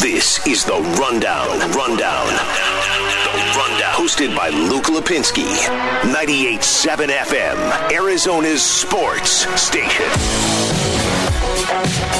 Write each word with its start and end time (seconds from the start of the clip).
This 0.00 0.46
is 0.46 0.64
the 0.64 0.74
Rundown. 1.00 1.58
The 1.58 1.66
Rundown. 1.76 2.26
The 2.28 3.58
Rundown. 3.58 3.94
Hosted 3.94 4.36
by 4.36 4.48
Luke 4.50 4.84
Lapinski. 4.84 5.44
98.7 6.12 7.08
FM. 7.08 7.92
Arizona's 7.92 8.62
sports 8.62 9.30
station. 9.60 10.06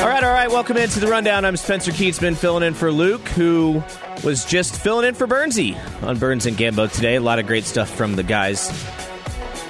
All 0.01 0.09
right, 0.09 0.25
all 0.25 0.33
right. 0.33 0.51
Welcome 0.51 0.77
into 0.77 0.99
the 0.99 1.07
rundown. 1.07 1.45
I'm 1.45 1.57
Spencer 1.57 1.93
Kietzman, 1.93 2.37
filling 2.37 2.65
in 2.65 2.75
for 2.75 2.91
Luke, 2.91 3.27
who 3.29 3.83
was 4.25 4.45
just 4.45 4.75
filling 4.81 5.07
in 5.07 5.15
for 5.15 5.29
Bernsey 5.29 5.77
on 6.03 6.19
Burns 6.19 6.47
and 6.47 6.57
Gambo 6.57 6.93
today. 6.93 7.15
A 7.15 7.21
lot 7.21 7.39
of 7.39 7.47
great 7.47 7.65
stuff 7.65 7.89
from 7.95 8.17
the 8.17 8.25
guys 8.25 8.73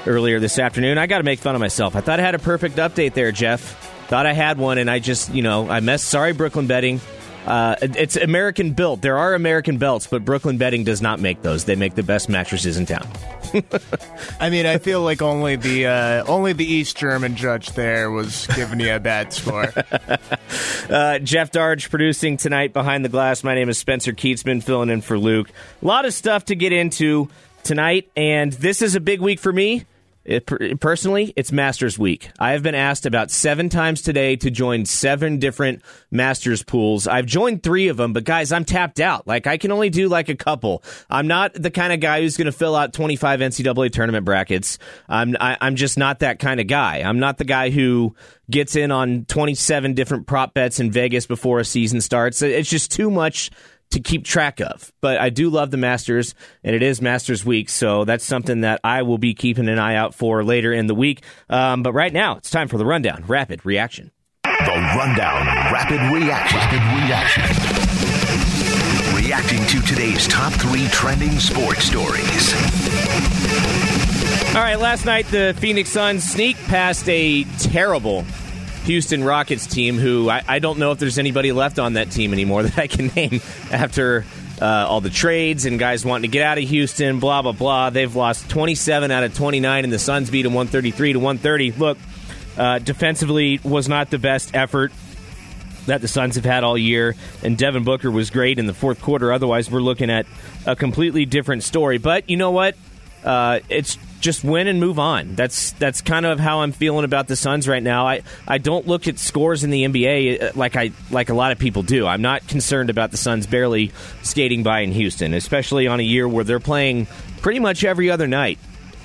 earlier 0.06 0.40
this 0.40 0.58
afternoon. 0.58 0.96
I 0.96 1.06
got 1.06 1.18
to 1.18 1.24
make 1.24 1.40
fun 1.40 1.54
of 1.54 1.60
myself. 1.60 1.94
I 1.94 2.00
thought 2.00 2.20
I 2.20 2.22
had 2.22 2.34
a 2.34 2.38
perfect 2.38 2.76
update 2.76 3.12
there, 3.12 3.32
Jeff. 3.32 3.60
Thought 4.08 4.24
I 4.24 4.32
had 4.32 4.56
one, 4.56 4.78
and 4.78 4.90
I 4.90 4.98
just, 4.98 5.34
you 5.34 5.42
know, 5.42 5.68
I 5.68 5.80
messed. 5.80 6.06
Sorry, 6.06 6.32
Brooklyn 6.32 6.66
Bedding. 6.66 7.02
Uh, 7.48 7.76
it's 7.80 8.14
American 8.14 8.74
built. 8.74 9.00
There 9.00 9.16
are 9.16 9.32
American 9.32 9.78
belts, 9.78 10.06
but 10.06 10.22
Brooklyn 10.22 10.58
Bedding 10.58 10.84
does 10.84 11.00
not 11.00 11.18
make 11.18 11.40
those. 11.40 11.64
They 11.64 11.76
make 11.76 11.94
the 11.94 12.02
best 12.02 12.28
mattresses 12.28 12.76
in 12.76 12.84
town. 12.84 13.10
I 14.40 14.50
mean, 14.50 14.66
I 14.66 14.76
feel 14.76 15.00
like 15.00 15.22
only 15.22 15.56
the 15.56 15.86
uh, 15.86 16.24
only 16.26 16.52
the 16.52 16.66
East 16.66 16.98
German 16.98 17.36
judge 17.36 17.70
there 17.70 18.10
was 18.10 18.46
giving 18.48 18.80
you 18.80 18.94
a 18.94 19.00
bad 19.00 19.32
score. 19.32 19.72
uh, 20.90 21.20
Jeff 21.20 21.50
Darge 21.50 21.88
producing 21.88 22.36
tonight 22.36 22.74
behind 22.74 23.02
the 23.02 23.08
glass. 23.08 23.42
My 23.42 23.54
name 23.54 23.70
is 23.70 23.78
Spencer 23.78 24.12
Kietzman, 24.12 24.62
filling 24.62 24.90
in 24.90 25.00
for 25.00 25.18
Luke. 25.18 25.48
A 25.82 25.86
lot 25.86 26.04
of 26.04 26.12
stuff 26.12 26.44
to 26.46 26.54
get 26.54 26.74
into 26.74 27.30
tonight, 27.64 28.10
and 28.14 28.52
this 28.52 28.82
is 28.82 28.94
a 28.94 29.00
big 29.00 29.22
week 29.22 29.40
for 29.40 29.54
me. 29.54 29.86
It, 30.28 30.78
personally, 30.78 31.32
it's 31.36 31.52
Masters 31.52 31.98
Week. 31.98 32.30
I 32.38 32.52
have 32.52 32.62
been 32.62 32.74
asked 32.74 33.06
about 33.06 33.30
seven 33.30 33.70
times 33.70 34.02
today 34.02 34.36
to 34.36 34.50
join 34.50 34.84
seven 34.84 35.38
different 35.38 35.80
Masters 36.10 36.62
pools. 36.62 37.06
I've 37.06 37.24
joined 37.24 37.62
three 37.62 37.88
of 37.88 37.96
them, 37.96 38.12
but 38.12 38.24
guys, 38.24 38.52
I'm 38.52 38.66
tapped 38.66 39.00
out. 39.00 39.26
Like, 39.26 39.46
I 39.46 39.56
can 39.56 39.72
only 39.72 39.88
do 39.88 40.06
like 40.10 40.28
a 40.28 40.36
couple. 40.36 40.84
I'm 41.08 41.28
not 41.28 41.54
the 41.54 41.70
kind 41.70 41.94
of 41.94 42.00
guy 42.00 42.20
who's 42.20 42.36
going 42.36 42.44
to 42.44 42.52
fill 42.52 42.76
out 42.76 42.92
25 42.92 43.40
NCAA 43.40 43.90
tournament 43.90 44.26
brackets. 44.26 44.78
I'm, 45.08 45.34
I, 45.40 45.52
am 45.52 45.58
i 45.62 45.66
am 45.66 45.76
just 45.76 45.96
not 45.96 46.18
that 46.18 46.40
kind 46.40 46.60
of 46.60 46.66
guy. 46.66 46.98
I'm 46.98 47.20
not 47.20 47.38
the 47.38 47.46
guy 47.46 47.70
who 47.70 48.14
gets 48.50 48.76
in 48.76 48.90
on 48.90 49.24
27 49.24 49.94
different 49.94 50.26
prop 50.26 50.52
bets 50.52 50.78
in 50.78 50.90
Vegas 50.90 51.24
before 51.24 51.58
a 51.58 51.64
season 51.64 52.02
starts. 52.02 52.42
It's 52.42 52.68
just 52.68 52.92
too 52.92 53.10
much 53.10 53.50
to 53.90 54.00
keep 54.00 54.24
track 54.24 54.60
of. 54.60 54.92
But 55.00 55.18
I 55.18 55.30
do 55.30 55.50
love 55.50 55.70
the 55.70 55.76
Masters, 55.76 56.34
and 56.62 56.74
it 56.74 56.82
is 56.82 57.00
Masters 57.00 57.44
Week, 57.44 57.68
so 57.68 58.04
that's 58.04 58.24
something 58.24 58.62
that 58.62 58.80
I 58.84 59.02
will 59.02 59.18
be 59.18 59.34
keeping 59.34 59.68
an 59.68 59.78
eye 59.78 59.94
out 59.96 60.14
for 60.14 60.44
later 60.44 60.72
in 60.72 60.86
the 60.86 60.94
week. 60.94 61.22
Um, 61.48 61.82
but 61.82 61.92
right 61.92 62.12
now, 62.12 62.36
it's 62.36 62.50
time 62.50 62.68
for 62.68 62.78
the 62.78 62.86
rundown, 62.86 63.24
rapid 63.26 63.64
reaction. 63.64 64.10
The 64.44 64.94
rundown, 64.96 65.46
rapid 65.72 66.00
reaction. 66.12 66.58
Rapid 66.58 66.82
reaction. 67.06 67.44
Reacting 69.16 69.64
to 69.66 69.86
today's 69.86 70.26
top 70.28 70.52
three 70.54 70.88
trending 70.88 71.38
sports 71.38 71.84
stories. 71.84 72.54
All 74.54 74.62
right, 74.64 74.78
last 74.78 75.04
night 75.04 75.26
the 75.26 75.54
Phoenix 75.58 75.90
Suns 75.90 76.24
sneak 76.24 76.56
past 76.66 77.08
a 77.08 77.44
terrible 77.58 78.24
Houston 78.88 79.22
Rockets 79.22 79.66
team, 79.66 79.98
who 79.98 80.30
I, 80.30 80.42
I, 80.48 80.58
don't 80.60 80.78
know 80.78 80.92
if 80.92 80.98
there's 80.98 81.18
anybody 81.18 81.52
left 81.52 81.78
on 81.78 81.92
that 81.92 82.10
team 82.10 82.32
anymore 82.32 82.62
that 82.64 82.78
I 82.78 82.86
can 82.86 83.08
name 83.08 83.42
after 83.70 84.24
uh, 84.62 84.86
all 84.88 85.02
the 85.02 85.10
trades 85.10 85.66
and 85.66 85.78
guys 85.78 86.06
wanting 86.06 86.30
to 86.30 86.32
get 86.32 86.42
out 86.42 86.56
of 86.56 86.64
Houston, 86.64 87.20
blah, 87.20 87.42
blah, 87.42 87.52
blah. 87.52 87.90
They've 87.90 88.14
lost 88.16 88.48
27 88.48 89.10
out 89.10 89.24
of 89.24 89.34
29, 89.34 89.84
and 89.84 89.92
the 89.92 89.98
Suns 89.98 90.30
beat 90.30 90.42
them 90.42 90.54
133 90.54 91.12
to 91.12 91.18
130. 91.18 91.72
Look, 91.72 91.98
uh, 92.56 92.78
defensively 92.78 93.60
was 93.62 93.90
not 93.90 94.08
the 94.08 94.18
best 94.18 94.54
effort 94.54 94.90
that 95.84 96.00
the 96.00 96.08
Suns 96.08 96.36
have 96.36 96.46
had 96.46 96.64
all 96.64 96.78
year, 96.78 97.14
and 97.42 97.58
Devin 97.58 97.84
Booker 97.84 98.10
was 98.10 98.30
great 98.30 98.58
in 98.58 98.66
the 98.66 98.74
fourth 98.74 99.02
quarter. 99.02 99.34
Otherwise, 99.34 99.70
we're 99.70 99.80
looking 99.80 100.08
at 100.08 100.24
a 100.64 100.74
completely 100.74 101.26
different 101.26 101.62
story. 101.62 101.98
But 101.98 102.30
you 102.30 102.38
know 102.38 102.52
what? 102.52 102.74
Uh, 103.22 103.60
it's 103.68 103.98
just 104.20 104.44
win 104.44 104.66
and 104.66 104.80
move 104.80 104.98
on. 104.98 105.34
That's 105.34 105.72
that's 105.72 106.00
kind 106.00 106.26
of 106.26 106.40
how 106.40 106.60
I'm 106.60 106.72
feeling 106.72 107.04
about 107.04 107.28
the 107.28 107.36
Suns 107.36 107.68
right 107.68 107.82
now. 107.82 108.06
I, 108.06 108.22
I 108.46 108.58
don't 108.58 108.86
look 108.86 109.08
at 109.08 109.18
scores 109.18 109.64
in 109.64 109.70
the 109.70 109.84
NBA 109.84 110.42
uh, 110.42 110.52
like 110.54 110.76
I 110.76 110.92
like 111.10 111.28
a 111.28 111.34
lot 111.34 111.52
of 111.52 111.58
people 111.58 111.82
do. 111.82 112.06
I'm 112.06 112.22
not 112.22 112.46
concerned 112.48 112.90
about 112.90 113.10
the 113.10 113.16
Suns 113.16 113.46
barely 113.46 113.92
skating 114.22 114.62
by 114.62 114.80
in 114.80 114.92
Houston, 114.92 115.34
especially 115.34 115.86
on 115.86 116.00
a 116.00 116.04
year 116.04 116.28
where 116.28 116.44
they're 116.44 116.60
playing 116.60 117.06
pretty 117.40 117.60
much 117.60 117.84
every 117.84 118.10
other 118.10 118.26
night. 118.26 118.58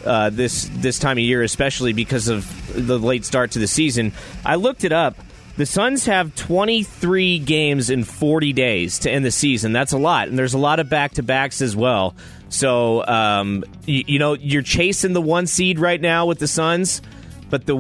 Uh, 0.04 0.30
this 0.30 0.70
this 0.74 1.00
time 1.00 1.18
of 1.18 1.24
year, 1.24 1.44
especially 1.44 1.94
because 1.94 2.28
of 2.28 2.46
the 2.76 3.00
late 3.00 3.24
start 3.24 3.52
to 3.52 3.60
the 3.60 3.68
season. 3.68 4.12
I 4.46 4.56
looked 4.56 4.84
it 4.84 4.92
up. 4.92 5.16
The 5.56 5.68
Suns 5.68 6.08
have 6.08 6.34
23 6.36 7.38
games 7.38 7.92
in 7.92 8.04
40 8.04 8.54
days 8.54 9.00
to 9.00 9.12
end 9.12 9.24
the 9.24 9.30
season. 9.30 9.72
That's 9.72 9.94
a 9.94 10.00
lot, 10.00 10.28
and 10.28 10.38
there's 10.38 10.56
a 10.56 10.58
lot 10.58 10.80
of 10.80 10.90
back 10.90 11.14
to 11.14 11.24
backs 11.24 11.62
as 11.62 11.76
well. 11.76 12.16
So, 12.54 13.04
um, 13.08 13.64
you, 13.88 14.04
you, 14.06 14.20
know, 14.20 14.34
you're 14.34 14.62
chasing 14.62 15.14
the 15.14 15.22
one 15.22 15.48
seed 15.48 15.80
right 15.80 16.00
now 16.00 16.28
with 16.28 16.38
the 16.38 16.48
Suns, 16.48 17.02
but 17.50 17.66
the 17.66 17.76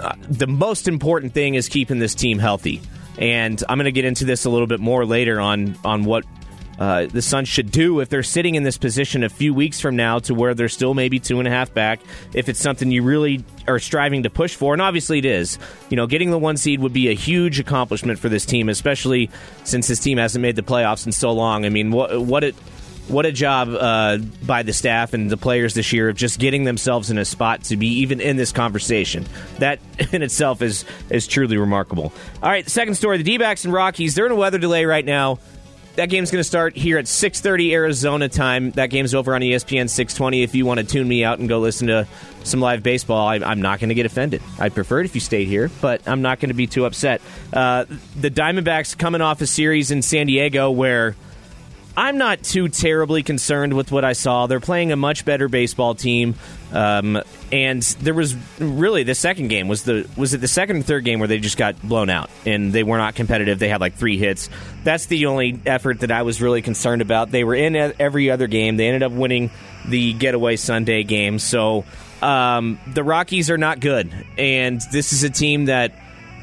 uh, 0.00 0.14
the 0.30 0.46
most 0.46 0.88
important 0.88 1.34
thing 1.34 1.54
is 1.54 1.68
keeping 1.68 1.98
this 1.98 2.14
team 2.14 2.38
healthy. 2.38 2.80
And 3.18 3.62
I'm 3.68 3.76
going 3.76 3.84
to 3.84 3.92
get 3.92 4.06
into 4.06 4.24
this 4.24 4.46
a 4.46 4.50
little 4.50 4.66
bit 4.66 4.80
more 4.80 5.04
later 5.04 5.38
on 5.38 5.76
on 5.84 6.04
what 6.04 6.24
uh, 6.78 7.08
the 7.12 7.20
Suns 7.20 7.46
should 7.46 7.70
do 7.70 8.00
if 8.00 8.08
they're 8.08 8.22
sitting 8.22 8.54
in 8.54 8.62
this 8.62 8.78
position 8.78 9.22
a 9.22 9.28
few 9.28 9.52
weeks 9.52 9.80
from 9.80 9.96
now 9.96 10.18
to 10.20 10.34
where 10.34 10.54
they're 10.54 10.70
still 10.70 10.94
maybe 10.94 11.18
two 11.18 11.38
and 11.38 11.46
a 11.46 11.50
half 11.50 11.74
back. 11.74 12.00
If 12.32 12.48
it's 12.48 12.58
something 12.58 12.90
you 12.90 13.02
really 13.02 13.44
are 13.68 13.78
striving 13.78 14.22
to 14.22 14.30
push 14.30 14.54
for, 14.54 14.72
and 14.72 14.80
obviously 14.80 15.18
it 15.18 15.26
is, 15.26 15.58
you 15.90 15.96
know, 15.98 16.06
getting 16.06 16.30
the 16.30 16.38
one 16.38 16.56
seed 16.56 16.80
would 16.80 16.94
be 16.94 17.10
a 17.10 17.14
huge 17.14 17.60
accomplishment 17.60 18.18
for 18.18 18.30
this 18.30 18.46
team, 18.46 18.70
especially 18.70 19.28
since 19.64 19.88
this 19.88 20.00
team 20.00 20.16
hasn't 20.16 20.40
made 20.40 20.56
the 20.56 20.62
playoffs 20.62 21.04
in 21.04 21.12
so 21.12 21.32
long. 21.32 21.66
I 21.66 21.68
mean, 21.68 21.90
what 21.90 22.22
what 22.22 22.44
it 22.44 22.54
what 23.10 23.26
a 23.26 23.32
job 23.32 23.68
uh, 23.70 24.18
by 24.46 24.62
the 24.62 24.72
staff 24.72 25.12
and 25.14 25.28
the 25.30 25.36
players 25.36 25.74
this 25.74 25.92
year 25.92 26.08
of 26.08 26.16
just 26.16 26.38
getting 26.38 26.64
themselves 26.64 27.10
in 27.10 27.18
a 27.18 27.24
spot 27.24 27.64
to 27.64 27.76
be 27.76 27.88
even 28.00 28.20
in 28.20 28.36
this 28.36 28.52
conversation. 28.52 29.26
That 29.58 29.80
in 30.12 30.22
itself 30.22 30.62
is 30.62 30.84
is 31.10 31.26
truly 31.26 31.56
remarkable. 31.56 32.12
All 32.42 32.50
right, 32.50 32.68
second 32.68 32.94
story: 32.94 33.18
the 33.18 33.24
D-backs 33.24 33.64
and 33.64 33.74
Rockies. 33.74 34.14
They're 34.14 34.26
in 34.26 34.32
a 34.32 34.36
weather 34.36 34.58
delay 34.58 34.84
right 34.84 35.04
now. 35.04 35.38
That 35.96 36.08
game's 36.08 36.30
going 36.30 36.40
to 36.40 36.44
start 36.44 36.76
here 36.76 36.98
at 36.98 37.06
6:30 37.06 37.72
Arizona 37.72 38.28
time. 38.28 38.70
That 38.72 38.90
game's 38.90 39.14
over 39.14 39.34
on 39.34 39.40
ESPN 39.40 39.90
620. 39.90 40.42
If 40.42 40.54
you 40.54 40.64
want 40.64 40.78
to 40.78 40.86
tune 40.86 41.06
me 41.06 41.24
out 41.24 41.40
and 41.40 41.48
go 41.48 41.58
listen 41.58 41.88
to 41.88 42.06
some 42.44 42.60
live 42.60 42.82
baseball, 42.82 43.26
I, 43.26 43.36
am 43.36 43.60
not 43.60 43.80
going 43.80 43.88
to 43.88 43.94
get 43.94 44.06
offended. 44.06 44.40
I'd 44.58 44.72
prefer 44.72 45.00
it 45.00 45.04
if 45.04 45.14
you 45.16 45.20
stayed 45.20 45.48
here, 45.48 45.68
but 45.80 46.06
I'm 46.06 46.22
not 46.22 46.38
going 46.38 46.50
to 46.50 46.54
be 46.54 46.68
too 46.68 46.86
upset. 46.86 47.20
Uh, 47.52 47.86
the 48.18 48.30
Diamondbacks 48.30 48.96
coming 48.96 49.20
off 49.20 49.40
a 49.40 49.46
series 49.46 49.90
in 49.90 50.00
San 50.02 50.28
Diego 50.28 50.70
where 50.70 51.16
I'm 51.96 52.18
not 52.18 52.42
too 52.42 52.68
terribly 52.68 53.22
concerned 53.22 53.74
with 53.74 53.90
what 53.90 54.04
I 54.04 54.12
saw. 54.12 54.46
They're 54.46 54.60
playing 54.60 54.92
a 54.92 54.96
much 54.96 55.24
better 55.24 55.48
baseball 55.48 55.94
team, 55.94 56.34
um, 56.72 57.20
and 57.50 57.82
there 57.82 58.14
was 58.14 58.36
really 58.58 59.02
the 59.02 59.14
second 59.14 59.48
game 59.48 59.66
was 59.66 59.82
the 59.82 60.08
was 60.16 60.32
it 60.32 60.40
the 60.40 60.48
second 60.48 60.76
and 60.76 60.86
third 60.86 61.04
game 61.04 61.18
where 61.18 61.28
they 61.28 61.38
just 61.38 61.56
got 61.56 61.80
blown 61.82 62.08
out 62.08 62.30
and 62.46 62.72
they 62.72 62.84
were 62.84 62.96
not 62.96 63.16
competitive. 63.16 63.58
They 63.58 63.68
had 63.68 63.80
like 63.80 63.94
three 63.94 64.18
hits. 64.18 64.48
That's 64.84 65.06
the 65.06 65.26
only 65.26 65.60
effort 65.66 66.00
that 66.00 66.12
I 66.12 66.22
was 66.22 66.40
really 66.40 66.62
concerned 66.62 67.02
about. 67.02 67.30
They 67.30 67.44
were 67.44 67.56
in 67.56 67.74
every 67.76 68.30
other 68.30 68.46
game. 68.46 68.76
They 68.76 68.86
ended 68.86 69.02
up 69.02 69.12
winning 69.12 69.50
the 69.86 70.12
getaway 70.12 70.56
Sunday 70.56 71.02
game. 71.02 71.38
So 71.38 71.84
um, 72.22 72.78
the 72.86 73.02
Rockies 73.02 73.50
are 73.50 73.58
not 73.58 73.80
good, 73.80 74.12
and 74.38 74.80
this 74.92 75.12
is 75.12 75.24
a 75.24 75.30
team 75.30 75.66
that 75.66 75.92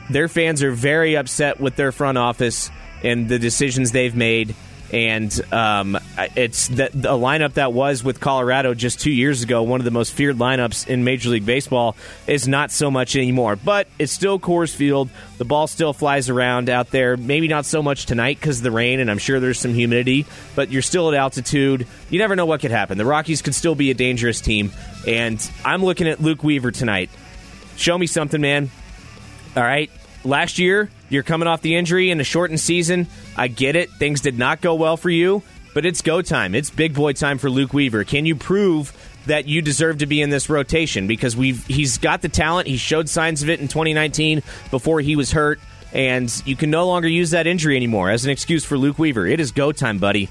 their 0.10 0.28
fans 0.28 0.62
are 0.62 0.72
very 0.72 1.16
upset 1.16 1.60
with 1.60 1.76
their 1.78 1.92
front 1.92 2.18
office 2.18 2.70
and 3.04 3.30
the 3.30 3.40
decisions 3.40 3.92
they've 3.92 4.16
made 4.16 4.56
and 4.92 5.54
um, 5.54 5.98
it's 6.36 6.70
the, 6.70 6.90
the 6.94 7.10
lineup 7.10 7.54
that 7.54 7.74
was 7.74 8.04
with 8.04 8.20
Colorado 8.20 8.74
just 8.74 9.00
two 9.02 9.12
years 9.12 9.44
ago, 9.44 9.64
one 9.64 9.82
of 9.82 9.86
the 9.86 9.92
most 9.92 10.14
feared 10.14 10.38
lineups 10.38 10.88
in 10.88 11.04
Major 11.04 11.30
League 11.30 11.46
Baseball, 11.46 11.96
is 12.26 12.48
not 12.48 12.72
so 12.72 12.90
much 12.90 13.16
anymore. 13.16 13.56
But 13.56 13.88
it's 14.00 14.14
still 14.14 14.40
Coors 14.40 14.74
Field. 14.74 15.10
The 15.38 15.46
ball 15.46 15.68
still 15.68 15.94
flies 15.94 16.30
around 16.30 16.70
out 16.70 16.90
there. 16.92 17.18
Maybe 17.18 17.48
not 17.48 17.66
so 17.66 17.84
much 17.84 18.06
tonight 18.06 18.40
because 18.40 18.60
of 18.60 18.64
the 18.64 18.72
rain, 18.72 19.00
and 19.00 19.12
I'm 19.12 19.18
sure 19.18 19.40
there's 19.40 19.60
some 19.60 19.74
humidity. 19.74 20.26
But 20.56 20.72
you're 20.72 20.82
still 20.82 21.10
at 21.10 21.16
altitude. 21.16 21.86
You 22.10 22.20
never 22.20 22.36
know 22.36 22.46
what 22.46 22.62
could 22.62 22.72
happen. 22.72 22.98
The 22.98 23.06
Rockies 23.06 23.42
could 23.42 23.56
still 23.56 23.76
be 23.76 23.92
a 23.92 23.94
dangerous 23.94 24.40
team, 24.40 24.72
and 25.06 25.52
I'm 25.66 25.84
looking 25.84 26.08
at 26.08 26.22
Luke 26.22 26.44
Weaver 26.44 26.72
tonight. 26.72 27.10
Show 27.76 27.98
me 27.98 28.08
something, 28.08 28.40
man. 28.40 28.72
All 29.56 29.64
right, 29.64 29.92
last 30.24 30.60
year, 30.60 30.90
you're 31.10 31.24
coming 31.24 31.48
off 31.48 31.62
the 31.62 31.76
injury 31.76 32.12
in 32.12 32.20
a 32.20 32.24
shortened 32.24 32.60
season. 32.60 33.08
I 33.36 33.48
get 33.48 33.76
it. 33.76 33.90
Things 33.92 34.22
did 34.22 34.38
not 34.38 34.62
go 34.62 34.76
well 34.76 34.98
for 34.98 35.10
you, 35.10 35.44
but 35.74 35.86
it's 35.86 36.02
go 36.02 36.22
time. 36.22 36.56
It's 36.56 36.70
big 36.70 36.94
boy 36.94 37.14
time 37.14 37.38
for 37.38 37.50
Luke 37.50 37.74
Weaver. 37.74 38.04
Can 38.04 38.26
you 38.26 38.36
prove 38.36 38.94
that 39.26 39.48
you 39.48 39.62
deserve 39.62 40.00
to 40.00 40.06
be 40.06 40.22
in 40.22 40.30
this 40.30 40.50
rotation? 40.50 41.08
Because 41.08 41.36
we've 41.36 41.66
he's 41.66 41.98
got 41.98 42.22
the 42.22 42.30
talent. 42.30 42.68
He 42.68 42.78
showed 42.78 43.10
signs 43.10 43.44
of 43.44 43.50
it 43.50 43.60
in 43.60 43.68
2019 43.68 44.44
before 44.72 45.00
he 45.00 45.16
was 45.16 45.32
hurt, 45.32 45.60
and 45.94 46.32
you 46.46 46.56
can 46.56 46.70
no 46.70 46.88
longer 46.88 47.08
use 47.08 47.32
that 47.32 47.48
injury 47.48 47.76
anymore 47.76 48.10
as 48.10 48.26
an 48.26 48.32
excuse 48.32 48.66
for 48.66 48.78
Luke 48.78 49.00
Weaver. 49.00 49.26
It 49.26 49.40
is 49.40 49.52
go 49.52 49.72
time, 49.72 50.00
buddy. 50.00 50.30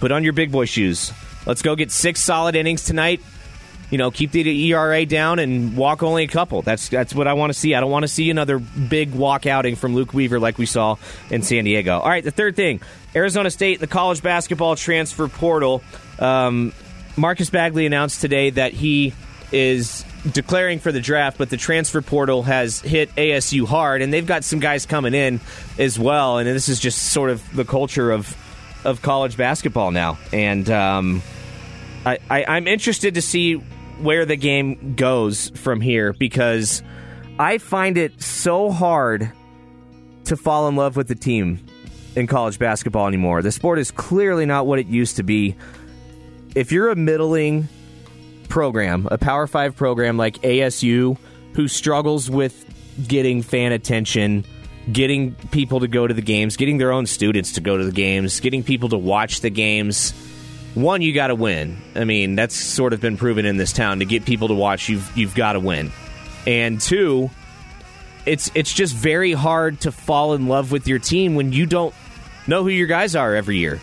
Put 0.00 0.12
on 0.12 0.24
your 0.24 0.32
big 0.32 0.52
boy 0.52 0.66
shoes. 0.66 1.12
Let's 1.46 1.62
go 1.62 1.74
get 1.74 1.90
six 1.90 2.20
solid 2.20 2.54
innings 2.54 2.84
tonight 2.84 3.22
you 3.90 3.98
know, 3.98 4.10
keep 4.10 4.32
the 4.32 4.70
ERA 4.72 5.06
down 5.06 5.38
and 5.38 5.76
walk 5.76 6.02
only 6.02 6.24
a 6.24 6.28
couple. 6.28 6.62
That's 6.62 6.88
that's 6.88 7.14
what 7.14 7.26
I 7.26 7.32
want 7.32 7.52
to 7.52 7.58
see. 7.58 7.74
I 7.74 7.80
don't 7.80 7.90
want 7.90 8.02
to 8.02 8.08
see 8.08 8.30
another 8.30 8.58
big 8.58 9.14
walk 9.14 9.46
outing 9.46 9.76
from 9.76 9.94
Luke 9.94 10.12
Weaver 10.12 10.38
like 10.38 10.58
we 10.58 10.66
saw 10.66 10.96
in 11.30 11.42
San 11.42 11.64
Diego. 11.64 11.98
All 11.98 12.08
right, 12.08 12.24
the 12.24 12.30
third 12.30 12.56
thing, 12.56 12.80
Arizona 13.14 13.50
State, 13.50 13.80
the 13.80 13.86
college 13.86 14.22
basketball 14.22 14.76
transfer 14.76 15.28
portal. 15.28 15.82
Um, 16.18 16.72
Marcus 17.16 17.50
Bagley 17.50 17.86
announced 17.86 18.20
today 18.20 18.50
that 18.50 18.72
he 18.72 19.14
is 19.50 20.04
declaring 20.30 20.78
for 20.78 20.92
the 20.92 21.00
draft, 21.00 21.38
but 21.38 21.48
the 21.48 21.56
transfer 21.56 22.02
portal 22.02 22.42
has 22.42 22.80
hit 22.80 23.14
ASU 23.16 23.66
hard, 23.66 24.02
and 24.02 24.12
they've 24.12 24.26
got 24.26 24.44
some 24.44 24.60
guys 24.60 24.84
coming 24.84 25.14
in 25.14 25.40
as 25.78 25.98
well. 25.98 26.38
And 26.38 26.46
this 26.46 26.68
is 26.68 26.78
just 26.78 27.12
sort 27.12 27.30
of 27.30 27.56
the 27.56 27.64
culture 27.64 28.10
of 28.10 28.36
of 28.84 29.02
college 29.02 29.36
basketball 29.36 29.90
now. 29.90 30.18
And 30.32 30.68
um, 30.70 31.22
I, 32.06 32.18
I, 32.30 32.44
I'm 32.44 32.68
interested 32.68 33.14
to 33.14 33.22
see 33.22 33.60
where 34.00 34.24
the 34.24 34.36
game 34.36 34.94
goes 34.94 35.50
from 35.50 35.80
here 35.80 36.12
because 36.12 36.82
I 37.38 37.58
find 37.58 37.98
it 37.98 38.20
so 38.22 38.70
hard 38.70 39.32
to 40.24 40.36
fall 40.36 40.68
in 40.68 40.76
love 40.76 40.96
with 40.96 41.08
the 41.08 41.14
team 41.14 41.64
in 42.16 42.26
college 42.26 42.58
basketball 42.58 43.06
anymore. 43.06 43.42
The 43.42 43.52
sport 43.52 43.78
is 43.78 43.90
clearly 43.90 44.46
not 44.46 44.66
what 44.66 44.78
it 44.78 44.86
used 44.86 45.16
to 45.16 45.22
be. 45.22 45.56
If 46.54 46.72
you're 46.72 46.90
a 46.90 46.96
middling 46.96 47.68
program, 48.48 49.06
a 49.10 49.18
Power 49.18 49.46
5 49.46 49.76
program 49.76 50.16
like 50.16 50.38
ASU 50.42 51.16
who 51.54 51.68
struggles 51.68 52.30
with 52.30 52.64
getting 53.06 53.42
fan 53.42 53.72
attention, 53.72 54.44
getting 54.90 55.34
people 55.50 55.80
to 55.80 55.88
go 55.88 56.06
to 56.06 56.14
the 56.14 56.22
games, 56.22 56.56
getting 56.56 56.78
their 56.78 56.92
own 56.92 57.06
students 57.06 57.52
to 57.52 57.60
go 57.60 57.76
to 57.76 57.84
the 57.84 57.92
games, 57.92 58.40
getting 58.40 58.62
people 58.62 58.88
to 58.88 58.98
watch 58.98 59.40
the 59.40 59.50
games, 59.50 60.12
one 60.74 61.02
you 61.02 61.12
got 61.12 61.28
to 61.28 61.34
win. 61.34 61.76
I 61.94 62.04
mean, 62.04 62.34
that's 62.34 62.54
sort 62.54 62.92
of 62.92 63.00
been 63.00 63.16
proven 63.16 63.46
in 63.46 63.56
this 63.56 63.72
town 63.72 63.98
to 64.00 64.04
get 64.04 64.24
people 64.24 64.48
to 64.48 64.54
watch. 64.54 64.88
You've 64.88 65.16
you've 65.16 65.34
got 65.34 65.54
to 65.54 65.60
win, 65.60 65.92
and 66.46 66.80
two, 66.80 67.30
it's 68.26 68.50
it's 68.54 68.72
just 68.72 68.94
very 68.94 69.32
hard 69.32 69.80
to 69.80 69.92
fall 69.92 70.34
in 70.34 70.48
love 70.48 70.70
with 70.72 70.86
your 70.86 70.98
team 70.98 71.34
when 71.34 71.52
you 71.52 71.66
don't 71.66 71.94
know 72.46 72.62
who 72.62 72.68
your 72.68 72.86
guys 72.86 73.16
are 73.16 73.34
every 73.34 73.58
year. 73.58 73.80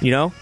You 0.00 0.10
know, 0.10 0.32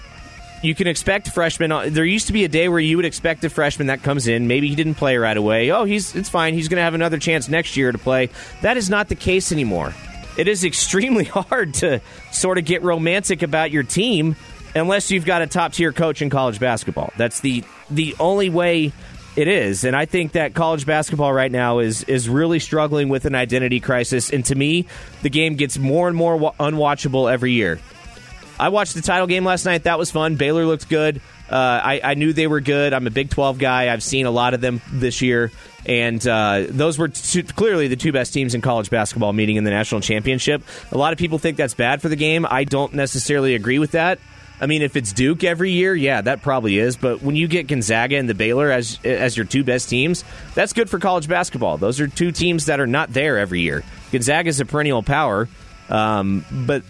you 0.62 0.75
can 0.75 0.87
expect 0.87 1.28
freshmen. 1.28 1.73
Uh, 1.73 1.88
there 1.88 2.05
used 2.05 2.26
to 2.26 2.32
be 2.32 2.44
a 2.44 2.49
day 2.49 2.69
where 2.69 2.81
you 2.81 2.96
would 2.96 3.06
expect 3.06 3.44
a 3.44 3.50
freshman 3.50 3.87
that 3.88 4.02
comes 4.02 4.28
in. 4.28 4.46
Maybe 4.46 4.69
he 4.69 4.75
didn't 4.75 4.94
play 4.94 5.16
right 5.16 5.37
away. 5.37 5.70
Oh, 5.70 5.84
he's 5.84 6.14
it's 6.14 6.28
fine. 6.28 6.55
He's 6.55 6.69
going 6.69 6.78
to 6.78 6.82
have 6.82 6.94
another 6.94 7.19
chance 7.19 7.49
next 7.49 7.76
year 7.76 7.93
to 7.93 7.99
play. 7.99 8.28
That 8.62 8.76
is 8.76 8.90
not 8.90 9.08
the 9.08 9.14
case 9.14 9.52
anymore. 9.52 9.94
It 10.37 10.49
is 10.49 10.64
extremely 10.64 11.25
hard 11.25 11.75
to 11.75 12.00
sort 12.32 12.58
of 12.58 12.64
get 12.64 12.82
romantic 12.82 13.43
about 13.43 13.70
your 13.70 13.82
team 13.82 14.37
unless 14.75 15.11
you've 15.11 15.25
got 15.25 15.43
a 15.43 15.46
top 15.46 15.72
tier 15.72 15.93
coach 15.93 16.22
in 16.22 16.31
college 16.31 16.61
basketball. 16.61 17.12
That's 17.17 17.40
the 17.40 17.64
the 17.90 18.14
only 18.19 18.50
way 18.50 18.93
it 19.37 19.49
is. 19.49 19.84
And 19.84 19.96
I 19.96 20.06
think 20.06 20.32
that 20.32 20.55
college 20.55 20.87
basketball 20.87 21.32
right 21.32 21.50
now 21.50 21.78
is 21.78 22.05
is 22.05 22.28
really 22.28 22.58
struggling 22.58 23.08
with 23.08 23.25
an 23.25 23.34
identity 23.34 23.81
crisis. 23.81 24.31
And 24.31 24.44
to 24.46 24.55
me, 24.55 24.87
the 25.22 25.31
game 25.31 25.56
gets 25.56 25.78
more 25.78 26.08
and 26.08 26.17
more 26.17 26.52
unwatchable 26.58 27.32
every 27.32 27.52
year. 27.52 27.81
I 28.58 28.69
watched 28.69 28.94
the 28.94 29.00
title 29.00 29.26
game 29.26 29.44
last 29.44 29.64
night. 29.64 29.84
That 29.84 29.99
was 29.99 30.11
fun. 30.11 30.37
Baylor 30.37 30.67
looked 30.67 30.88
good. 30.90 31.23
Uh, 31.49 31.81
I, 31.82 32.00
I, 32.05 32.14
knew 32.14 32.32
they 32.32 32.46
were 32.46 32.61
good. 32.61 32.93
I'm 32.93 33.06
a 33.06 33.11
Big 33.11 33.31
12 33.31 33.58
guy. 33.58 33.93
I've 33.93 34.02
seen 34.02 34.26
a 34.26 34.31
lot 34.31 34.55
of 34.55 34.61
them 34.61 34.81
this 34.93 35.20
year. 35.20 35.50
And 35.84 36.25
uh, 36.28 36.66
those 36.69 36.99
were 36.99 37.08
two, 37.08 37.43
clearly 37.43 37.88
the 37.88 37.96
two 37.96 38.12
best 38.12 38.32
teams 38.34 38.55
in 38.55 38.61
college 38.61 38.90
basketball 38.90 39.32
meeting 39.32 39.56
in 39.56 39.64
the 39.64 39.70
national 39.70 40.02
championship. 40.02 40.62
A 40.93 40.99
lot 40.99 41.12
of 41.12 41.19
people 41.19 41.38
think 41.38 41.56
that's 41.56 41.75
bad 41.75 42.02
for 42.02 42.08
the 42.08 42.16
game. 42.16 42.46
I 42.49 42.64
don't 42.64 42.93
necessarily 42.93 43.55
agree 43.55 43.78
with 43.78 43.93
that. 43.93 44.20
I 44.61 44.67
mean, 44.67 44.83
if 44.83 44.95
it's 44.95 45.12
Duke 45.12 45.43
every 45.43 45.71
year, 45.71 45.95
yeah, 45.95 46.21
that 46.21 46.43
probably 46.43 46.79
is. 46.79 46.97
But 46.97 47.23
when 47.23 47.35
you 47.35 47.49
get 47.49 47.67
Gonzaga 47.67 48.17
and 48.17 48.29
the 48.29 48.35
Baylor 48.35 48.71
as 48.71 48.99
as 49.05 49.37
your 49.37 49.47
two 49.47 49.65
best 49.65 49.89
teams, 49.89 50.23
that's 50.55 50.73
good 50.75 50.91
for 50.91 50.99
college 50.99 51.29
basketball. 51.29 51.79
Those 51.79 51.99
are 52.01 52.07
two 52.07 52.31
teams 52.31 52.67
that 52.67 52.79
are 52.79 52.87
not 52.87 53.12
there 53.12 53.39
every 53.39 53.61
year. 53.62 53.83
Gonzaga 54.12 54.49
is 54.49 54.61
a 54.61 54.67
perennial 54.67 55.03
power, 55.03 55.49
um, 55.89 56.45
but 56.51 56.83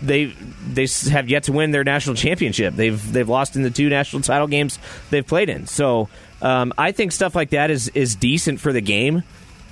they 0.00 0.26
they 0.72 0.86
have 1.10 1.28
yet 1.28 1.44
to 1.44 1.52
win 1.52 1.70
their 1.70 1.84
national 1.84 2.16
championship. 2.16 2.74
They've 2.74 3.12
they've 3.12 3.28
lost 3.28 3.56
in 3.56 3.62
the 3.62 3.70
two 3.70 3.88
national 3.88 4.22
title 4.22 4.46
games 4.46 4.78
they've 5.10 5.26
played 5.26 5.50
in. 5.50 5.66
So 5.66 6.08
um, 6.40 6.72
I 6.78 6.92
think 6.92 7.12
stuff 7.12 7.34
like 7.34 7.50
that 7.50 7.70
is 7.70 7.88
is 7.88 8.16
decent 8.16 8.60
for 8.60 8.72
the 8.72 8.80
game. 8.80 9.22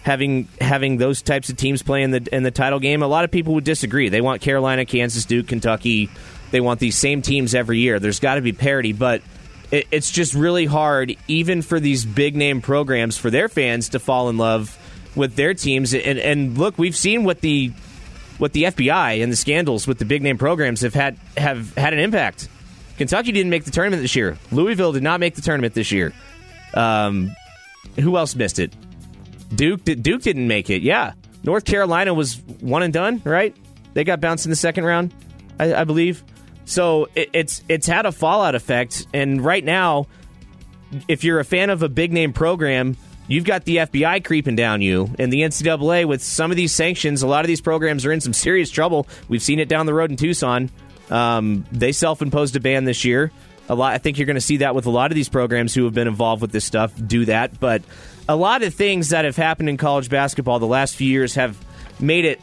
Having 0.03 0.49
having 0.61 0.99
those 0.99 1.23
types 1.23 1.49
of 1.49 1.56
teams 1.56 1.82
play 1.82 2.03
in 2.03 2.12
the 2.12 2.29
in 2.31 2.43
the 2.43 2.53
title 2.53 2.79
game, 2.79 3.03
a 3.03 3.08
lot 3.08 3.25
of 3.25 3.31
people 3.31 3.55
would 3.55 3.64
disagree. 3.64 4.08
They 4.08 4.20
want 4.20 4.41
Carolina, 4.41 4.85
Kansas, 4.85 5.25
Duke, 5.25 5.49
Kentucky, 5.49 6.11
they 6.50 6.60
want 6.60 6.81
these 6.81 6.96
same 6.96 7.22
teams 7.22 7.54
every 7.54 7.78
year. 7.78 7.98
There's 7.98 8.20
got 8.20 8.37
to 8.37 8.40
be 8.40 8.52
parity, 8.52 8.93
but 8.93 9.22
it, 9.70 9.87
it's 9.90 10.10
just 10.10 10.34
really 10.34 10.66
hard, 10.66 11.16
even 11.28 11.62
for 11.62 11.81
these 11.81 12.04
big 12.04 12.37
name 12.37 12.60
programs, 12.60 13.16
for 13.16 13.31
their 13.31 13.48
fans 13.48 13.90
to 13.90 13.98
fall 13.98 14.28
in 14.28 14.38
love 14.38 14.78
with 15.16 15.34
their 15.37 15.54
teams. 15.54 15.94
And, 15.94 16.19
and 16.19 16.58
look, 16.58 16.78
we've 16.78 16.96
seen 16.96 17.25
what 17.25 17.40
the 17.40 17.72
what 18.38 18.52
the 18.52 18.64
FBI 18.64 19.22
and 19.22 19.32
the 19.32 19.37
scandals 19.37 19.87
with 19.87 19.98
the 19.98 20.04
big 20.04 20.22
name 20.22 20.38
programs 20.38 20.82
have 20.82 20.94
had 20.94 21.19
have 21.37 21.75
had 21.75 21.93
an 21.93 21.98
impact. 21.98 22.48
Kentucky 22.98 23.32
didn't 23.32 23.50
make 23.50 23.64
the 23.64 23.70
tournament 23.70 24.02
this 24.02 24.16
year. 24.16 24.38
Louisville 24.52 24.93
did 24.93 25.02
not 25.02 25.20
make 25.20 25.34
the 25.34 25.43
tournament 25.43 25.75
this 25.75 25.93
year. 25.93 26.12
Um, 26.75 27.34
who 27.98 28.16
else 28.16 28.34
missed 28.34 28.58
it? 28.58 28.75
Duke 29.54 29.84
Duke 29.84 30.22
didn't 30.22 30.48
make 30.48 30.70
it. 30.70 30.82
Yeah, 30.82 31.14
North 31.44 31.64
Carolina 31.64 32.14
was 32.14 32.37
one 32.60 32.82
and 32.82 32.93
done. 32.93 33.22
Right? 33.25 33.56
They 33.94 34.04
got 34.04 34.20
bounced 34.20 34.44
in 34.44 34.50
the 34.50 34.56
second 34.56 34.84
round, 34.84 35.14
I, 35.58 35.75
I 35.75 35.84
believe. 35.84 36.22
So 36.66 37.08
it, 37.14 37.30
it's 37.32 37.62
it's 37.68 37.86
had 37.86 38.04
a 38.04 38.12
fallout 38.12 38.54
effect, 38.54 39.06
and 39.14 39.42
right 39.42 39.64
now, 39.64 40.08
if 41.08 41.24
you're 41.24 41.40
a 41.40 41.44
fan 41.44 41.70
of 41.70 41.82
a 41.82 41.88
big 41.88 42.12
name 42.12 42.32
program, 42.32 42.96
you've 43.28 43.44
got 43.44 43.64
the 43.64 43.76
FBI 43.78 44.24
creeping 44.24 44.56
down 44.56 44.82
you, 44.82 45.08
and 45.18 45.32
the 45.32 45.42
NCAA 45.42 46.06
with 46.06 46.22
some 46.22 46.50
of 46.50 46.56
these 46.56 46.74
sanctions. 46.74 47.22
A 47.22 47.26
lot 47.26 47.44
of 47.44 47.48
these 47.48 47.60
programs 47.60 48.04
are 48.04 48.12
in 48.12 48.20
some 48.20 48.32
serious 48.32 48.68
trouble. 48.68 49.06
We've 49.28 49.42
seen 49.42 49.60
it 49.60 49.68
down 49.68 49.86
the 49.86 49.94
road 49.94 50.10
in 50.10 50.16
Tucson. 50.16 50.70
Um, 51.08 51.64
they 51.70 51.92
self-imposed 51.92 52.56
a 52.56 52.60
ban 52.60 52.84
this 52.84 53.04
year. 53.04 53.30
A 53.69 53.74
lot. 53.74 53.94
I 53.94 53.98
think 53.98 54.19
you're 54.19 54.26
going 54.26 54.34
to 54.34 54.40
see 54.40 54.58
that 54.58 54.74
with 54.74 54.86
a 54.86 54.90
lot 54.90 55.10
of 55.12 55.14
these 55.14 55.28
programs 55.28 55.72
who 55.72 55.84
have 55.84 55.94
been 55.94 56.08
involved 56.08 56.42
with 56.42 56.52
this 56.52 56.64
stuff 56.64 56.92
do 57.04 57.24
that. 57.26 57.58
But 57.58 57.82
a 58.28 58.36
lot 58.36 58.62
of 58.62 58.74
things 58.74 59.10
that 59.10 59.24
have 59.24 59.36
happened 59.36 59.69
in 59.69 59.76
college 59.76 60.08
basketball 60.08 60.58
the 60.58 60.66
last 60.66 60.96
few 60.96 61.08
years 61.08 61.34
have 61.36 61.56
made 62.00 62.24
it 62.24 62.40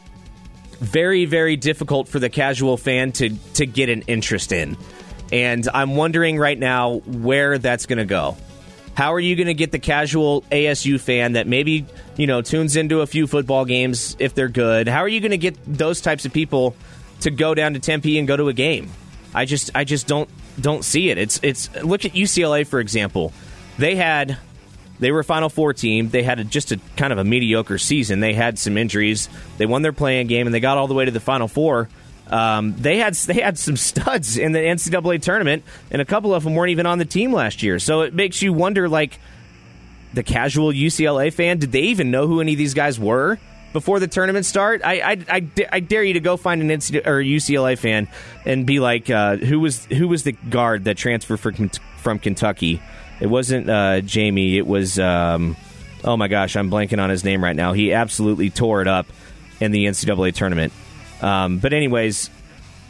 very, 0.74 1.24
very 1.24 1.56
difficult 1.56 2.08
for 2.08 2.18
the 2.18 2.28
casual 2.28 2.76
fan 2.76 3.12
to 3.12 3.36
to 3.54 3.66
get 3.66 3.88
an 3.88 4.02
interest 4.02 4.52
in. 4.52 4.76
And 5.32 5.68
I'm 5.72 5.96
wondering 5.96 6.38
right 6.38 6.58
now 6.58 6.98
where 6.98 7.58
that's 7.58 7.86
going 7.86 7.98
to 7.98 8.04
go. 8.04 8.36
How 8.94 9.14
are 9.14 9.20
you 9.20 9.34
going 9.34 9.48
to 9.48 9.54
get 9.54 9.72
the 9.72 9.80
casual 9.80 10.42
ASU 10.52 11.00
fan 11.00 11.32
that 11.32 11.48
maybe, 11.48 11.84
you 12.16 12.28
know, 12.28 12.42
tunes 12.42 12.76
into 12.76 13.00
a 13.00 13.06
few 13.06 13.26
football 13.26 13.64
games 13.64 14.16
if 14.20 14.34
they're 14.34 14.48
good? 14.48 14.86
How 14.86 15.00
are 15.00 15.08
you 15.08 15.20
going 15.20 15.32
to 15.32 15.38
get 15.38 15.56
those 15.66 16.00
types 16.00 16.24
of 16.24 16.32
people 16.32 16.76
to 17.20 17.30
go 17.32 17.54
down 17.54 17.74
to 17.74 17.80
Tempe 17.80 18.18
and 18.18 18.28
go 18.28 18.36
to 18.36 18.48
a 18.48 18.52
game? 18.52 18.90
I 19.34 19.46
just 19.46 19.72
I 19.74 19.82
just 19.82 20.06
don't 20.06 20.30
don't 20.60 20.84
see 20.84 21.10
it. 21.10 21.18
It's 21.18 21.40
it's 21.42 21.74
look 21.82 22.04
at 22.04 22.12
UCLA 22.12 22.64
for 22.66 22.78
example. 22.78 23.32
They 23.78 23.96
had 23.96 24.38
they 24.98 25.10
were 25.10 25.20
a 25.20 25.24
Final 25.24 25.48
Four 25.48 25.72
team. 25.72 26.10
They 26.10 26.22
had 26.22 26.40
a, 26.40 26.44
just 26.44 26.72
a 26.72 26.80
kind 26.96 27.12
of 27.12 27.18
a 27.18 27.24
mediocre 27.24 27.78
season. 27.78 28.20
They 28.20 28.34
had 28.34 28.58
some 28.58 28.78
injuries. 28.78 29.28
They 29.58 29.66
won 29.66 29.82
their 29.82 29.92
playing 29.92 30.28
game, 30.28 30.46
and 30.46 30.54
they 30.54 30.60
got 30.60 30.78
all 30.78 30.86
the 30.86 30.94
way 30.94 31.04
to 31.04 31.10
the 31.10 31.20
Final 31.20 31.48
Four. 31.48 31.88
Um, 32.28 32.74
they 32.78 32.98
had 32.98 33.14
they 33.14 33.34
had 33.34 33.58
some 33.58 33.76
studs 33.78 34.36
in 34.36 34.52
the 34.52 34.58
NCAA 34.58 35.20
tournament, 35.22 35.64
and 35.90 36.00
a 36.00 36.04
couple 36.04 36.34
of 36.34 36.44
them 36.44 36.54
weren't 36.54 36.70
even 36.70 36.86
on 36.86 36.98
the 36.98 37.04
team 37.04 37.32
last 37.32 37.62
year. 37.62 37.78
So 37.78 38.02
it 38.02 38.14
makes 38.14 38.40
you 38.40 38.52
wonder, 38.52 38.88
like 38.88 39.18
the 40.14 40.22
casual 40.22 40.72
UCLA 40.72 41.32
fan, 41.32 41.58
did 41.58 41.72
they 41.72 41.82
even 41.82 42.10
know 42.10 42.26
who 42.26 42.40
any 42.40 42.52
of 42.52 42.58
these 42.58 42.74
guys 42.74 42.98
were 42.98 43.38
before 43.72 43.98
the 43.98 44.08
tournament 44.08 44.46
start? 44.46 44.80
I 44.84 45.00
I, 45.00 45.18
I, 45.28 45.48
I 45.72 45.80
dare 45.80 46.04
you 46.04 46.14
to 46.14 46.20
go 46.20 46.36
find 46.36 46.62
an 46.62 46.68
NCAA 46.68 47.06
or 47.06 47.20
UCLA 47.20 47.76
fan 47.76 48.08
and 48.46 48.64
be 48.64 48.80
like, 48.80 49.10
uh, 49.10 49.36
who 49.36 49.60
was 49.60 49.84
who 49.86 50.08
was 50.08 50.22
the 50.22 50.32
guard 50.32 50.84
that 50.84 50.96
transferred 50.96 51.40
from 51.40 51.68
from 51.98 52.18
Kentucky? 52.18 52.80
It 53.20 53.26
wasn't 53.26 53.68
uh, 53.70 54.00
Jamie. 54.00 54.58
It 54.58 54.66
was 54.66 54.98
um, 54.98 55.56
oh 56.04 56.16
my 56.16 56.28
gosh, 56.28 56.56
I'm 56.56 56.70
blanking 56.70 57.02
on 57.02 57.10
his 57.10 57.24
name 57.24 57.42
right 57.42 57.56
now. 57.56 57.72
He 57.72 57.92
absolutely 57.92 58.50
tore 58.50 58.82
it 58.82 58.88
up 58.88 59.06
in 59.60 59.72
the 59.72 59.86
NCAA 59.86 60.34
tournament. 60.34 60.72
Um, 61.22 61.58
but 61.58 61.72
anyways, 61.72 62.30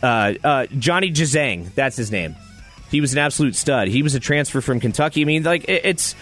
uh, 0.02 0.34
uh, 0.42 0.66
Johnny 0.78 1.12
Juzang, 1.12 1.72
that's 1.74 1.96
his 1.96 2.10
name. 2.10 2.36
He 2.90 3.00
was 3.00 3.12
an 3.12 3.18
absolute 3.18 3.56
stud. 3.56 3.88
He 3.88 4.02
was 4.02 4.14
a 4.14 4.20
transfer 4.20 4.60
from 4.60 4.80
Kentucky. 4.80 5.22
I 5.22 5.24
mean, 5.24 5.42
like 5.42 5.64
it, 5.64 5.84
it's 5.84 6.14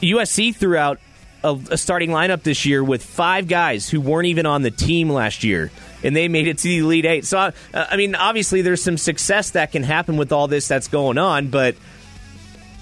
USC 0.00 0.54
throughout 0.54 1.00
a, 1.44 1.58
a, 1.70 1.76
starting 1.76 2.10
lineup 2.10 2.42
this 2.42 2.66
year 2.66 2.82
with 2.82 3.04
five 3.04 3.46
guys 3.46 3.88
who 3.88 4.00
weren't 4.00 4.26
even 4.26 4.46
on 4.46 4.62
the 4.62 4.70
team 4.70 5.10
last 5.10 5.44
year, 5.44 5.70
and 6.02 6.16
they 6.16 6.28
made 6.28 6.48
it 6.48 6.58
to 6.58 6.64
the 6.64 6.78
Elite 6.78 7.04
Eight. 7.04 7.24
So, 7.26 7.38
uh, 7.38 7.52
I 7.74 7.96
mean, 7.96 8.14
obviously, 8.14 8.62
there's 8.62 8.82
some 8.82 8.96
success 8.96 9.50
that 9.50 9.72
can 9.72 9.82
happen 9.82 10.16
with 10.16 10.32
all 10.32 10.48
this 10.48 10.66
that's 10.66 10.88
going 10.88 11.18
on, 11.18 11.48
but 11.48 11.76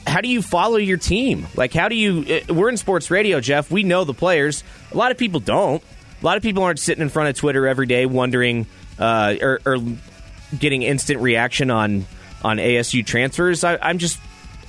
how 0.06 0.20
do 0.20 0.28
you 0.28 0.42
follow 0.42 0.76
your 0.76 0.96
team? 0.96 1.46
Like, 1.54 1.72
how 1.72 1.88
do 1.88 1.94
you? 1.94 2.42
Uh, 2.48 2.54
we're 2.54 2.68
in 2.68 2.76
sports 2.76 3.10
radio, 3.10 3.40
Jeff. 3.40 3.70
We 3.70 3.82
know 3.82 4.04
the 4.04 4.14
players. 4.14 4.62
A 4.92 4.96
lot 4.96 5.10
of 5.10 5.18
people 5.18 5.40
don't. 5.40 5.82
A 6.20 6.24
lot 6.24 6.36
of 6.36 6.42
people 6.42 6.62
aren't 6.62 6.78
sitting 6.78 7.02
in 7.02 7.08
front 7.08 7.28
of 7.28 7.36
Twitter 7.36 7.66
every 7.66 7.86
day 7.86 8.06
wondering 8.06 8.66
uh, 8.98 9.34
or, 9.40 9.60
or, 9.66 9.78
getting 10.58 10.82
instant 10.82 11.20
reaction 11.20 11.70
on 11.70 12.06
on 12.42 12.58
ASU 12.58 13.04
transfers. 13.04 13.64
I, 13.64 13.78
I'm 13.80 13.98
just. 13.98 14.18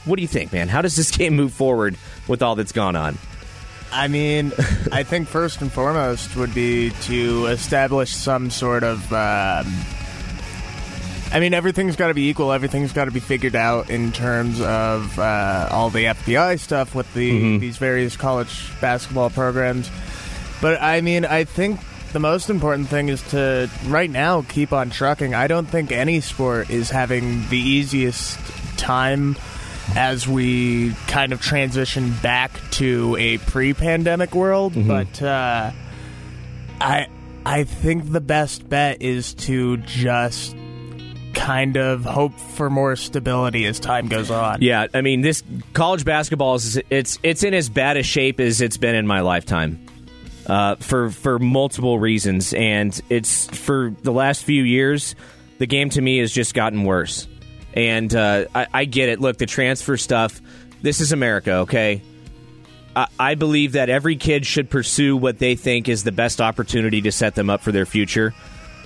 What 0.05 0.17
do 0.17 0.21
you 0.21 0.27
think, 0.27 0.53
man? 0.53 0.67
How 0.67 0.81
does 0.81 0.95
this 0.95 1.11
game 1.17 1.35
move 1.35 1.53
forward 1.53 1.97
with 2.27 2.41
all 2.41 2.55
that's 2.55 2.71
gone 2.71 2.95
on? 2.95 3.17
I 3.91 4.07
mean, 4.07 4.51
I 4.91 5.03
think 5.03 5.27
first 5.27 5.61
and 5.61 5.71
foremost 5.71 6.35
would 6.35 6.53
be 6.53 6.89
to 7.03 7.47
establish 7.47 8.13
some 8.13 8.49
sort 8.49 8.83
of. 8.83 9.11
Um, 9.11 9.65
I 11.31 11.39
mean, 11.39 11.53
everything's 11.53 11.95
got 11.95 12.07
to 12.07 12.13
be 12.13 12.29
equal. 12.29 12.51
Everything's 12.51 12.93
got 12.93 13.05
to 13.05 13.11
be 13.11 13.19
figured 13.19 13.55
out 13.55 13.89
in 13.89 14.11
terms 14.11 14.61
of 14.61 15.17
uh, 15.19 15.67
all 15.71 15.89
the 15.89 16.05
FBI 16.05 16.59
stuff 16.59 16.95
with 16.95 17.11
the 17.13 17.31
Mm-hmm. 17.31 17.59
these 17.59 17.77
various 17.77 18.15
college 18.15 18.71
basketball 18.79 19.29
programs. 19.29 19.89
But 20.61 20.81
I 20.81 21.01
mean, 21.01 21.25
I 21.25 21.43
think 21.43 21.79
the 22.13 22.19
most 22.19 22.49
important 22.49 22.87
thing 22.87 23.09
is 23.09 23.21
to 23.31 23.69
right 23.87 24.09
now 24.09 24.43
keep 24.43 24.71
on 24.71 24.89
trucking. 24.89 25.33
I 25.33 25.47
don't 25.47 25.65
think 25.65 25.91
any 25.91 26.21
sport 26.21 26.69
is 26.69 26.89
having 26.89 27.47
the 27.49 27.57
easiest 27.59 28.39
time 28.77 29.35
as 29.95 30.27
we 30.27 30.93
kind 31.07 31.33
of 31.33 31.41
transition 31.41 32.13
back 32.23 32.51
to 32.71 33.17
a 33.19 33.37
pre-pandemic 33.39 34.33
world. 34.33 34.73
But 34.87 35.21
uh, 35.21 35.71
I 36.79 37.07
I 37.45 37.63
think 37.65 38.11
the 38.11 38.21
best 38.21 38.67
bet 38.69 39.01
is 39.01 39.33
to 39.35 39.77
just 39.77 40.55
kind 41.35 41.77
of 41.77 42.03
hope 42.03 42.33
for 42.33 42.69
more 42.69 42.95
stability 42.95 43.65
as 43.65 43.79
time 43.79 44.07
goes 44.07 44.31
on. 44.31 44.61
Yeah, 44.61 44.87
I 44.93 45.01
mean, 45.01 45.21
this 45.21 45.43
college 45.73 46.05
basketball 46.05 46.55
is 46.55 46.81
it's 46.89 47.19
it's 47.21 47.43
in 47.43 47.53
as 47.53 47.69
bad 47.69 47.97
a 47.97 48.03
shape 48.03 48.39
as 48.39 48.61
it's 48.61 48.77
been 48.77 48.95
in 48.95 49.05
my 49.05 49.21
lifetime. 49.21 49.85
Uh, 50.47 50.75
for 50.75 51.09
for 51.09 51.37
multiple 51.37 51.99
reasons, 51.99 52.53
and 52.53 52.99
it's 53.09 53.47
for 53.47 53.93
the 54.03 54.11
last 54.11 54.43
few 54.43 54.63
years, 54.63 55.15
the 55.57 55.65
game 55.65 55.89
to 55.89 56.01
me 56.01 56.19
has 56.19 56.31
just 56.31 56.53
gotten 56.53 56.83
worse. 56.83 57.27
And 57.73 58.13
uh, 58.15 58.45
I, 58.55 58.67
I 58.73 58.85
get 58.85 59.09
it. 59.09 59.19
Look, 59.19 59.37
the 59.37 59.45
transfer 59.45 59.97
stuff. 59.97 60.41
This 60.81 61.01
is 61.01 61.11
America, 61.11 61.51
okay? 61.57 62.01
I, 62.95 63.07
I 63.19 63.35
believe 63.35 63.73
that 63.73 63.89
every 63.89 64.15
kid 64.15 64.45
should 64.45 64.69
pursue 64.69 65.17
what 65.17 65.39
they 65.39 65.55
think 65.55 65.89
is 65.89 66.03
the 66.03 66.11
best 66.11 66.39
opportunity 66.39 67.01
to 67.01 67.11
set 67.11 67.35
them 67.35 67.49
up 67.49 67.61
for 67.61 67.71
their 67.71 67.85
future. 67.85 68.33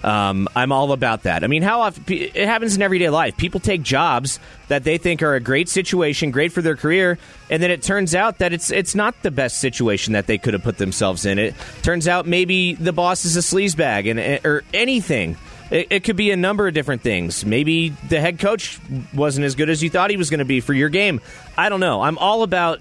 Um, 0.04 0.48
I'm 0.56 0.72
all 0.72 0.92
about 0.92 1.24
that. 1.24 1.44
I 1.44 1.48
mean, 1.48 1.62
how 1.62 1.82
often 1.82 2.04
it 2.08 2.36
happens 2.36 2.76
in 2.76 2.82
everyday 2.82 3.10
life? 3.10 3.36
People 3.38 3.60
take 3.60 3.82
jobs 3.82 4.40
that 4.68 4.84
they 4.84 4.98
think 4.98 5.22
are 5.24 5.36
a 5.36 5.40
great 5.40 5.68
situation, 5.68 6.32
great 6.32 6.52
for 6.52 6.62
their 6.62 6.76
career, 6.76 7.18
and 7.50 7.62
then 7.62 7.72
it 7.72 7.82
turns 7.82 8.16
out 8.16 8.38
that 8.40 8.54
it's 8.54 8.72
it's 8.72 8.96
not 8.96 9.22
the 9.22 9.32
best 9.32 9.58
situation 9.58 10.14
that 10.14 10.28
they 10.28 10.38
could 10.38 10.54
have 10.54 10.64
put 10.64 10.78
themselves 10.78 11.26
in. 11.26 11.40
It 11.40 11.56
turns 11.82 12.08
out 12.08 12.26
maybe 12.26 12.76
the 12.76 12.94
boss 12.94 13.26
is 13.26 13.36
a 13.36 13.42
sleazebag 13.42 14.10
and 14.10 14.46
or 14.46 14.64
anything. 14.74 15.38
It, 15.72 15.88
it 15.90 16.04
could 16.04 16.16
be 16.16 16.32
a 16.32 16.38
number 16.38 16.68
of 16.68 16.74
different 16.74 17.02
things. 17.02 17.46
Maybe 17.46 17.90
the 17.90 18.20
head 18.20 18.40
coach 18.40 18.80
wasn't 19.14 19.46
as 19.46 19.56
good 19.56 19.70
as 19.70 19.84
you 19.84 19.90
thought 19.90 20.10
he 20.10 20.18
was 20.18 20.30
going 20.30 20.40
to 20.40 20.46
be 20.46 20.62
for 20.62 20.74
your 20.74 20.90
game. 20.90 21.22
I 21.58 21.70
don't 21.70 21.80
know. 21.80 22.02
I'm 22.02 22.18
all 22.18 22.44
about 22.44 22.80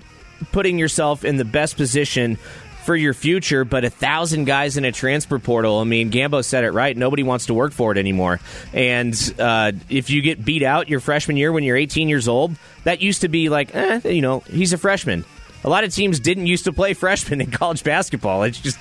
putting 0.52 0.78
yourself 0.78 1.24
in 1.24 1.36
the 1.36 1.44
best 1.44 1.76
position 1.76 2.38
for 2.88 2.96
your 2.96 3.12
future, 3.12 3.66
but 3.66 3.84
a 3.84 3.90
thousand 3.90 4.46
guys 4.46 4.78
in 4.78 4.86
a 4.86 4.90
transfer 4.90 5.38
portal. 5.38 5.78
I 5.80 5.84
mean, 5.84 6.10
Gambo 6.10 6.42
said 6.42 6.64
it 6.64 6.70
right. 6.70 6.96
Nobody 6.96 7.22
wants 7.22 7.44
to 7.46 7.52
work 7.52 7.74
for 7.74 7.92
it 7.92 7.98
anymore. 7.98 8.40
And 8.72 9.14
uh, 9.38 9.72
if 9.90 10.08
you 10.08 10.22
get 10.22 10.42
beat 10.42 10.62
out 10.62 10.88
your 10.88 11.00
freshman 11.00 11.36
year 11.36 11.52
when 11.52 11.64
you're 11.64 11.76
18 11.76 12.08
years 12.08 12.28
old, 12.28 12.56
that 12.84 13.02
used 13.02 13.20
to 13.20 13.28
be 13.28 13.50
like, 13.50 13.74
eh, 13.74 14.00
you 14.08 14.22
know, 14.22 14.40
he's 14.40 14.72
a 14.72 14.78
freshman. 14.78 15.26
A 15.64 15.68
lot 15.68 15.84
of 15.84 15.94
teams 15.94 16.18
didn't 16.18 16.46
used 16.46 16.64
to 16.64 16.72
play 16.72 16.94
freshmen 16.94 17.42
in 17.42 17.50
college 17.50 17.84
basketball. 17.84 18.44
It's 18.44 18.58
just 18.58 18.78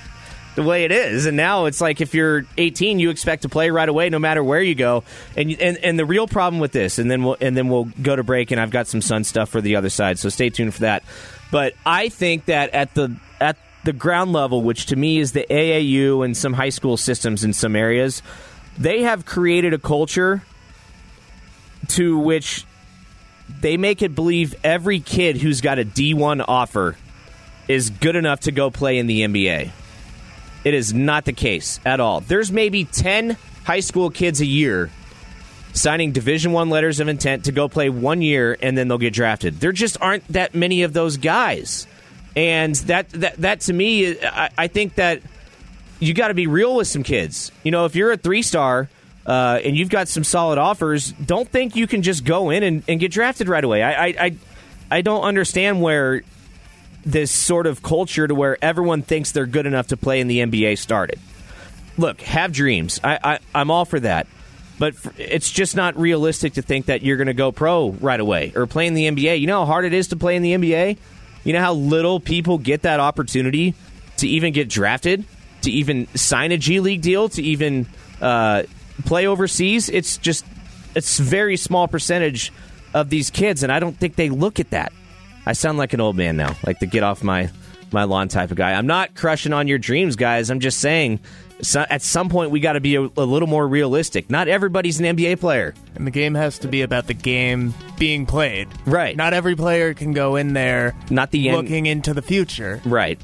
the 0.54 0.62
way 0.62 0.86
it 0.86 0.90
is. 0.90 1.26
And 1.26 1.36
now 1.36 1.66
it's 1.66 1.82
like 1.82 2.00
if 2.00 2.14
you're 2.14 2.46
18, 2.56 3.00
you 3.00 3.10
expect 3.10 3.42
to 3.42 3.50
play 3.50 3.68
right 3.68 3.90
away, 3.90 4.08
no 4.08 4.18
matter 4.18 4.42
where 4.42 4.62
you 4.62 4.74
go. 4.74 5.04
And 5.36 5.50
and 5.60 5.76
and 5.84 5.98
the 5.98 6.06
real 6.06 6.26
problem 6.26 6.60
with 6.60 6.72
this, 6.72 6.98
and 6.98 7.10
then 7.10 7.24
we'll 7.24 7.36
and 7.42 7.54
then 7.54 7.68
we'll 7.68 7.90
go 8.00 8.16
to 8.16 8.22
break, 8.22 8.52
and 8.52 8.58
I've 8.58 8.70
got 8.70 8.86
some 8.86 9.02
Sun 9.02 9.24
stuff 9.24 9.50
for 9.50 9.60
the 9.60 9.76
other 9.76 9.90
side, 9.90 10.18
so 10.18 10.30
stay 10.30 10.48
tuned 10.48 10.72
for 10.72 10.80
that. 10.80 11.02
But 11.50 11.74
I 11.84 12.08
think 12.08 12.46
that 12.46 12.70
at 12.70 12.94
the 12.94 13.14
the 13.88 13.94
ground 13.94 14.34
level, 14.34 14.60
which 14.60 14.84
to 14.84 14.96
me 14.96 15.16
is 15.16 15.32
the 15.32 15.46
AAU 15.48 16.22
and 16.22 16.36
some 16.36 16.52
high 16.52 16.68
school 16.68 16.98
systems 16.98 17.42
in 17.42 17.54
some 17.54 17.74
areas, 17.74 18.22
they 18.76 19.00
have 19.00 19.24
created 19.24 19.72
a 19.72 19.78
culture 19.78 20.42
to 21.88 22.18
which 22.18 22.66
they 23.62 23.78
make 23.78 24.02
it 24.02 24.14
believe 24.14 24.54
every 24.62 25.00
kid 25.00 25.38
who's 25.38 25.62
got 25.62 25.78
a 25.78 25.86
D1 25.86 26.44
offer 26.46 26.98
is 27.66 27.88
good 27.88 28.14
enough 28.14 28.40
to 28.40 28.52
go 28.52 28.70
play 28.70 28.98
in 28.98 29.06
the 29.06 29.22
NBA. 29.22 29.70
It 30.64 30.74
is 30.74 30.92
not 30.92 31.24
the 31.24 31.32
case 31.32 31.80
at 31.86 31.98
all. 31.98 32.20
There's 32.20 32.52
maybe 32.52 32.84
10 32.84 33.38
high 33.64 33.80
school 33.80 34.10
kids 34.10 34.42
a 34.42 34.46
year 34.46 34.90
signing 35.72 36.12
division 36.12 36.52
1 36.52 36.68
letters 36.68 37.00
of 37.00 37.08
intent 37.08 37.46
to 37.46 37.52
go 37.52 37.70
play 37.70 37.88
1 37.88 38.20
year 38.20 38.54
and 38.60 38.76
then 38.76 38.88
they'll 38.88 38.98
get 38.98 39.14
drafted. 39.14 39.60
There 39.60 39.72
just 39.72 39.96
aren't 40.02 40.28
that 40.28 40.54
many 40.54 40.82
of 40.82 40.92
those 40.92 41.16
guys. 41.16 41.86
And 42.36 42.74
that 42.74 43.08
that 43.10 43.36
that 43.38 43.60
to 43.62 43.72
me 43.72 44.20
I, 44.22 44.50
I 44.56 44.66
think 44.68 44.94
that 44.96 45.22
you 46.00 46.14
got 46.14 46.28
to 46.28 46.34
be 46.34 46.46
real 46.46 46.76
with 46.76 46.86
some 46.86 47.02
kids. 47.02 47.50
You 47.64 47.70
know, 47.70 47.84
if 47.84 47.96
you're 47.96 48.12
a 48.12 48.18
3-star 48.18 48.88
uh, 49.26 49.60
and 49.64 49.76
you've 49.76 49.90
got 49.90 50.08
some 50.08 50.24
solid 50.24 50.58
offers, 50.58 51.12
don't 51.12 51.48
think 51.48 51.76
you 51.76 51.86
can 51.86 52.02
just 52.02 52.24
go 52.24 52.50
in 52.50 52.62
and, 52.62 52.82
and 52.86 53.00
get 53.00 53.10
drafted 53.10 53.48
right 53.48 53.64
away. 53.64 53.82
I, 53.82 53.92
I, 53.92 54.06
I, 54.06 54.36
I 54.90 55.00
don't 55.02 55.22
understand 55.22 55.82
where 55.82 56.22
this 57.04 57.30
sort 57.30 57.66
of 57.66 57.82
culture 57.82 58.26
to 58.28 58.34
where 58.34 58.56
everyone 58.62 59.02
thinks 59.02 59.32
they're 59.32 59.46
good 59.46 59.66
enough 59.66 59.88
to 59.88 59.96
play 59.96 60.20
in 60.20 60.28
the 60.28 60.38
NBA 60.38 60.78
started. 60.78 61.18
Look, 61.96 62.20
have 62.20 62.52
dreams. 62.52 63.00
I, 63.02 63.18
I, 63.22 63.38
I'm 63.54 63.70
all 63.70 63.84
for 63.84 63.98
that. 64.00 64.26
But 64.78 64.94
it's 65.16 65.50
just 65.50 65.74
not 65.74 65.98
realistic 65.98 66.52
to 66.52 66.62
think 66.62 66.86
that 66.86 67.02
you're 67.02 67.16
going 67.16 67.26
to 67.26 67.34
go 67.34 67.50
pro 67.50 67.90
right 67.90 68.20
away 68.20 68.52
or 68.54 68.66
play 68.68 68.86
in 68.86 68.94
the 68.94 69.08
NBA. 69.08 69.40
You 69.40 69.48
know 69.48 69.60
how 69.60 69.66
hard 69.66 69.84
it 69.84 69.92
is 69.92 70.08
to 70.08 70.16
play 70.16 70.36
in 70.36 70.42
the 70.42 70.52
NBA? 70.52 70.98
You 71.48 71.54
know 71.54 71.60
how 71.60 71.72
little 71.72 72.20
people 72.20 72.58
get 72.58 72.82
that 72.82 73.00
opportunity 73.00 73.74
to 74.18 74.28
even 74.28 74.52
get 74.52 74.68
drafted, 74.68 75.24
to 75.62 75.70
even 75.70 76.06
sign 76.14 76.52
a 76.52 76.58
G 76.58 76.78
League 76.80 77.00
deal, 77.00 77.30
to 77.30 77.42
even 77.42 77.86
uh, 78.20 78.64
play 79.06 79.26
overseas? 79.26 79.88
It's 79.88 80.18
just, 80.18 80.44
it's 80.94 81.18
very 81.18 81.56
small 81.56 81.88
percentage 81.88 82.52
of 82.92 83.08
these 83.08 83.30
kids, 83.30 83.62
and 83.62 83.72
I 83.72 83.80
don't 83.80 83.96
think 83.96 84.16
they 84.16 84.28
look 84.28 84.60
at 84.60 84.68
that. 84.72 84.92
I 85.46 85.54
sound 85.54 85.78
like 85.78 85.94
an 85.94 86.02
old 86.02 86.16
man 86.16 86.36
now, 86.36 86.54
like 86.66 86.80
the 86.80 86.86
get 86.86 87.02
off 87.02 87.24
my 87.24 87.48
my 87.92 88.04
lawn 88.04 88.28
type 88.28 88.50
of 88.50 88.58
guy. 88.58 88.74
I'm 88.74 88.86
not 88.86 89.14
crushing 89.14 89.54
on 89.54 89.68
your 89.68 89.78
dreams, 89.78 90.16
guys. 90.16 90.50
I'm 90.50 90.60
just 90.60 90.80
saying, 90.80 91.18
so 91.62 91.84
at 91.88 92.02
some 92.02 92.28
point 92.28 92.50
we 92.50 92.60
got 92.60 92.74
to 92.74 92.80
be 92.80 92.94
a, 92.96 93.02
a 93.02 93.24
little 93.24 93.48
more 93.48 93.66
realistic. 93.66 94.30
Not 94.30 94.48
everybody's 94.48 95.00
an 95.00 95.16
NBA 95.16 95.40
player. 95.40 95.74
And 95.94 96.06
the 96.06 96.10
game 96.10 96.34
has 96.34 96.58
to 96.60 96.68
be 96.68 96.82
about 96.82 97.06
the 97.06 97.14
game 97.14 97.74
being 97.98 98.26
played. 98.26 98.68
Right. 98.86 99.16
Not 99.16 99.34
every 99.34 99.56
player 99.56 99.94
can 99.94 100.12
go 100.12 100.36
in 100.36 100.52
there 100.52 100.94
Not 101.10 101.30
the 101.30 101.50
looking 101.50 101.86
into 101.86 102.14
the 102.14 102.22
future. 102.22 102.80
Right. 102.84 103.20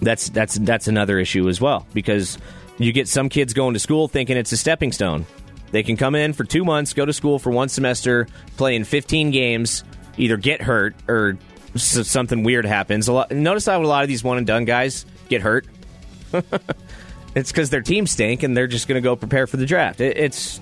That's 0.00 0.28
that's 0.28 0.56
that's 0.56 0.88
another 0.88 1.18
issue 1.18 1.48
as 1.48 1.60
well 1.60 1.86
because 1.94 2.38
you 2.78 2.92
get 2.92 3.08
some 3.08 3.28
kids 3.28 3.54
going 3.54 3.74
to 3.74 3.80
school 3.80 4.08
thinking 4.08 4.36
it's 4.36 4.52
a 4.52 4.56
stepping 4.56 4.92
stone. 4.92 5.26
They 5.72 5.82
can 5.82 5.96
come 5.96 6.14
in 6.14 6.32
for 6.32 6.44
two 6.44 6.64
months, 6.64 6.92
go 6.92 7.04
to 7.04 7.12
school 7.12 7.38
for 7.38 7.50
one 7.50 7.68
semester, 7.68 8.28
play 8.56 8.76
in 8.76 8.84
15 8.84 9.30
games, 9.30 9.82
either 10.16 10.36
get 10.36 10.62
hurt 10.62 10.94
or 11.08 11.38
s- 11.74 12.06
something 12.08 12.44
weird 12.44 12.64
happens. 12.66 13.08
A 13.08 13.12
lot, 13.12 13.30
notice 13.32 13.66
how 13.66 13.82
a 13.82 13.84
lot 13.84 14.02
of 14.02 14.08
these 14.08 14.22
one 14.22 14.38
and 14.38 14.46
done 14.46 14.64
guys 14.64 15.04
get 15.28 15.40
hurt. 15.42 15.66
it's 17.36 17.52
because 17.52 17.70
their 17.70 17.82
team 17.82 18.06
stink 18.06 18.42
and 18.42 18.56
they're 18.56 18.66
just 18.66 18.88
going 18.88 19.00
to 19.00 19.06
go 19.06 19.14
prepare 19.14 19.46
for 19.46 19.58
the 19.58 19.66
draft. 19.66 20.00
It, 20.00 20.16
it's 20.16 20.58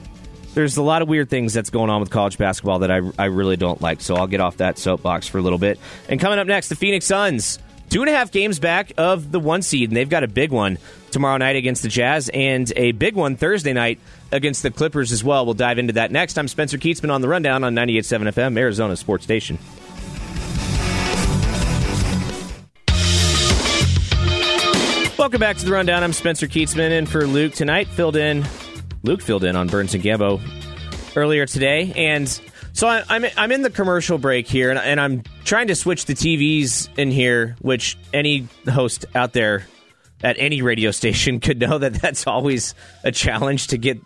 there's 0.55 0.77
a 0.77 0.83
lot 0.83 1.03
of 1.03 1.09
weird 1.09 1.31
things 1.31 1.53
that's 1.53 1.71
going 1.71 1.89
on 1.89 2.01
with 2.01 2.11
college 2.11 2.37
basketball 2.37 2.81
that 2.81 2.91
I, 2.91 3.01
I 3.19 3.27
really 3.27 3.57
don't 3.57 3.81
like. 3.81 4.01
So 4.01 4.17
I'll 4.17 4.27
get 4.27 4.41
off 4.41 4.59
that 4.59 4.77
soapbox 4.79 5.29
for 5.29 5.39
a 5.39 5.43
little 5.43 5.59
bit. 5.59 5.79
And 6.09 6.21
coming 6.21 6.39
up 6.39 6.47
next, 6.47 6.69
the 6.69 6.77
Phoenix 6.77 7.07
Suns. 7.07 7.59
Two 7.91 8.01
and 8.01 8.11
a 8.11 8.13
half 8.13 8.33
games 8.33 8.59
back 8.59 8.93
of 8.97 9.31
the 9.31 9.39
one 9.39 9.63
seed, 9.63 9.91
and 9.91 9.97
they've 9.97 10.09
got 10.09 10.25
a 10.25 10.29
big 10.29 10.51
one 10.51 10.79
tomorrow 11.13 11.37
night 11.37 11.55
against 11.55 11.83
the 11.83 11.89
Jazz 11.89 12.29
and 12.33 12.73
a 12.75 12.91
big 12.93 13.15
one 13.15 13.37
Thursday 13.37 13.73
night 13.73 14.01
against 14.33 14.63
the 14.65 14.71
Clippers 14.71 15.13
as 15.13 15.23
well. 15.23 15.45
We'll 15.45 15.55
dive 15.55 15.79
into 15.79 15.93
that 15.93 16.11
next. 16.11 16.39
I'm 16.39 16.49
Spencer 16.49 16.79
Kietzman 16.79 17.13
on 17.13 17.21
the 17.21 17.29
Rundown 17.29 17.63
on 17.63 17.75
98.7 17.75 18.33
FM, 18.33 18.59
Arizona 18.59 18.97
Sports 18.97 19.23
Station. 19.23 19.59
Welcome 25.17 25.39
back 25.39 25.57
to 25.59 25.65
the 25.65 25.71
Rundown. 25.71 26.03
I'm 26.03 26.13
Spencer 26.13 26.49
Kietzman 26.49 26.91
in 26.91 27.07
for 27.07 27.25
Luke 27.25 27.53
tonight. 27.53 27.87
Filled 27.87 28.17
in, 28.17 28.45
Luke 29.05 29.23
filled 29.23 29.45
in 29.45 29.55
on 29.55 29.69
Burns 29.69 29.95
and 29.95 30.03
Gambo 30.03 30.41
earlier 31.15 31.47
today, 31.47 31.93
and 31.95 32.29
so 32.73 32.89
I, 32.89 33.05
I'm 33.09 33.25
I'm 33.37 33.53
in 33.53 33.63
the 33.63 33.71
commercial 33.71 34.19
break 34.19 34.49
here, 34.49 34.73
and 34.73 35.01
I'm 35.01 35.23
trying 35.45 35.69
to 35.69 35.77
switch 35.77 36.07
the 36.07 36.15
TVs 36.15 36.89
in 36.99 37.13
here, 37.13 37.55
which 37.61 37.97
any 38.13 38.49
host 38.69 39.07
out 39.15 39.33
there 39.33 39.69
at 40.25 40.37
any 40.39 40.63
radio 40.63 40.91
station 40.91 41.39
could 41.41 41.61
know 41.61 41.79
that 41.79 41.95
that's 41.95 42.27
always 42.27 42.75
a 43.05 43.13
challenge 43.13 43.69
to 43.69 43.79
get 43.79 44.01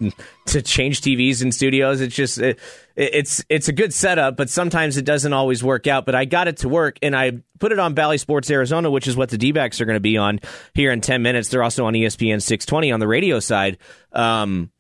to 0.47 0.61
change 0.61 1.01
TVs 1.01 1.43
in 1.43 1.53
studios. 1.53 2.01
It's 2.01 2.15
just 2.15 2.39
it, 2.39 2.59
it's 2.97 3.45
it's 3.49 3.69
a 3.69 3.73
good 3.73 3.95
setup, 3.95 4.37
but 4.37 4.51
sometimes 4.51 4.97
it 4.97 5.05
doesn't 5.05 5.33
always 5.33 5.63
work 5.63 5.87
out. 5.87 6.05
But 6.05 6.15
I 6.15 6.25
got 6.25 6.49
it 6.49 6.59
to 6.59 6.69
work, 6.69 6.99
and 7.01 7.17
I 7.17 7.39
put 7.61 7.73
it 7.73 7.79
on 7.79 7.95
Bally 7.95 8.19
Sports 8.19 8.51
Arizona, 8.51 8.91
which 8.91 9.07
is 9.07 9.17
what 9.17 9.31
the 9.31 9.39
D-backs 9.39 9.81
are 9.81 9.85
going 9.85 9.97
to 9.97 10.01
be 10.01 10.19
on 10.19 10.41
here 10.75 10.93
in 10.93 11.01
ten 11.01 11.23
minutes. 11.23 11.49
They're 11.49 11.63
also 11.63 11.87
on 11.87 11.95
ESPN 11.95 12.43
620 12.43 12.93
on 12.93 13.01
the 13.01 13.09
radio 13.09 13.41
side. 13.41 13.79
Um, 14.13 14.71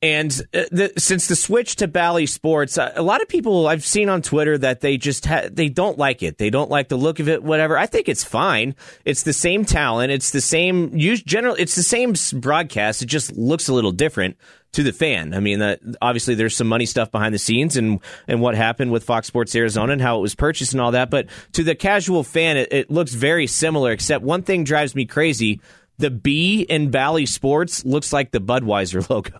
And 0.00 0.30
uh, 0.54 0.64
the, 0.70 0.92
since 0.96 1.26
the 1.26 1.34
switch 1.34 1.76
to 1.76 1.88
Bally 1.88 2.26
Sports, 2.26 2.78
uh, 2.78 2.92
a 2.94 3.02
lot 3.02 3.20
of 3.20 3.28
people 3.28 3.66
I've 3.66 3.84
seen 3.84 4.08
on 4.08 4.22
Twitter 4.22 4.56
that 4.58 4.80
they 4.80 4.96
just 4.96 5.26
ha- 5.26 5.48
they 5.50 5.68
don't 5.68 5.98
like 5.98 6.22
it. 6.22 6.38
They 6.38 6.50
don't 6.50 6.70
like 6.70 6.88
the 6.88 6.96
look 6.96 7.18
of 7.18 7.28
it. 7.28 7.42
Whatever. 7.42 7.76
I 7.76 7.86
think 7.86 8.08
it's 8.08 8.22
fine. 8.22 8.76
It's 9.04 9.24
the 9.24 9.32
same 9.32 9.64
talent. 9.64 10.12
It's 10.12 10.30
the 10.30 10.40
same. 10.40 10.96
Use. 10.96 11.20
General. 11.22 11.56
It's 11.58 11.74
the 11.74 11.82
same 11.82 12.14
broadcast. 12.40 13.02
It 13.02 13.06
just 13.06 13.36
looks 13.36 13.68
a 13.68 13.74
little 13.74 13.90
different 13.90 14.36
to 14.72 14.84
the 14.84 14.92
fan. 14.92 15.34
I 15.34 15.40
mean, 15.40 15.58
that 15.58 15.80
obviously 16.00 16.36
there's 16.36 16.56
some 16.56 16.68
money 16.68 16.86
stuff 16.86 17.10
behind 17.10 17.34
the 17.34 17.38
scenes 17.38 17.76
and 17.76 17.98
and 18.28 18.40
what 18.40 18.54
happened 18.54 18.92
with 18.92 19.02
Fox 19.02 19.26
Sports 19.26 19.52
Arizona 19.56 19.94
and 19.94 20.02
how 20.02 20.18
it 20.18 20.22
was 20.22 20.36
purchased 20.36 20.74
and 20.74 20.80
all 20.80 20.92
that. 20.92 21.10
But 21.10 21.26
to 21.54 21.64
the 21.64 21.74
casual 21.74 22.22
fan, 22.22 22.56
it, 22.56 22.72
it 22.72 22.90
looks 22.90 23.14
very 23.14 23.48
similar. 23.48 23.90
Except 23.90 24.22
one 24.22 24.42
thing 24.42 24.62
drives 24.62 24.94
me 24.94 25.06
crazy 25.06 25.60
the 25.98 26.10
B 26.10 26.62
in 26.62 26.90
Bally 26.90 27.26
Sports 27.26 27.84
looks 27.84 28.12
like 28.12 28.30
the 28.30 28.40
Budweiser 28.40 29.08
logo. 29.10 29.38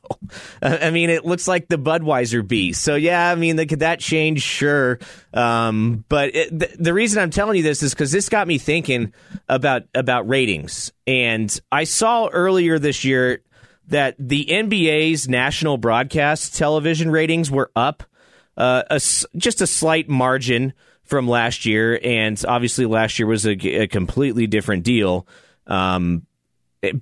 I 0.60 0.90
mean, 0.90 1.10
it 1.10 1.24
looks 1.24 1.48
like 1.48 1.68
the 1.68 1.78
Budweiser 1.78 2.46
B. 2.46 2.72
So 2.72 2.94
yeah, 2.94 3.30
I 3.30 3.34
mean, 3.34 3.56
the, 3.56 3.66
could 3.66 3.80
that 3.80 4.00
change? 4.00 4.42
Sure. 4.42 4.98
Um, 5.32 6.04
but 6.08 6.34
it, 6.34 6.58
the, 6.58 6.76
the, 6.78 6.94
reason 6.94 7.22
I'm 7.22 7.30
telling 7.30 7.56
you 7.56 7.62
this 7.62 7.82
is 7.82 7.94
because 7.94 8.12
this 8.12 8.28
got 8.28 8.46
me 8.46 8.58
thinking 8.58 9.12
about 9.48 9.84
about 9.94 10.28
ratings, 10.28 10.92
and 11.06 11.58
I 11.70 11.84
saw 11.84 12.28
earlier 12.28 12.78
this 12.78 13.04
year 13.04 13.42
that 13.88 14.16
the 14.18 14.44
NBA's 14.46 15.28
national 15.28 15.78
broadcast 15.78 16.56
television 16.56 17.10
ratings 17.10 17.50
were 17.50 17.70
up 17.74 18.02
uh, 18.58 18.82
a, 18.90 19.00
just 19.36 19.60
a 19.62 19.66
slight 19.66 20.08
margin 20.08 20.74
from 21.04 21.28
last 21.28 21.64
year, 21.64 21.98
and 22.02 22.42
obviously 22.46 22.84
last 22.84 23.18
year 23.18 23.26
was 23.26 23.46
a, 23.46 23.52
a 23.52 23.86
completely 23.86 24.46
different 24.46 24.82
deal. 24.82 25.26
Um, 25.66 26.26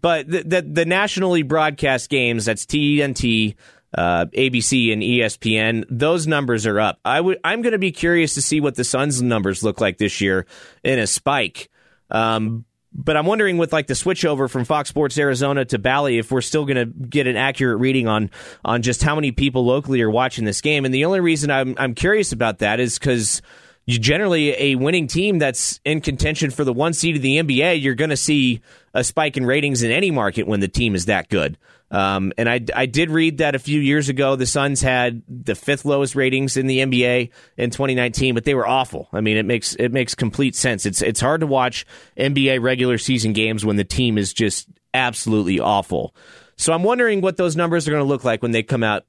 but 0.00 0.28
the, 0.30 0.42
the, 0.42 0.62
the 0.62 0.84
nationally 0.84 1.42
broadcast 1.42 2.08
games 2.08 2.44
that's 2.44 2.64
TNT, 2.64 3.54
uh, 3.96 4.26
ABC, 4.26 4.92
and 4.92 5.02
ESPN. 5.02 5.84
Those 5.90 6.26
numbers 6.26 6.66
are 6.66 6.80
up. 6.80 6.98
I 7.04 7.20
would 7.20 7.38
I'm 7.44 7.62
going 7.62 7.72
to 7.72 7.78
be 7.78 7.92
curious 7.92 8.34
to 8.34 8.42
see 8.42 8.60
what 8.60 8.74
the 8.74 8.84
Suns 8.84 9.20
numbers 9.22 9.62
look 9.62 9.80
like 9.80 9.98
this 9.98 10.20
year 10.20 10.46
in 10.82 10.98
a 10.98 11.06
spike. 11.06 11.68
Um, 12.10 12.64
but 12.92 13.16
I'm 13.16 13.26
wondering 13.26 13.58
with 13.58 13.72
like 13.72 13.88
the 13.88 13.94
switch 13.94 14.24
over 14.24 14.48
from 14.48 14.64
Fox 14.64 14.88
Sports 14.88 15.18
Arizona 15.18 15.66
to 15.66 15.78
Bally 15.78 16.18
if 16.18 16.32
we're 16.32 16.40
still 16.40 16.64
going 16.64 16.76
to 16.76 16.86
get 16.86 17.26
an 17.26 17.36
accurate 17.36 17.78
reading 17.78 18.08
on 18.08 18.30
on 18.64 18.80
just 18.80 19.02
how 19.02 19.14
many 19.14 19.32
people 19.32 19.66
locally 19.66 20.00
are 20.00 20.10
watching 20.10 20.46
this 20.46 20.62
game. 20.62 20.86
And 20.86 20.94
the 20.94 21.04
only 21.04 21.20
reason 21.20 21.50
I'm 21.50 21.74
I'm 21.78 21.94
curious 21.94 22.32
about 22.32 22.58
that 22.58 22.80
is 22.80 22.98
because 22.98 23.42
generally 23.86 24.50
a 24.60 24.74
winning 24.76 25.06
team 25.06 25.38
that's 25.38 25.80
in 25.84 26.00
contention 26.00 26.50
for 26.50 26.64
the 26.64 26.72
one 26.72 26.92
seed 26.92 27.16
of 27.16 27.22
the 27.22 27.36
NBA, 27.36 27.82
you're 27.82 27.94
going 27.94 28.10
to 28.10 28.16
see 28.16 28.60
a 28.96 29.04
spike 29.04 29.36
in 29.36 29.44
ratings 29.44 29.82
in 29.82 29.92
any 29.92 30.10
market 30.10 30.46
when 30.46 30.60
the 30.60 30.68
team 30.68 30.94
is 30.94 31.04
that 31.04 31.28
good. 31.28 31.58
Um, 31.90 32.32
and 32.38 32.48
I, 32.48 32.60
I 32.74 32.86
did 32.86 33.10
read 33.10 33.38
that 33.38 33.54
a 33.54 33.58
few 33.60 33.78
years 33.78 34.08
ago, 34.08 34.34
the 34.34 34.46
Suns 34.46 34.80
had 34.80 35.22
the 35.28 35.54
fifth 35.54 35.84
lowest 35.84 36.16
ratings 36.16 36.56
in 36.56 36.66
the 36.66 36.78
NBA 36.78 37.30
in 37.58 37.70
2019, 37.70 38.34
but 38.34 38.44
they 38.44 38.54
were 38.54 38.66
awful. 38.66 39.08
I 39.12 39.20
mean, 39.20 39.36
it 39.36 39.44
makes 39.44 39.74
it 39.74 39.92
makes 39.92 40.14
complete 40.14 40.56
sense. 40.56 40.86
It's 40.86 41.02
it's 41.02 41.20
hard 41.20 41.42
to 41.42 41.46
watch 41.46 41.86
NBA 42.16 42.60
regular 42.62 42.98
season 42.98 43.34
games 43.34 43.64
when 43.64 43.76
the 43.76 43.84
team 43.84 44.18
is 44.18 44.32
just 44.32 44.66
absolutely 44.94 45.60
awful. 45.60 46.14
So 46.56 46.72
I'm 46.72 46.82
wondering 46.82 47.20
what 47.20 47.36
those 47.36 47.54
numbers 47.54 47.86
are 47.86 47.90
going 47.92 48.02
to 48.02 48.08
look 48.08 48.24
like 48.24 48.42
when 48.42 48.50
they 48.50 48.62
come 48.62 48.82
out 48.82 49.04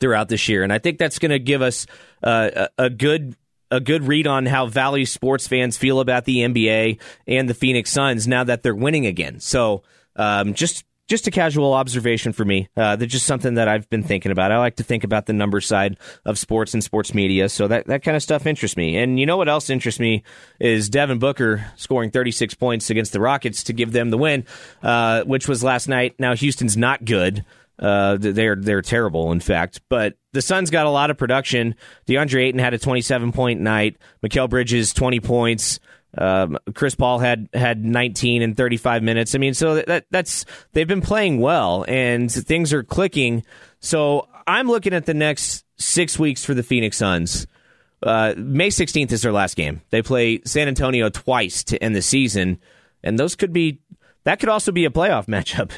throughout 0.00 0.30
this 0.30 0.48
year, 0.48 0.64
and 0.64 0.72
I 0.72 0.78
think 0.78 0.98
that's 0.98 1.18
going 1.18 1.30
to 1.30 1.38
give 1.38 1.60
us 1.60 1.86
uh, 2.24 2.68
a, 2.78 2.84
a 2.86 2.90
good 2.90 3.36
a 3.70 3.80
good 3.80 4.04
read 4.04 4.26
on 4.26 4.46
how 4.46 4.66
Valley 4.66 5.04
sports 5.04 5.46
fans 5.46 5.76
feel 5.76 6.00
about 6.00 6.24
the 6.24 6.38
NBA 6.38 7.00
and 7.26 7.48
the 7.48 7.54
Phoenix 7.54 7.90
Suns 7.90 8.26
now 8.26 8.44
that 8.44 8.62
they're 8.62 8.74
winning 8.74 9.06
again. 9.06 9.40
So 9.40 9.82
um, 10.16 10.54
just 10.54 10.84
just 11.10 11.26
a 11.26 11.30
casual 11.32 11.72
observation 11.74 12.32
for 12.32 12.44
me. 12.44 12.68
Uh, 12.76 12.94
that's 12.94 13.10
just 13.10 13.26
something 13.26 13.54
that 13.54 13.66
I've 13.66 13.90
been 13.90 14.04
thinking 14.04 14.30
about. 14.30 14.52
I 14.52 14.58
like 14.58 14.76
to 14.76 14.84
think 14.84 15.02
about 15.02 15.26
the 15.26 15.32
number 15.32 15.60
side 15.60 15.98
of 16.24 16.38
sports 16.38 16.72
and 16.72 16.84
sports 16.84 17.12
media, 17.12 17.48
so 17.48 17.66
that, 17.66 17.88
that 17.88 18.04
kind 18.04 18.16
of 18.16 18.22
stuff 18.22 18.46
interests 18.46 18.76
me. 18.76 18.96
And 18.96 19.18
you 19.18 19.26
know 19.26 19.36
what 19.36 19.48
else 19.48 19.70
interests 19.70 19.98
me 19.98 20.22
is 20.60 20.88
Devin 20.88 21.18
Booker 21.18 21.66
scoring 21.74 22.12
36 22.12 22.54
points 22.54 22.90
against 22.90 23.12
the 23.12 23.18
Rockets 23.18 23.64
to 23.64 23.72
give 23.72 23.90
them 23.90 24.10
the 24.10 24.18
win, 24.18 24.46
uh, 24.84 25.24
which 25.24 25.48
was 25.48 25.64
last 25.64 25.88
night. 25.88 26.14
Now 26.20 26.36
Houston's 26.36 26.76
not 26.76 27.04
good. 27.04 27.44
Uh, 27.80 28.18
they're 28.20 28.56
they're 28.56 28.82
terrible, 28.82 29.32
in 29.32 29.40
fact. 29.40 29.80
But 29.88 30.16
the 30.32 30.42
Suns 30.42 30.70
got 30.70 30.86
a 30.86 30.90
lot 30.90 31.10
of 31.10 31.16
production. 31.16 31.74
DeAndre 32.06 32.44
Ayton 32.48 32.60
had 32.60 32.74
a 32.74 32.78
27 32.78 33.32
point 33.32 33.60
night. 33.60 33.96
Mikal 34.22 34.50
Bridges 34.50 34.92
20 34.92 35.20
points. 35.20 35.80
Um, 36.16 36.58
Chris 36.74 36.94
Paul 36.94 37.20
had 37.20 37.48
had 37.54 37.84
19 37.84 38.42
and 38.42 38.56
35 38.56 39.02
minutes. 39.02 39.34
I 39.34 39.38
mean, 39.38 39.54
so 39.54 39.76
that 39.76 40.06
that's 40.10 40.44
they've 40.72 40.88
been 40.88 41.00
playing 41.00 41.40
well 41.40 41.84
and 41.88 42.30
things 42.30 42.72
are 42.72 42.82
clicking. 42.82 43.44
So 43.78 44.28
I'm 44.46 44.68
looking 44.68 44.92
at 44.92 45.06
the 45.06 45.14
next 45.14 45.64
six 45.78 46.18
weeks 46.18 46.44
for 46.44 46.52
the 46.52 46.62
Phoenix 46.62 46.96
Suns. 46.96 47.46
Uh, 48.02 48.34
May 48.36 48.68
16th 48.68 49.12
is 49.12 49.22
their 49.22 49.32
last 49.32 49.56
game. 49.56 49.82
They 49.90 50.02
play 50.02 50.40
San 50.44 50.68
Antonio 50.68 51.10
twice 51.10 51.64
to 51.64 51.82
end 51.82 51.94
the 51.94 52.02
season, 52.02 52.58
and 53.02 53.18
those 53.18 53.36
could 53.36 53.52
be 53.52 53.80
that 54.30 54.38
could 54.38 54.48
also 54.48 54.70
be 54.70 54.84
a 54.84 54.90
playoff 54.90 55.26
matchup 55.26 55.72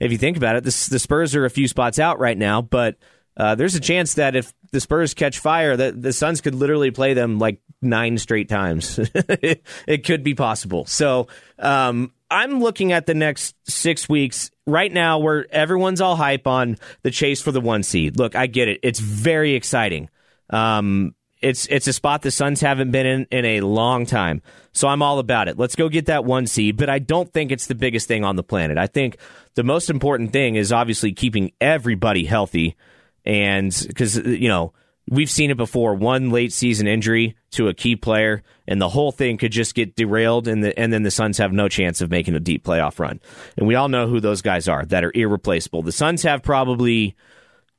if 0.00 0.10
you 0.10 0.16
think 0.16 0.38
about 0.38 0.56
it. 0.56 0.64
The, 0.64 0.70
Spurs 0.70 1.34
are 1.34 1.44
a 1.44 1.50
few 1.50 1.68
spots 1.68 1.98
out 1.98 2.18
right 2.18 2.36
now, 2.36 2.62
but 2.62 2.96
uh, 3.36 3.56
there's 3.56 3.74
a 3.74 3.80
chance 3.80 4.14
that 4.14 4.34
if 4.34 4.54
the 4.72 4.80
Spurs 4.80 5.12
catch 5.12 5.38
fire, 5.38 5.76
that 5.76 6.00
the 6.00 6.14
Suns 6.14 6.40
could 6.40 6.54
literally 6.54 6.90
play 6.90 7.12
them 7.12 7.38
like 7.38 7.60
nine 7.82 8.16
straight 8.16 8.48
times. 8.48 8.98
it, 8.98 9.62
it, 9.86 10.04
could 10.06 10.24
be 10.24 10.34
possible. 10.34 10.86
So 10.86 11.28
um, 11.58 12.12
I'm 12.30 12.60
looking 12.60 12.92
at 12.92 13.04
the 13.04 13.12
next 13.12 13.54
six 13.68 14.08
weeks 14.08 14.50
right 14.66 14.90
now, 14.90 15.18
where 15.18 15.46
everyone's 15.52 16.00
all 16.00 16.16
hype 16.16 16.46
on 16.46 16.78
the 17.02 17.10
chase 17.10 17.42
for 17.42 17.52
the 17.52 17.60
one 17.60 17.82
seed. 17.82 18.18
Look, 18.18 18.34
I 18.34 18.46
get 18.46 18.68
it; 18.68 18.80
it's 18.82 18.98
very 18.98 19.54
exciting. 19.56 20.08
Um, 20.48 21.14
it's 21.44 21.66
it's 21.66 21.86
a 21.86 21.92
spot 21.92 22.22
the 22.22 22.30
Suns 22.30 22.60
haven't 22.60 22.90
been 22.90 23.06
in 23.06 23.26
in 23.30 23.44
a 23.44 23.60
long 23.60 24.06
time. 24.06 24.40
So 24.72 24.88
I'm 24.88 25.02
all 25.02 25.18
about 25.18 25.48
it. 25.48 25.58
Let's 25.58 25.76
go 25.76 25.88
get 25.88 26.06
that 26.06 26.24
one 26.24 26.46
seed, 26.46 26.76
but 26.76 26.88
I 26.88 26.98
don't 26.98 27.32
think 27.32 27.52
it's 27.52 27.66
the 27.66 27.74
biggest 27.74 28.08
thing 28.08 28.24
on 28.24 28.36
the 28.36 28.42
planet. 28.42 28.78
I 28.78 28.86
think 28.86 29.18
the 29.54 29.62
most 29.62 29.90
important 29.90 30.32
thing 30.32 30.56
is 30.56 30.72
obviously 30.72 31.12
keeping 31.12 31.52
everybody 31.60 32.24
healthy 32.24 32.76
and 33.24 33.72
cuz 33.94 34.16
you 34.16 34.48
know, 34.48 34.72
we've 35.08 35.30
seen 35.30 35.50
it 35.50 35.56
before, 35.58 35.94
one 35.94 36.30
late 36.30 36.52
season 36.52 36.86
injury 36.86 37.36
to 37.52 37.68
a 37.68 37.74
key 37.74 37.94
player 37.94 38.42
and 38.66 38.80
the 38.80 38.88
whole 38.88 39.12
thing 39.12 39.36
could 39.36 39.52
just 39.52 39.74
get 39.74 39.94
derailed 39.94 40.48
and 40.48 40.64
the, 40.64 40.78
and 40.78 40.92
then 40.92 41.02
the 41.02 41.10
Suns 41.10 41.36
have 41.38 41.52
no 41.52 41.68
chance 41.68 42.00
of 42.00 42.10
making 42.10 42.34
a 42.34 42.40
deep 42.40 42.64
playoff 42.64 42.98
run. 42.98 43.20
And 43.58 43.66
we 43.66 43.74
all 43.74 43.88
know 43.88 44.08
who 44.08 44.18
those 44.18 44.40
guys 44.40 44.66
are 44.66 44.84
that 44.86 45.04
are 45.04 45.12
irreplaceable. 45.14 45.82
The 45.82 45.92
Suns 45.92 46.22
have 46.22 46.42
probably 46.42 47.14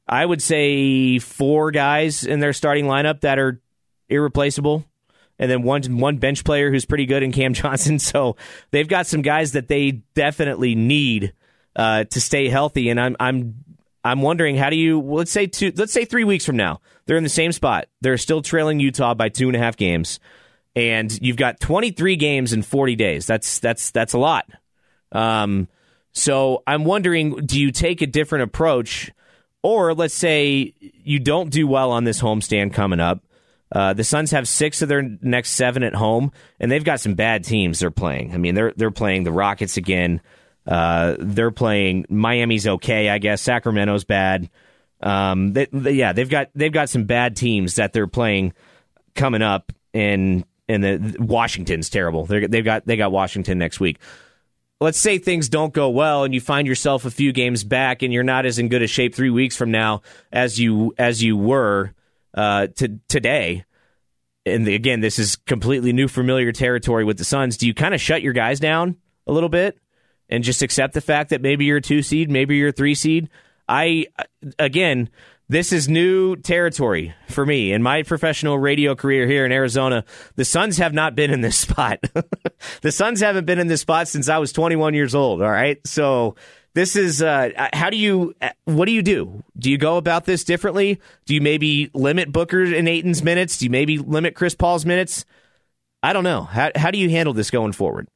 I 0.08 0.26
would 0.26 0.42
say 0.42 1.20
four 1.20 1.72
guys 1.72 2.24
in 2.24 2.40
their 2.40 2.54
starting 2.54 2.86
lineup 2.86 3.22
that 3.22 3.40
are 3.40 3.62
irreplaceable, 4.08 4.86
and 5.40 5.50
then 5.50 5.64
one 5.64 5.82
one 5.98 6.18
bench 6.18 6.44
player 6.44 6.72
who's 6.72 6.86
pretty 6.86 7.06
good 7.06 7.24
in 7.24 7.32
Cam 7.32 7.54
Johnson. 7.56 8.00
So 8.00 8.36
they've 8.72 8.88
got 8.88 9.08
some 9.08 9.22
guys 9.22 9.54
that 9.54 9.68
they 9.68 9.92
definitely 10.14 10.76
need 10.76 11.34
uh, 11.76 12.06
to 12.06 12.22
stay 12.22 12.50
healthy. 12.50 12.90
And 12.90 13.00
I'm 13.00 13.16
I'm 13.20 13.64
I'm 14.04 14.22
wondering 14.22 14.56
how 14.56 14.70
do 14.70 14.76
you 14.76 15.02
let's 15.02 15.32
say 15.32 15.48
two 15.48 15.72
let's 15.76 15.94
say 15.94 16.06
three 16.06 16.24
weeks 16.24 16.46
from 16.46 16.58
now 16.58 16.82
they're 17.06 17.18
in 17.18 17.24
the 17.24 17.30
same 17.30 17.52
spot. 17.52 17.88
They're 18.02 18.18
still 18.18 18.42
trailing 18.42 18.80
Utah 18.80 19.14
by 19.14 19.30
two 19.30 19.48
and 19.48 19.56
a 19.56 19.60
half 19.60 19.78
games, 19.78 20.20
and 20.76 21.12
you've 21.22 21.38
got 21.38 21.60
23 21.60 22.16
games 22.16 22.54
in 22.54 22.64
40 22.64 22.96
days. 22.96 23.26
That's 23.26 23.60
that's 23.60 23.92
that's 23.92 24.14
a 24.14 24.20
lot. 24.20 24.50
Um, 25.12 25.68
so 26.12 26.64
I'm 26.66 26.86
wondering, 26.86 27.46
do 27.46 27.60
you 27.60 27.72
take 27.72 28.02
a 28.02 28.08
different 28.08 28.44
approach? 28.44 29.12
Or 29.66 29.96
let's 29.96 30.14
say 30.14 30.76
you 30.80 31.18
don't 31.18 31.50
do 31.50 31.66
well 31.66 31.92
on 31.92 32.04
this 32.04 32.22
homestand 32.22 32.72
coming 32.72 33.00
up. 33.00 33.24
Uh, 33.72 33.94
the 33.94 34.04
Suns 34.04 34.30
have 34.30 34.48
six 34.48 34.84
of 34.84 34.90
their 34.90 35.02
next 35.02 35.54
seven 35.54 35.82
at 35.82 35.96
home, 35.96 36.32
and 36.60 36.72
they've 36.72 36.84
got 36.84 37.00
some 37.00 37.16
bad 37.16 37.44
teams 37.44 37.80
they're 37.80 37.90
playing. 37.90 38.32
I 38.32 38.38
mean, 38.38 38.54
they're 38.54 38.74
they're 38.76 38.92
playing 38.92 39.24
the 39.24 39.32
Rockets 39.32 39.76
again. 39.76 40.22
Uh, 40.68 41.16
they're 41.18 41.50
playing 41.50 42.06
Miami's 42.10 42.68
okay, 42.68 43.10
I 43.10 43.18
guess. 43.18 43.42
Sacramento's 43.42 44.04
bad. 44.04 44.52
Um, 45.02 45.54
they, 45.54 45.66
they, 45.74 45.94
yeah, 45.94 46.14
they've 46.14 46.30
got 46.30 46.52
they've 46.54 46.72
got 46.72 46.90
some 46.90 47.06
bad 47.06 47.36
teams 47.36 47.78
that 47.78 47.92
they're 47.92 48.06
playing 48.06 48.54
coming 49.16 49.42
up, 49.42 49.72
and 49.96 50.46
and 50.70 50.84
the 50.84 51.18
Washington's 51.20 51.90
terrible. 51.90 52.28
they 52.28 52.46
they've 52.46 52.64
got 52.64 52.86
they 52.86 52.98
got 52.98 53.12
Washington 53.12 53.58
next 53.58 53.80
week 53.80 53.98
let's 54.82 55.00
say 55.00 55.18
things 55.18 55.50
don't 55.50 55.74
go 55.74 55.90
well 55.90 56.24
and 56.24 56.34
you 56.34 56.42
find 56.42 56.68
yourself 56.68 57.06
a 57.06 57.12
few 57.12 57.32
games 57.32 57.64
back 57.64 58.02
and 58.02 58.12
you're 58.12 58.24
not 58.24 58.46
as 58.46 58.60
in 58.60 58.70
good 58.70 58.82
a 58.82 58.88
shape 58.88 59.16
three 59.16 59.30
weeks 59.30 59.56
from 59.56 59.72
now 59.72 60.02
as 60.32 60.60
you 60.60 60.94
as 60.98 61.24
you 61.24 61.38
were 61.38 61.94
uh, 62.34 62.68
to, 62.68 63.00
today. 63.08 63.66
And 64.46 64.68
the, 64.68 64.76
again, 64.76 65.00
this 65.00 65.18
is 65.18 65.38
completely 65.38 65.92
new, 65.92 66.08
familiar 66.08 66.52
territory 66.52 67.04
with 67.04 67.18
the 67.18 67.26
Suns. 67.26 67.58
Do 67.58 67.66
you 67.66 67.74
kind 67.74 67.96
of 67.96 68.02
shut 68.02 68.22
your 68.22 68.34
guys 68.34 68.60
down 68.60 68.98
a 69.26 69.32
little 69.32 69.50
bit 69.50 69.80
and 70.30 70.44
just 70.44 70.62
accept 70.62 70.94
the 70.94 71.02
fact 71.02 71.32
that 71.32 71.42
maybe 71.42 71.66
you're 71.66 71.78
a 71.78 71.82
two 71.82 72.04
seed, 72.04 72.30
maybe 72.30 72.58
you're 72.58 72.70
a 72.70 72.74
three 72.74 72.96
seed? 72.96 73.30
I 73.68 74.08
again, 74.60 75.10
this 75.48 75.72
is 75.72 75.88
new 75.88 76.36
territory 76.36 77.14
for 77.30 77.46
me 77.46 77.72
in 77.72 77.84
my 77.84 78.04
professional 78.04 78.58
radio 78.58 78.96
career 78.96 79.28
here 79.28 79.46
in 79.46 79.52
Arizona. 79.52 80.04
The 80.36 80.46
Suns 80.46 80.78
have 80.78 80.94
not 80.94 81.16
been 81.16 81.32
in 81.32 81.42
this 81.42 81.58
spot. 81.66 82.00
the 82.82 82.92
Suns 82.92 83.22
haven't 83.22 83.46
been 83.46 83.60
in 83.60 83.68
this 83.68 83.82
spot 83.82 84.08
since 84.08 84.30
I 84.30 84.38
was 84.38 84.52
21 84.52 84.94
years 84.94 85.14
old. 85.14 85.42
All 85.42 85.52
right. 85.52 85.80
So 85.86 86.36
this 86.74 86.96
is 86.96 87.22
uh, 87.22 87.50
how 87.74 87.90
do 87.90 87.98
you 87.98 88.36
what 88.66 88.86
do 88.86 88.92
you 88.92 89.02
do? 89.02 89.44
Do 89.58 89.72
you 89.72 89.78
go 89.78 89.98
about 89.98 90.26
this 90.26 90.44
differently? 90.44 91.00
Do 91.26 91.34
you 91.34 91.42
maybe 91.42 91.90
limit 91.94 92.32
Booker 92.32 92.64
and 92.64 92.90
Ayton's 92.90 93.24
minutes? 93.24 93.58
Do 93.58 93.66
you 93.66 93.72
maybe 93.72 93.98
limit 93.98 94.36
Chris 94.36 94.56
Paul's 94.56 94.86
minutes? 94.86 95.26
I 96.04 96.12
don't 96.12 96.24
know. 96.26 96.44
How 96.44 96.72
how 96.76 96.92
do 96.92 96.98
you 96.98 97.10
handle 97.10 97.34
this 97.34 97.50
going 97.50 97.72
forward? 97.72 98.08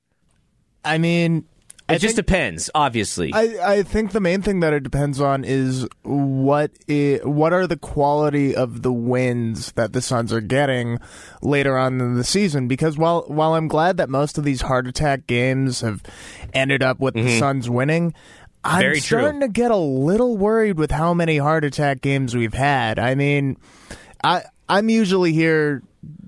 I 0.84 0.98
mean, 0.98 1.46
it 1.90 1.96
I 1.96 1.98
just 1.98 2.16
depends, 2.16 2.70
obviously. 2.76 3.32
I, 3.34 3.76
I 3.78 3.84
think 3.84 4.12
the 4.12 4.20
main 4.20 4.42
thing 4.42 4.60
that 4.62 4.74
it 4.74 4.84
depends 4.84 5.20
on 5.20 5.44
is 5.44 5.88
what 6.04 6.72
i 6.90 7.20
what 7.24 7.52
are 7.54 7.68
the 7.68 7.78
quality 7.78 8.56
of 8.56 8.82
the 8.82 8.94
wins 8.94 9.72
that 9.74 9.94
the 9.94 10.02
Suns 10.02 10.32
are 10.32 10.42
getting 10.42 11.00
later 11.42 11.78
on 11.78 12.00
in 12.00 12.16
the 12.16 12.24
season. 12.24 12.68
Because 12.68 12.98
while 12.98 13.24
while 13.28 13.54
I'm 13.56 13.68
glad 13.68 13.98
that 13.98 14.10
most 14.10 14.38
of 14.38 14.44
these 14.44 14.62
heart 14.62 14.88
attack 14.88 15.28
games 15.28 15.82
have 15.82 16.04
ended 16.54 16.84
up 16.84 17.00
with 17.00 17.14
the 17.16 17.38
Suns 17.40 17.70
winning, 17.70 18.14
I'm 18.64 18.72
Mm-hmm. 18.72 18.80
Very 18.82 19.00
true. 19.00 19.20
starting 19.20 19.40
to 19.40 19.48
get 19.48 19.72
a 19.72 19.78
little 19.78 20.36
worried 20.38 20.78
with 20.78 20.92
how 20.92 21.14
many 21.14 21.38
heart 21.38 21.64
attack 21.64 22.02
games 22.02 22.36
we've 22.36 22.54
had. 22.54 23.00
I 23.00 23.16
mean, 23.16 23.58
I 24.24 24.44
I'm 24.68 24.90
usually 24.90 25.32
here 25.34 25.82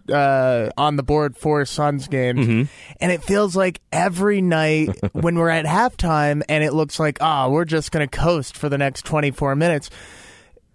uh, 0.10 0.70
on 0.78 0.96
the 0.96 1.04
board 1.04 1.36
for 1.38 1.66
Suns 1.66 2.08
games, 2.08 2.48
Mm-hmm. 2.48 2.64
and 3.00 3.12
it 3.12 3.24
feels 3.24 3.56
like 3.56 3.82
every 3.92 4.42
night 4.42 4.90
when 5.14 5.36
we're 5.36 5.50
at 5.50 5.66
halftime, 5.66 6.42
and 6.48 6.64
it 6.64 6.74
looks 6.74 7.00
like 7.00 7.18
ah, 7.22 7.50
we're 7.50 7.66
just 7.66 7.92
going 7.92 8.08
to 8.08 8.18
coast 8.18 8.56
for 8.58 8.70
the 8.70 8.78
next 8.78 9.04
24 9.06 9.56
minutes. 9.56 9.90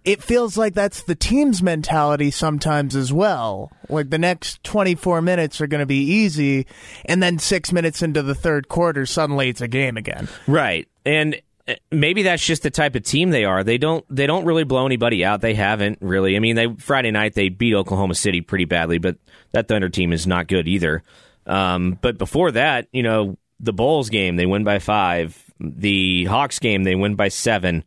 It 0.05 0.23
feels 0.23 0.55
like 0.57 0.73
that's 0.73 1.03
the 1.03 1.15
team's 1.15 1.61
mentality 1.61 2.31
sometimes 2.31 2.95
as 2.95 3.11
well. 3.11 3.73
Like 3.89 4.09
the 4.09 4.17
next 4.17 4.63
24 4.63 5.21
minutes 5.21 5.59
are 5.59 5.67
going 5.67 5.81
to 5.81 5.85
be 5.85 5.99
easy, 6.01 6.65
and 7.05 7.21
then 7.21 7.39
six 7.39 7.73
minutes 7.73 8.01
into 8.01 8.21
the 8.23 8.33
third 8.35 8.69
quarter, 8.69 9.05
suddenly 9.05 9.49
it's 9.49 9.59
a 9.59 9.67
game 9.67 9.97
again. 9.97 10.29
Right. 10.47 10.87
And 11.05 11.41
maybe 11.91 12.23
that's 12.23 12.45
just 12.45 12.63
the 12.63 12.69
type 12.69 12.95
of 12.95 13.03
team 13.03 13.29
they 13.29 13.45
are. 13.45 13.63
They 13.63 13.77
don't 13.77 14.05
they 14.09 14.27
don't 14.27 14.45
really 14.45 14.63
blow 14.63 14.85
anybody 14.85 15.25
out. 15.25 15.41
They 15.41 15.53
haven't 15.53 15.99
really. 16.01 16.35
I 16.35 16.39
mean, 16.39 16.55
they 16.55 16.73
Friday 16.77 17.11
night 17.11 17.33
they 17.33 17.49
beat 17.49 17.73
Oklahoma 17.73 18.15
City 18.15 18.41
pretty 18.41 18.65
badly, 18.65 18.97
but 18.97 19.17
that 19.51 19.67
Thunder 19.67 19.89
team 19.89 20.13
is 20.13 20.27
not 20.27 20.47
good 20.47 20.67
either. 20.67 21.03
Um, 21.45 21.97
but 22.01 22.17
before 22.17 22.51
that, 22.51 22.87
you 22.91 23.03
know, 23.03 23.37
the 23.59 23.73
Bulls 23.73 24.09
game 24.09 24.35
they 24.35 24.45
win 24.45 24.63
by 24.63 24.79
5. 24.79 25.43
The 25.59 26.25
Hawks 26.25 26.59
game 26.59 26.83
they 26.83 26.95
win 26.95 27.15
by 27.15 27.29
7. 27.29 27.83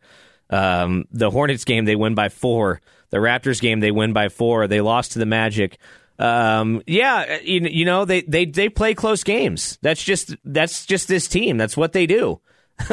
Um, 0.49 1.05
the 1.13 1.31
Hornets 1.31 1.65
game 1.65 1.85
they 1.85 1.97
win 1.97 2.15
by 2.15 2.29
4. 2.29 2.81
The 3.11 3.19
Raptors 3.19 3.61
game 3.61 3.81
they 3.81 3.91
win 3.91 4.13
by 4.13 4.29
4. 4.29 4.67
They 4.67 4.81
lost 4.81 5.13
to 5.13 5.19
the 5.19 5.27
Magic. 5.27 5.79
Um, 6.19 6.83
yeah, 6.87 7.39
you, 7.41 7.61
you 7.61 7.85
know, 7.87 8.05
they, 8.05 8.21
they 8.23 8.45
they 8.45 8.69
play 8.69 8.95
close 8.95 9.25
games. 9.25 9.79
That's 9.81 10.03
just 10.03 10.37
that's 10.45 10.85
just 10.85 11.09
this 11.09 11.27
team. 11.29 11.57
That's 11.57 11.79
what 11.79 11.93
they 11.93 12.07
do. 12.07 12.41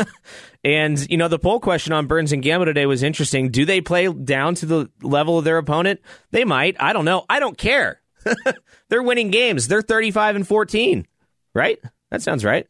and 0.63 1.10
you 1.10 1.17
know 1.17 1.28
the 1.28 1.39
poll 1.39 1.60
question 1.60 1.93
on 1.93 2.08
Burns 2.08 2.32
and 2.32 2.43
Gambo 2.43 2.65
today 2.65 2.86
was 2.86 3.04
interesting. 3.04 3.50
Do 3.50 3.65
they 3.65 3.82
play 3.82 4.12
down 4.12 4.56
to 4.56 4.65
the 4.65 4.89
level 5.02 5.38
of 5.38 5.46
their 5.46 5.58
opponent? 5.58 6.02
They 6.32 6.46
might. 6.46 6.76
I 6.80 6.93
don't 6.93 7.06
know. 7.06 7.26
I 7.30 7.39
don't 7.39 7.58
care. 7.58 8.02
They're 8.89 9.04
winning 9.04 9.32
games. 9.32 9.67
They're 9.67 9.82
35 9.82 10.38
and 10.38 10.48
14. 10.48 11.08
Right? 11.54 11.80
That 12.12 12.22
sounds 12.22 12.46
right. 12.46 12.67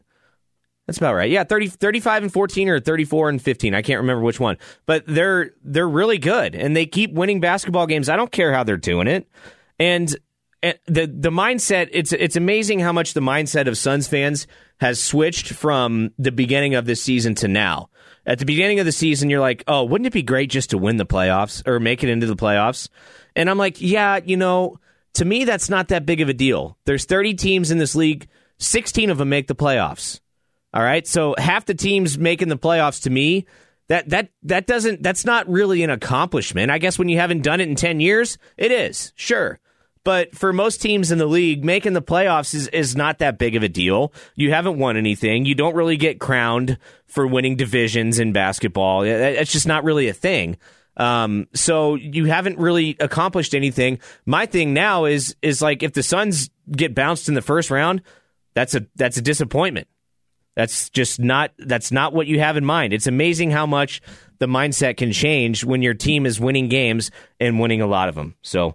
That's 0.86 0.96
about 0.98 1.14
right. 1.14 1.30
Yeah, 1.30 1.44
30, 1.44 1.68
35 1.68 2.22
and 2.24 2.32
14 2.32 2.68
or 2.70 2.80
34 2.80 3.28
and 3.28 3.42
15. 3.42 3.74
I 3.74 3.82
can't 3.82 4.00
remember 4.00 4.22
which 4.22 4.40
one. 4.40 4.56
But 4.86 5.04
they're 5.06 5.50
they're 5.62 5.88
really 5.88 6.16
good 6.16 6.54
and 6.54 6.74
they 6.74 6.86
keep 6.86 7.12
winning 7.12 7.40
basketball 7.40 7.86
games. 7.86 8.08
I 8.08 8.16
don't 8.16 8.32
care 8.32 8.54
how 8.54 8.64
they're 8.64 8.78
doing 8.78 9.06
it. 9.06 9.28
And 9.78 10.14
the 10.62 11.06
the 11.06 11.30
mindset 11.30 11.88
it's 11.92 12.12
it's 12.12 12.36
amazing 12.36 12.80
how 12.80 12.92
much 12.92 13.14
the 13.14 13.20
mindset 13.20 13.68
of 13.68 13.78
Suns 13.78 14.08
fans 14.08 14.46
has 14.80 15.02
switched 15.02 15.52
from 15.52 16.10
the 16.18 16.32
beginning 16.32 16.74
of 16.74 16.84
this 16.86 17.02
season 17.02 17.34
to 17.36 17.48
now. 17.48 17.90
At 18.26 18.38
the 18.38 18.44
beginning 18.44 18.78
of 18.78 18.86
the 18.86 18.92
season, 18.92 19.30
you're 19.30 19.40
like, 19.40 19.64
"Oh, 19.66 19.84
wouldn't 19.84 20.06
it 20.06 20.12
be 20.12 20.22
great 20.22 20.50
just 20.50 20.70
to 20.70 20.78
win 20.78 20.96
the 20.96 21.06
playoffs 21.06 21.66
or 21.66 21.80
make 21.80 22.02
it 22.02 22.10
into 22.10 22.26
the 22.26 22.36
playoffs?" 22.36 22.88
And 23.36 23.48
I'm 23.48 23.58
like, 23.58 23.80
"Yeah, 23.80 24.20
you 24.24 24.36
know, 24.36 24.78
to 25.14 25.24
me 25.24 25.44
that's 25.44 25.70
not 25.70 25.88
that 25.88 26.06
big 26.06 26.20
of 26.20 26.28
a 26.28 26.34
deal. 26.34 26.76
There's 26.84 27.04
30 27.04 27.34
teams 27.34 27.70
in 27.70 27.78
this 27.78 27.94
league, 27.94 28.28
16 28.58 29.10
of 29.10 29.18
them 29.18 29.28
make 29.28 29.46
the 29.46 29.54
playoffs. 29.54 30.20
All 30.74 30.82
right, 30.82 31.06
so 31.06 31.34
half 31.38 31.64
the 31.64 31.74
teams 31.74 32.18
making 32.18 32.48
the 32.48 32.58
playoffs 32.58 33.02
to 33.04 33.10
me." 33.10 33.46
That 33.88 34.10
that 34.10 34.28
that 34.42 34.66
doesn't 34.66 35.02
that's 35.02 35.24
not 35.24 35.48
really 35.48 35.82
an 35.82 35.88
accomplishment. 35.88 36.70
I 36.70 36.76
guess 36.76 36.98
when 36.98 37.08
you 37.08 37.18
haven't 37.18 37.42
done 37.42 37.60
it 37.60 37.68
in 37.68 37.74
10 37.74 38.00
years, 38.00 38.36
it 38.58 38.70
is. 38.70 39.14
Sure. 39.16 39.58
But 40.08 40.34
for 40.34 40.54
most 40.54 40.80
teams 40.80 41.12
in 41.12 41.18
the 41.18 41.26
league, 41.26 41.66
making 41.66 41.92
the 41.92 42.00
playoffs 42.00 42.54
is, 42.54 42.66
is 42.68 42.96
not 42.96 43.18
that 43.18 43.36
big 43.36 43.56
of 43.56 43.62
a 43.62 43.68
deal. 43.68 44.14
You 44.36 44.50
haven't 44.50 44.78
won 44.78 44.96
anything. 44.96 45.44
You 45.44 45.54
don't 45.54 45.74
really 45.74 45.98
get 45.98 46.18
crowned 46.18 46.78
for 47.04 47.26
winning 47.26 47.56
divisions 47.56 48.18
in 48.18 48.32
basketball. 48.32 49.02
It's 49.02 49.52
just 49.52 49.66
not 49.66 49.84
really 49.84 50.08
a 50.08 50.14
thing. 50.14 50.56
Um, 50.96 51.46
so 51.52 51.96
you 51.96 52.24
haven't 52.24 52.58
really 52.58 52.96
accomplished 53.00 53.54
anything. 53.54 53.98
My 54.24 54.46
thing 54.46 54.72
now 54.72 55.04
is 55.04 55.36
is 55.42 55.60
like 55.60 55.82
if 55.82 55.92
the 55.92 56.02
Suns 56.02 56.48
get 56.72 56.94
bounced 56.94 57.28
in 57.28 57.34
the 57.34 57.42
first 57.42 57.70
round, 57.70 58.00
that's 58.54 58.74
a 58.74 58.86
that's 58.96 59.18
a 59.18 59.22
disappointment. 59.22 59.88
That's 60.56 60.88
just 60.88 61.20
not 61.20 61.52
that's 61.58 61.92
not 61.92 62.14
what 62.14 62.26
you 62.26 62.40
have 62.40 62.56
in 62.56 62.64
mind. 62.64 62.94
It's 62.94 63.06
amazing 63.06 63.50
how 63.50 63.66
much 63.66 64.00
the 64.38 64.46
mindset 64.46 64.96
can 64.96 65.12
change 65.12 65.64
when 65.64 65.82
your 65.82 65.92
team 65.92 66.24
is 66.24 66.40
winning 66.40 66.70
games 66.70 67.10
and 67.38 67.60
winning 67.60 67.82
a 67.82 67.86
lot 67.86 68.08
of 68.08 68.14
them. 68.14 68.36
So 68.40 68.74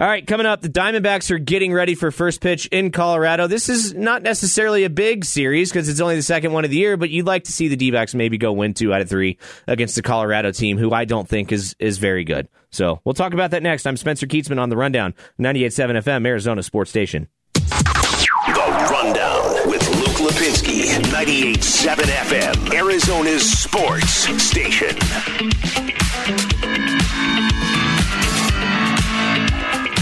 all 0.00 0.06
right, 0.06 0.26
coming 0.26 0.46
up, 0.46 0.62
the 0.62 0.70
Diamondbacks 0.70 1.30
are 1.30 1.38
getting 1.38 1.74
ready 1.74 1.94
for 1.94 2.10
first 2.10 2.40
pitch 2.40 2.64
in 2.68 2.90
Colorado. 2.90 3.46
This 3.46 3.68
is 3.68 3.92
not 3.92 4.22
necessarily 4.22 4.84
a 4.84 4.90
big 4.90 5.26
series 5.26 5.68
because 5.68 5.90
it's 5.90 6.00
only 6.00 6.16
the 6.16 6.22
second 6.22 6.54
one 6.54 6.64
of 6.64 6.70
the 6.70 6.78
year, 6.78 6.96
but 6.96 7.10
you'd 7.10 7.26
like 7.26 7.44
to 7.44 7.52
see 7.52 7.68
the 7.68 7.76
D 7.76 7.90
maybe 8.14 8.38
go 8.38 8.50
win 8.52 8.72
two 8.72 8.94
out 8.94 9.02
of 9.02 9.10
three 9.10 9.36
against 9.66 9.96
the 9.96 10.02
Colorado 10.02 10.52
team, 10.52 10.78
who 10.78 10.90
I 10.90 11.04
don't 11.04 11.28
think 11.28 11.52
is 11.52 11.76
is 11.78 11.98
very 11.98 12.24
good. 12.24 12.48
So 12.70 13.02
we'll 13.04 13.12
talk 13.12 13.34
about 13.34 13.50
that 13.50 13.62
next. 13.62 13.86
I'm 13.86 13.98
Spencer 13.98 14.26
Kietzman 14.26 14.58
on 14.58 14.70
the 14.70 14.76
Rundown, 14.76 15.12
98.7 15.38 16.02
FM, 16.02 16.26
Arizona 16.26 16.62
Sports 16.62 16.88
Station. 16.88 17.28
The 17.52 18.88
Rundown 18.90 19.68
with 19.68 19.86
Luke 19.96 20.30
Lapinski, 20.30 20.84
98.7 21.10 21.96
FM, 22.04 22.74
Arizona's 22.74 23.50
sports 23.50 24.42
station. 24.42 25.99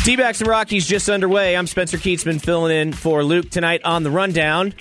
D 0.08 0.16
backs 0.16 0.40
and 0.40 0.48
Rockies 0.48 0.86
just 0.86 1.10
underway. 1.10 1.54
I'm 1.54 1.66
Spencer 1.66 1.98
Kietzman 1.98 2.40
filling 2.40 2.74
in 2.74 2.94
for 2.94 3.22
Luke 3.22 3.50
tonight 3.50 3.82
on 3.84 4.04
the 4.04 4.10
Rundown. 4.10 4.72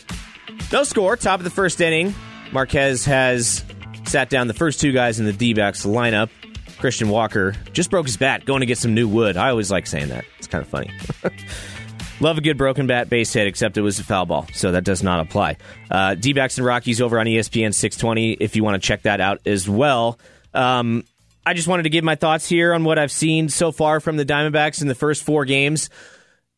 No 0.72 0.86
score, 0.86 1.18
top 1.18 1.42
of 1.42 1.44
the 1.44 1.50
first 1.50 1.82
inning. 1.82 2.16
Marquez 2.54 3.04
has 3.04 3.66
sat 4.06 4.30
down 4.30 4.48
the 4.48 4.54
first 4.54 4.80
two 4.80 4.94
guys 4.94 5.20
in 5.20 5.26
the 5.26 5.34
D 5.34 5.54
backs 5.54 5.86
lineup. 5.86 6.30
Christian 6.78 7.10
Walker 7.10 7.56
just 7.74 7.92
broke 7.92 8.06
his 8.06 8.16
bat 8.16 8.46
going 8.46 8.62
to 8.62 8.66
get 8.66 8.78
some 8.78 8.94
new 8.94 9.06
wood. 9.06 9.36
I 9.36 9.50
always 9.50 9.70
like 9.70 9.86
saying 9.86 10.08
that. 10.08 10.24
It's 10.38 10.48
kind 10.48 10.62
of 10.62 10.70
funny. 10.70 10.92
Love 12.22 12.38
a 12.38 12.42
good 12.42 12.58
broken 12.58 12.88
bat 12.88 13.10
base 13.10 13.34
hit, 13.34 13.48
except 13.48 13.76
it 13.76 13.82
was 13.82 14.00
a 14.00 14.06
foul 14.06 14.26
ball, 14.26 14.48
so 14.54 14.72
that 14.72 14.86
does 14.86 15.04
not 15.04 15.20
apply. 15.20 15.58
Uh, 15.92 16.16
D 16.16 16.32
backs 16.32 16.58
and 16.58 16.66
Rockies 16.66 17.02
over 17.02 17.20
on 17.20 17.26
ESPN 17.26 17.74
620 17.74 18.32
if 18.36 18.56
you 18.56 18.64
want 18.64 18.82
to 18.82 18.88
check 18.88 19.02
that 19.02 19.20
out 19.20 19.42
as 19.46 19.68
well. 19.68 20.20
Um, 20.54 21.04
I 21.48 21.54
just 21.54 21.70
wanted 21.70 21.84
to 21.84 21.90
give 21.90 22.04
my 22.04 22.16
thoughts 22.16 22.50
here 22.50 22.74
on 22.74 22.84
what 22.84 23.00
I've 23.00 23.12
seen 23.12 23.48
so 23.48 23.72
far 23.72 24.02
from 24.02 24.18
the 24.18 24.26
Diamondbacks 24.26 24.82
in 24.82 24.90
the 24.90 24.96
first 24.96 25.24
four 25.24 25.46
games. 25.46 25.90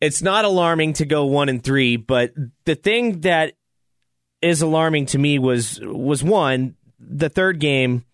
It's 0.00 0.20
not 0.20 0.44
alarming 0.44 0.94
to 0.94 1.06
go 1.06 1.26
one 1.26 1.48
and 1.48 1.62
three, 1.62 1.96
but 1.96 2.32
the 2.64 2.74
thing 2.74 3.20
that 3.20 3.54
is 4.42 4.62
alarming 4.62 5.06
to 5.06 5.18
me 5.18 5.38
was 5.38 5.78
was 5.80 6.24
one 6.24 6.74
the 6.98 7.28
third 7.28 7.60
game, 7.60 8.04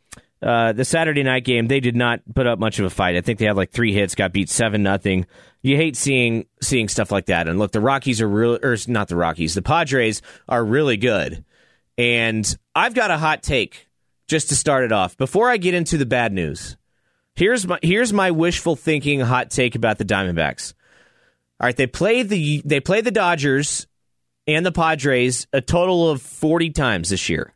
uh, 0.43 0.75
the 0.75 0.85
Saturday 0.85 1.23
night 1.23 1.45
game. 1.45 1.67
They 1.67 1.81
did 1.81 1.97
not 1.97 2.21
put 2.35 2.47
up 2.47 2.59
much 2.59 2.79
of 2.79 2.85
a 2.85 2.91
fight. 2.91 3.17
I 3.17 3.23
think 3.23 3.39
they 3.39 3.47
had 3.47 3.57
like 3.57 3.71
three 3.71 3.95
hits, 3.95 4.15
got 4.15 4.35
beat 4.35 4.51
seven 4.51 4.83
nothing. 4.83 5.25
You 5.63 5.77
hate 5.77 5.97
seeing 5.97 6.45
seeing 6.61 6.91
stuff 6.91 7.11
like 7.11 7.27
that. 7.27 7.49
And 7.49 7.59
look, 7.59 7.73
the 7.73 7.81
Rockies 7.81 8.21
are 8.21 8.29
really, 8.29 8.59
or 8.63 8.77
not 8.87 9.09
the 9.09 9.17
Rockies, 9.17 9.55
the 9.55 9.63
Padres 9.63 10.21
are 10.47 10.63
really 10.63 10.99
good. 10.99 11.43
And 11.97 12.47
I've 12.75 12.93
got 12.93 13.11
a 13.11 13.17
hot 13.17 13.43
take 13.43 13.86
just 14.27 14.49
to 14.49 14.57
start 14.57 14.85
it 14.85 14.93
off. 14.93 15.17
Before 15.17 15.51
I 15.51 15.57
get 15.57 15.75
into 15.75 15.99
the 15.99 16.07
bad 16.07 16.33
news, 16.33 16.77
here's 17.35 17.67
my 17.67 17.79
here's 17.83 18.13
my 18.13 18.31
wishful 18.31 18.77
thinking 18.77 19.21
hot 19.21 19.51
take 19.51 19.75
about 19.75 19.99
the 19.99 20.05
Diamondbacks. 20.05 20.75
All 21.61 21.67
right, 21.67 21.77
they 21.77 21.87
play 21.87 22.23
the 22.23 22.63
they 22.65 22.81
play 22.81 23.01
the 23.01 23.11
Dodgers 23.11 23.87
and 24.47 24.65
the 24.65 24.73
Padres 24.73 25.47
a 25.53 25.61
total 25.61 26.11
of 26.11 26.23
40 26.23 26.71
times 26.71 27.11
this 27.11 27.29
year. 27.29 27.53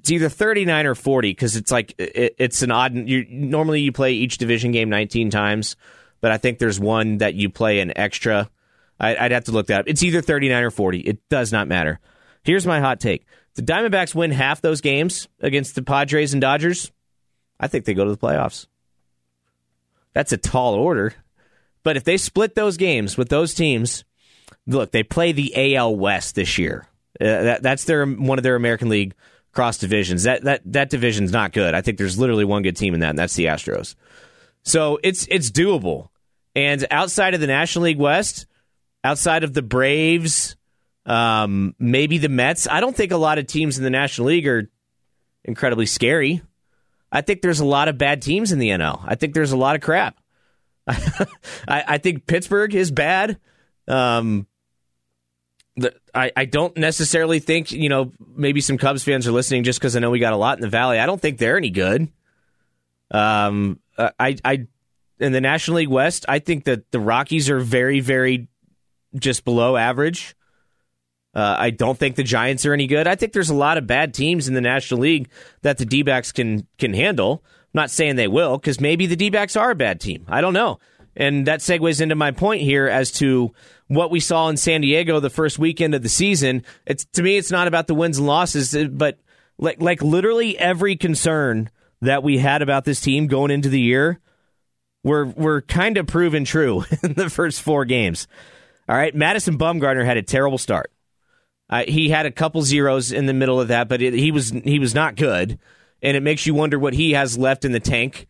It's 0.00 0.10
either 0.10 0.28
39 0.28 0.86
or 0.86 0.94
40 0.94 1.30
because 1.30 1.56
it's 1.56 1.70
like 1.70 1.94
it, 1.98 2.36
it's 2.38 2.62
an 2.62 2.70
odd. 2.70 2.94
You, 2.94 3.26
normally 3.28 3.80
you 3.80 3.92
play 3.92 4.12
each 4.12 4.38
division 4.38 4.72
game 4.72 4.88
19 4.88 5.30
times, 5.30 5.76
but 6.20 6.30
I 6.30 6.38
think 6.38 6.58
there's 6.58 6.80
one 6.80 7.18
that 7.18 7.34
you 7.34 7.50
play 7.50 7.80
an 7.80 7.96
extra. 7.96 8.48
I, 9.00 9.16
I'd 9.16 9.32
have 9.32 9.44
to 9.44 9.52
look 9.52 9.66
that 9.68 9.80
up. 9.80 9.88
It's 9.88 10.02
either 10.02 10.22
39 10.22 10.64
or 10.64 10.70
40. 10.70 11.00
It 11.00 11.28
does 11.28 11.52
not 11.52 11.68
matter. 11.68 12.00
Here's 12.42 12.66
my 12.66 12.80
hot 12.80 13.00
take: 13.00 13.26
the 13.58 13.62
Diamondbacks 13.64 14.14
win 14.14 14.30
half 14.30 14.60
those 14.60 14.80
games 14.80 15.26
against 15.40 15.74
the 15.74 15.82
Padres 15.82 16.32
and 16.32 16.40
Dodgers. 16.40 16.92
I 17.58 17.66
think 17.66 17.84
they 17.84 17.92
go 17.92 18.04
to 18.04 18.10
the 18.12 18.16
playoffs. 18.16 18.68
That's 20.14 20.30
a 20.30 20.36
tall 20.36 20.74
order, 20.74 21.12
but 21.82 21.96
if 21.96 22.04
they 22.04 22.18
split 22.18 22.54
those 22.54 22.76
games 22.76 23.16
with 23.16 23.28
those 23.30 23.54
teams, 23.54 24.04
look, 24.68 24.92
they 24.92 25.02
play 25.02 25.32
the 25.32 25.74
AL 25.74 25.96
West 25.96 26.36
this 26.36 26.56
year. 26.56 26.86
Uh, 27.20 27.24
that, 27.24 27.62
that's 27.64 27.82
their 27.82 28.06
one 28.06 28.38
of 28.38 28.44
their 28.44 28.54
American 28.54 28.90
League 28.90 29.14
cross 29.50 29.78
divisions. 29.78 30.22
That 30.22 30.44
that 30.44 30.62
that 30.66 30.90
division's 30.90 31.32
not 31.32 31.52
good. 31.52 31.74
I 31.74 31.80
think 31.80 31.98
there's 31.98 32.16
literally 32.16 32.44
one 32.44 32.62
good 32.62 32.76
team 32.76 32.94
in 32.94 33.00
that, 33.00 33.10
and 33.10 33.18
that's 33.18 33.34
the 33.34 33.46
Astros. 33.46 33.96
So 34.62 35.00
it's 35.02 35.26
it's 35.28 35.50
doable. 35.50 36.10
And 36.54 36.86
outside 36.92 37.34
of 37.34 37.40
the 37.40 37.48
National 37.48 37.86
League 37.86 37.98
West, 37.98 38.46
outside 39.02 39.42
of 39.42 39.52
the 39.52 39.62
Braves, 39.62 40.56
um, 41.08 41.74
maybe 41.78 42.18
the 42.18 42.28
Mets, 42.28 42.68
I 42.68 42.80
don't 42.80 42.94
think 42.94 43.12
a 43.12 43.16
lot 43.16 43.38
of 43.38 43.46
teams 43.46 43.78
in 43.78 43.84
the 43.84 43.90
National 43.90 44.28
League 44.28 44.46
are 44.46 44.70
incredibly 45.42 45.86
scary. 45.86 46.42
I 47.10 47.22
think 47.22 47.40
there's 47.40 47.60
a 47.60 47.64
lot 47.64 47.88
of 47.88 47.96
bad 47.96 48.20
teams 48.20 48.52
in 48.52 48.58
the 48.58 48.68
NL. 48.68 49.02
I 49.04 49.14
think 49.14 49.32
there's 49.32 49.52
a 49.52 49.56
lot 49.56 49.74
of 49.74 49.80
crap. 49.80 50.18
I, 50.86 51.24
I 51.66 51.98
think 51.98 52.26
Pittsburgh 52.26 52.74
is 52.74 52.90
bad. 52.90 53.38
Um, 53.88 54.46
the, 55.76 55.94
I, 56.14 56.30
I 56.36 56.44
don't 56.44 56.76
necessarily 56.76 57.38
think, 57.38 57.72
you 57.72 57.88
know, 57.88 58.12
maybe 58.36 58.60
some 58.60 58.76
Cubs 58.76 59.02
fans 59.02 59.26
are 59.26 59.32
listening 59.32 59.64
just 59.64 59.80
because 59.80 59.96
I 59.96 60.00
know 60.00 60.10
we 60.10 60.18
got 60.18 60.34
a 60.34 60.36
lot 60.36 60.58
in 60.58 60.62
the 60.62 60.68
Valley. 60.68 60.98
I 60.98 61.06
don't 61.06 61.20
think 61.20 61.38
they're 61.38 61.56
any 61.56 61.70
good. 61.70 62.12
Um, 63.10 63.80
I, 63.96 64.36
I, 64.44 64.66
in 65.18 65.32
the 65.32 65.40
National 65.40 65.78
League 65.78 65.88
West, 65.88 66.26
I 66.28 66.38
think 66.38 66.64
that 66.64 66.90
the 66.90 67.00
Rockies 67.00 67.48
are 67.48 67.60
very, 67.60 68.00
very 68.00 68.48
just 69.14 69.46
below 69.46 69.74
average. 69.74 70.36
Uh, 71.34 71.56
I 71.58 71.70
don't 71.70 71.98
think 71.98 72.16
the 72.16 72.22
Giants 72.22 72.64
are 72.66 72.72
any 72.72 72.86
good. 72.86 73.06
I 73.06 73.14
think 73.14 73.32
there's 73.32 73.50
a 73.50 73.54
lot 73.54 73.78
of 73.78 73.86
bad 73.86 74.14
teams 74.14 74.48
in 74.48 74.54
the 74.54 74.60
National 74.60 75.00
League 75.00 75.28
that 75.62 75.78
the 75.78 75.84
D 75.84 76.02
backs 76.02 76.32
can 76.32 76.66
can 76.78 76.94
handle. 76.94 77.42
I'm 77.44 77.80
not 77.80 77.90
saying 77.90 78.16
they 78.16 78.28
will, 78.28 78.56
because 78.56 78.80
maybe 78.80 79.06
the 79.06 79.16
D 79.16 79.30
backs 79.30 79.56
are 79.56 79.70
a 79.70 79.76
bad 79.76 80.00
team. 80.00 80.24
I 80.28 80.40
don't 80.40 80.54
know. 80.54 80.78
And 81.14 81.46
that 81.46 81.60
segues 81.60 82.00
into 82.00 82.14
my 82.14 82.30
point 82.30 82.62
here 82.62 82.86
as 82.86 83.10
to 83.12 83.52
what 83.88 84.10
we 84.10 84.20
saw 84.20 84.48
in 84.48 84.56
San 84.56 84.80
Diego 84.80 85.20
the 85.20 85.30
first 85.30 85.58
weekend 85.58 85.94
of 85.94 86.02
the 86.02 86.08
season. 86.08 86.64
It's 86.86 87.04
to 87.12 87.22
me, 87.22 87.36
it's 87.36 87.50
not 87.50 87.68
about 87.68 87.88
the 87.88 87.94
wins 87.94 88.18
and 88.18 88.26
losses, 88.26 88.74
uh, 88.74 88.84
but 88.84 89.18
like 89.58 89.82
like 89.82 90.02
literally 90.02 90.56
every 90.58 90.96
concern 90.96 91.70
that 92.00 92.22
we 92.22 92.38
had 92.38 92.62
about 92.62 92.84
this 92.84 93.00
team 93.00 93.26
going 93.26 93.50
into 93.50 93.68
the 93.68 93.80
year, 93.80 94.20
we're 95.02 95.26
we're 95.26 95.60
kind 95.60 95.96
of 95.98 96.06
proven 96.06 96.44
true 96.44 96.84
in 97.02 97.14
the 97.14 97.28
first 97.28 97.62
four 97.62 97.84
games. 97.84 98.28
All 98.88 98.96
right, 98.96 99.14
Madison 99.14 99.58
Bumgarner 99.58 100.04
had 100.04 100.16
a 100.16 100.22
terrible 100.22 100.58
start. 100.58 100.90
Uh, 101.70 101.84
he 101.86 102.08
had 102.08 102.26
a 102.26 102.30
couple 102.30 102.62
zeros 102.62 103.12
in 103.12 103.26
the 103.26 103.34
middle 103.34 103.60
of 103.60 103.68
that, 103.68 103.88
but 103.88 104.00
it, 104.00 104.14
he 104.14 104.32
was 104.32 104.50
he 104.50 104.78
was 104.78 104.94
not 104.94 105.16
good, 105.16 105.58
and 106.02 106.16
it 106.16 106.22
makes 106.22 106.46
you 106.46 106.54
wonder 106.54 106.78
what 106.78 106.94
he 106.94 107.12
has 107.12 107.36
left 107.36 107.64
in 107.64 107.72
the 107.72 107.80
tank 107.80 108.26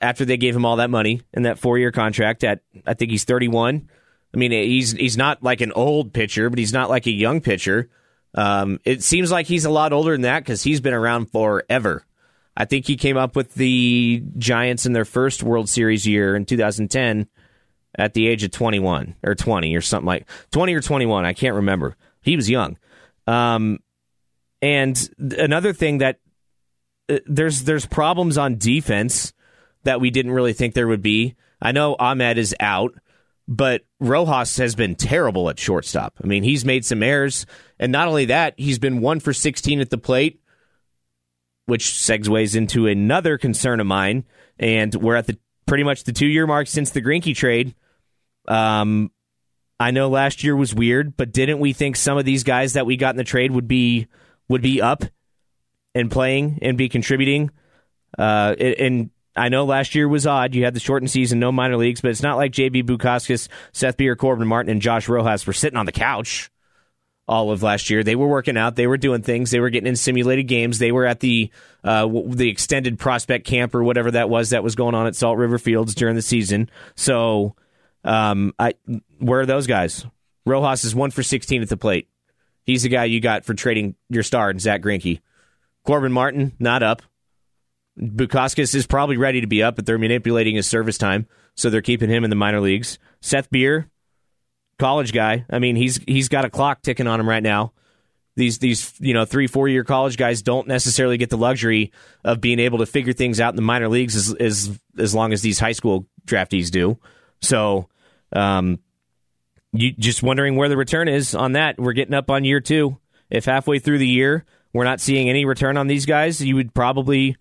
after 0.00 0.24
they 0.24 0.36
gave 0.36 0.56
him 0.56 0.64
all 0.64 0.76
that 0.76 0.90
money 0.90 1.20
in 1.34 1.42
that 1.42 1.58
four 1.58 1.78
year 1.78 1.92
contract. 1.92 2.44
At 2.44 2.60
I 2.86 2.94
think 2.94 3.10
he's 3.10 3.24
thirty 3.24 3.48
one. 3.48 3.90
I 4.34 4.38
mean, 4.38 4.52
he's 4.52 4.92
he's 4.92 5.16
not 5.16 5.42
like 5.42 5.60
an 5.60 5.72
old 5.72 6.12
pitcher, 6.12 6.48
but 6.48 6.58
he's 6.58 6.72
not 6.72 6.88
like 6.88 7.06
a 7.06 7.10
young 7.10 7.40
pitcher. 7.40 7.90
Um, 8.34 8.80
it 8.84 9.02
seems 9.02 9.30
like 9.30 9.46
he's 9.46 9.64
a 9.64 9.70
lot 9.70 9.92
older 9.92 10.12
than 10.12 10.22
that 10.22 10.40
because 10.40 10.62
he's 10.62 10.80
been 10.80 10.94
around 10.94 11.30
forever. 11.30 12.04
I 12.56 12.64
think 12.64 12.86
he 12.86 12.96
came 12.96 13.16
up 13.16 13.36
with 13.36 13.54
the 13.54 14.22
Giants 14.38 14.86
in 14.86 14.92
their 14.92 15.04
first 15.04 15.42
World 15.42 15.68
Series 15.68 16.06
year 16.06 16.34
in 16.34 16.46
2010 16.46 17.28
at 17.98 18.14
the 18.14 18.28
age 18.28 18.44
of 18.44 18.50
21 18.50 19.14
or 19.22 19.34
20 19.34 19.74
or 19.74 19.80
something 19.80 20.06
like 20.06 20.26
20 20.52 20.74
or 20.74 20.80
21. 20.80 21.24
I 21.24 21.32
can't 21.32 21.56
remember. 21.56 21.96
He 22.26 22.34
was 22.34 22.50
young. 22.50 22.76
Um, 23.28 23.78
and 24.60 25.08
another 25.18 25.72
thing 25.72 25.98
that 25.98 26.18
uh, 27.08 27.20
there's 27.26 27.62
there's 27.62 27.86
problems 27.86 28.36
on 28.36 28.58
defense 28.58 29.32
that 29.84 30.00
we 30.00 30.10
didn't 30.10 30.32
really 30.32 30.52
think 30.52 30.74
there 30.74 30.88
would 30.88 31.02
be. 31.02 31.36
I 31.62 31.70
know 31.70 31.94
Ahmed 31.98 32.36
is 32.36 32.52
out, 32.58 32.94
but 33.46 33.82
Rojas 34.00 34.56
has 34.56 34.74
been 34.74 34.96
terrible 34.96 35.48
at 35.48 35.60
shortstop. 35.60 36.14
I 36.22 36.26
mean, 36.26 36.42
he's 36.42 36.64
made 36.64 36.84
some 36.84 37.02
errors, 37.02 37.46
and 37.78 37.92
not 37.92 38.08
only 38.08 38.24
that, 38.26 38.54
he's 38.56 38.80
been 38.80 39.00
one 39.00 39.20
for 39.20 39.32
16 39.32 39.80
at 39.80 39.90
the 39.90 39.98
plate, 39.98 40.40
which 41.66 41.84
segues 41.84 42.56
into 42.56 42.88
another 42.88 43.38
concern 43.38 43.78
of 43.78 43.86
mine. 43.86 44.24
And 44.58 44.92
we're 44.96 45.14
at 45.14 45.28
the 45.28 45.38
pretty 45.66 45.84
much 45.84 46.02
the 46.02 46.12
two 46.12 46.26
year 46.26 46.48
mark 46.48 46.66
since 46.66 46.90
the 46.90 47.02
Greinke 47.02 47.36
trade. 47.36 47.76
Um, 48.48 49.12
I 49.78 49.90
know 49.90 50.08
last 50.08 50.42
year 50.42 50.56
was 50.56 50.74
weird, 50.74 51.16
but 51.16 51.32
didn't 51.32 51.58
we 51.58 51.72
think 51.72 51.96
some 51.96 52.18
of 52.18 52.24
these 52.24 52.44
guys 52.44 52.74
that 52.74 52.86
we 52.86 52.96
got 52.96 53.10
in 53.10 53.16
the 53.16 53.24
trade 53.24 53.50
would 53.52 53.68
be 53.68 54.06
would 54.48 54.62
be 54.62 54.80
up 54.80 55.04
and 55.94 56.10
playing 56.10 56.58
and 56.62 56.78
be 56.78 56.88
contributing? 56.88 57.50
Uh, 58.16 58.54
and 58.58 59.10
I 59.36 59.50
know 59.50 59.64
last 59.64 59.94
year 59.94 60.08
was 60.08 60.26
odd. 60.26 60.54
You 60.54 60.64
had 60.64 60.74
the 60.74 60.80
shortened 60.80 61.10
season, 61.10 61.38
no 61.38 61.52
minor 61.52 61.76
leagues, 61.76 62.00
but 62.00 62.10
it's 62.10 62.22
not 62.22 62.38
like 62.38 62.52
JB 62.52 62.84
Bukauskas, 62.84 63.48
Seth 63.72 63.98
Beer, 63.98 64.16
Corbin 64.16 64.48
Martin, 64.48 64.72
and 64.72 64.80
Josh 64.80 65.08
Rojas 65.08 65.46
were 65.46 65.52
sitting 65.52 65.76
on 65.76 65.86
the 65.86 65.92
couch 65.92 66.50
all 67.28 67.50
of 67.50 67.62
last 67.62 67.90
year. 67.90 68.02
They 68.02 68.16
were 68.16 68.28
working 68.28 68.56
out. 68.56 68.76
They 68.76 68.86
were 68.86 68.96
doing 68.96 69.22
things. 69.22 69.50
They 69.50 69.60
were 69.60 69.70
getting 69.70 69.88
in 69.88 69.96
simulated 69.96 70.46
games. 70.46 70.78
They 70.78 70.92
were 70.92 71.04
at 71.04 71.20
the 71.20 71.50
uh, 71.84 72.08
the 72.28 72.48
extended 72.48 72.98
prospect 72.98 73.46
camp 73.46 73.74
or 73.74 73.84
whatever 73.84 74.12
that 74.12 74.30
was 74.30 74.50
that 74.50 74.64
was 74.64 74.74
going 74.74 74.94
on 74.94 75.06
at 75.06 75.16
Salt 75.16 75.36
River 75.36 75.58
Fields 75.58 75.94
during 75.94 76.16
the 76.16 76.22
season. 76.22 76.70
So 76.94 77.56
um, 78.04 78.54
I, 78.58 78.74
where 79.18 79.40
are 79.40 79.46
those 79.46 79.66
guys? 79.66 80.06
Rojas 80.44 80.84
is 80.84 80.94
one 80.94 81.10
for 81.10 81.22
16 81.22 81.62
at 81.62 81.68
the 81.68 81.76
plate. 81.76 82.08
He's 82.64 82.82
the 82.82 82.88
guy 82.88 83.04
you 83.04 83.20
got 83.20 83.44
for 83.44 83.54
trading 83.54 83.94
your 84.08 84.22
star 84.22 84.56
Zack 84.58 84.82
Greinke. 84.82 85.20
Corbin 85.84 86.12
Martin, 86.12 86.52
not 86.58 86.82
up. 86.82 87.02
Bukauskas 87.98 88.74
is 88.74 88.86
probably 88.86 89.16
ready 89.16 89.40
to 89.40 89.46
be 89.46 89.62
up, 89.62 89.76
but 89.76 89.86
they're 89.86 89.98
manipulating 89.98 90.56
his 90.56 90.66
service 90.66 90.98
time, 90.98 91.26
so 91.54 91.70
they're 91.70 91.80
keeping 91.80 92.10
him 92.10 92.24
in 92.24 92.30
the 92.30 92.36
minor 92.36 92.60
leagues. 92.60 92.98
Seth 93.22 93.50
Beer, 93.50 93.88
college 94.78 95.12
guy. 95.12 95.46
I 95.48 95.58
mean, 95.58 95.76
he's 95.76 95.98
he's 96.06 96.28
got 96.28 96.44
a 96.44 96.50
clock 96.50 96.82
ticking 96.82 97.06
on 97.06 97.20
him 97.20 97.28
right 97.28 97.42
now. 97.42 97.72
These 98.34 98.58
these 98.58 98.92
you 98.98 99.14
know 99.14 99.24
three 99.24 99.46
four 99.46 99.66
year 99.66 99.82
college 99.82 100.18
guys 100.18 100.42
don't 100.42 100.68
necessarily 100.68 101.16
get 101.16 101.30
the 101.30 101.38
luxury 101.38 101.92
of 102.22 102.40
being 102.40 102.58
able 102.58 102.78
to 102.78 102.86
figure 102.86 103.14
things 103.14 103.40
out 103.40 103.50
in 103.50 103.56
the 103.56 103.62
minor 103.62 103.88
leagues 103.88 104.14
as 104.14 104.34
as 104.34 104.78
as 104.98 105.14
long 105.14 105.32
as 105.32 105.40
these 105.40 105.58
high 105.58 105.72
school 105.72 106.06
draftees 106.26 106.70
do. 106.70 106.98
So 107.40 107.88
um, 108.32 108.78
you 109.76 109.92
just 109.92 110.22
wondering 110.22 110.56
where 110.56 110.68
the 110.68 110.76
return 110.76 111.08
is 111.08 111.34
on 111.34 111.52
that. 111.52 111.78
We're 111.78 111.92
getting 111.92 112.14
up 112.14 112.30
on 112.30 112.44
year 112.44 112.60
two. 112.60 112.98
If 113.30 113.44
halfway 113.44 113.78
through 113.78 113.98
the 113.98 114.06
year 114.06 114.44
we're 114.72 114.84
not 114.84 115.00
seeing 115.00 115.28
any 115.28 115.44
return 115.44 115.76
on 115.76 115.86
these 115.86 116.06
guys, 116.06 116.40
you 116.40 116.54
would 116.56 116.74
probably 116.74 117.36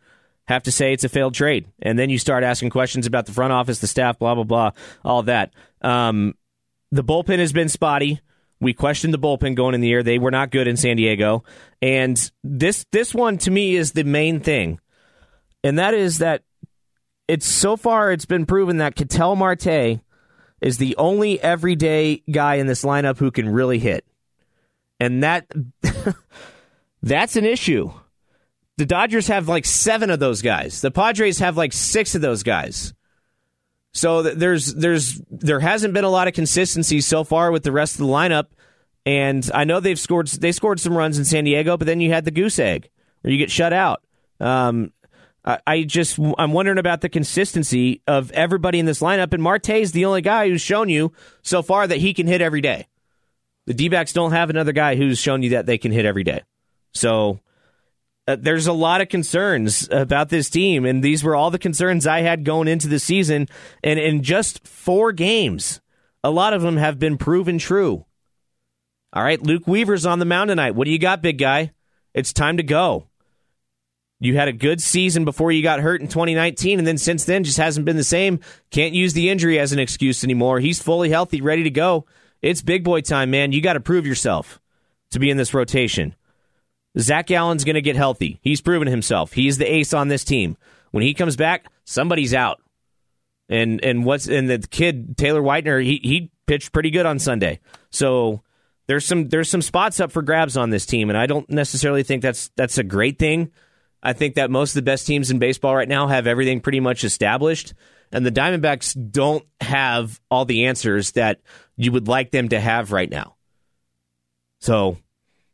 have 0.48 0.64
to 0.64 0.72
say 0.72 0.94
it's 0.94 1.04
a 1.04 1.10
failed 1.10 1.34
trade. 1.34 1.68
And 1.82 1.98
then 1.98 2.10
you 2.10 2.18
start 2.18 2.44
asking 2.44 2.70
questions 2.70 3.08
about 3.08 3.26
the 3.26 3.32
front 3.32 3.52
office, 3.52 3.80
the 3.80 3.88
staff, 3.88 4.20
blah, 4.20 4.36
blah, 4.36 4.44
blah, 4.44 4.72
all 5.04 5.24
that. 5.24 5.54
Um, 5.82 6.36
the 6.92 7.04
bullpen 7.04 7.40
has 7.40 7.52
been 7.52 7.70
spotty. 7.70 8.22
We 8.62 8.74
questioned 8.74 9.14
the 9.14 9.20
bullpen 9.20 9.56
going 9.56 9.76
in 9.76 9.82
the 9.82 9.88
year. 9.88 10.02
They 10.02 10.18
were 10.18 10.32
not 10.32 10.52
good 10.52 10.68
in 10.68 10.78
San 10.78 10.98
Diego. 10.98 11.44
And 11.82 12.32
this 12.44 12.86
this 12.92 13.14
one 13.14 13.38
to 13.40 13.52
me 13.52 13.76
is 13.76 13.92
the 13.92 14.04
main 14.04 14.40
thing. 14.40 14.80
And 15.64 15.78
that 15.80 15.94
is 15.94 16.20
that 16.20 16.44
it's 17.28 17.48
so 17.48 17.76
far 17.76 18.12
it's 18.12 18.26
been 18.26 18.46
proven 18.46 18.78
that 18.78 18.96
Ketel 18.96 19.36
Marte 19.36 20.00
is 20.66 20.80
the 20.80 20.96
only 20.98 21.40
everyday 21.40 22.24
guy 22.32 22.56
in 22.56 22.66
this 22.66 22.84
lineup 22.84 23.20
who 23.20 23.30
can 23.30 23.48
really 23.48 23.78
hit. 23.78 24.04
And 25.00 25.22
that 25.22 25.46
that's 27.04 27.36
an 27.36 27.46
issue. 27.46 27.92
The 28.78 28.88
Dodgers 28.88 29.28
have 29.28 29.48
like 29.48 29.64
7 29.64 30.10
of 30.10 30.20
those 30.20 30.42
guys. 30.42 30.82
The 30.82 30.90
Padres 30.90 31.38
have 31.38 31.56
like 31.56 31.72
6 31.72 32.16
of 32.16 32.22
those 32.22 32.42
guys. 32.42 32.96
So 33.94 34.24
there's 34.24 34.74
there's 34.74 35.22
there 35.30 35.60
hasn't 35.60 35.94
been 35.94 36.04
a 36.04 36.10
lot 36.10 36.28
of 36.28 36.34
consistency 36.34 37.00
so 37.00 37.24
far 37.24 37.52
with 37.52 37.62
the 37.62 37.72
rest 37.72 37.94
of 37.94 38.00
the 38.00 38.12
lineup 38.12 38.48
and 39.06 39.48
I 39.54 39.66
know 39.66 39.80
they've 39.80 40.00
scored 40.00 40.28
they 40.30 40.52
scored 40.52 40.80
some 40.80 40.98
runs 40.98 41.20
in 41.20 41.26
San 41.26 41.44
Diego, 41.44 41.78
but 41.78 41.86
then 41.86 42.02
you 42.02 42.12
had 42.12 42.26
the 42.26 42.32
goose 42.32 42.58
egg 42.58 42.90
where 43.22 43.32
you 43.32 43.38
get 43.38 43.52
shut 43.52 43.72
out. 43.72 44.02
Um, 44.40 44.92
I 45.46 45.84
just 45.84 46.18
I'm 46.40 46.54
wondering 46.54 46.80
about 46.80 47.02
the 47.02 47.10
consistency 47.10 48.02
of 48.08 48.32
everybody 48.32 48.80
in 48.80 48.88
this 48.88 49.00
lineup, 49.00 49.32
and 49.32 49.44
Marte 49.44 49.70
is 49.70 49.92
the 49.92 50.06
only 50.06 50.22
guy 50.22 50.50
who's 50.50 50.62
shown 50.62 50.90
you 50.90 51.14
so 51.44 51.62
far 51.62 51.86
that 51.86 52.00
he 52.00 52.16
can 52.16 52.26
hit 52.26 52.42
every 52.42 52.62
day. 52.62 52.88
The 53.68 53.76
d 53.76 53.90
don't 53.90 54.32
have 54.32 54.50
another 54.50 54.72
guy 54.72 54.96
who's 54.96 55.20
shown 55.20 55.44
you 55.44 55.52
that 55.52 55.68
they 55.68 55.78
can 55.78 55.92
hit 55.92 56.06
every 56.06 56.24
day. 56.24 56.42
So 56.94 57.40
uh, 58.28 58.38
there's 58.40 58.68
a 58.68 58.74
lot 58.74 59.02
of 59.02 59.10
concerns 59.10 59.88
about 59.92 60.30
this 60.30 60.50
team, 60.50 60.86
and 60.86 61.04
these 61.04 61.24
were 61.24 61.36
all 61.36 61.52
the 61.52 61.60
concerns 61.60 62.08
I 62.08 62.22
had 62.22 62.44
going 62.44 62.68
into 62.68 62.88
the 62.88 63.00
season. 63.00 63.48
And 63.84 64.00
in 64.00 64.24
just 64.24 64.68
four 64.68 65.12
games, 65.12 65.80
a 66.24 66.32
lot 66.32 66.54
of 66.54 66.64
them 66.64 66.78
have 66.78 66.98
been 66.98 67.18
proven 67.18 67.60
true. 67.60 68.06
All 69.14 69.24
right, 69.24 69.42
Luke 69.42 69.68
Weaver's 69.68 70.06
on 70.06 70.20
the 70.20 70.26
mound 70.26 70.50
tonight. 70.50 70.76
What 70.76 70.86
do 70.86 70.92
you 70.92 71.00
got, 71.00 71.22
big 71.22 71.38
guy? 71.38 71.72
It's 72.14 72.34
time 72.34 72.58
to 72.58 72.64
go. 72.64 73.08
You 74.26 74.36
had 74.36 74.48
a 74.48 74.54
good 74.54 74.82
season 74.82 75.26
before 75.26 75.52
you 75.52 75.62
got 75.64 75.80
hurt 75.80 76.02
in 76.02 76.08
2019, 76.08 76.80
and 76.80 76.88
then 76.88 76.98
since 76.98 77.26
then 77.26 77.44
just 77.44 77.58
hasn't 77.58 77.86
been 77.86 77.98
the 77.98 78.04
same. 78.04 78.40
Can't 78.72 78.94
use 78.94 79.14
the 79.14 79.30
injury 79.30 79.60
as 79.60 79.72
an 79.72 79.80
excuse 79.80 80.24
anymore. 80.24 80.60
He's 80.60 80.82
fully 80.82 81.10
healthy, 81.10 81.42
ready 81.42 81.64
to 81.64 81.70
go. 81.70 82.06
It's 82.42 82.62
big 82.62 82.84
boy 82.84 83.02
time, 83.02 83.32
man. 83.32 83.52
You 83.52 83.62
got 83.62 83.74
to 83.74 83.80
prove 83.80 84.06
yourself 84.06 84.60
to 85.12 85.20
be 85.20 85.30
in 85.30 85.38
this 85.38 85.54
rotation. 85.54 86.16
Zac 86.98 87.28
Gallen's 87.28 87.64
going 87.64 87.76
to 87.76 87.82
get 87.82 87.96
healthy. 87.96 88.40
He's 88.42 88.62
proven 88.62 88.88
himself. 88.88 89.34
He's 89.34 89.58
the 89.58 89.72
ace 89.72 89.94
on 89.94 90.08
this 90.08 90.24
team. 90.24 90.58
When 90.92 91.04
he 91.04 91.14
comes 91.14 91.36
back, 91.36 91.66
somebody's 91.84 92.34
out. 92.34 92.62
And 93.50 93.84
and 93.84 94.06
what's 94.06 94.28
and 94.28 94.50
the 94.50 94.60
kid 94.60 95.18
Taylor 95.18 95.42
Widener, 95.42 95.80
he 95.80 96.00
he 96.04 96.32
pitched 96.48 96.72
pretty 96.72 96.90
good 96.90 97.06
on 97.06 97.20
Sunday. 97.20 97.60
So 97.92 98.42
there's 98.88 99.06
some 99.06 99.30
there's 99.30 99.50
some 99.50 99.62
spots 99.62 100.00
up 100.00 100.12
for 100.12 100.22
grabs 100.22 100.58
on 100.58 100.70
this 100.70 100.86
team, 100.86 101.10
and 101.10 101.18
I 101.18 101.26
don't 101.26 101.50
necessarily 101.50 102.04
think 102.04 102.22
that's 102.22 102.50
that's 102.56 102.78
a 102.78 102.84
great 102.84 103.20
thing. 103.20 103.52
I 104.04 104.14
think 104.14 104.36
that 104.36 104.52
most 104.52 104.72
of 104.72 104.76
the 104.76 104.90
best 104.90 105.08
teams 105.08 105.32
in 105.32 105.40
baseball 105.40 105.76
right 105.76 105.90
now 105.90 106.08
have 106.08 106.28
everything 106.28 106.62
pretty 106.62 106.80
much 106.80 107.04
established, 107.04 107.74
and 108.12 108.26
the 108.26 108.32
Diamondbacks 108.32 108.96
don't 109.12 109.46
have 109.62 110.22
all 110.30 110.46
the 110.46 110.66
answers 110.66 111.14
that 111.14 111.42
you 111.76 111.92
would 111.92 112.08
like 112.08 112.32
them 112.32 112.50
to 112.50 112.60
have 112.60 112.92
right 112.92 113.10
now. 113.10 113.36
So 114.60 114.98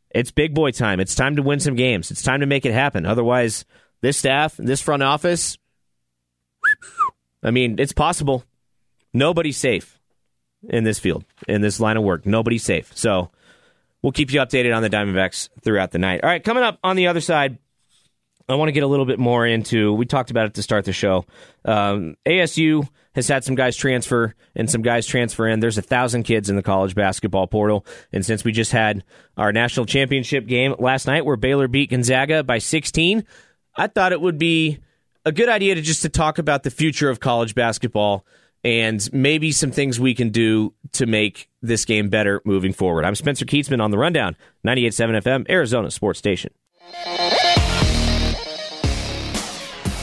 it's 0.10 0.32
big 0.32 0.54
boy 0.54 0.72
time. 0.72 1.00
It's 1.00 1.16
time 1.16 1.38
to 1.38 1.42
win 1.42 1.60
some 1.60 1.76
games. 1.76 2.12
It's 2.12 2.22
time 2.22 2.42
to 2.42 2.46
make 2.46 2.66
it 2.66 2.74
happen. 2.74 3.06
Otherwise, 3.06 3.66
this 4.02 4.18
staff, 4.18 4.56
this 4.58 4.82
front 4.82 5.04
office, 5.04 5.58
I 7.44 7.52
mean, 7.52 7.78
it's 7.80 7.94
possible. 7.94 8.44
Nobody's 9.14 9.58
safe 9.58 10.00
in 10.70 10.84
this 10.84 11.00
field, 11.00 11.26
in 11.48 11.62
this 11.62 11.80
line 11.80 11.98
of 11.98 12.04
work. 12.04 12.26
Nobody's 12.26 12.64
safe. 12.64 12.96
So 12.96 13.32
we'll 14.02 14.12
keep 14.12 14.32
you 14.32 14.40
updated 14.40 14.76
on 14.76 14.84
the 14.84 14.90
Diamondbacks 14.90 15.50
throughout 15.62 15.92
the 15.92 16.00
night. 16.00 16.22
All 16.24 16.30
right, 16.30 16.44
coming 16.44 16.64
up 16.64 16.80
on 16.84 16.96
the 16.96 17.08
other 17.08 17.22
side, 17.22 17.58
I 18.52 18.56
want 18.56 18.70
to 18.70 18.74
get 18.74 18.84
a 18.84 18.88
little 18.88 19.06
bit 19.06 19.20
more 19.20 19.46
into. 19.46 19.94
We 19.94 20.06
talked 20.06 20.32
about 20.32 20.48
it 20.48 20.54
to 20.56 20.64
start 20.64 20.86
the 20.86 20.94
show. 20.94 21.26
Um, 21.66 22.16
ASU 22.26 22.88
has 23.14 23.28
had 23.28 23.44
some 23.44 23.56
guys 23.56 23.76
transfer 23.76 24.36
and 24.56 24.70
some 24.70 24.82
guys 24.82 25.06
transfer 25.06 25.48
in. 25.48 25.60
There's 25.60 25.78
a 25.78 25.82
thousand 25.82 26.24
kids 26.24 26.50
in 26.50 26.56
the 26.56 26.64
college 26.64 26.96
basketball 26.96 27.48
portal, 27.48 27.86
and 28.12 28.26
since 28.26 28.44
we 28.44 28.52
just 28.52 28.72
had 28.72 29.04
our 29.38 29.52
national 29.52 29.86
championship 29.86 30.48
game 30.48 30.76
last 30.80 31.08
night, 31.08 31.26
where 31.26 31.38
Baylor 31.38 31.68
beat 31.68 31.90
Gonzaga 31.90 32.44
by 32.44 32.58
16, 32.58 33.26
I 33.76 33.88
thought 33.88 34.12
it 34.12 34.22
would 34.22 34.38
be 34.38 34.80
a 35.26 35.32
good 35.32 35.50
idea 35.50 35.76
to 35.76 35.82
just 35.82 36.02
to 36.02 36.10
talk 36.10 36.38
about 36.38 36.64
the 36.64 36.72
future 36.72 37.10
of 37.10 37.20
college 37.20 37.56
basketball 37.56 38.26
and 38.64 39.08
maybe 39.12 39.52
some 39.52 39.72
things 39.72 40.00
we 40.00 40.14
can 40.14 40.30
do 40.30 40.74
to 40.94 41.06
make 41.06 41.50
this 41.62 41.86
game 41.86 42.10
better 42.10 42.42
moving 42.46 42.74
forward. 42.74 43.06
I'm 43.06 43.16
Spencer 43.16 43.46
Kietzman 43.46 43.82
on 43.82 43.92
the 43.92 43.98
Rundown, 43.98 44.36
98.7 44.66 45.22
FM, 45.24 45.50
Arizona 45.50 45.90
Sports 45.90 46.20
Station. 46.20 46.52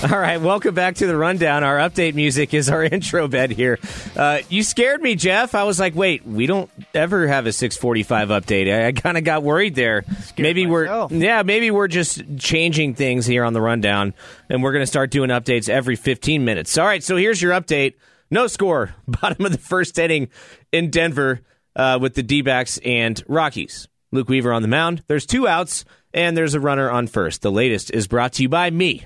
All 0.00 0.16
right, 0.16 0.40
welcome 0.40 0.76
back 0.76 0.94
to 0.96 1.08
the 1.08 1.16
rundown. 1.16 1.64
Our 1.64 1.78
update 1.78 2.14
music 2.14 2.54
is 2.54 2.70
our 2.70 2.84
intro 2.84 3.26
bed 3.26 3.50
here. 3.50 3.80
Uh, 4.14 4.38
you 4.48 4.62
scared 4.62 5.02
me, 5.02 5.16
Jeff. 5.16 5.56
I 5.56 5.64
was 5.64 5.80
like, 5.80 5.96
wait, 5.96 6.24
we 6.24 6.46
don't 6.46 6.70
ever 6.94 7.26
have 7.26 7.46
a 7.46 7.52
645 7.52 8.28
update. 8.28 8.72
I, 8.72 8.86
I 8.86 8.92
kind 8.92 9.18
of 9.18 9.24
got 9.24 9.42
worried 9.42 9.74
there. 9.74 10.04
Scared 10.04 10.38
maybe 10.38 10.66
myself. 10.66 11.10
we're 11.10 11.18
yeah, 11.18 11.42
maybe 11.42 11.72
we're 11.72 11.88
just 11.88 12.22
changing 12.38 12.94
things 12.94 13.26
here 13.26 13.42
on 13.42 13.54
the 13.54 13.60
rundown, 13.60 14.14
and 14.48 14.62
we're 14.62 14.70
going 14.70 14.84
to 14.84 14.86
start 14.86 15.10
doing 15.10 15.30
updates 15.30 15.68
every 15.68 15.96
15 15.96 16.44
minutes. 16.44 16.78
All 16.78 16.86
right, 16.86 17.02
so 17.02 17.16
here's 17.16 17.42
your 17.42 17.52
update. 17.52 17.94
No 18.30 18.46
score, 18.46 18.94
bottom 19.08 19.46
of 19.46 19.50
the 19.50 19.58
first 19.58 19.98
inning 19.98 20.28
in 20.70 20.90
Denver 20.90 21.40
uh, 21.74 21.98
with 22.00 22.14
the 22.14 22.22
D-backs 22.22 22.78
and 22.84 23.20
Rockies. 23.26 23.88
Luke 24.12 24.28
Weaver 24.28 24.52
on 24.52 24.62
the 24.62 24.68
mound. 24.68 25.02
There's 25.08 25.26
two 25.26 25.48
outs, 25.48 25.84
and 26.14 26.36
there's 26.36 26.54
a 26.54 26.60
runner 26.60 26.88
on 26.88 27.08
first. 27.08 27.42
The 27.42 27.50
latest 27.50 27.90
is 27.90 28.06
brought 28.06 28.34
to 28.34 28.42
you 28.42 28.48
by 28.48 28.70
me. 28.70 29.04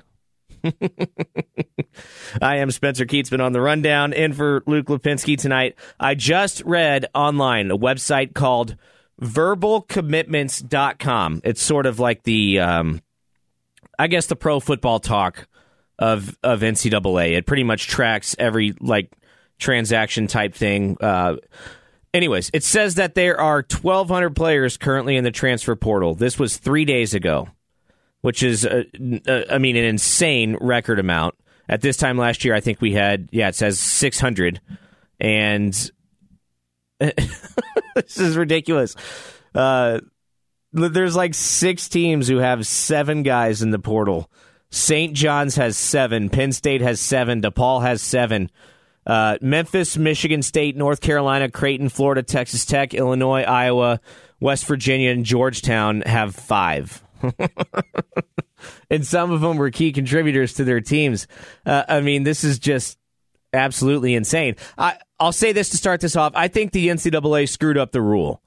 I 2.42 2.57
am 2.57 2.70
Spencer 2.70 3.05
Kietzman 3.05 3.40
on 3.40 3.53
the 3.53 3.61
rundown, 3.61 4.12
in 4.12 4.33
for 4.33 4.62
Luke 4.66 4.87
Lapinski 4.87 5.38
tonight. 5.38 5.77
I 5.98 6.14
just 6.14 6.62
read 6.64 7.07
online 7.14 7.70
a 7.70 7.79
website 7.79 8.35
called 8.35 8.77
verbalcommitments.com. 9.20 11.40
It's 11.44 11.62
sort 11.62 11.87
of 11.87 11.98
like 11.98 12.22
the, 12.22 12.61
um, 12.61 13.03
I 13.98 14.07
guess, 14.07 14.27
the 14.27 14.37
pro 14.37 14.61
football 14.61 15.01
talk 15.01 15.48
of 15.98 16.38
of 16.42 16.61
NCAA. 16.61 17.37
It 17.37 17.46
pretty 17.46 17.64
much 17.64 17.87
tracks 17.87 18.35
every 18.38 18.75
like 18.81 19.12
transaction 19.59 20.27
type 20.27 20.55
thing. 20.55 20.96
Uh, 21.01 21.37
anyways, 22.14 22.51
it 22.53 22.64
says 22.64 22.96
that 22.96 23.14
there 23.14 23.40
are 23.40 23.59
1,200 23.59 24.35
players 24.35 24.77
currently 24.77 25.16
in 25.16 25.25
the 25.25 25.31
transfer 25.31 25.77
portal. 25.77 26.14
This 26.14 26.38
was 26.38 26.57
three 26.57 26.85
days 26.85 27.14
ago 27.14 27.48
which 28.23 28.43
is, 28.43 28.65
uh, 28.65 28.85
uh, 29.29 29.43
I 29.51 29.59
mean, 29.59 29.77
an 29.77 29.85
insane 29.85 30.57
record 30.61 30.99
amount. 30.99 31.35
At 31.69 31.81
this 31.81 31.97
time 31.97 32.19
last 32.19 32.45
year, 32.45 32.55
I 32.55 32.61
think 32.61 32.81
we 32.81 32.93
had, 32.93 33.29
yeah, 33.31 33.49
it 33.49 33.55
says 33.55 33.79
600. 33.79 34.61
And 35.21 35.73
this 36.99 38.19
is 38.19 38.37
ridiculous. 38.37 38.97
Uh, 39.55 40.01
there's 40.73 41.15
like 41.15 41.35
six 41.35 41.89
teams 41.89 42.29
who 42.29 42.39
have 42.39 42.67
seven 42.67 43.23
guys 43.23 43.63
in 43.63 43.71
the 43.71 43.79
portal. 43.79 44.31
St. 44.71 45.13
John's 45.13 45.57
has 45.57 45.77
seven. 45.77 46.31
Penn 46.31 46.53
State 46.53 46.81
has 46.81 47.01
seven. 47.01 47.43
DePaul 47.43 47.83
has 47.83 48.01
seven. 48.01 48.51
Uh, 49.07 49.37
Memphis, 49.43 49.99
Michigan 49.99 50.43
State, 50.43 50.77
North 50.77 51.01
Carolina, 51.01 51.51
Creighton, 51.51 51.89
Florida, 51.89 52.23
Texas 52.23 52.65
Tech, 52.65 52.95
Illinois, 52.95 53.43
Iowa, 53.43 54.01
West 54.41 54.65
Virginia, 54.67 55.11
and 55.11 55.25
Georgetown 55.27 56.03
have 56.03 56.35
five. 56.35 57.03
and 58.91 59.07
some 59.07 59.31
of 59.31 59.41
them 59.41 59.57
were 59.57 59.71
key 59.71 59.93
contributors 59.93 60.55
to 60.55 60.65
their 60.65 60.81
teams. 60.81 61.27
Uh, 61.65 61.85
I 61.89 62.01
mean, 62.01 62.23
this 62.25 62.45
is 62.45 62.59
just 62.59 62.99
absolutely 63.53 64.15
insane. 64.15 64.57
I, 64.79 64.99
I'll 65.21 65.33
say 65.33 65.53
this 65.53 65.71
to 65.71 65.77
start 65.77 66.01
this 66.01 66.17
off. 66.17 66.33
I 66.35 66.49
think 66.49 66.73
the 66.73 66.89
NCAA 66.89 67.49
screwed 67.49 67.79
up 67.79 67.93
the 67.93 68.03
rule. 68.03 68.43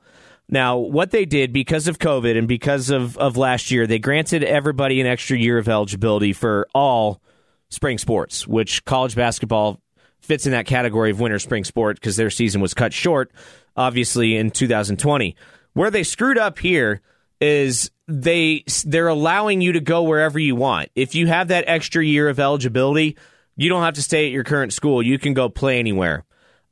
Now, 0.48 0.78
what 0.78 1.12
they 1.12 1.26
did 1.26 1.52
because 1.54 1.88
of 1.88 1.98
COVID 1.98 2.38
and 2.38 2.48
because 2.48 2.90
of, 2.90 3.18
of 3.18 3.36
last 3.36 3.72
year, 3.72 3.88
they 3.88 3.98
granted 3.98 4.44
everybody 4.44 5.02
an 5.02 5.08
extra 5.08 5.38
year 5.38 5.58
of 5.58 5.68
eligibility 5.68 6.34
for 6.34 6.68
all 6.76 7.22
spring 7.70 7.98
sports, 7.98 8.48
which 8.48 8.86
college 8.86 9.16
basketball 9.16 9.82
fits 10.20 10.46
in 10.46 10.52
that 10.52 10.66
category 10.66 11.12
of 11.12 11.20
winter 11.20 11.40
spring 11.40 11.64
sport 11.64 11.98
because 11.98 12.16
their 12.16 12.30
season 12.30 12.62
was 12.62 12.74
cut 12.74 12.94
short, 12.94 13.32
obviously, 13.76 14.36
in 14.36 14.52
2020. 14.52 15.36
Where 15.74 15.92
they 15.92 16.04
screwed 16.04 16.38
up 16.38 16.60
here 16.60 17.02
is 17.42 17.90
they 18.08 18.64
they're 18.86 19.08
allowing 19.08 19.62
you 19.62 19.74
to 19.74 19.80
go 19.80 20.04
wherever 20.04 20.38
you 20.38 20.56
want. 20.56 20.90
If 20.96 21.16
you 21.16 21.28
have 21.28 21.48
that 21.50 21.66
extra 21.68 22.04
year 22.04 22.30
of 22.30 22.40
eligibility, 22.40 23.18
you 23.56 23.70
don't 23.70 23.84
have 23.84 23.96
to 23.96 24.04
stay 24.04 24.28
at 24.28 24.32
your 24.32 24.44
current 24.44 24.74
school. 24.74 25.02
You 25.02 25.18
can 25.18 25.34
go 25.34 25.50
play 25.50 25.80
anywhere. 25.80 26.24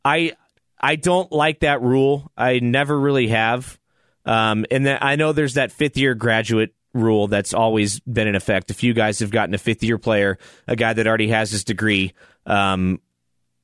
I 0.06 0.34
I 0.80 0.96
don't 0.96 1.32
like 1.32 1.62
that 1.62 1.82
rule. 1.82 2.32
I 2.38 2.60
never 2.60 3.00
really 3.00 3.30
have. 3.30 3.80
Um, 4.26 4.66
and 4.70 4.88
I 4.88 5.16
know 5.16 5.34
there's 5.34 5.56
that 5.56 5.72
fifth 5.72 5.98
year 5.98 6.14
graduate 6.14 6.74
rule 6.94 7.28
that's 7.28 7.54
always 7.54 8.00
been 8.02 8.28
in 8.28 8.36
effect. 8.36 8.70
A 8.72 8.74
few 8.74 8.94
guys 8.94 9.20
have 9.20 9.32
gotten 9.32 9.56
a 9.56 9.58
fifth 9.58 9.84
year 9.84 9.98
player, 9.98 10.38
a 10.68 10.76
guy 10.76 10.94
that 10.94 11.08
already 11.08 11.30
has 11.30 11.52
his 11.52 11.64
degree. 11.64 12.14
Um, 12.46 13.02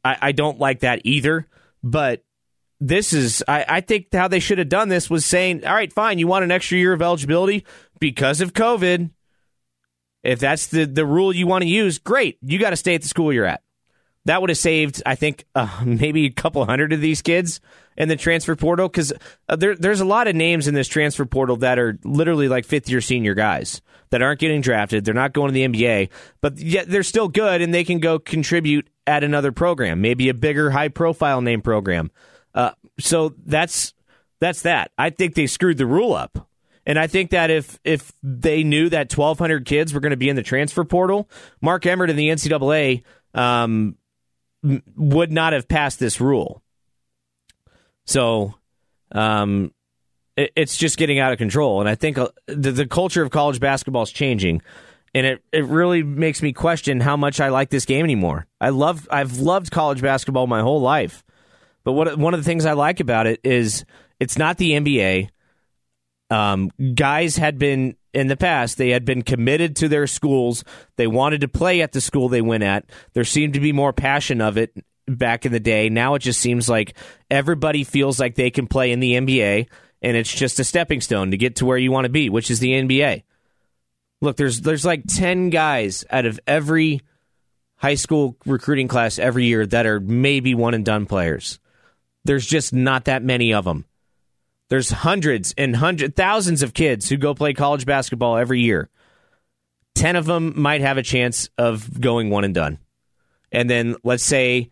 I, 0.03 0.17
I 0.21 0.31
don't 0.31 0.59
like 0.59 0.79
that 0.79 1.01
either. 1.03 1.47
But 1.83 2.23
this 2.79 3.13
is 3.13 3.43
I, 3.47 3.65
I 3.67 3.81
think 3.81 4.13
how 4.13 4.27
they 4.27 4.39
should 4.39 4.57
have 4.57 4.69
done 4.69 4.89
this 4.89 5.09
was 5.09 5.25
saying, 5.25 5.65
all 5.65 5.73
right, 5.73 5.91
fine, 5.91 6.19
you 6.19 6.27
want 6.27 6.43
an 6.43 6.51
extra 6.51 6.77
year 6.77 6.93
of 6.93 7.01
eligibility 7.01 7.65
because 7.99 8.41
of 8.41 8.53
COVID. 8.53 9.11
If 10.23 10.39
that's 10.39 10.67
the, 10.67 10.85
the 10.85 11.05
rule 11.05 11.33
you 11.33 11.47
want 11.47 11.63
to 11.63 11.69
use, 11.69 11.97
great. 11.97 12.37
You 12.41 12.59
got 12.59 12.71
to 12.71 12.75
stay 12.75 12.95
at 12.95 13.01
the 13.01 13.07
school 13.07 13.31
you're 13.31 13.45
at. 13.45 13.61
That 14.25 14.41
would 14.41 14.49
have 14.49 14.57
saved, 14.57 15.01
I 15.05 15.15
think, 15.15 15.45
uh, 15.55 15.81
maybe 15.85 16.25
a 16.25 16.31
couple 16.31 16.65
hundred 16.65 16.93
of 16.93 17.01
these 17.01 17.21
kids 17.21 17.61
in 17.97 18.09
the 18.09 18.15
transfer 18.15 18.55
portal 18.55 18.87
because 18.87 19.13
uh, 19.47 19.55
there, 19.55 19.75
there's 19.75 20.01
a 20.01 20.05
lot 20.05 20.27
of 20.27 20.35
names 20.35 20.67
in 20.67 20.73
this 20.73 20.87
transfer 20.87 21.25
portal 21.25 21.57
that 21.57 21.79
are 21.79 21.97
literally 22.03 22.47
like 22.47 22.65
fifth 22.65 22.89
year 22.89 23.01
senior 23.01 23.33
guys 23.33 23.81
that 24.09 24.21
aren't 24.21 24.39
getting 24.39 24.61
drafted. 24.61 25.05
They're 25.05 25.13
not 25.13 25.33
going 25.33 25.49
to 25.49 25.53
the 25.53 25.67
NBA, 25.67 26.09
but 26.41 26.57
yet 26.57 26.89
they're 26.89 27.03
still 27.03 27.27
good 27.27 27.61
and 27.61 27.73
they 27.73 27.83
can 27.83 27.99
go 27.99 28.19
contribute 28.19 28.89
at 29.05 29.23
another 29.23 29.51
program, 29.51 30.01
maybe 30.01 30.29
a 30.29 30.33
bigger, 30.33 30.71
high 30.71 30.89
profile 30.89 31.41
name 31.41 31.61
program. 31.61 32.11
Uh, 32.53 32.71
so 32.99 33.33
that's 33.45 33.93
that's 34.39 34.61
that. 34.63 34.91
I 34.97 35.09
think 35.09 35.35
they 35.35 35.47
screwed 35.47 35.77
the 35.77 35.85
rule 35.85 36.13
up. 36.13 36.47
And 36.85 36.97
I 36.97 37.07
think 37.07 37.31
that 37.31 37.51
if 37.51 37.79
if 37.83 38.11
they 38.23 38.63
knew 38.63 38.89
that 38.89 39.15
1,200 39.15 39.65
kids 39.65 39.93
were 39.93 39.99
going 39.99 40.11
to 40.11 40.17
be 40.17 40.29
in 40.29 40.35
the 40.35 40.43
transfer 40.43 40.83
portal, 40.83 41.29
Mark 41.61 41.85
Emmert 41.85 42.09
and 42.09 42.17
the 42.17 42.29
NCAA 42.29 43.03
um, 43.33 43.95
would 44.95 45.31
not 45.31 45.53
have 45.53 45.67
passed 45.67 45.99
this 45.99 46.19
rule. 46.19 46.63
So 48.05 48.55
um, 49.11 49.71
it, 50.35 50.51
it's 50.55 50.77
just 50.77 50.97
getting 50.97 51.19
out 51.19 51.31
of 51.31 51.37
control. 51.37 51.79
And 51.79 51.87
I 51.87 51.95
think 51.95 52.17
uh, 52.17 52.29
the, 52.47 52.71
the 52.71 52.87
culture 52.87 53.21
of 53.21 53.29
college 53.29 53.59
basketball 53.59 54.03
is 54.03 54.11
changing. 54.11 54.61
And 55.13 55.25
it, 55.25 55.43
it 55.51 55.65
really 55.65 56.03
makes 56.03 56.41
me 56.41 56.53
question 56.53 57.01
how 57.01 57.17
much 57.17 57.39
I 57.39 57.49
like 57.49 57.69
this 57.69 57.85
game 57.85 58.03
anymore. 58.03 58.47
I 58.61 58.69
love 58.69 59.07
I've 59.11 59.37
loved 59.37 59.71
college 59.71 60.01
basketball 60.01 60.47
my 60.47 60.61
whole 60.61 60.81
life. 60.81 61.23
But 61.89 61.93
what 61.93 62.19
one 62.19 62.35
of 62.35 62.39
the 62.39 62.43
things 62.43 62.67
I 62.67 62.73
like 62.73 62.99
about 62.99 63.25
it 63.25 63.39
is 63.43 63.83
it's 64.19 64.37
not 64.37 64.57
the 64.59 64.73
NBA. 64.73 65.29
Um, 66.29 66.69
guys 66.93 67.35
had 67.35 67.57
been 67.57 67.95
in 68.13 68.27
the 68.27 68.37
past 68.37 68.77
they 68.77 68.89
had 68.89 69.05
been 69.05 69.23
committed 69.23 69.77
to 69.77 69.87
their 69.87 70.05
schools. 70.05 70.63
They 70.97 71.07
wanted 71.07 71.41
to 71.41 71.47
play 71.47 71.81
at 71.81 71.91
the 71.91 71.99
school 71.99 72.29
they 72.29 72.43
went 72.43 72.61
at. 72.61 72.85
There 73.13 73.23
seemed 73.23 73.55
to 73.55 73.59
be 73.59 73.71
more 73.71 73.91
passion 73.91 74.39
of 74.39 74.55
it 74.55 74.71
back 75.07 75.47
in 75.47 75.51
the 75.51 75.59
day. 75.59 75.89
Now 75.89 76.13
it 76.13 76.19
just 76.19 76.39
seems 76.39 76.69
like 76.69 76.95
everybody 77.31 77.83
feels 77.83 78.19
like 78.19 78.35
they 78.35 78.51
can 78.51 78.67
play 78.67 78.91
in 78.91 78.99
the 78.99 79.13
NBA, 79.13 79.67
and 80.03 80.15
it's 80.15 80.31
just 80.31 80.59
a 80.59 80.63
stepping 80.63 81.01
stone 81.01 81.31
to 81.31 81.37
get 81.37 81.55
to 81.55 81.65
where 81.65 81.79
you 81.79 81.91
want 81.91 82.05
to 82.05 82.11
be, 82.11 82.29
which 82.29 82.51
is 82.51 82.59
the 82.59 82.73
NBA. 82.73 83.23
Look, 84.21 84.37
there's 84.37 84.61
there's 84.61 84.85
like 84.85 85.05
ten 85.07 85.49
guys 85.49 86.05
out 86.11 86.27
of 86.27 86.39
every 86.45 87.01
high 87.77 87.95
school 87.95 88.37
recruiting 88.45 88.87
class 88.87 89.17
every 89.17 89.45
year 89.45 89.65
that 89.65 89.87
are 89.87 89.99
maybe 89.99 90.53
one 90.53 90.75
and 90.75 90.85
done 90.85 91.07
players. 91.07 91.59
There's 92.29 92.45
just 92.45 92.73
not 92.73 93.05
that 93.05 93.23
many 93.23 93.55
of 93.55 93.65
them. 93.65 93.85
There's 94.69 94.91
hundreds 94.91 95.55
and 95.57 95.75
hundred 95.75 96.15
thousands 96.15 96.61
of 96.61 96.75
kids 96.75 97.09
who 97.09 97.17
go 97.17 97.33
play 97.33 97.53
college 97.53 97.87
basketball 97.87 98.37
every 98.37 98.61
year. 98.61 98.87
10 99.95 100.15
of 100.15 100.27
them 100.27 100.53
might 100.61 100.81
have 100.81 100.99
a 100.99 101.01
chance 101.01 101.49
of 101.57 101.99
going 101.99 102.29
one 102.29 102.43
and 102.43 102.53
done. 102.53 102.77
And 103.51 103.67
then 103.67 103.95
let's 104.03 104.21
say 104.21 104.69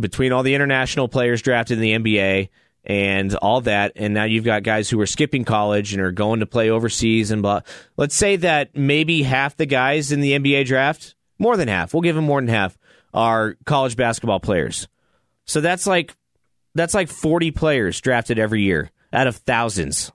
between 0.00 0.32
all 0.32 0.42
the 0.42 0.54
international 0.54 1.08
players 1.08 1.42
drafted 1.42 1.76
in 1.78 1.82
the 1.82 1.92
NBA 1.92 2.48
and 2.84 3.34
all 3.34 3.60
that, 3.60 3.92
and 3.96 4.14
now 4.14 4.24
you've 4.24 4.46
got 4.46 4.62
guys 4.62 4.88
who 4.88 4.98
are 5.02 5.06
skipping 5.06 5.44
college 5.44 5.92
and 5.92 6.00
are 6.00 6.10
going 6.10 6.40
to 6.40 6.46
play 6.46 6.70
overseas 6.70 7.30
and 7.32 7.42
blah. 7.42 7.60
Let's 7.98 8.14
say 8.14 8.36
that 8.36 8.74
maybe 8.74 9.24
half 9.24 9.58
the 9.58 9.66
guys 9.66 10.10
in 10.10 10.22
the 10.22 10.32
NBA 10.38 10.64
draft, 10.64 11.16
more 11.38 11.58
than 11.58 11.68
half, 11.68 11.92
we'll 11.92 12.00
give 12.00 12.16
them 12.16 12.24
more 12.24 12.40
than 12.40 12.48
half, 12.48 12.78
are 13.12 13.58
college 13.66 13.94
basketball 13.94 14.40
players. 14.40 14.88
So 15.44 15.60
that's 15.60 15.86
like 15.86 16.16
that's 16.74 16.94
like 16.94 17.08
40 17.08 17.50
players 17.50 18.00
drafted 18.00 18.38
every 18.38 18.62
year 18.62 18.90
out 19.12 19.26
of 19.26 19.36
thousands. 19.36 20.12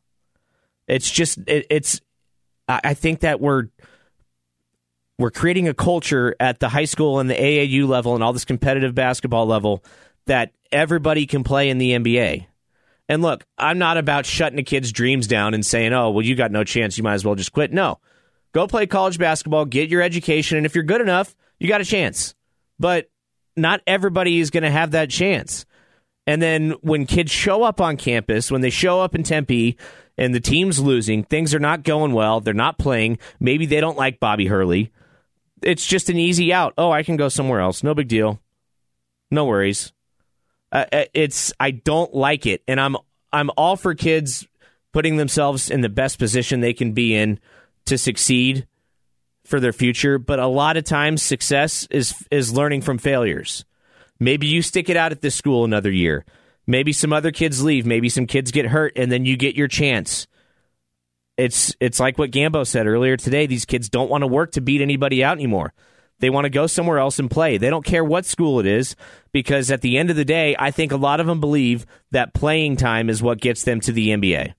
It's 0.87 1.09
just 1.09 1.39
it, 1.47 1.67
it's 1.69 2.01
I 2.67 2.93
think 2.93 3.21
that 3.21 3.39
we're 3.39 3.67
we're 5.17 5.31
creating 5.31 5.67
a 5.67 5.73
culture 5.73 6.35
at 6.39 6.59
the 6.59 6.69
high 6.69 6.85
school 6.85 7.19
and 7.19 7.29
the 7.29 7.35
AAU 7.35 7.87
level 7.87 8.13
and 8.13 8.23
all 8.23 8.33
this 8.33 8.45
competitive 8.45 8.93
basketball 8.93 9.45
level 9.45 9.83
that 10.27 10.51
everybody 10.71 11.25
can 11.25 11.43
play 11.43 11.69
in 11.69 11.77
the 11.77 11.91
NBA. 11.91 12.45
And 13.09 13.21
look, 13.21 13.45
I'm 13.57 13.77
not 13.77 13.97
about 13.97 14.25
shutting 14.25 14.59
a 14.59 14.63
kid's 14.63 14.91
dreams 14.91 15.27
down 15.27 15.53
and 15.53 15.65
saying, 15.65 15.93
"Oh, 15.93 16.11
well, 16.11 16.25
you 16.25 16.35
got 16.35 16.51
no 16.51 16.63
chance. 16.63 16.97
You 16.97 17.03
might 17.03 17.13
as 17.13 17.25
well 17.25 17.35
just 17.35 17.53
quit." 17.53 17.71
No, 17.71 17.99
go 18.53 18.67
play 18.67 18.85
college 18.85 19.17
basketball, 19.17 19.65
get 19.65 19.89
your 19.89 20.01
education, 20.01 20.57
and 20.57 20.65
if 20.65 20.75
you're 20.75 20.83
good 20.83 21.01
enough, 21.01 21.35
you 21.59 21.67
got 21.67 21.81
a 21.81 21.85
chance. 21.85 22.35
But 22.79 23.09
not 23.55 23.81
everybody 23.87 24.39
is 24.39 24.51
going 24.51 24.63
to 24.63 24.69
have 24.69 24.91
that 24.91 25.09
chance. 25.09 25.65
And 26.27 26.41
then 26.41 26.71
when 26.81 27.05
kids 27.05 27.31
show 27.31 27.63
up 27.63 27.79
on 27.79 27.95
campus, 27.95 28.51
when 28.51 28.61
they 28.61 28.69
show 28.69 28.99
up 28.99 29.15
in 29.15 29.23
Tempe 29.23 29.77
and 30.17 30.35
the 30.35 30.41
team's 30.41 30.79
losing, 30.79 31.23
things 31.23 31.55
are 31.55 31.59
not 31.59 31.83
going 31.83 32.11
well, 32.11 32.41
they're 32.41 32.53
not 32.53 32.77
playing, 32.77 33.17
maybe 33.39 33.65
they 33.65 33.79
don't 33.79 33.97
like 33.97 34.19
Bobby 34.19 34.45
Hurley. 34.45 34.91
It's 35.63 35.87
just 35.87 36.09
an 36.09 36.17
easy 36.17 36.51
out. 36.51 36.73
Oh, 36.77 36.91
I 36.91 37.03
can 37.03 37.15
go 37.15 37.29
somewhere 37.29 37.61
else. 37.61 37.81
No 37.81 37.95
big 37.95 38.09
deal. 38.09 38.41
No 39.31 39.45
worries. 39.45 39.93
Uh, 40.69 40.85
uh 40.91 41.05
it's 41.13 41.53
I 41.61 41.71
don't 41.71 42.13
like 42.13 42.45
it 42.45 42.61
and 42.67 42.79
I'm 42.79 42.97
I'm 43.31 43.49
all 43.55 43.77
for 43.77 43.95
kids 43.95 44.45
putting 44.91 45.15
themselves 45.15 45.69
in 45.69 45.79
the 45.79 45.89
best 45.89 46.19
position 46.19 46.59
they 46.59 46.73
can 46.73 46.91
be 46.91 47.15
in 47.15 47.39
to 47.85 47.97
succeed 47.97 48.67
for 49.45 49.61
their 49.61 49.71
future, 49.71 50.19
but 50.19 50.39
a 50.39 50.47
lot 50.47 50.75
of 50.75 50.83
times 50.83 51.23
success 51.23 51.87
is 51.89 52.13
is 52.29 52.53
learning 52.53 52.81
from 52.81 52.97
failures. 52.97 53.63
Maybe 54.19 54.47
you 54.47 54.61
stick 54.61 54.89
it 54.89 54.97
out 54.97 55.11
at 55.11 55.21
this 55.21 55.35
school 55.35 55.63
another 55.63 55.91
year. 55.91 56.25
Maybe 56.65 56.91
some 56.91 57.13
other 57.13 57.31
kids 57.31 57.63
leave. 57.63 57.85
Maybe 57.85 58.09
some 58.09 58.27
kids 58.27 58.51
get 58.51 58.67
hurt, 58.67 58.93
and 58.95 59.11
then 59.11 59.25
you 59.25 59.37
get 59.37 59.55
your 59.55 59.67
chance. 59.67 60.27
It's 61.37 61.75
it's 61.79 61.99
like 61.99 62.17
what 62.17 62.31
Gambo 62.31 62.65
said 62.65 62.87
earlier 62.87 63.15
today. 63.15 63.45
These 63.45 63.65
kids 63.65 63.89
don't 63.89 64.09
want 64.09 64.23
to 64.23 64.27
work 64.27 64.51
to 64.53 64.61
beat 64.61 64.81
anybody 64.81 65.23
out 65.23 65.37
anymore. 65.37 65.73
They 66.19 66.29
want 66.31 66.45
to 66.45 66.49
go 66.49 66.65
somewhere 66.65 66.97
else 66.97 67.19
and 67.19 67.29
play. 67.29 67.57
They 67.57 67.69
don't 67.69 67.85
care 67.85 68.03
what 68.03 68.25
school 68.25 68.59
it 68.59 68.65
is 68.65 68.95
because 69.31 69.69
at 69.69 69.81
the 69.81 69.97
end 69.97 70.09
of 70.09 70.15
the 70.15 70.25
day, 70.25 70.55
I 70.57 70.71
think 70.71 70.91
a 70.91 70.97
lot 70.97 71.19
of 71.19 71.27
them 71.27 71.39
believe 71.39 71.85
that 72.11 72.33
playing 72.33 72.77
time 72.77 73.09
is 73.09 73.21
what 73.21 73.39
gets 73.39 73.63
them 73.63 73.79
to 73.81 73.91
the 73.91 74.09
NBA. 74.09 74.53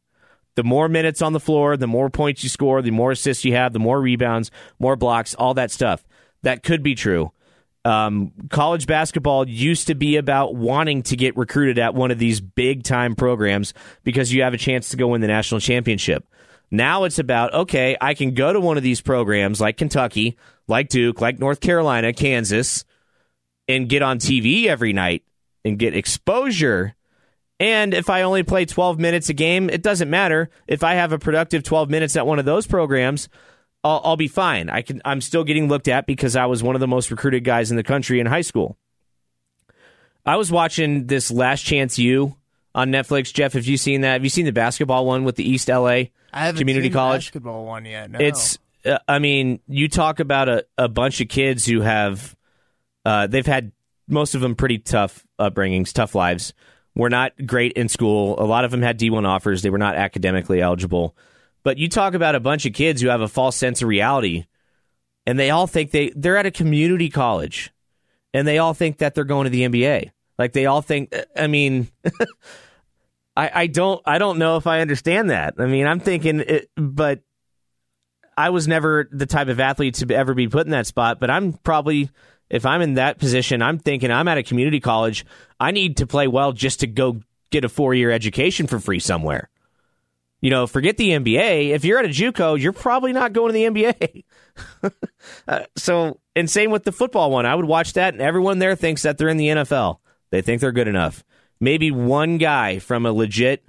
The 0.54 0.64
more 0.64 0.88
minutes 0.88 1.20
on 1.20 1.32
the 1.32 1.40
floor, 1.40 1.76
the 1.76 1.86
more 1.86 2.10
points 2.10 2.42
you 2.42 2.48
score, 2.48 2.80
the 2.80 2.90
more 2.92 3.12
assists 3.12 3.44
you 3.44 3.54
have, 3.54 3.72
the 3.72 3.78
more 3.78 4.00
rebounds, 4.00 4.50
more 4.78 4.96
blocks, 4.96 5.34
all 5.34 5.54
that 5.54 5.70
stuff. 5.70 6.06
That 6.42 6.62
could 6.62 6.82
be 6.82 6.94
true. 6.94 7.32
Um, 7.88 8.32
college 8.50 8.86
basketball 8.86 9.48
used 9.48 9.86
to 9.86 9.94
be 9.94 10.16
about 10.16 10.54
wanting 10.54 11.04
to 11.04 11.16
get 11.16 11.38
recruited 11.38 11.78
at 11.78 11.94
one 11.94 12.10
of 12.10 12.18
these 12.18 12.38
big 12.38 12.82
time 12.82 13.14
programs 13.14 13.72
because 14.04 14.30
you 14.30 14.42
have 14.42 14.52
a 14.52 14.58
chance 14.58 14.90
to 14.90 14.98
go 14.98 15.08
win 15.08 15.22
the 15.22 15.26
national 15.26 15.60
championship. 15.60 16.26
Now 16.70 17.04
it's 17.04 17.18
about, 17.18 17.54
okay, 17.54 17.96
I 17.98 18.12
can 18.12 18.34
go 18.34 18.52
to 18.52 18.60
one 18.60 18.76
of 18.76 18.82
these 18.82 19.00
programs 19.00 19.58
like 19.58 19.78
Kentucky, 19.78 20.36
like 20.66 20.90
Duke, 20.90 21.22
like 21.22 21.38
North 21.38 21.60
Carolina, 21.60 22.12
Kansas, 22.12 22.84
and 23.68 23.88
get 23.88 24.02
on 24.02 24.18
TV 24.18 24.66
every 24.66 24.92
night 24.92 25.22
and 25.64 25.78
get 25.78 25.96
exposure. 25.96 26.94
And 27.58 27.94
if 27.94 28.10
I 28.10 28.20
only 28.20 28.42
play 28.42 28.66
12 28.66 28.98
minutes 28.98 29.30
a 29.30 29.34
game, 29.34 29.70
it 29.70 29.82
doesn't 29.82 30.10
matter. 30.10 30.50
If 30.66 30.84
I 30.84 30.92
have 30.96 31.12
a 31.12 31.18
productive 31.18 31.62
12 31.62 31.88
minutes 31.88 32.16
at 32.16 32.26
one 32.26 32.38
of 32.38 32.44
those 32.44 32.66
programs, 32.66 33.30
I'll, 33.84 34.00
I'll 34.04 34.16
be 34.16 34.28
fine. 34.28 34.68
I 34.68 34.82
can. 34.82 35.00
I'm 35.04 35.20
still 35.20 35.44
getting 35.44 35.68
looked 35.68 35.88
at 35.88 36.06
because 36.06 36.36
I 36.36 36.46
was 36.46 36.62
one 36.62 36.74
of 36.74 36.80
the 36.80 36.88
most 36.88 37.10
recruited 37.10 37.44
guys 37.44 37.70
in 37.70 37.76
the 37.76 37.82
country 37.82 38.20
in 38.20 38.26
high 38.26 38.40
school. 38.40 38.76
I 40.26 40.36
was 40.36 40.50
watching 40.50 41.06
this 41.06 41.30
Last 41.30 41.62
Chance 41.62 41.98
U 41.98 42.36
on 42.74 42.90
Netflix. 42.90 43.32
Jeff, 43.32 43.54
have 43.54 43.66
you 43.66 43.76
seen 43.76 44.02
that? 44.02 44.14
Have 44.14 44.24
you 44.24 44.30
seen 44.30 44.44
the 44.44 44.52
basketball 44.52 45.06
one 45.06 45.24
with 45.24 45.36
the 45.36 45.48
East 45.48 45.68
LA 45.68 46.04
Community 46.58 46.90
College 46.90 47.26
basketball 47.26 47.64
one 47.64 47.84
yet? 47.84 48.10
No. 48.10 48.18
It's. 48.20 48.58
Uh, 48.84 48.98
I 49.08 49.18
mean, 49.18 49.60
you 49.66 49.88
talk 49.88 50.20
about 50.20 50.48
a, 50.48 50.66
a 50.76 50.88
bunch 50.88 51.20
of 51.20 51.28
kids 51.28 51.64
who 51.66 51.80
have. 51.80 52.36
Uh, 53.04 53.26
they've 53.26 53.46
had 53.46 53.72
most 54.08 54.34
of 54.34 54.40
them 54.40 54.54
pretty 54.54 54.78
tough 54.78 55.24
upbringings, 55.38 55.92
tough 55.92 56.14
lives. 56.14 56.52
Were 56.94 57.10
not 57.10 57.32
great 57.46 57.72
in 57.74 57.88
school. 57.88 58.42
A 58.42 58.44
lot 58.44 58.64
of 58.64 58.72
them 58.72 58.82
had 58.82 58.98
D1 58.98 59.26
offers. 59.26 59.62
They 59.62 59.70
were 59.70 59.78
not 59.78 59.94
academically 59.94 60.60
eligible. 60.60 61.16
But 61.68 61.76
you 61.76 61.90
talk 61.90 62.14
about 62.14 62.34
a 62.34 62.40
bunch 62.40 62.64
of 62.64 62.72
kids 62.72 63.02
who 63.02 63.08
have 63.08 63.20
a 63.20 63.28
false 63.28 63.54
sense 63.54 63.82
of 63.82 63.88
reality, 63.88 64.46
and 65.26 65.38
they 65.38 65.50
all 65.50 65.66
think 65.66 65.90
they 65.90 66.10
they're 66.16 66.38
at 66.38 66.46
a 66.46 66.50
community 66.50 67.10
college, 67.10 67.74
and 68.32 68.48
they 68.48 68.56
all 68.56 68.72
think 68.72 68.96
that 68.96 69.14
they're 69.14 69.24
going 69.24 69.44
to 69.44 69.50
the 69.50 69.68
NBA. 69.68 70.12
Like 70.38 70.54
they 70.54 70.64
all 70.64 70.80
think. 70.80 71.14
I 71.36 71.46
mean, 71.46 71.88
I 73.36 73.50
I 73.52 73.66
don't 73.66 74.00
I 74.06 74.16
don't 74.16 74.38
know 74.38 74.56
if 74.56 74.66
I 74.66 74.80
understand 74.80 75.28
that. 75.28 75.56
I 75.58 75.66
mean, 75.66 75.86
I'm 75.86 76.00
thinking, 76.00 76.40
it, 76.40 76.70
but 76.74 77.20
I 78.34 78.48
was 78.48 78.66
never 78.66 79.06
the 79.12 79.26
type 79.26 79.48
of 79.48 79.60
athlete 79.60 79.96
to 79.96 80.14
ever 80.14 80.32
be 80.32 80.48
put 80.48 80.64
in 80.64 80.70
that 80.70 80.86
spot. 80.86 81.20
But 81.20 81.28
I'm 81.28 81.52
probably 81.52 82.08
if 82.48 82.64
I'm 82.64 82.80
in 82.80 82.94
that 82.94 83.18
position, 83.18 83.60
I'm 83.60 83.78
thinking 83.78 84.10
I'm 84.10 84.28
at 84.28 84.38
a 84.38 84.42
community 84.42 84.80
college. 84.80 85.26
I 85.60 85.72
need 85.72 85.98
to 85.98 86.06
play 86.06 86.28
well 86.28 86.52
just 86.52 86.80
to 86.80 86.86
go 86.86 87.20
get 87.50 87.66
a 87.66 87.68
four 87.68 87.92
year 87.92 88.10
education 88.10 88.66
for 88.66 88.80
free 88.80 89.00
somewhere. 89.00 89.50
You 90.40 90.50
know, 90.50 90.66
forget 90.66 90.96
the 90.96 91.10
NBA. 91.10 91.70
If 91.70 91.84
you're 91.84 91.98
at 91.98 92.04
a 92.04 92.08
JUCO, 92.08 92.60
you're 92.60 92.72
probably 92.72 93.12
not 93.12 93.32
going 93.32 93.52
to 93.52 93.52
the 93.52 93.64
NBA. 93.64 94.24
uh, 95.48 95.64
so, 95.76 96.20
and 96.36 96.48
same 96.48 96.70
with 96.70 96.84
the 96.84 96.92
football 96.92 97.30
one. 97.30 97.44
I 97.44 97.54
would 97.54 97.64
watch 97.64 97.94
that, 97.94 98.14
and 98.14 98.22
everyone 98.22 98.60
there 98.60 98.76
thinks 98.76 99.02
that 99.02 99.18
they're 99.18 99.28
in 99.28 99.36
the 99.36 99.48
NFL. 99.48 99.98
They 100.30 100.42
think 100.42 100.60
they're 100.60 100.72
good 100.72 100.88
enough. 100.88 101.24
Maybe 101.60 101.90
one 101.90 102.38
guy 102.38 102.78
from 102.78 103.04
a 103.04 103.12
legit 103.12 103.64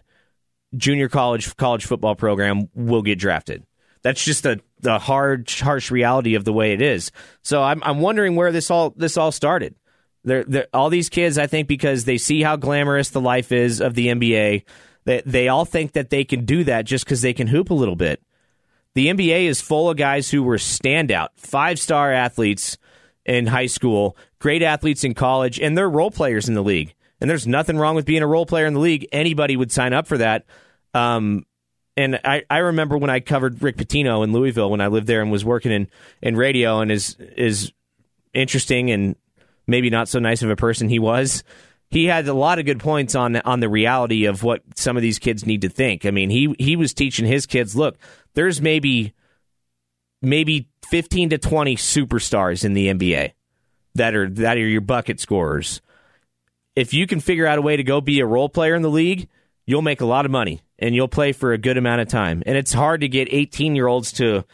junior 0.75 1.09
college 1.09 1.55
college 1.57 1.85
football 1.85 2.15
program 2.15 2.69
will 2.75 3.01
get 3.01 3.17
drafted. 3.17 3.63
That's 4.03 4.23
just 4.23 4.43
the 4.43 4.61
the 4.79 4.99
hard, 4.99 5.49
harsh 5.49 5.89
reality 5.89 6.35
of 6.35 6.45
the 6.45 6.53
way 6.53 6.73
it 6.73 6.81
is. 6.81 7.11
So 7.41 7.63
I'm 7.63 7.81
I'm 7.83 7.99
wondering 7.99 8.35
where 8.35 8.51
this 8.51 8.69
all 8.69 8.91
this 8.95 9.17
all 9.17 9.31
started. 9.31 9.75
They're, 10.23 10.43
they're, 10.43 10.67
all 10.73 10.89
these 10.89 11.09
kids, 11.09 11.37
I 11.37 11.47
think, 11.47 11.67
because 11.67 12.05
they 12.05 12.17
see 12.17 12.41
how 12.41 12.57
glamorous 12.57 13.09
the 13.09 13.21
life 13.21 13.51
is 13.51 13.79
of 13.79 13.95
the 13.95 14.07
NBA 14.07 14.63
they, 15.05 15.21
they 15.25 15.47
all 15.47 15.65
think 15.65 15.93
that 15.93 16.09
they 16.09 16.23
can 16.23 16.45
do 16.45 16.63
that 16.65 16.85
just 16.85 17.05
because 17.05 17.21
they 17.21 17.33
can 17.33 17.47
hoop 17.47 17.69
a 17.69 17.75
little 17.75 17.95
bit. 17.95 18.21
The 18.95 19.07
NBA 19.07 19.45
is 19.45 19.61
full 19.61 19.89
of 19.89 19.97
guys 19.97 20.29
who 20.29 20.43
were 20.43 20.57
standout, 20.57 21.29
five 21.35 21.79
star 21.79 22.11
athletes 22.11 22.77
in 23.25 23.47
high 23.47 23.67
school, 23.67 24.17
great 24.39 24.63
athletes 24.63 25.03
in 25.03 25.13
college, 25.13 25.59
and 25.59 25.77
they're 25.77 25.89
role 25.89 26.11
players 26.11 26.49
in 26.49 26.55
the 26.55 26.63
league. 26.63 26.95
And 27.21 27.29
there's 27.29 27.47
nothing 27.47 27.77
wrong 27.77 27.95
with 27.95 28.05
being 28.05 28.23
a 28.23 28.27
role 28.27 28.45
player 28.45 28.65
in 28.65 28.73
the 28.73 28.79
league. 28.79 29.07
Anybody 29.11 29.57
would 29.57 29.71
sign 29.71 29.93
up 29.93 30.07
for 30.07 30.17
that. 30.17 30.45
Um, 30.93 31.45
and 31.97 32.19
I, 32.23 32.43
I 32.49 32.59
remember 32.59 32.97
when 32.97 33.09
I 33.09 33.19
covered 33.19 33.61
Rick 33.61 33.77
Pitino 33.77 34.23
in 34.23 34.31
Louisville 34.31 34.71
when 34.71 34.81
I 34.81 34.87
lived 34.87 35.05
there 35.05 35.21
and 35.21 35.31
was 35.31 35.43
working 35.43 35.71
in, 35.71 35.87
in 36.21 36.37
radio 36.37 36.79
and 36.79 36.91
is 36.91 37.17
is 37.19 37.73
interesting 38.33 38.89
and 38.89 39.15
maybe 39.67 39.89
not 39.89 40.07
so 40.07 40.19
nice 40.19 40.41
of 40.41 40.49
a 40.49 40.55
person 40.55 40.87
he 40.87 40.99
was 40.99 41.43
he 41.89 42.05
had 42.05 42.27
a 42.27 42.33
lot 42.33 42.59
of 42.59 42.65
good 42.65 42.79
points 42.79 43.15
on 43.15 43.35
on 43.37 43.59
the 43.59 43.69
reality 43.69 44.25
of 44.25 44.43
what 44.43 44.61
some 44.75 44.95
of 44.95 45.01
these 45.01 45.19
kids 45.19 45.45
need 45.45 45.61
to 45.61 45.69
think. 45.69 46.05
I 46.05 46.11
mean, 46.11 46.29
he 46.29 46.55
he 46.59 46.75
was 46.75 46.93
teaching 46.93 47.25
his 47.25 47.45
kids, 47.45 47.75
look, 47.75 47.97
there's 48.35 48.61
maybe 48.61 49.13
maybe 50.21 50.67
15 50.89 51.29
to 51.31 51.37
20 51.37 51.75
superstars 51.75 52.65
in 52.65 52.73
the 52.73 52.87
NBA 52.87 53.33
that 53.95 54.15
are 54.15 54.29
that 54.29 54.57
are 54.57 54.67
your 54.67 54.81
bucket 54.81 55.19
scorers. 55.19 55.81
If 56.75 56.93
you 56.93 57.07
can 57.07 57.19
figure 57.19 57.47
out 57.47 57.57
a 57.57 57.61
way 57.61 57.75
to 57.77 57.83
go 57.83 58.01
be 58.01 58.19
a 58.19 58.25
role 58.25 58.49
player 58.49 58.75
in 58.75 58.81
the 58.81 58.89
league, 58.89 59.27
you'll 59.65 59.81
make 59.81 60.01
a 60.01 60.05
lot 60.05 60.25
of 60.25 60.31
money 60.31 60.61
and 60.77 60.95
you'll 60.95 61.07
play 61.07 61.31
for 61.31 61.51
a 61.51 61.57
good 61.57 61.77
amount 61.77 62.01
of 62.01 62.07
time. 62.07 62.43
And 62.45 62.57
it's 62.57 62.71
hard 62.71 63.01
to 63.01 63.07
get 63.07 63.29
18-year-olds 63.29 64.13
to 64.13 64.45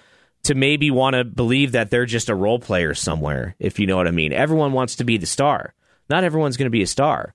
to 0.43 0.55
maybe 0.55 0.91
want 0.91 1.15
to 1.15 1.23
believe 1.23 1.71
that 1.71 1.89
they're 1.89 2.05
just 2.05 2.29
a 2.29 2.35
role 2.35 2.59
player 2.59 2.93
somewhere, 2.93 3.55
if 3.59 3.79
you 3.79 3.87
know 3.87 3.97
what 3.97 4.07
I 4.07 4.11
mean. 4.11 4.31
Everyone 4.31 4.73
wants 4.73 4.95
to 4.97 5.03
be 5.03 5.17
the 5.17 5.25
star. 5.25 5.73
Not 6.09 6.23
everyone's 6.23 6.57
going 6.57 6.67
to 6.67 6.71
be 6.71 6.83
a 6.83 6.87
star. 6.87 7.33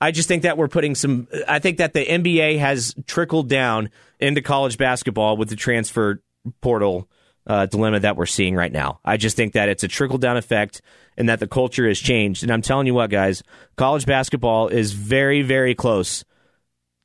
I 0.00 0.10
just 0.10 0.28
think 0.28 0.44
that 0.44 0.56
we're 0.56 0.68
putting 0.68 0.94
some. 0.94 1.26
I 1.46 1.58
think 1.58 1.78
that 1.78 1.92
the 1.92 2.04
NBA 2.04 2.58
has 2.58 2.94
trickled 3.06 3.48
down 3.48 3.90
into 4.20 4.42
college 4.42 4.78
basketball 4.78 5.36
with 5.36 5.48
the 5.48 5.56
transfer 5.56 6.22
portal 6.60 7.08
uh, 7.46 7.66
dilemma 7.66 8.00
that 8.00 8.16
we're 8.16 8.26
seeing 8.26 8.54
right 8.54 8.70
now. 8.70 9.00
I 9.04 9.16
just 9.16 9.36
think 9.36 9.54
that 9.54 9.68
it's 9.68 9.82
a 9.82 9.88
trickle 9.88 10.18
down 10.18 10.36
effect 10.36 10.82
and 11.16 11.28
that 11.28 11.40
the 11.40 11.48
culture 11.48 11.88
has 11.88 11.98
changed. 11.98 12.42
And 12.42 12.52
I'm 12.52 12.62
telling 12.62 12.86
you 12.86 12.94
what, 12.94 13.10
guys, 13.10 13.42
college 13.76 14.06
basketball 14.06 14.68
is 14.68 14.92
very, 14.92 15.42
very 15.42 15.74
close 15.74 16.24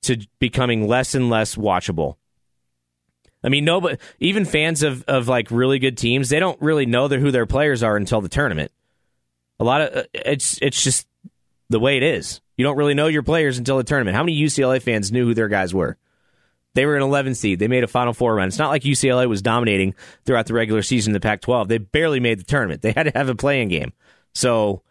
to 0.04 0.18
becoming 0.40 0.88
less 0.88 1.16
and 1.16 1.30
less 1.30 1.56
watchable. 1.56 2.18
I 3.44 3.50
mean, 3.50 3.66
nobody, 3.66 3.98
even 4.20 4.46
fans 4.46 4.84
of, 4.84 5.04
of 5.08 5.28
like 5.28 5.50
really 5.50 5.80
good 5.80 5.98
teams, 5.98 6.30
they 6.30 6.40
don't 6.40 6.62
really 6.62 6.86
know 6.86 7.08
who 7.08 7.32
their 7.32 7.46
players 7.46 7.82
are 7.84 7.98
until 7.98 8.22
the 8.22 8.30
tournament. 8.30 8.72
A 9.60 9.64
lot 9.64 9.82
of 9.82 9.96
uh, 9.96 10.04
it's 10.14 10.60
it's 10.62 10.84
just 10.84 11.08
the 11.70 11.80
way 11.80 11.98
it 11.98 12.04
is. 12.04 12.42
You 12.58 12.66
don't 12.66 12.78
really 12.78 12.94
know 12.94 13.08
your 13.08 13.24
players 13.24 13.58
until 13.58 13.78
the 13.78 13.84
tournament. 13.84 14.16
How 14.16 14.24
many 14.24 14.40
UCLA 14.40 14.82
fans 14.82 15.12
knew 15.12 15.26
who 15.26 15.34
their 15.34 15.48
guys 15.48 15.74
were? 15.74 15.98
They 16.76 16.86
were 16.86 16.96
an 16.96 17.04
11 17.04 17.36
seed. 17.36 17.60
They 17.60 17.68
made 17.68 17.84
a 17.84 17.88
Final 17.88 18.14
Four 18.14 18.36
run. 18.36 18.48
It's 18.48 18.58
not 18.58 18.70
like 18.70 18.82
UCLA 18.82 19.28
was 19.28 19.42
dominating 19.42 19.94
throughout 20.26 20.48
the 20.48 20.54
regular 20.54 20.82
season 20.82 21.12
in 21.12 21.14
the 21.14 21.20
Pac-12. 21.20 21.68
They 21.68 21.78
barely 21.78 22.20
made 22.20 22.40
the 22.40 22.44
tournament. 22.44 22.82
They 22.82 22.92
had 22.92 23.04
to 23.04 23.12
have 23.16 23.30
a 23.30 23.36
play-in 23.36 23.70
game. 23.70 23.94
So 24.34 24.82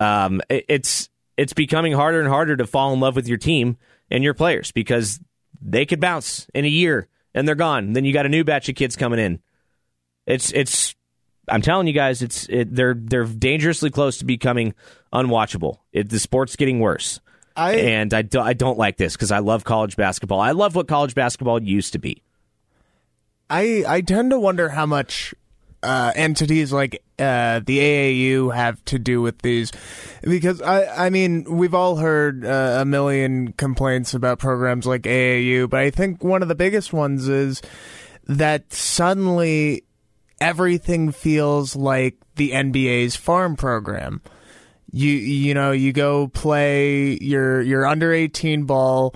um, 0.00 0.40
it, 0.48 0.64
it's 0.68 1.08
it's 1.36 1.52
becoming 1.52 1.92
harder 1.92 2.20
and 2.20 2.28
harder 2.28 2.56
to 2.56 2.66
fall 2.66 2.92
in 2.92 3.00
love 3.00 3.16
with 3.16 3.28
your 3.28 3.38
team 3.38 3.76
and 4.10 4.24
your 4.24 4.34
players 4.34 4.72
because 4.72 5.20
they 5.62 5.86
could 5.86 6.00
bounce 6.00 6.46
in 6.52 6.64
a 6.64 6.68
year 6.68 7.08
and 7.34 7.46
they're 7.46 7.54
gone. 7.54 7.92
Then 7.92 8.04
you 8.04 8.12
got 8.12 8.26
a 8.26 8.30
new 8.30 8.44
batch 8.44 8.68
of 8.68 8.74
kids 8.74 8.96
coming 8.96 9.18
in. 9.18 9.40
It's 10.26 10.52
it's 10.52 10.94
I'm 11.50 11.62
telling 11.62 11.86
you 11.86 11.92
guys, 11.92 12.22
it's 12.22 12.48
it, 12.48 12.74
they're 12.74 12.94
they're 12.94 13.24
dangerously 13.24 13.90
close 13.90 14.18
to 14.18 14.24
becoming 14.24 14.74
unwatchable. 15.12 15.78
It, 15.92 16.08
the 16.08 16.18
sport's 16.18 16.56
getting 16.56 16.80
worse. 16.80 17.20
I, 17.56 17.74
and 17.74 18.14
I, 18.14 18.22
do, 18.22 18.40
I 18.40 18.52
don't 18.52 18.78
like 18.78 18.96
this 18.96 19.14
because 19.14 19.32
I 19.32 19.40
love 19.40 19.64
college 19.64 19.96
basketball. 19.96 20.40
I 20.40 20.52
love 20.52 20.74
what 20.74 20.88
college 20.88 21.14
basketball 21.14 21.62
used 21.62 21.92
to 21.92 21.98
be. 21.98 22.22
I 23.50 23.84
I 23.86 24.00
tend 24.00 24.30
to 24.30 24.38
wonder 24.38 24.68
how 24.68 24.86
much 24.86 25.34
uh, 25.82 26.12
entities 26.14 26.72
like 26.72 27.02
uh, 27.18 27.60
the 27.64 27.78
AAU 27.78 28.54
have 28.54 28.82
to 28.86 28.98
do 28.98 29.20
with 29.20 29.40
these, 29.42 29.72
because 30.22 30.62
I 30.62 31.06
I 31.06 31.10
mean 31.10 31.44
we've 31.44 31.74
all 31.74 31.96
heard 31.96 32.44
uh, 32.44 32.78
a 32.80 32.84
million 32.84 33.52
complaints 33.54 34.14
about 34.14 34.38
programs 34.38 34.86
like 34.86 35.02
AAU, 35.02 35.68
but 35.68 35.80
I 35.80 35.90
think 35.90 36.22
one 36.22 36.42
of 36.42 36.48
the 36.48 36.54
biggest 36.54 36.92
ones 36.92 37.28
is 37.28 37.60
that 38.26 38.72
suddenly 38.72 39.82
everything 40.40 41.12
feels 41.12 41.76
like 41.76 42.16
the 42.36 42.50
NBA's 42.52 43.16
farm 43.16 43.56
program. 43.56 44.22
You 44.92 45.10
you 45.10 45.54
know 45.54 45.70
you 45.72 45.92
go 45.92 46.28
play 46.28 47.16
your 47.20 47.60
your 47.60 47.86
under 47.86 48.12
eighteen 48.12 48.64
ball 48.64 49.14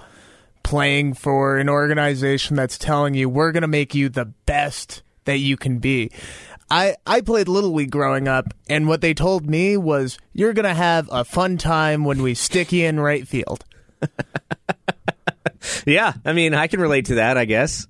playing 0.63 1.15
for 1.15 1.59
an 1.59 1.69
organization 1.69 2.57
that's 2.57 2.79
telling 2.79 3.15
you 3.15 3.29
we're 3.29 3.53
going 3.53 3.63
to 3.63 3.69
make 3.69 3.95
you 3.95 4.09
the 4.09 4.25
best 4.25 5.03
that 5.25 5.39
you 5.39 5.57
can 5.57 5.79
be. 5.79 6.11
I, 6.71 6.97
I 7.07 7.21
played 7.21 7.47
Little 7.47 7.73
League 7.73 7.91
growing 7.91 8.27
up, 8.27 8.55
and 8.69 8.89
what 8.89 9.01
they 9.01 9.15
told 9.15 9.49
me 9.49 9.77
was, 9.77 10.19
you're 10.33 10.55
going 10.55 10.65
to 10.65 10.75
have 10.75 11.09
a 11.13 11.25
fun 11.25 11.59
time 11.59 12.05
when 12.05 12.23
we 12.23 12.35
stick 12.35 12.73
you 12.73 12.87
in 12.87 12.99
right 12.99 13.29
field. 13.29 13.65
yeah, 15.87 16.15
I 16.25 16.33
mean, 16.33 16.55
I 16.55 16.67
can 16.67 16.81
relate 16.81 17.07
to 17.07 17.17
that, 17.17 17.37
I 17.37 17.45
guess. 17.45 17.87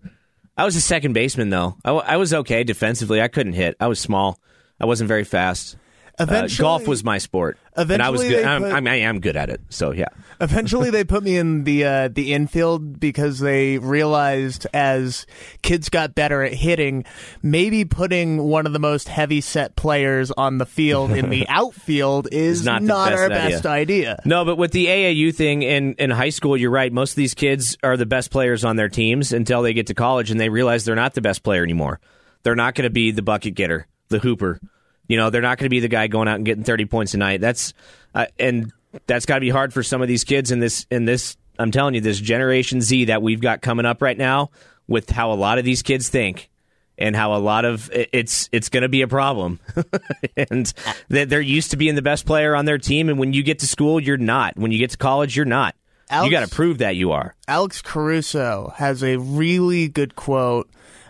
I 0.57 0.65
was 0.65 0.77
a 0.77 0.81
second 0.81 1.15
baseman, 1.15 1.51
though. 1.51 1.77
I, 1.85 1.91
I 1.93 2.17
was 2.17 2.33
okay 2.33 2.63
defensively. 2.65 3.21
I 3.21 3.29
couldn't 3.29 3.55
hit. 3.55 3.77
I 3.81 3.89
was 3.89 3.99
small. 3.99 4.39
I 4.81 4.87
wasn't 4.87 5.09
very 5.09 5.25
fast. 5.25 5.77
Eventually, 6.19 6.65
uh, 6.65 6.71
golf 6.71 6.87
was 6.87 7.03
my 7.03 7.19
sport, 7.19 7.59
and 7.75 8.01
I 8.01 8.11
was 8.11 8.23
good. 8.23 8.45
Put, 8.45 8.73
I'm, 8.73 8.87
I 8.87 8.97
am 8.97 9.21
good 9.21 9.37
at 9.37 9.51
it. 9.51 9.61
So 9.69 9.91
yeah. 9.91 10.09
Eventually, 10.41 10.91
they 10.91 11.03
put 11.03 11.25
me 11.25 11.37
in 11.37 11.65
the 11.65 11.85
uh, 11.85 12.09
the 12.09 12.33
infield 12.35 13.01
because 13.01 13.41
they 13.41 13.79
realized 13.79 14.67
as 14.73 15.27
kids 15.62 15.89
got 15.89 16.15
better 16.15 16.43
at 16.43 16.55
hitting, 16.55 17.05
maybe 17.43 17.85
putting 17.85 18.43
one 18.43 18.67
of 18.67 18.73
the 18.73 18.79
most 18.79 19.09
heavy 19.09 19.41
set 19.41 19.75
players 19.75 20.31
on 20.31 20.59
the 20.59 20.67
field 20.67 21.11
in 21.11 21.31
the 21.31 21.47
outfield 21.49 22.29
is 22.31 22.65
not, 22.65 22.83
not 22.83 23.11
best 23.11 23.19
our 23.19 23.25
idea. 23.25 23.51
best 23.51 23.67
idea. 23.67 24.23
No, 24.25 24.45
but 24.45 24.57
with 24.57 24.71
the 24.71 24.87
AAU 24.87 25.35
thing 25.35 25.62
in 25.62 25.95
in 25.95 26.11
high 26.11 26.31
school, 26.31 26.57
you're 26.57 26.71
right. 26.71 26.93
Most 26.93 27.12
of 27.12 27.17
these 27.17 27.35
kids 27.35 27.77
are 27.83 27.97
the 27.97 28.07
best 28.07 28.31
players 28.31 28.65
on 28.65 28.77
their 28.77 28.89
teams 28.89 29.33
until 29.33 29.62
they 29.62 29.73
get 29.73 29.89
to 29.89 29.95
college 29.95 30.31
and 30.31 30.39
they 30.39 30.49
realize 30.49 30.85
they're 30.85 30.95
not 30.95 31.15
the 31.15 31.23
best 31.23 31.43
player 31.43 31.65
anymore. 31.65 31.99
They're 32.45 32.55
not 32.55 32.77
going 32.77 32.85
to 32.85 32.91
be 32.91 33.11
the 33.11 33.23
bucket 33.23 33.55
getter, 33.55 33.89
the 34.11 34.21
hooper 34.21 34.61
you 35.07 35.17
know, 35.17 35.31
they're 35.31 35.43
not 35.43 35.59
going 35.59 35.67
to 35.67 35.71
be 35.71 35.81
the 35.81 35.89
guy 35.89 36.07
going 36.07 36.29
out 36.29 36.37
and 36.37 36.45
getting 36.45 36.65
30 36.65 36.87
points 36.87 37.15
a 37.15 37.19
night. 37.19 37.41
That's 37.41 37.75
uh, 38.15 38.27
and 38.39 38.73
that's 39.07 39.27
got 39.27 39.37
to 39.37 39.41
be 39.41 39.51
hard 39.51 39.73
for 39.73 39.83
some 39.83 40.03
of 40.03 40.09
these 40.09 40.25
kids 40.25 40.51
in 40.51 40.61
this 40.61 40.87
in 40.91 41.05
this 41.05 41.37
I'm 41.59 41.71
telling 41.71 41.95
you 41.95 42.01
this 42.01 42.19
generation 42.19 42.81
Z 42.81 43.07
that 43.07 43.23
we've 43.23 43.41
got 43.41 43.61
coming 43.61 43.87
up 43.87 44.03
right 44.03 44.17
now 44.19 44.51
with 44.89 45.11
how 45.11 45.33
a 45.33 45.35
lot 45.35 45.59
of 45.59 45.65
these 45.65 45.83
kids 45.83 46.09
think 46.09 46.51
and 46.99 47.15
how 47.17 47.35
a 47.35 47.39
lot 47.39 47.65
of 47.65 47.91
it's 47.93 48.49
it's 48.53 48.69
going 48.69 48.83
to 48.83 48.89
be 48.89 49.03
a 49.03 49.09
problem. 49.09 49.61
and 50.37 50.73
they're 51.09 51.41
used 51.41 51.71
to 51.73 51.77
being 51.77 51.95
the 51.95 52.03
best 52.03 52.27
player 52.27 52.55
on 52.55 52.65
their 52.65 52.79
team 52.79 53.09
and 53.09 53.19
when 53.19 53.33
you 53.33 53.43
get 53.43 53.61
to 53.61 53.67
school 53.67 54.01
you're 54.01 54.17
not. 54.17 54.57
When 54.57 54.73
you 54.73 54.79
get 54.79 54.91
to 54.91 54.97
college 54.97 55.37
you're 55.37 55.47
not. 55.47 55.75
Alex, 56.11 56.27
you 56.27 56.31
got 56.31 56.47
to 56.47 56.55
prove 56.55 56.79
that 56.79 56.97
you 56.97 57.13
are. 57.13 57.35
Alex 57.49 57.81
Caruso 57.81 58.75
has 58.77 59.03
a 59.03 59.17
really 59.17 59.89
good 59.89 60.15
quote 60.15 60.69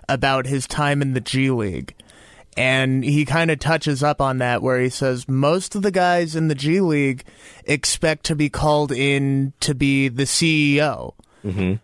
about 0.09 0.47
his 0.47 0.67
time 0.69 1.03
in 1.03 1.15
the 1.15 1.21
G 1.21 1.51
League 1.51 1.95
and 2.57 3.05
he 3.05 3.25
kind 3.25 3.51
of 3.51 3.59
touches 3.59 4.03
up 4.03 4.21
on 4.21 4.39
that 4.39 4.63
where 4.63 4.81
he 4.81 4.89
says 4.89 5.29
most 5.29 5.75
of 5.75 5.83
the 5.83 5.91
guys 5.91 6.37
in 6.37 6.49
the 6.49 6.55
G 6.55 6.81
League 6.81 7.25
expect 7.65 8.25
to 8.27 8.37
be 8.37 8.49
called 8.49 8.93
in 8.93 9.53
to 9.61 9.75
be 9.75 10.09
the 10.09 10.25
CEO. 10.25 11.15
Mm-hmm. 11.45 11.75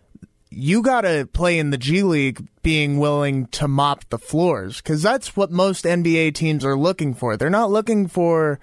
You 0.49 0.81
got 0.81 1.01
to 1.01 1.29
play 1.31 1.59
in 1.59 1.69
the 1.69 1.77
G 1.77 2.03
League 2.03 2.45
being 2.61 2.99
willing 2.99 3.47
to 3.47 3.67
mop 3.67 4.09
the 4.09 4.19
floors 4.19 4.77
because 4.77 5.01
that's 5.01 5.35
what 5.35 5.51
most 5.51 5.85
NBA 5.85 6.35
teams 6.35 6.63
are 6.65 6.77
looking 6.77 7.13
for. 7.13 7.37
They're 7.37 7.49
not 7.49 7.71
looking 7.71 8.07
for 8.07 8.59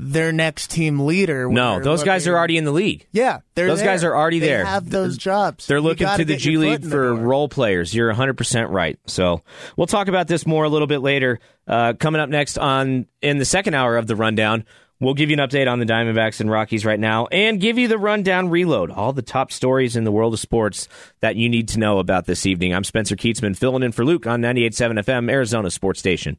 their 0.00 0.32
next 0.32 0.70
team 0.70 1.00
leader. 1.00 1.48
No, 1.48 1.78
those 1.78 2.02
guys 2.02 2.26
are 2.26 2.36
already 2.36 2.56
in 2.56 2.64
the 2.64 2.72
league. 2.72 3.06
Yeah, 3.12 3.40
those 3.54 3.78
there. 3.78 3.86
guys 3.86 4.02
are 4.02 4.16
already 4.16 4.38
they 4.38 4.48
there. 4.48 4.64
Have 4.64 4.88
those 4.88 5.18
jobs. 5.18 5.66
They're 5.66 5.80
looking 5.80 6.08
to 6.08 6.24
the 6.24 6.36
G 6.36 6.56
League 6.56 6.84
for 6.84 7.14
role 7.14 7.48
players. 7.48 7.94
You're 7.94 8.08
100 8.08 8.36
percent 8.38 8.70
right. 8.70 8.98
So 9.06 9.42
we'll 9.76 9.86
talk 9.86 10.08
about 10.08 10.26
this 10.26 10.46
more 10.46 10.64
a 10.64 10.68
little 10.68 10.86
bit 10.86 11.00
later. 11.00 11.38
Uh, 11.66 11.92
coming 11.92 12.20
up 12.20 12.30
next 12.30 12.56
on 12.58 13.06
in 13.20 13.38
the 13.38 13.44
second 13.44 13.74
hour 13.74 13.96
of 13.96 14.06
the 14.06 14.16
rundown. 14.16 14.64
We'll 15.02 15.14
give 15.14 15.30
you 15.30 15.40
an 15.40 15.48
update 15.48 15.70
on 15.70 15.78
the 15.78 15.86
Diamondbacks 15.86 16.40
and 16.40 16.50
Rockies 16.50 16.84
right 16.84 17.00
now 17.00 17.26
and 17.28 17.58
give 17.58 17.78
you 17.78 17.88
the 17.88 17.96
rundown 17.96 18.50
reload, 18.50 18.90
all 18.90 19.14
the 19.14 19.22
top 19.22 19.50
stories 19.50 19.96
in 19.96 20.04
the 20.04 20.12
world 20.12 20.34
of 20.34 20.40
sports 20.40 20.88
that 21.20 21.36
you 21.36 21.48
need 21.48 21.68
to 21.68 21.78
know 21.78 22.00
about 22.00 22.26
this 22.26 22.44
evening. 22.44 22.74
I'm 22.74 22.84
Spencer 22.84 23.16
Kietzman, 23.16 23.56
filling 23.56 23.82
in 23.82 23.92
for 23.92 24.04
Luke 24.04 24.26
on 24.26 24.42
98.7 24.42 25.02
FM, 25.02 25.30
Arizona 25.30 25.70
Sports 25.70 26.00
Station. 26.00 26.36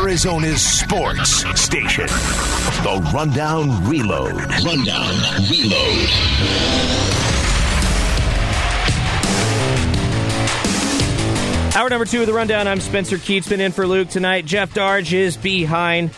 Arizona's 0.00 0.62
sports 0.62 1.44
station. 1.60 2.06
The 2.06 3.10
Rundown 3.14 3.86
Reload. 3.86 4.32
Rundown 4.32 5.14
Reload. 5.50 6.08
Hour 11.76 11.90
number 11.90 12.06
two 12.06 12.22
of 12.22 12.26
the 12.26 12.32
rundown. 12.32 12.66
I'm 12.66 12.80
Spencer 12.80 13.18
Kietzman 13.18 13.58
in 13.58 13.72
for 13.72 13.86
Luke 13.86 14.08
tonight. 14.08 14.46
Jeff 14.46 14.72
Darge 14.72 15.12
is 15.12 15.36
behind 15.36 16.12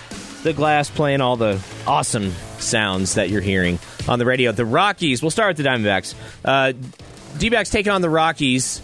the 0.45 0.53
glass 0.53 0.89
playing 0.89 1.21
all 1.21 1.37
the 1.37 1.61
awesome 1.85 2.31
sounds 2.61 3.15
that 3.17 3.31
you're 3.31 3.41
hearing 3.41 3.81
on 4.07 4.21
the 4.21 4.25
radio. 4.25 4.53
The 4.53 4.65
Rockies, 4.65 5.23
we'll 5.23 5.33
start 5.33 5.57
with 5.57 5.65
the 5.65 5.69
Diamondbacks. 5.69 6.15
Uh, 6.45 6.73
D 7.37 7.51
backs 7.51 7.71
taking 7.71 7.91
on 7.91 8.01
the 8.01 8.11
Rockies 8.11 8.81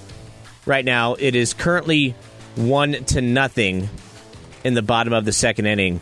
right 0.67 0.85
now. 0.85 1.15
It 1.15 1.37
is 1.37 1.55
currently 1.55 2.17
one 2.57 3.05
to 3.05 3.21
nothing 3.21 3.89
in 4.65 4.75
the 4.75 4.83
bottom 4.83 5.13
of 5.13 5.25
the 5.25 5.33
second 5.33 5.67
inning. 5.67 6.01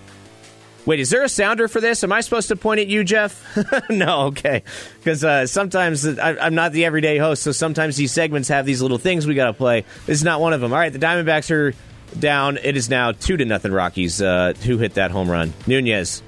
Wait, 0.87 1.01
is 1.01 1.11
there 1.11 1.25
a 1.25 1.29
sounder 1.29 1.67
for 1.67 1.81
this? 1.81 2.05
Am 2.05 2.13
I 2.13 2.21
supposed 2.21 2.47
to 2.49 2.57
point 2.57 2.79
at 2.79 2.87
you, 2.87 3.03
Jeff? 3.03 3.45
no, 3.91 4.27
okay. 4.27 4.63
Because 4.99 5.25
uh, 5.25 5.47
sometimes 5.49 6.07
I, 6.07 6.47
am 6.47 6.55
not 6.55 6.71
the 6.71 6.85
everyday 6.85 7.19
host, 7.19 7.43
so 7.43 7.51
sometimes 7.51 7.97
these 7.97 8.13
segments 8.13 8.49
have 8.49 8.65
these 8.65 8.81
little 8.81 8.99
things 8.99 9.27
we 9.27 9.35
got 9.35 9.47
to 9.47 9.53
play. 9.53 9.85
This 10.07 10.19
is 10.19 10.25
not 10.25 10.41
one 10.41 10.53
of 10.53 10.61
them. 10.61 10.73
All 10.73 10.79
right, 10.79 10.93
the 10.93 11.01
Diamondbacks 11.01 11.51
are 11.51 11.75
down. 12.17 12.57
It 12.57 12.77
is 12.77 12.89
now 12.89 13.11
two 13.11 13.37
to 13.37 13.45
nothing. 13.45 13.73
Rockies. 13.73 14.23
Uh, 14.23 14.53
who 14.63 14.79
hit 14.79 14.95
that 14.95 15.11
home 15.11 15.29
run? 15.29 15.53
Nunez. 15.67 16.23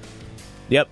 Yep. 0.70 0.88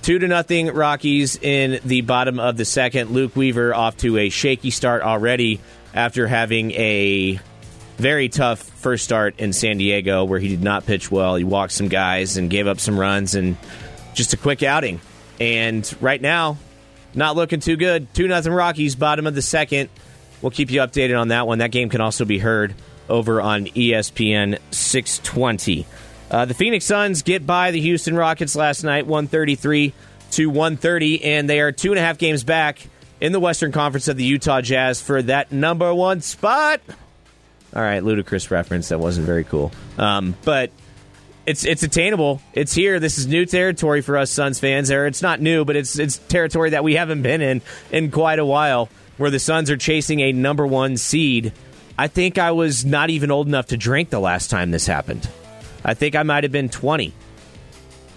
Two 0.00 0.18
to 0.18 0.26
nothing. 0.26 0.68
Rockies 0.68 1.36
in 1.36 1.80
the 1.84 2.00
bottom 2.00 2.38
of 2.40 2.56
the 2.56 2.64
second. 2.64 3.10
Luke 3.10 3.36
Weaver 3.36 3.74
off 3.74 3.98
to 3.98 4.16
a 4.16 4.30
shaky 4.30 4.70
start 4.70 5.02
already 5.02 5.60
after 5.92 6.26
having 6.26 6.72
a 6.72 7.40
very 7.96 8.28
tough 8.28 8.60
first 8.60 9.04
start 9.04 9.38
in 9.38 9.52
San 9.52 9.78
Diego 9.78 10.24
where 10.24 10.38
he 10.38 10.48
did 10.48 10.62
not 10.62 10.86
pitch 10.86 11.10
well. 11.10 11.36
He 11.36 11.44
walked 11.44 11.72
some 11.72 11.88
guys 11.88 12.36
and 12.36 12.50
gave 12.50 12.66
up 12.66 12.80
some 12.80 12.98
runs 12.98 13.34
and 13.34 13.56
just 14.14 14.32
a 14.32 14.36
quick 14.36 14.62
outing. 14.62 15.00
And 15.40 15.92
right 16.00 16.20
now, 16.20 16.58
not 17.14 17.36
looking 17.36 17.60
too 17.60 17.76
good. 17.76 18.12
2 18.14 18.28
nothing 18.28 18.52
Rockies, 18.52 18.96
bottom 18.96 19.26
of 19.26 19.34
the 19.34 19.42
second. 19.42 19.90
We'll 20.42 20.50
keep 20.50 20.70
you 20.70 20.80
updated 20.80 21.18
on 21.18 21.28
that 21.28 21.46
one. 21.46 21.58
That 21.58 21.70
game 21.70 21.88
can 21.88 22.00
also 22.00 22.24
be 22.24 22.38
heard 22.38 22.74
over 23.08 23.40
on 23.40 23.66
ESPN 23.66 24.58
620. 24.70 25.86
Uh, 26.30 26.44
the 26.46 26.54
Phoenix 26.54 26.84
Suns 26.84 27.22
get 27.22 27.46
by 27.46 27.70
the 27.70 27.80
Houston 27.80 28.16
Rockets 28.16 28.56
last 28.56 28.82
night, 28.82 29.06
133 29.06 29.92
to 30.32 30.46
130, 30.50 31.24
and 31.24 31.48
they 31.48 31.60
are 31.60 31.70
two 31.70 31.92
and 31.92 31.98
a 31.98 32.02
half 32.02 32.18
games 32.18 32.42
back 32.42 32.88
in 33.20 33.32
the 33.32 33.40
Western 33.40 33.72
Conference 33.72 34.08
of 34.08 34.16
the 34.16 34.24
Utah 34.24 34.60
Jazz 34.60 35.00
for 35.00 35.22
that 35.22 35.52
number 35.52 35.94
one 35.94 36.20
spot. 36.20 36.80
All 37.74 37.82
right, 37.82 38.02
Ludacris 38.02 38.50
reference. 38.50 38.88
That 38.90 39.00
wasn't 39.00 39.26
very 39.26 39.44
cool. 39.44 39.72
Um, 39.98 40.36
but 40.44 40.70
it's 41.46 41.64
it's 41.64 41.82
attainable. 41.82 42.40
It's 42.52 42.72
here. 42.72 43.00
This 43.00 43.18
is 43.18 43.26
new 43.26 43.46
territory 43.46 44.00
for 44.00 44.16
us 44.16 44.30
Suns 44.30 44.60
fans. 44.60 44.90
Or 44.90 45.06
it's 45.06 45.22
not 45.22 45.40
new, 45.40 45.64
but 45.64 45.76
it's 45.76 45.98
it's 45.98 46.18
territory 46.18 46.70
that 46.70 46.84
we 46.84 46.94
haven't 46.94 47.22
been 47.22 47.42
in 47.42 47.62
in 47.90 48.10
quite 48.10 48.38
a 48.38 48.46
while. 48.46 48.88
Where 49.16 49.30
the 49.30 49.38
Suns 49.38 49.70
are 49.70 49.76
chasing 49.76 50.20
a 50.20 50.32
number 50.32 50.66
one 50.66 50.96
seed. 50.96 51.52
I 51.96 52.08
think 52.08 52.38
I 52.38 52.50
was 52.50 52.84
not 52.84 53.10
even 53.10 53.30
old 53.30 53.46
enough 53.46 53.66
to 53.66 53.76
drink 53.76 54.10
the 54.10 54.18
last 54.18 54.50
time 54.50 54.72
this 54.72 54.86
happened. 54.86 55.28
I 55.84 55.94
think 55.94 56.16
I 56.16 56.24
might 56.24 56.42
have 56.42 56.50
been 56.50 56.68
20. 56.68 57.12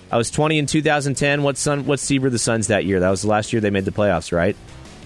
I 0.09 0.17
was 0.17 0.31
20 0.31 0.57
in 0.57 0.65
2010. 0.65 1.43
What 1.43 1.57
Sun? 1.57 1.85
What 1.85 1.99
seed 1.99 2.21
were 2.21 2.29
the 2.29 2.39
Suns 2.39 2.67
that 2.67 2.85
year? 2.85 2.99
That 2.99 3.09
was 3.09 3.23
the 3.23 3.27
last 3.27 3.53
year 3.53 3.59
they 3.59 3.69
made 3.69 3.85
the 3.85 3.91
playoffs, 3.91 4.31
right? 4.31 4.55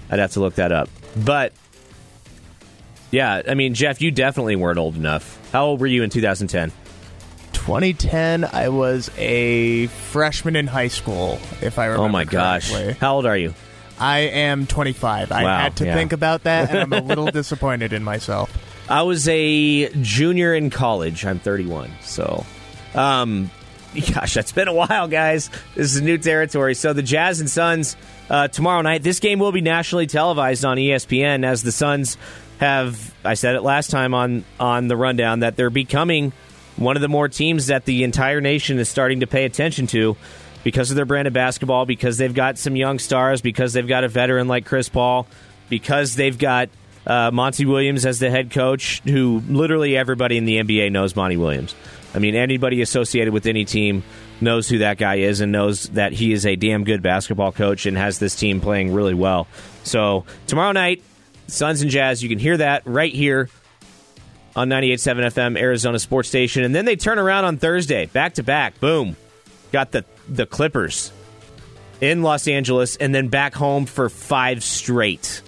I'd 0.10 0.20
have 0.20 0.32
to 0.34 0.40
look 0.40 0.56
that 0.56 0.72
up. 0.72 0.90
But 1.16 1.54
yeah, 3.12 3.42
I 3.48 3.54
mean, 3.54 3.74
Jeff, 3.74 4.02
you 4.02 4.12
definitely 4.12 4.56
weren't 4.56 4.80
old 4.80 4.96
enough. 4.96 5.38
How 5.52 5.66
old 5.66 5.80
were 5.82 5.88
you 5.88 6.04
in 6.04 6.10
2010? 6.10 6.72
2010, 7.54 8.46
I 8.46 8.70
was 8.70 9.12
a 9.18 9.88
freshman 9.88 10.56
in 10.56 10.68
high 10.68 10.88
school, 10.88 11.40
if 11.62 11.78
I 11.78 11.86
remember 11.86 12.06
Oh 12.06 12.10
my 12.10 12.24
gosh. 12.24 12.72
correctly. 12.72 12.94
How 12.94 13.16
old 13.16 13.26
are 13.26 13.38
you? 13.38 13.54
I 14.00 14.20
am 14.20 14.66
25. 14.66 15.32
I 15.32 15.42
had 15.44 15.76
to 15.78 15.86
yeah. 15.86 15.94
think 15.94 16.12
about 16.12 16.44
that, 16.44 16.72
and 16.72 16.80
I'm 16.80 16.94
a 16.94 17.06
little 17.06 17.26
disappointed 17.32 17.94
in 17.94 18.04
myself. 18.04 18.52
I 18.90 19.04
was 19.04 19.28
a 19.28 19.90
junior 20.02 20.56
in 20.56 20.72
college. 20.72 21.24
I'm 21.24 21.38
31. 21.38 21.92
So, 22.02 22.44
um, 22.96 23.52
gosh, 24.14 24.34
that's 24.34 24.52
been 24.52 24.68
a 24.68 24.74
while, 24.74 25.08
guys. 25.08 25.52
This 25.76 25.94
is 25.94 26.02
new 26.02 26.18
territory. 26.18 26.74
So 26.74 26.94
the 26.94 27.04
Jazz 27.04 27.42
and 27.42 27.50
Suns 27.50 27.96
uh, 28.30 28.48
tomorrow 28.48 28.82
night. 28.82 29.04
This 29.04 29.20
game 29.20 29.38
will 29.38 29.52
be 29.52 29.62
nationally 29.62 30.08
televised 30.08 30.66
on 30.66 30.78
ESPN 30.78 31.46
as 31.46 31.62
the 31.62 31.72
Suns 31.72 32.18
have. 32.62 33.14
I 33.26 33.34
said 33.34 33.56
it 33.56 33.62
last 33.62 33.92
time 33.92 34.14
on 34.14 34.46
on 34.60 34.88
the 34.88 34.96
rundown 34.96 35.40
that 35.42 35.58
they're 35.58 35.70
becoming 35.70 36.32
one 36.78 36.96
of 36.96 37.02
the 37.02 37.10
more 37.10 37.28
teams 37.28 37.68
that 37.68 37.86
the 37.86 38.04
entire 38.04 38.40
nation 38.40 38.80
is 38.80 38.88
starting 38.88 39.20
to 39.20 39.28
pay 39.28 39.46
attention 39.46 39.88
to 39.88 40.16
because 40.64 40.92
of 40.92 40.96
their 40.96 41.06
brand 41.06 41.28
of 41.28 41.34
basketball, 41.34 41.86
because 41.86 42.18
they've 42.18 42.34
got 42.34 42.58
some 42.58 42.76
young 42.76 43.00
stars, 43.00 43.42
because 43.42 43.74
they've 43.74 43.88
got 43.88 44.04
a 44.04 44.08
veteran 44.08 44.48
like 44.48 44.66
Chris 44.66 44.90
Paul, 44.90 45.28
because 45.70 46.16
they've 46.16 46.38
got 46.38 46.70
uh, 47.06 47.32
Monty 47.32 47.66
Williams 47.66 48.06
as 48.06 48.20
the 48.20 48.30
head 48.30 48.52
coach, 48.52 49.02
who 49.02 49.42
literally 49.48 49.98
everybody 49.98 50.38
in 50.38 50.46
the 50.46 50.58
NBA 50.58 50.92
knows 50.92 51.16
Monty 51.16 51.38
Williams. 51.38 51.76
I 52.14 52.20
mean, 52.20 52.36
anybody 52.36 52.82
associated 52.82 53.34
with 53.34 53.48
any 53.48 53.66
team 53.66 54.04
knows 54.40 54.68
who 54.70 54.80
that 54.80 54.98
guy 54.98 55.16
is 55.16 55.42
and 55.42 55.52
knows 55.52 55.84
that 55.90 56.14
he 56.14 56.32
is 56.32 56.46
a 56.46 56.56
damn 56.56 56.84
good 56.84 57.02
basketball 57.02 57.52
coach 57.52 57.86
and 57.86 57.98
has 57.98 58.20
this 58.20 58.36
team 58.36 58.62
playing 58.62 58.94
really 58.94 59.14
well. 59.14 59.48
So, 59.84 60.26
tomorrow 60.48 60.74
night, 60.74 61.04
Suns 61.48 61.82
and 61.82 61.92
Jazz, 61.92 62.24
you 62.24 62.30
can 62.30 62.40
hear 62.40 62.58
that 62.58 62.84
right 62.86 63.14
here 63.14 63.50
on 64.56 64.70
98.7 64.70 65.32
FM, 65.32 65.60
Arizona 65.60 66.00
Sports 66.00 66.30
Station. 66.30 66.64
And 66.64 66.74
then 66.74 66.86
they 66.86 66.96
turn 66.96 67.20
around 67.20 67.46
on 67.46 67.58
Thursday, 67.58 68.06
back 68.08 68.36
to 68.36 68.44
back. 68.44 68.80
Boom. 68.80 69.16
Got 69.72 69.92
the, 69.92 70.06
the 70.28 70.46
Clippers 70.46 71.12
in 72.02 72.24
Los 72.24 72.48
Angeles 72.48 72.98
and 72.98 73.14
then 73.14 73.30
back 73.30 73.54
home 73.54 73.86
for 73.86 74.10
five 74.10 74.64
straight. 74.64 75.42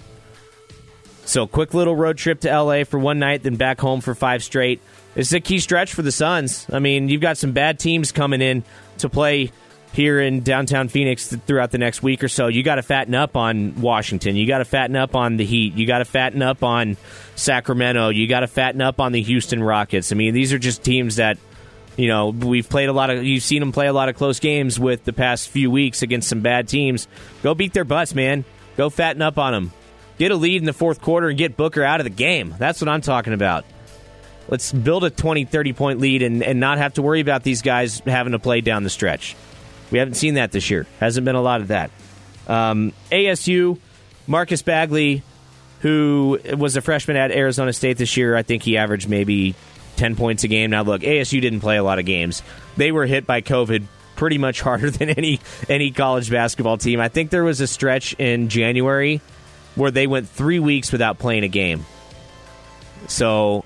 So, 1.26 1.46
quick 1.46 1.72
little 1.72 1.96
road 1.96 2.18
trip 2.18 2.40
to 2.40 2.50
LA 2.50 2.84
for 2.84 2.98
one 2.98 3.18
night, 3.18 3.42
then 3.42 3.56
back 3.56 3.80
home 3.80 4.02
for 4.02 4.14
five 4.14 4.44
straight. 4.44 4.82
This 5.14 5.28
is 5.28 5.32
a 5.32 5.40
key 5.40 5.58
stretch 5.58 5.94
for 5.94 6.02
the 6.02 6.12
Suns. 6.12 6.66
I 6.70 6.80
mean, 6.80 7.08
you've 7.08 7.22
got 7.22 7.38
some 7.38 7.52
bad 7.52 7.78
teams 7.78 8.12
coming 8.12 8.42
in 8.42 8.62
to 8.98 9.08
play 9.08 9.50
here 9.94 10.20
in 10.20 10.40
downtown 10.40 10.88
Phoenix 10.88 11.28
th- 11.28 11.42
throughout 11.46 11.70
the 11.70 11.78
next 11.78 12.02
week 12.02 12.24
or 12.24 12.28
so. 12.28 12.48
You 12.48 12.64
got 12.64 12.74
to 12.74 12.82
fatten 12.82 13.14
up 13.14 13.36
on 13.36 13.80
Washington. 13.80 14.34
You 14.34 14.46
got 14.46 14.58
to 14.58 14.64
fatten 14.64 14.96
up 14.96 15.14
on 15.14 15.36
the 15.36 15.44
Heat. 15.44 15.74
You 15.74 15.86
got 15.86 15.98
to 15.98 16.04
fatten 16.04 16.42
up 16.42 16.64
on 16.64 16.96
Sacramento. 17.36 18.08
You 18.08 18.26
got 18.26 18.40
to 18.40 18.48
fatten 18.48 18.80
up 18.80 18.98
on 18.98 19.12
the 19.12 19.22
Houston 19.22 19.62
Rockets. 19.62 20.10
I 20.10 20.16
mean, 20.16 20.34
these 20.34 20.52
are 20.52 20.58
just 20.58 20.82
teams 20.82 21.16
that 21.16 21.38
you 21.96 22.08
know 22.08 22.30
we've 22.30 22.68
played 22.68 22.88
a 22.88 22.92
lot 22.92 23.10
of. 23.10 23.22
You've 23.22 23.44
seen 23.44 23.60
them 23.60 23.70
play 23.70 23.86
a 23.86 23.92
lot 23.92 24.08
of 24.08 24.16
close 24.16 24.40
games 24.40 24.80
with 24.80 25.04
the 25.04 25.12
past 25.12 25.48
few 25.48 25.70
weeks 25.70 26.02
against 26.02 26.28
some 26.28 26.40
bad 26.40 26.66
teams. 26.66 27.06
Go 27.44 27.54
beat 27.54 27.72
their 27.72 27.84
butts, 27.84 28.16
man. 28.16 28.44
Go 28.76 28.90
fatten 28.90 29.22
up 29.22 29.38
on 29.38 29.52
them. 29.52 29.72
Get 30.18 30.32
a 30.32 30.36
lead 30.36 30.56
in 30.56 30.64
the 30.64 30.72
fourth 30.72 31.00
quarter 31.00 31.28
and 31.28 31.38
get 31.38 31.56
Booker 31.56 31.84
out 31.84 32.00
of 32.00 32.04
the 32.04 32.10
game. 32.10 32.54
That's 32.58 32.80
what 32.80 32.88
I'm 32.88 33.00
talking 33.00 33.32
about. 33.32 33.64
Let's 34.48 34.72
build 34.72 35.04
a 35.04 35.10
20, 35.10 35.44
30 35.44 35.72
point 35.72 36.00
lead 36.00 36.22
and, 36.22 36.42
and 36.42 36.60
not 36.60 36.78
have 36.78 36.94
to 36.94 37.02
worry 37.02 37.20
about 37.20 37.44
these 37.44 37.62
guys 37.62 38.00
having 38.00 38.32
to 38.32 38.38
play 38.38 38.60
down 38.60 38.82
the 38.82 38.90
stretch. 38.90 39.36
We 39.94 40.00
haven't 40.00 40.14
seen 40.14 40.34
that 40.34 40.50
this 40.50 40.70
year. 40.70 40.88
Hasn't 40.98 41.24
been 41.24 41.36
a 41.36 41.40
lot 41.40 41.60
of 41.60 41.68
that. 41.68 41.92
Um, 42.48 42.92
ASU, 43.12 43.78
Marcus 44.26 44.60
Bagley, 44.60 45.22
who 45.82 46.40
was 46.58 46.76
a 46.76 46.80
freshman 46.80 47.16
at 47.16 47.30
Arizona 47.30 47.72
State 47.72 47.96
this 47.96 48.16
year, 48.16 48.34
I 48.34 48.42
think 48.42 48.64
he 48.64 48.76
averaged 48.76 49.08
maybe 49.08 49.54
10 49.94 50.16
points 50.16 50.42
a 50.42 50.48
game. 50.48 50.70
Now, 50.70 50.82
look, 50.82 51.02
ASU 51.02 51.40
didn't 51.40 51.60
play 51.60 51.76
a 51.76 51.84
lot 51.84 52.00
of 52.00 52.06
games. 52.06 52.42
They 52.76 52.90
were 52.90 53.06
hit 53.06 53.24
by 53.24 53.40
COVID 53.40 53.84
pretty 54.16 54.36
much 54.36 54.62
harder 54.62 54.90
than 54.98 55.10
any 55.10 55.38
any 55.68 55.92
college 55.92 56.28
basketball 56.28 56.76
team. 56.76 56.98
I 56.98 57.06
think 57.06 57.30
there 57.30 57.44
was 57.44 57.60
a 57.60 57.68
stretch 57.68 58.14
in 58.14 58.48
January 58.48 59.20
where 59.76 59.92
they 59.92 60.08
went 60.08 60.28
three 60.28 60.58
weeks 60.58 60.90
without 60.90 61.20
playing 61.20 61.44
a 61.44 61.48
game. 61.48 61.86
So 63.06 63.64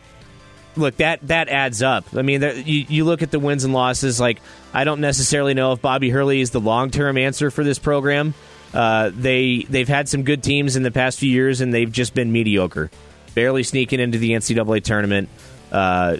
look 0.76 0.98
that 0.98 1.26
that 1.28 1.48
adds 1.48 1.80
up. 1.80 2.04
I 2.14 2.20
mean, 2.20 2.42
you 2.42 2.84
you 2.86 3.04
look 3.06 3.22
at 3.22 3.30
the 3.30 3.38
wins 3.38 3.64
and 3.64 3.72
losses. 3.72 4.20
Like 4.20 4.42
I 4.72 4.84
don't 4.84 5.00
necessarily 5.00 5.54
know 5.54 5.72
if 5.72 5.80
Bobby 5.80 6.10
Hurley 6.10 6.40
is 6.40 6.50
the 6.50 6.60
long 6.60 6.90
term 6.90 7.16
answer 7.16 7.50
for 7.50 7.64
this 7.64 7.78
program. 7.78 8.34
Uh, 8.74 9.10
they 9.14 9.64
they've 9.68 9.88
had 9.88 10.08
some 10.08 10.24
good 10.24 10.42
teams 10.42 10.76
in 10.76 10.82
the 10.82 10.90
past 10.90 11.18
few 11.18 11.30
years, 11.30 11.60
and 11.60 11.72
they've 11.72 11.90
just 11.90 12.14
been 12.14 12.30
mediocre, 12.32 12.90
barely 13.34 13.62
sneaking 13.62 14.00
into 14.00 14.18
the 14.18 14.32
NCAA 14.32 14.82
tournament. 14.82 15.28
Uh, 15.72 16.18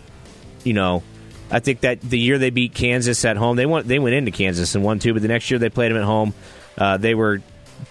you 0.65 0.73
know, 0.73 1.03
I 1.51 1.61
think 1.61 1.81
that 1.81 2.01
the 2.01 2.19
year 2.19 2.39
they 2.39 2.51
beat 2.51 2.75
Kansas 2.75 3.25
at 3.25 3.37
home, 3.37 3.57
they 3.57 3.67
went 3.67 3.87
they 3.87 3.99
went 3.99 4.15
into 4.15 4.31
Kansas 4.31 4.75
and 4.75 4.83
won 4.83 4.99
two, 4.99 5.13
but 5.13 5.23
the 5.23 5.29
next 5.29 5.51
year 5.51 5.59
they 5.59 5.69
played 5.69 5.91
them 5.91 5.99
at 5.99 6.05
home. 6.05 6.33
Uh, 6.77 6.97
they 6.97 7.15
were 7.15 7.43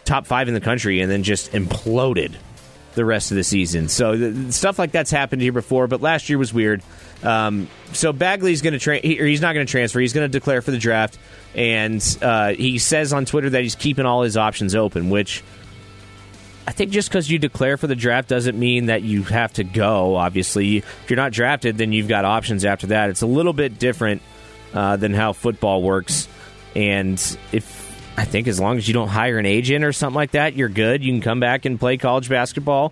top 0.06 0.26
five 0.26 0.48
in 0.48 0.54
the 0.54 0.62
country, 0.62 1.02
and 1.02 1.12
then 1.12 1.24
just 1.24 1.52
imploded 1.52 2.34
the 2.96 3.06
rest 3.06 3.32
of 3.32 3.38
the 3.38 3.44
season. 3.44 3.90
So 3.90 4.18
the, 4.18 4.52
stuff 4.52 4.80
like 4.80 4.92
that's 4.92 5.12
happened 5.12 5.42
here 5.42 5.52
before, 5.54 5.88
but 5.88 6.02
last 6.02 6.30
year 6.30 6.38
was 6.38 6.52
weird. 6.52 6.82
Um, 7.24 7.68
so 7.94 8.14
Bagley's 8.14 8.62
going 8.62 8.74
to 8.74 8.80
tra- 8.80 9.00
he, 9.00 9.16
he's 9.16 9.42
not 9.42 9.54
going 9.54 9.66
to 9.66 9.72
transfer. 9.72 10.00
He's 10.00 10.14
going 10.14 10.26
to 10.26 10.32
declare 10.32 10.62
for 10.62 10.72
the 10.72 10.78
draft, 10.78 11.18
and 11.56 12.02
uh, 12.22 12.50
he 12.54 12.78
says 12.78 13.14
on 13.14 13.26
Twitter 13.26 13.50
that 13.52 13.62
he's 13.62 13.76
keeping 13.76 14.06
all 14.06 14.22
his 14.22 14.38
options 14.38 14.76
open. 14.76 15.10
Which 15.10 15.44
I 16.68 16.72
think 16.72 16.92
just 16.92 17.10
because 17.10 17.30
you 17.30 17.40
declare 17.40 17.78
for 17.78 17.88
the 17.88 17.96
draft 17.96 18.30
doesn't 18.30 18.58
mean 18.58 18.88
that 18.88 19.02
you 19.02 19.24
have 19.24 19.54
to 19.54 19.64
go. 19.64 20.16
Obviously, 20.16 20.78
if 20.78 21.10
you're 21.10 21.18
not 21.18 21.32
drafted, 21.32 21.78
then 21.78 21.92
you've 21.92 22.08
got 22.08 22.26
options 22.26 22.66
after 22.66 22.88
that. 22.88 23.10
It's 23.10 23.22
a 23.22 23.28
little 23.28 23.54
bit 23.54 23.80
different 23.80 24.22
uh, 24.74 24.98
than 24.98 25.14
how 25.14 25.34
football 25.34 25.82
works, 25.82 26.28
and 26.76 27.16
if 27.52 27.88
I 28.18 28.26
think 28.26 28.48
as 28.48 28.60
long 28.60 28.78
as 28.78 28.88
you 28.88 28.94
don't 28.94 29.08
hire 29.08 29.38
an 29.38 29.46
agent 29.46 29.86
or 29.86 29.94
something 29.94 30.16
like 30.16 30.32
that, 30.32 30.56
you're 30.56 30.70
good. 30.70 31.04
You 31.04 31.14
can 31.14 31.22
come 31.22 31.40
back 31.40 31.66
and 31.66 31.80
play 31.80 31.98
college 31.98 32.30
basketball. 32.30 32.92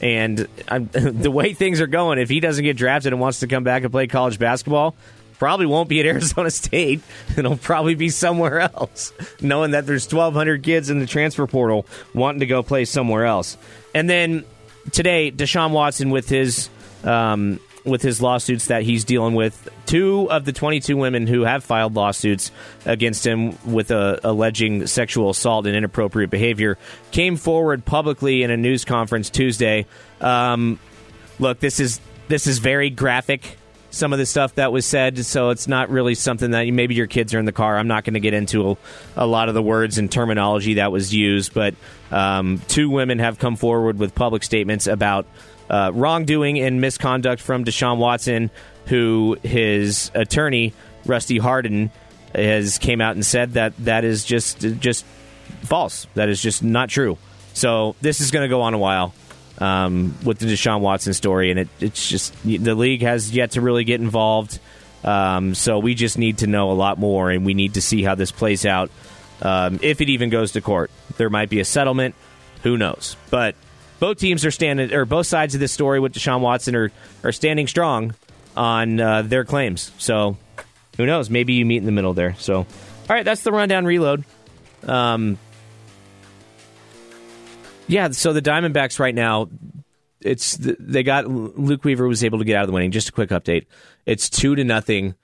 And 0.00 0.46
I'm, 0.68 0.86
the 0.92 1.30
way 1.30 1.54
things 1.54 1.80
are 1.80 1.86
going, 1.86 2.18
if 2.18 2.28
he 2.28 2.40
doesn't 2.40 2.64
get 2.64 2.76
drafted 2.76 3.12
and 3.12 3.20
wants 3.20 3.40
to 3.40 3.46
come 3.46 3.64
back 3.64 3.82
and 3.82 3.92
play 3.92 4.06
college 4.06 4.38
basketball, 4.38 4.94
probably 5.38 5.66
won't 5.66 5.88
be 5.88 6.00
at 6.00 6.06
Arizona 6.14 6.50
State. 6.50 7.02
It'll 7.36 7.56
probably 7.56 7.94
be 7.94 8.08
somewhere 8.08 8.60
else, 8.60 9.12
knowing 9.40 9.72
that 9.72 9.86
there's 9.86 10.10
1,200 10.10 10.62
kids 10.62 10.90
in 10.90 10.98
the 10.98 11.06
transfer 11.06 11.46
portal 11.46 11.86
wanting 12.14 12.40
to 12.40 12.46
go 12.46 12.62
play 12.62 12.84
somewhere 12.84 13.24
else. 13.24 13.56
And 13.94 14.08
then 14.08 14.44
today, 14.92 15.30
Deshaun 15.30 15.72
Watson 15.72 16.10
with 16.10 16.28
his 16.28 16.68
um, 17.04 17.60
with 17.86 18.02
his 18.02 18.20
lawsuits 18.20 18.66
that 18.66 18.82
he's 18.82 19.04
dealing 19.04 19.34
with. 19.34 19.68
Two 19.86 20.30
of 20.30 20.44
the 20.44 20.52
22 20.52 20.96
women 20.96 21.26
who 21.26 21.42
have 21.42 21.64
filed 21.64 21.94
lawsuits 21.94 22.50
against 22.84 23.26
him 23.26 23.56
with 23.64 23.90
uh, 23.90 24.18
alleging 24.24 24.86
sexual 24.86 25.30
assault 25.30 25.66
and 25.66 25.76
inappropriate 25.76 26.30
behavior 26.30 26.76
came 27.12 27.36
forward 27.36 27.84
publicly 27.84 28.42
in 28.42 28.50
a 28.50 28.56
news 28.56 28.84
conference 28.84 29.30
Tuesday. 29.30 29.86
Um, 30.20 30.78
look, 31.38 31.60
this 31.60 31.80
is 31.80 32.00
this 32.28 32.46
is 32.46 32.58
very 32.58 32.90
graphic. 32.90 33.56
Some 33.90 34.12
of 34.12 34.18
the 34.18 34.26
stuff 34.26 34.56
that 34.56 34.72
was 34.72 34.84
said, 34.84 35.24
so 35.24 35.50
it's 35.50 35.68
not 35.68 35.88
really 35.88 36.14
something 36.14 36.50
that 36.50 36.66
maybe 36.68 36.94
your 36.94 37.06
kids 37.06 37.32
are 37.32 37.38
in 37.38 37.46
the 37.46 37.52
car. 37.52 37.78
I'm 37.78 37.86
not 37.86 38.04
going 38.04 38.14
to 38.14 38.20
get 38.20 38.34
into 38.34 38.72
a, 38.72 38.76
a 39.16 39.26
lot 39.26 39.48
of 39.48 39.54
the 39.54 39.62
words 39.62 39.96
and 39.96 40.10
terminology 40.10 40.74
that 40.74 40.92
was 40.92 41.14
used, 41.14 41.54
but 41.54 41.74
um, 42.10 42.60
two 42.68 42.90
women 42.90 43.20
have 43.20 43.38
come 43.38 43.56
forward 43.56 43.98
with 43.98 44.14
public 44.14 44.42
statements 44.42 44.86
about 44.86 45.24
uh, 45.70 45.90
wrongdoing 45.94 46.58
and 46.60 46.80
misconduct 46.80 47.42
from 47.42 47.64
Deshaun 47.64 47.98
Watson, 47.98 48.50
who 48.86 49.36
his 49.42 50.10
attorney 50.14 50.72
Rusty 51.04 51.38
Hardin 51.38 51.90
has 52.34 52.78
came 52.78 53.00
out 53.00 53.14
and 53.14 53.24
said 53.24 53.52
that 53.54 53.76
that 53.78 54.04
is 54.04 54.24
just 54.24 54.60
just 54.60 55.04
false. 55.62 56.06
That 56.14 56.28
is 56.28 56.40
just 56.40 56.62
not 56.62 56.88
true. 56.88 57.18
So 57.54 57.96
this 58.00 58.20
is 58.20 58.30
going 58.30 58.44
to 58.44 58.48
go 58.48 58.62
on 58.62 58.74
a 58.74 58.78
while 58.78 59.14
um, 59.58 60.16
with 60.24 60.38
the 60.38 60.46
Deshaun 60.46 60.80
Watson 60.80 61.14
story, 61.14 61.50
and 61.50 61.60
it, 61.60 61.68
it's 61.80 62.08
just 62.08 62.34
the 62.42 62.74
league 62.74 63.02
has 63.02 63.32
yet 63.32 63.52
to 63.52 63.60
really 63.60 63.84
get 63.84 64.00
involved. 64.00 64.58
Um, 65.04 65.54
so 65.54 65.78
we 65.78 65.94
just 65.94 66.18
need 66.18 66.38
to 66.38 66.46
know 66.46 66.70
a 66.70 66.74
lot 66.74 66.98
more, 66.98 67.30
and 67.30 67.46
we 67.46 67.54
need 67.54 67.74
to 67.74 67.82
see 67.82 68.02
how 68.02 68.14
this 68.14 68.32
plays 68.32 68.66
out. 68.66 68.90
Um, 69.40 69.78
if 69.82 70.00
it 70.00 70.08
even 70.08 70.30
goes 70.30 70.52
to 70.52 70.60
court, 70.60 70.90
there 71.16 71.30
might 71.30 71.48
be 71.48 71.60
a 71.60 71.64
settlement. 71.64 72.14
Who 72.62 72.76
knows? 72.76 73.16
But 73.30 73.54
both 73.98 74.18
teams 74.18 74.44
are 74.44 74.50
standing, 74.50 74.92
or 74.92 75.04
both 75.04 75.26
sides 75.26 75.54
of 75.54 75.60
this 75.60 75.72
story 75.72 76.00
with 76.00 76.12
Deshaun 76.12 76.40
Watson 76.40 76.74
are 76.74 76.92
are 77.24 77.32
standing 77.32 77.66
strong 77.66 78.14
on 78.56 79.00
uh, 79.00 79.22
their 79.22 79.44
claims. 79.44 79.92
So 79.98 80.36
who 80.96 81.06
knows? 81.06 81.30
Maybe 81.30 81.54
you 81.54 81.66
meet 81.66 81.78
in 81.78 81.86
the 81.86 81.92
middle 81.92 82.14
there. 82.14 82.34
So, 82.38 82.58
all 82.58 82.66
right, 83.08 83.24
that's 83.24 83.42
the 83.42 83.52
rundown 83.52 83.84
reload. 83.84 84.24
Um, 84.86 85.38
yeah, 87.86 88.10
so 88.10 88.32
the 88.32 88.42
Diamondbacks 88.42 88.98
right 88.98 89.14
now, 89.14 89.48
it's 90.20 90.56
they 90.60 91.02
got 91.02 91.26
Luke 91.28 91.84
Weaver 91.84 92.08
was 92.08 92.24
able 92.24 92.38
to 92.38 92.44
get 92.44 92.56
out 92.56 92.62
of 92.62 92.68
the 92.68 92.72
winning. 92.72 92.90
Just 92.90 93.10
a 93.10 93.12
quick 93.12 93.30
update: 93.30 93.66
it's 94.04 94.28
two 94.30 94.54
to 94.54 94.64
nothing. 94.64 95.14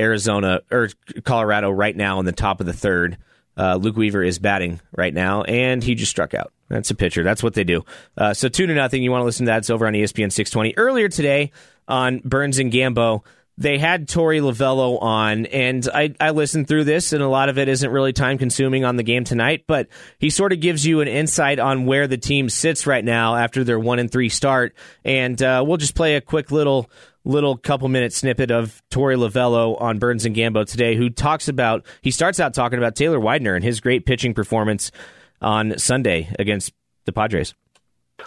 Arizona 0.00 0.60
or 0.70 0.90
Colorado 1.24 1.70
right 1.70 1.96
now 1.96 2.20
in 2.20 2.24
the 2.24 2.32
top 2.32 2.60
of 2.60 2.66
the 2.66 2.72
third. 2.72 3.18
Uh, 3.56 3.74
Luke 3.74 3.96
Weaver 3.96 4.22
is 4.22 4.38
batting 4.38 4.80
right 4.96 5.12
now, 5.12 5.42
and 5.42 5.82
he 5.82 5.96
just 5.96 6.10
struck 6.10 6.34
out. 6.34 6.52
That's 6.68 6.90
a 6.90 6.94
pitcher. 6.94 7.22
That's 7.22 7.42
what 7.42 7.54
they 7.54 7.64
do. 7.64 7.84
Uh, 8.16 8.34
so 8.34 8.48
two 8.48 8.66
to 8.66 8.74
nothing. 8.74 9.02
You 9.02 9.10
want 9.10 9.22
to 9.22 9.26
listen 9.26 9.46
to 9.46 9.50
that? 9.50 9.58
It's 9.58 9.70
over 9.70 9.86
on 9.86 9.94
ESPN 9.94 10.30
620. 10.32 10.74
Earlier 10.76 11.08
today 11.08 11.52
on 11.86 12.20
Burns 12.24 12.58
and 12.58 12.72
Gambo, 12.72 13.24
they 13.58 13.78
had 13.78 14.08
Torey 14.08 14.40
Lovullo 14.40 15.02
on, 15.02 15.46
and 15.46 15.86
I, 15.92 16.14
I 16.20 16.30
listened 16.30 16.68
through 16.68 16.84
this, 16.84 17.12
and 17.12 17.20
a 17.20 17.28
lot 17.28 17.48
of 17.48 17.58
it 17.58 17.68
isn't 17.68 17.90
really 17.90 18.12
time 18.12 18.38
consuming 18.38 18.84
on 18.84 18.94
the 18.94 19.02
game 19.02 19.24
tonight, 19.24 19.64
but 19.66 19.88
he 20.20 20.30
sort 20.30 20.52
of 20.52 20.60
gives 20.60 20.86
you 20.86 21.00
an 21.00 21.08
insight 21.08 21.58
on 21.58 21.84
where 21.84 22.06
the 22.06 22.18
team 22.18 22.48
sits 22.50 22.86
right 22.86 23.04
now 23.04 23.34
after 23.34 23.64
their 23.64 23.78
one 23.78 23.98
and 23.98 24.12
three 24.12 24.28
start. 24.28 24.76
And 25.04 25.42
uh, 25.42 25.64
we'll 25.66 25.76
just 25.76 25.96
play 25.96 26.14
a 26.14 26.20
quick 26.20 26.52
little 26.52 26.88
little 27.24 27.58
couple 27.58 27.88
minute 27.88 28.12
snippet 28.12 28.50
of 28.50 28.80
Torey 28.90 29.16
Lovullo 29.16 29.78
on 29.82 29.98
Burns 29.98 30.24
and 30.24 30.36
Gambo 30.36 30.64
today, 30.64 30.96
who 30.96 31.10
talks 31.10 31.48
about 31.48 31.84
he 32.00 32.12
starts 32.12 32.38
out 32.38 32.54
talking 32.54 32.78
about 32.78 32.94
Taylor 32.94 33.18
Widener 33.18 33.56
and 33.56 33.64
his 33.64 33.80
great 33.80 34.06
pitching 34.06 34.34
performance 34.34 34.92
on 35.40 35.78
Sunday 35.78 36.28
against 36.38 36.72
the 37.04 37.12
Padres 37.12 37.54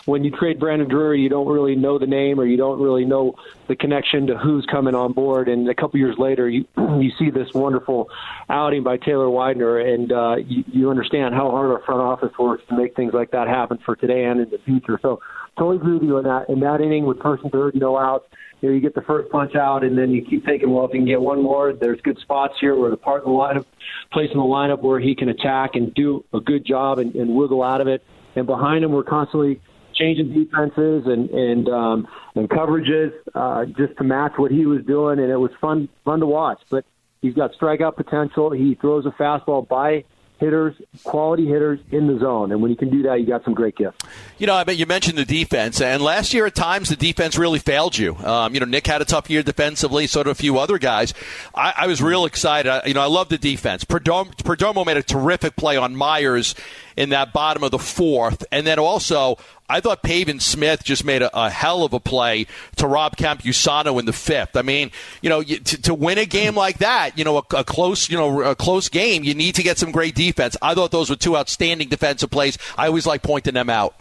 when 0.06 0.24
you 0.24 0.32
trade 0.32 0.60
Brandon 0.60 0.88
Drury, 0.88 1.22
you 1.22 1.30
don't 1.30 1.48
really 1.48 1.76
know 1.76 2.00
the 2.00 2.08
name 2.08 2.40
or 2.40 2.46
you 2.46 2.58
don't 2.58 2.80
really 2.80 3.06
know 3.06 3.36
the 3.68 3.76
connection 3.76 4.28
to 4.28 4.38
who's 4.38 4.66
coming 4.66 4.96
on 4.96 5.14
board. 5.14 5.48
And 5.48 5.70
a 5.70 5.76
couple 5.76 6.00
years 6.00 6.16
later, 6.18 6.50
you 6.50 6.66
you 6.78 7.12
see 7.20 7.30
this 7.30 7.48
wonderful 7.54 8.10
outing 8.50 8.84
by 8.84 8.98
Taylor 8.98 9.30
Widener, 9.30 9.80
and 9.80 10.12
uh, 10.12 10.36
you, 10.46 10.64
you 10.68 10.90
understand 10.90 11.36
how 11.36 11.50
hard 11.52 11.72
our 11.72 11.82
front 11.86 12.02
office 12.02 12.32
works 12.40 12.64
to 12.70 12.78
make 12.78 12.96
things 12.96 13.14
like 13.14 13.32
that 13.32 13.48
happen 13.48 13.80
for 13.86 13.96
today 13.96 14.26
and 14.26 14.40
in 14.40 14.50
the 14.50 14.60
future. 14.66 15.00
So 15.02 15.20
totally 15.58 15.78
agree 15.78 15.94
with 15.94 16.04
you 16.04 16.18
in 16.18 16.24
that. 16.26 16.50
In 16.50 16.60
that 16.62 16.82
inning 16.82 17.06
with 17.06 17.20
Carson 17.20 17.50
Third, 17.50 17.76
no 17.76 17.98
outs, 17.98 18.28
you 18.62 18.70
know, 18.70 18.76
you 18.76 18.82
get 18.82 18.96
the 18.96 19.02
first 19.02 19.30
punch 19.32 19.56
out, 19.56 19.84
and 19.84 19.98
then 19.98 20.12
you 20.12 20.24
keep 20.24 20.46
thinking, 20.46 20.72
well, 20.72 20.86
if 20.86 20.94
you 20.94 21.00
can 21.00 21.08
get 21.08 21.20
one 21.20 21.42
more, 21.42 21.74
there's 21.74 22.00
good 22.02 22.20
spots 22.20 22.54
here 22.62 22.76
where 22.76 22.92
the 22.92 22.98
part 22.98 23.20
of 23.20 23.26
the 23.26 23.32
lineup, 23.32 23.66
place 24.14 24.30
in 24.32 24.38
the 24.38 24.44
lineup 24.44 24.82
where 24.82 25.00
he 25.00 25.16
can 25.16 25.30
attack 25.30 25.72
and 25.74 25.94
do 25.96 26.24
a 26.34 26.40
good 26.40 26.66
job 26.66 27.00
and, 27.00 27.16
and 27.16 27.36
wiggle 27.36 27.64
out 27.64 27.82
of 27.82 27.88
it. 27.88 28.04
And 28.36 28.46
behind 28.46 28.84
him, 28.84 28.92
we're 28.92 29.04
constantly 29.04 29.60
changing 29.94 30.34
defenses 30.34 31.04
and 31.06 31.30
and 31.32 31.68
um, 31.68 32.08
and 32.36 32.50
coverages 32.50 33.12
uh, 33.36 33.66
just 33.66 33.98
to 33.98 34.04
match 34.04 34.34
what 34.38 34.52
he 34.52 34.66
was 34.66 34.84
doing, 34.86 35.20
and 35.20 35.30
it 35.30 35.38
was 35.38 35.52
fun 35.60 35.90
fun 36.06 36.20
to 36.20 36.26
watch. 36.26 36.60
But 36.70 36.86
he's 37.22 37.34
got 37.34 37.52
strikeout 37.60 37.96
potential. 37.96 38.52
He 38.52 38.76
throws 38.76 39.06
a 39.06 39.12
fastball 39.12 39.68
by 39.68 40.06
hitters, 40.42 40.76
quality 41.04 41.46
hitters 41.46 41.80
in 41.92 42.08
the 42.08 42.20
zone. 42.20 42.52
And 42.52 42.62
when 42.62 42.72
you 42.72 42.76
can 42.76 42.90
do 42.90 43.04
that, 43.04 43.22
you 43.22 43.28
got 43.28 43.46
some 43.46 43.54
great 43.54 43.78
gifts. 43.78 44.00
You 44.40 44.48
know, 44.48 44.56
I 44.56 44.66
mean, 44.66 44.78
you 44.78 44.88
mentioned 44.88 45.18
the 45.18 45.24
defense, 45.24 45.80
and 45.80 46.02
last 46.02 46.34
year 46.34 46.48
at 46.48 46.56
times 46.56 46.90
the 46.90 46.96
defense 46.96 47.38
really 47.38 47.60
failed 47.60 47.98
you. 47.98 48.16
Um, 48.18 48.54
you 48.56 48.60
know, 48.60 48.66
Nick 48.66 48.88
had 48.88 49.02
a 49.02 49.06
tough 49.06 49.30
year 49.30 49.44
defensively, 49.44 50.08
so 50.08 50.24
did 50.24 50.32
a 50.32 50.36
few 50.36 50.58
other 50.58 50.80
guys. 50.80 51.14
I, 51.54 51.74
I 51.78 51.88
was 51.88 52.02
real 52.02 52.26
excited. 52.26 52.70
I, 52.70 52.88
you 52.88 52.96
know, 52.96 53.02
I 53.02 53.06
love 53.06 53.30
the 53.30 53.38
defense. 53.38 53.86
Perdomo, 53.86 54.36
Perdomo 54.38 54.84
made 54.84 54.98
a 54.98 55.04
terrific 55.04 55.56
play 55.56 55.78
on 55.78 55.96
Myers 55.96 56.56
in 56.98 57.10
that 57.10 57.32
bottom 57.32 57.64
of 57.64 57.70
the 57.70 57.80
fourth, 57.80 58.44
and 58.52 58.66
then 58.66 58.80
also 58.80 59.38
I 59.72 59.80
thought 59.80 60.04
Pavin 60.04 60.42
Smith 60.42 60.84
just 60.84 61.06
made 61.06 61.22
a, 61.22 61.38
a, 61.38 61.50
hell 61.50 61.84
of 61.86 61.94
a 61.94 62.00
play 62.00 62.46
to 62.76 62.88
Rob 62.88 63.16
Campusano 63.16 63.98
in 64.00 64.06
the 64.06 64.12
fifth. 64.14 64.58
I 64.58 64.64
mean, 64.64 64.92
you 65.22 65.30
know, 65.30 65.42
to, 65.42 65.82
to 65.84 65.94
win 65.94 66.18
a 66.18 66.26
game 66.26 66.56
like 66.56 66.80
that, 66.80 67.18
you 67.18 67.24
know, 67.24 67.38
a, 67.38 67.44
a, 67.56 67.64
close, 67.64 68.10
you 68.10 68.18
know, 68.18 68.42
a 68.42 68.54
close 68.54 68.90
game, 68.90 69.24
you 69.24 69.34
need 69.34 69.56
to 69.56 69.64
get 69.64 69.78
some 69.78 69.92
great 69.92 70.14
defense. 70.14 70.58
I 70.62 70.76
thought 70.76 70.92
those 70.92 71.10
were 71.10 71.16
two 71.16 71.38
outstanding 71.38 71.88
defensive 71.88 72.30
plays. 72.30 72.58
I 72.78 72.88
always 72.88 73.06
like 73.06 73.24
pointing 73.24 73.54
them 73.54 73.70
out. 73.70 73.96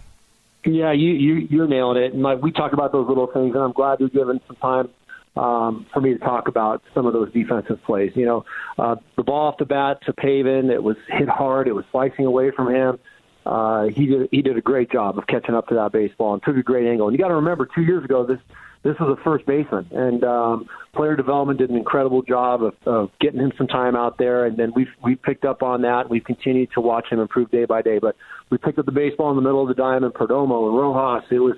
Yeah, 0.65 0.93
you 0.93 1.13
you 1.13 1.35
you're 1.49 1.67
nailing 1.67 2.03
it, 2.03 2.13
and 2.13 2.23
like 2.23 2.43
we 2.43 2.53
talk 2.53 2.75
about 2.75 2.93
those 2.93 3.09
little 3.09 3.29
things, 3.29 3.55
and 3.55 3.65
I'm 3.65 3.73
glad 3.73 3.99
you're 3.99 4.11
giving 4.11 4.41
some 4.47 4.57
time 4.57 4.91
um, 5.35 5.87
for 5.91 6.03
me 6.03 6.13
to 6.13 6.19
talk 6.19 6.49
about 6.49 6.83
some 6.93 7.07
of 7.07 7.15
those 7.15 7.33
defensive 7.33 7.83
plays. 7.85 8.13
You 8.15 8.27
know, 8.27 8.45
uh, 8.79 8.97
the 9.17 9.23
ball 9.23 9.47
off 9.47 9.57
the 9.57 9.65
bat 9.65 10.01
to 10.05 10.13
Pavin, 10.13 10.69
it 10.69 10.83
was 10.83 10.99
hit 11.09 11.31
hard, 11.31 11.67
it 11.67 11.73
was 11.73 11.87
slicing 11.91 12.27
away 12.27 12.51
from 12.51 12.75
him 12.75 12.99
uh, 13.51 13.89
he 13.89 14.07
did 14.07 14.29
he 14.31 14.43
did 14.43 14.57
a 14.57 14.61
great 14.61 14.93
job 14.93 15.19
of 15.19 15.27
catching 15.27 15.57
up 15.57 15.67
to 15.69 15.75
that 15.75 15.91
baseball 15.91 16.35
and 16.35 16.43
took 16.45 16.57
a 16.57 16.63
great 16.63 16.87
angle. 16.87 17.09
And 17.09 17.17
you 17.17 17.23
got 17.23 17.29
to 17.29 17.35
remember, 17.35 17.67
two 17.75 17.83
years 17.83 18.05
ago, 18.05 18.25
this 18.25 18.39
this 18.85 18.95
was 19.01 19.19
a 19.19 19.23
first 19.25 19.45
baseman, 19.45 19.89
and 19.91 20.23
um, 20.23 20.69
player 20.95 21.17
development 21.17 21.59
did 21.59 21.69
an 21.69 21.77
incredible 21.77 22.23
job 22.23 22.63
of, 22.63 22.75
of 22.87 23.11
getting 23.21 23.41
him 23.41 23.53
some 23.59 23.67
time 23.67 23.97
out 23.97 24.19
there. 24.19 24.47
And 24.47 24.57
then 24.57 24.73
we've 24.77 24.95
we've 25.03 25.21
picked 25.21 25.45
up 25.45 25.65
on 25.65 25.83
that. 25.83 26.09
We've 26.09 26.23
continued 26.23 26.71
to 26.75 26.81
watch 26.81 27.09
him 27.11 27.19
improve 27.19 27.51
day 27.51 27.65
by 27.65 27.83
day. 27.83 27.99
But 27.99 28.15
we 28.51 28.59
picked 28.59 28.79
up 28.79 28.87
the 28.87 28.93
baseball 28.93 29.31
in 29.31 29.37
the 29.37 29.43
middle 29.43 29.63
of 29.63 29.69
the 29.69 29.75
diamond, 29.75 30.15
Perdomo 30.15 30.69
and 30.69 30.79
Rojas. 30.79 31.25
It 31.33 31.41
was 31.41 31.57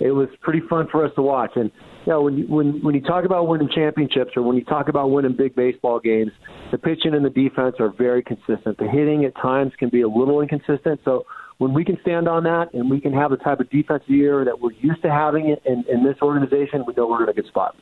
it 0.00 0.12
was 0.12 0.28
pretty 0.42 0.60
fun 0.70 0.86
for 0.92 1.04
us 1.04 1.12
to 1.16 1.22
watch. 1.22 1.50
And 1.56 1.72
you 2.06 2.12
know, 2.12 2.22
when 2.22 2.38
you, 2.38 2.46
when 2.46 2.82
when 2.82 2.94
you 2.94 3.00
talk 3.00 3.24
about 3.24 3.46
winning 3.46 3.68
championships 3.72 4.32
or 4.36 4.42
when 4.42 4.56
you 4.56 4.64
talk 4.64 4.88
about 4.88 5.10
winning 5.10 5.34
big 5.36 5.54
baseball 5.54 6.00
games, 6.00 6.32
the 6.70 6.78
pitching 6.78 7.14
and 7.14 7.24
the 7.24 7.30
defense 7.30 7.76
are 7.78 7.90
very 7.90 8.22
consistent. 8.22 8.78
The 8.78 8.88
hitting 8.88 9.24
at 9.24 9.36
times 9.36 9.72
can 9.78 9.88
be 9.88 10.02
a 10.02 10.08
little 10.08 10.40
inconsistent. 10.40 11.00
So 11.04 11.26
when 11.58 11.72
we 11.72 11.84
can 11.84 11.98
stand 12.02 12.28
on 12.28 12.42
that 12.44 12.74
and 12.74 12.90
we 12.90 13.00
can 13.00 13.12
have 13.12 13.30
the 13.30 13.36
type 13.36 13.60
of 13.60 13.70
defensive 13.70 14.10
year 14.10 14.44
that 14.44 14.60
we're 14.60 14.72
used 14.72 15.02
to 15.02 15.10
having 15.10 15.50
it 15.50 15.62
in, 15.64 15.84
in 15.88 16.02
this 16.02 16.16
organization, 16.20 16.84
we 16.86 16.94
know 16.94 17.06
we're 17.06 17.22
in 17.22 17.28
a 17.28 17.32
good 17.32 17.46
spot. 17.46 17.76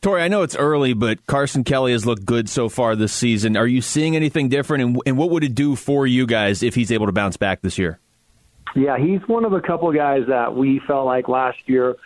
Torey, 0.00 0.22
I 0.22 0.28
know 0.28 0.42
it's 0.42 0.56
early, 0.56 0.94
but 0.94 1.26
Carson 1.26 1.64
Kelly 1.64 1.92
has 1.92 2.06
looked 2.06 2.24
good 2.24 2.48
so 2.48 2.68
far 2.68 2.94
this 2.94 3.12
season. 3.12 3.56
Are 3.56 3.66
you 3.66 3.82
seeing 3.82 4.14
anything 4.14 4.48
different, 4.48 4.84
and, 4.84 5.02
and 5.04 5.18
what 5.18 5.30
would 5.30 5.42
it 5.42 5.56
do 5.56 5.74
for 5.74 6.06
you 6.06 6.24
guys 6.24 6.62
if 6.62 6.76
he's 6.76 6.92
able 6.92 7.06
to 7.06 7.12
bounce 7.12 7.36
back 7.36 7.62
this 7.62 7.78
year? 7.78 7.98
Yeah, 8.76 8.96
he's 8.96 9.20
one 9.26 9.44
of 9.44 9.52
a 9.52 9.60
couple 9.60 9.92
guys 9.92 10.22
that 10.28 10.54
we 10.54 10.80
felt 10.86 11.04
like 11.04 11.26
last 11.26 11.58
year 11.66 11.96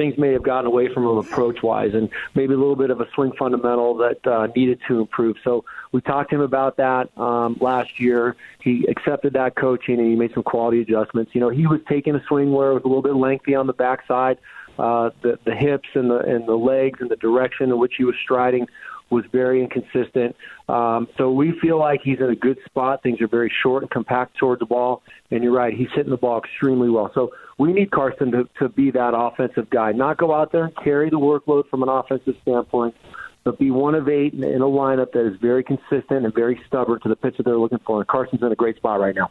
things 0.00 0.16
may 0.16 0.32
have 0.32 0.42
gotten 0.42 0.66
away 0.66 0.88
from 0.88 1.02
him 1.04 1.18
approach 1.18 1.62
wise 1.62 1.92
and 1.92 2.08
maybe 2.34 2.54
a 2.54 2.56
little 2.56 2.74
bit 2.74 2.88
of 2.88 3.02
a 3.02 3.06
swing 3.14 3.32
fundamental 3.38 3.94
that 3.98 4.26
uh, 4.26 4.46
needed 4.56 4.80
to 4.88 4.98
improve. 4.98 5.36
So 5.44 5.66
we 5.92 6.00
talked 6.00 6.30
to 6.30 6.36
him 6.36 6.40
about 6.40 6.78
that 6.78 7.10
um, 7.18 7.58
last 7.60 8.00
year. 8.00 8.34
He 8.62 8.86
accepted 8.88 9.34
that 9.34 9.56
coaching 9.56 9.98
and 9.98 10.08
he 10.08 10.16
made 10.16 10.32
some 10.32 10.42
quality 10.42 10.80
adjustments. 10.80 11.32
You 11.34 11.42
know, 11.42 11.50
he 11.50 11.66
was 11.66 11.80
taking 11.86 12.14
a 12.14 12.24
swing 12.28 12.50
where 12.50 12.70
it 12.70 12.74
was 12.74 12.84
a 12.84 12.88
little 12.88 13.02
bit 13.02 13.14
lengthy 13.14 13.54
on 13.54 13.66
the 13.66 13.74
backside. 13.74 14.38
Uh, 14.78 15.10
the, 15.20 15.38
the 15.44 15.54
hips 15.54 15.90
and 15.92 16.10
the 16.10 16.20
and 16.20 16.48
the 16.48 16.54
legs 16.54 17.00
and 17.02 17.10
the 17.10 17.16
direction 17.16 17.68
in 17.68 17.78
which 17.78 17.94
he 17.98 18.04
was 18.04 18.14
striding 18.22 18.66
was 19.10 19.24
very 19.32 19.60
inconsistent. 19.62 20.34
Um, 20.68 21.08
so 21.18 21.30
we 21.30 21.58
feel 21.60 21.78
like 21.78 22.00
he's 22.02 22.20
in 22.20 22.30
a 22.30 22.36
good 22.36 22.58
spot. 22.64 23.02
Things 23.02 23.20
are 23.20 23.28
very 23.28 23.52
short 23.62 23.82
and 23.82 23.90
compact 23.90 24.38
towards 24.38 24.60
the 24.60 24.66
ball. 24.66 25.02
And 25.30 25.42
you're 25.42 25.52
right, 25.52 25.74
he's 25.74 25.90
hitting 25.94 26.10
the 26.10 26.16
ball 26.16 26.38
extremely 26.38 26.88
well. 26.88 27.10
So 27.12 27.32
we 27.60 27.74
need 27.74 27.90
Carson 27.90 28.32
to, 28.32 28.48
to 28.58 28.70
be 28.70 28.90
that 28.92 29.12
offensive 29.14 29.68
guy, 29.68 29.92
not 29.92 30.16
go 30.16 30.34
out 30.34 30.50
there 30.50 30.64
and 30.64 30.76
carry 30.76 31.10
the 31.10 31.18
workload 31.18 31.68
from 31.68 31.82
an 31.82 31.90
offensive 31.90 32.34
standpoint, 32.40 32.94
but 33.44 33.58
be 33.58 33.70
one 33.70 33.94
of 33.94 34.08
eight 34.08 34.32
in 34.32 34.62
a 34.62 34.64
lineup 34.64 35.12
that 35.12 35.26
is 35.26 35.38
very 35.42 35.62
consistent 35.62 36.24
and 36.24 36.34
very 36.34 36.58
stubborn 36.66 36.98
to 37.00 37.10
the 37.10 37.16
pitch 37.16 37.36
that 37.36 37.42
they're 37.42 37.58
looking 37.58 37.80
for. 37.84 37.98
And 37.98 38.08
Carson's 38.08 38.42
in 38.42 38.50
a 38.50 38.56
great 38.56 38.76
spot 38.76 38.98
right 38.98 39.14
now. 39.14 39.30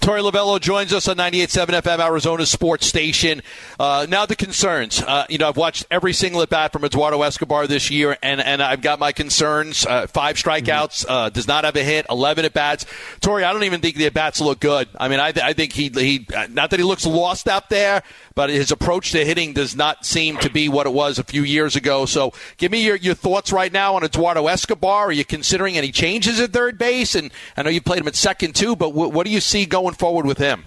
Torey 0.00 0.22
Lovullo 0.22 0.60
joins 0.60 0.92
us 0.92 1.08
on 1.08 1.16
98.7 1.16 1.80
FM, 1.82 1.98
Arizona 2.04 2.46
Sports 2.46 2.86
Station. 2.86 3.42
Uh, 3.80 4.06
now 4.08 4.24
the 4.26 4.36
concerns. 4.36 5.02
Uh, 5.02 5.26
you 5.28 5.38
know, 5.38 5.48
I've 5.48 5.56
watched 5.56 5.86
every 5.90 6.12
single 6.12 6.40
at 6.40 6.48
bat 6.48 6.72
from 6.72 6.84
Eduardo 6.84 7.20
Escobar 7.22 7.66
this 7.66 7.90
year, 7.90 8.16
and, 8.22 8.40
and 8.40 8.62
I've 8.62 8.80
got 8.80 8.98
my 8.98 9.12
concerns. 9.12 9.84
Uh, 9.84 10.06
five 10.06 10.36
strikeouts, 10.36 11.04
uh, 11.08 11.28
does 11.30 11.48
not 11.48 11.64
have 11.64 11.76
a 11.76 11.82
hit, 11.82 12.06
11 12.08 12.44
at 12.44 12.54
bats. 12.54 12.86
Torey, 13.20 13.44
I 13.44 13.52
don't 13.52 13.64
even 13.64 13.80
think 13.80 13.96
the 13.96 14.06
at 14.06 14.14
bats 14.14 14.40
look 14.40 14.60
good. 14.60 14.88
I 14.98 15.08
mean, 15.08 15.20
I, 15.20 15.32
th- 15.32 15.44
I 15.44 15.52
think 15.52 15.72
he, 15.72 15.88
he, 15.88 16.26
not 16.50 16.70
that 16.70 16.78
he 16.78 16.84
looks 16.84 17.04
lost 17.04 17.48
out 17.48 17.68
there, 17.68 18.02
but 18.34 18.50
his 18.50 18.70
approach 18.70 19.10
to 19.12 19.24
hitting 19.24 19.52
does 19.52 19.74
not 19.74 20.06
seem 20.06 20.36
to 20.38 20.48
be 20.48 20.68
what 20.68 20.86
it 20.86 20.92
was 20.92 21.18
a 21.18 21.24
few 21.24 21.42
years 21.42 21.74
ago. 21.76 22.06
So 22.06 22.32
give 22.56 22.70
me 22.70 22.84
your, 22.84 22.96
your 22.96 23.14
thoughts 23.14 23.52
right 23.52 23.72
now 23.72 23.96
on 23.96 24.04
Eduardo 24.04 24.46
Escobar. 24.46 25.06
Are 25.06 25.12
you 25.12 25.24
considering 25.24 25.76
any 25.76 25.90
changes 25.90 26.38
at 26.40 26.52
third 26.52 26.78
base? 26.78 27.14
And 27.16 27.32
I 27.56 27.62
know 27.62 27.70
you 27.70 27.80
played 27.80 28.00
him 28.00 28.08
at 28.08 28.14
second 28.14 28.54
too, 28.54 28.76
but 28.76 28.90
w- 28.90 29.10
what 29.10 29.26
do 29.26 29.32
you 29.32 29.40
see 29.40 29.66
going 29.66 29.87
forward 29.96 30.26
with 30.26 30.38
him? 30.38 30.64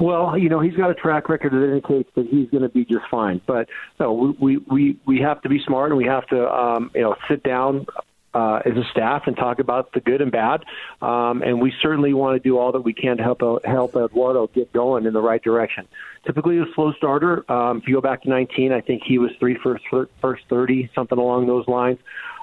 Well, 0.00 0.38
you 0.38 0.48
know, 0.48 0.60
he's 0.60 0.74
got 0.74 0.90
a 0.90 0.94
track 0.94 1.28
record 1.28 1.52
that 1.52 1.64
indicates 1.64 2.10
that 2.14 2.26
he's 2.26 2.48
going 2.50 2.62
to 2.62 2.68
be 2.68 2.84
just 2.84 3.04
fine. 3.10 3.40
But 3.46 3.68
no, 3.98 4.34
we 4.38 4.58
we 4.58 4.98
we 5.06 5.20
have 5.20 5.42
to 5.42 5.48
be 5.48 5.60
smart 5.66 5.90
and 5.90 5.98
we 5.98 6.04
have 6.04 6.26
to 6.28 6.48
um, 6.48 6.90
you 6.94 7.02
know 7.02 7.16
sit 7.28 7.42
down 7.42 7.86
uh, 8.34 8.60
as 8.64 8.76
a 8.76 8.84
staff 8.90 9.22
and 9.26 9.36
talk 9.36 9.58
about 9.58 9.92
the 9.92 10.00
good 10.00 10.20
and 10.20 10.30
bad. 10.30 10.64
Um, 11.02 11.42
and 11.42 11.60
we 11.60 11.72
certainly 11.82 12.14
want 12.14 12.40
to 12.40 12.48
do 12.48 12.58
all 12.58 12.72
that 12.72 12.82
we 12.82 12.92
can 12.92 13.16
to 13.16 13.22
help 13.22 13.42
out, 13.42 13.64
help 13.66 13.96
Eduardo 13.96 14.46
get 14.48 14.72
going 14.72 15.06
in 15.06 15.12
the 15.12 15.20
right 15.20 15.42
direction. 15.42 15.88
Typically, 16.24 16.58
a 16.58 16.64
slow 16.74 16.92
starter. 16.92 17.50
Um, 17.50 17.78
if 17.78 17.88
you 17.88 17.94
go 17.94 18.00
back 18.00 18.22
to 18.22 18.28
19, 18.28 18.72
I 18.72 18.80
think 18.80 19.02
he 19.04 19.18
was 19.18 19.30
three 19.38 19.58
first 19.62 19.84
first 20.20 20.44
30, 20.48 20.90
something 20.94 21.18
along 21.18 21.46
those 21.46 21.66
lines. 21.66 21.98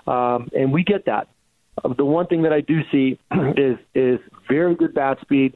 Um, 0.05 0.49
and 0.57 0.71
we 0.71 0.83
get 0.83 1.05
that. 1.05 1.27
Uh, 1.83 1.93
the 1.93 2.05
one 2.05 2.27
thing 2.27 2.43
that 2.43 2.53
I 2.53 2.61
do 2.61 2.81
see 2.91 3.19
is 3.55 3.77
is 3.93 4.19
very 4.47 4.75
good 4.75 4.93
bat 4.93 5.19
speed, 5.21 5.55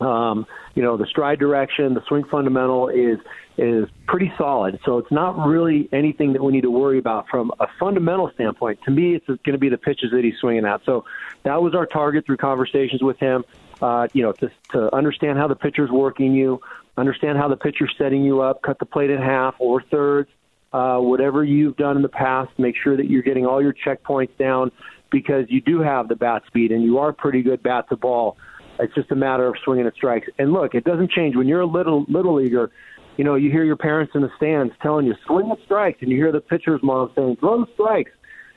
Um, 0.00 0.46
you 0.74 0.82
know, 0.82 0.96
the 0.96 1.06
stride 1.06 1.38
direction, 1.38 1.94
the 1.94 2.02
swing 2.06 2.24
fundamental 2.24 2.88
is 2.88 3.18
is 3.58 3.88
pretty 4.06 4.30
solid. 4.36 4.78
So 4.84 4.98
it's 4.98 5.10
not 5.10 5.46
really 5.46 5.88
anything 5.92 6.34
that 6.34 6.42
we 6.42 6.52
need 6.52 6.62
to 6.62 6.70
worry 6.70 6.98
about 6.98 7.26
from 7.28 7.50
a 7.58 7.66
fundamental 7.80 8.30
standpoint. 8.34 8.80
To 8.84 8.90
me, 8.90 9.14
it's 9.14 9.26
going 9.26 9.52
to 9.52 9.58
be 9.58 9.70
the 9.70 9.78
pitches 9.78 10.10
that 10.12 10.22
he's 10.22 10.36
swinging 10.40 10.66
at. 10.66 10.84
So 10.84 11.06
that 11.44 11.62
was 11.62 11.74
our 11.74 11.86
target 11.86 12.26
through 12.26 12.36
conversations 12.36 13.02
with 13.02 13.18
him. 13.18 13.44
Uh, 13.80 14.08
you 14.12 14.22
know, 14.22 14.32
to, 14.32 14.50
to 14.72 14.94
understand 14.94 15.38
how 15.38 15.48
the 15.48 15.54
pitcher's 15.54 15.90
working 15.90 16.34
you, 16.34 16.60
understand 16.96 17.38
how 17.38 17.48
the 17.48 17.56
pitcher's 17.56 17.94
setting 17.98 18.24
you 18.24 18.40
up, 18.40 18.62
cut 18.62 18.78
the 18.78 18.86
plate 18.86 19.10
in 19.10 19.18
half 19.18 19.54
or 19.58 19.82
thirds, 19.82 20.30
uh, 20.72 20.98
whatever 20.98 21.44
you've 21.44 21.76
done 21.76 21.96
in 21.96 22.02
the 22.02 22.08
past. 22.08 22.50
Make 22.58 22.74
sure 22.82 22.96
that 22.96 23.08
you're 23.08 23.22
getting 23.22 23.46
all 23.46 23.62
your 23.62 23.74
checkpoints 23.74 24.36
down 24.38 24.70
because 25.10 25.46
you 25.48 25.60
do 25.60 25.80
have 25.80 26.08
the 26.08 26.16
bat 26.16 26.42
speed 26.46 26.72
and 26.72 26.82
you 26.82 26.98
are 26.98 27.12
pretty 27.12 27.42
good 27.42 27.62
bat 27.62 27.88
to 27.88 27.96
ball. 27.96 28.36
It's 28.78 28.94
just 28.94 29.10
a 29.10 29.16
matter 29.16 29.46
of 29.46 29.54
swinging 29.64 29.86
at 29.86 29.94
strikes. 29.94 30.28
And 30.38 30.52
look, 30.52 30.74
it 30.74 30.84
doesn't 30.84 31.10
change 31.10 31.36
when 31.36 31.48
you're 31.48 31.60
a 31.60 31.66
little 31.66 32.04
little 32.08 32.34
leaguer. 32.34 32.70
You 33.16 33.24
know, 33.24 33.34
you 33.34 33.50
hear 33.50 33.64
your 33.64 33.76
parents 33.76 34.12
in 34.14 34.20
the 34.20 34.30
stands 34.36 34.74
telling 34.82 35.06
you 35.06 35.14
swing 35.26 35.50
at 35.50 35.58
strikes, 35.64 35.98
and 36.02 36.10
you 36.10 36.16
hear 36.16 36.32
the 36.32 36.40
pitcher's 36.40 36.82
mom 36.82 37.10
saying 37.14 37.36
throw 37.40 37.64
strikes. 37.74 38.10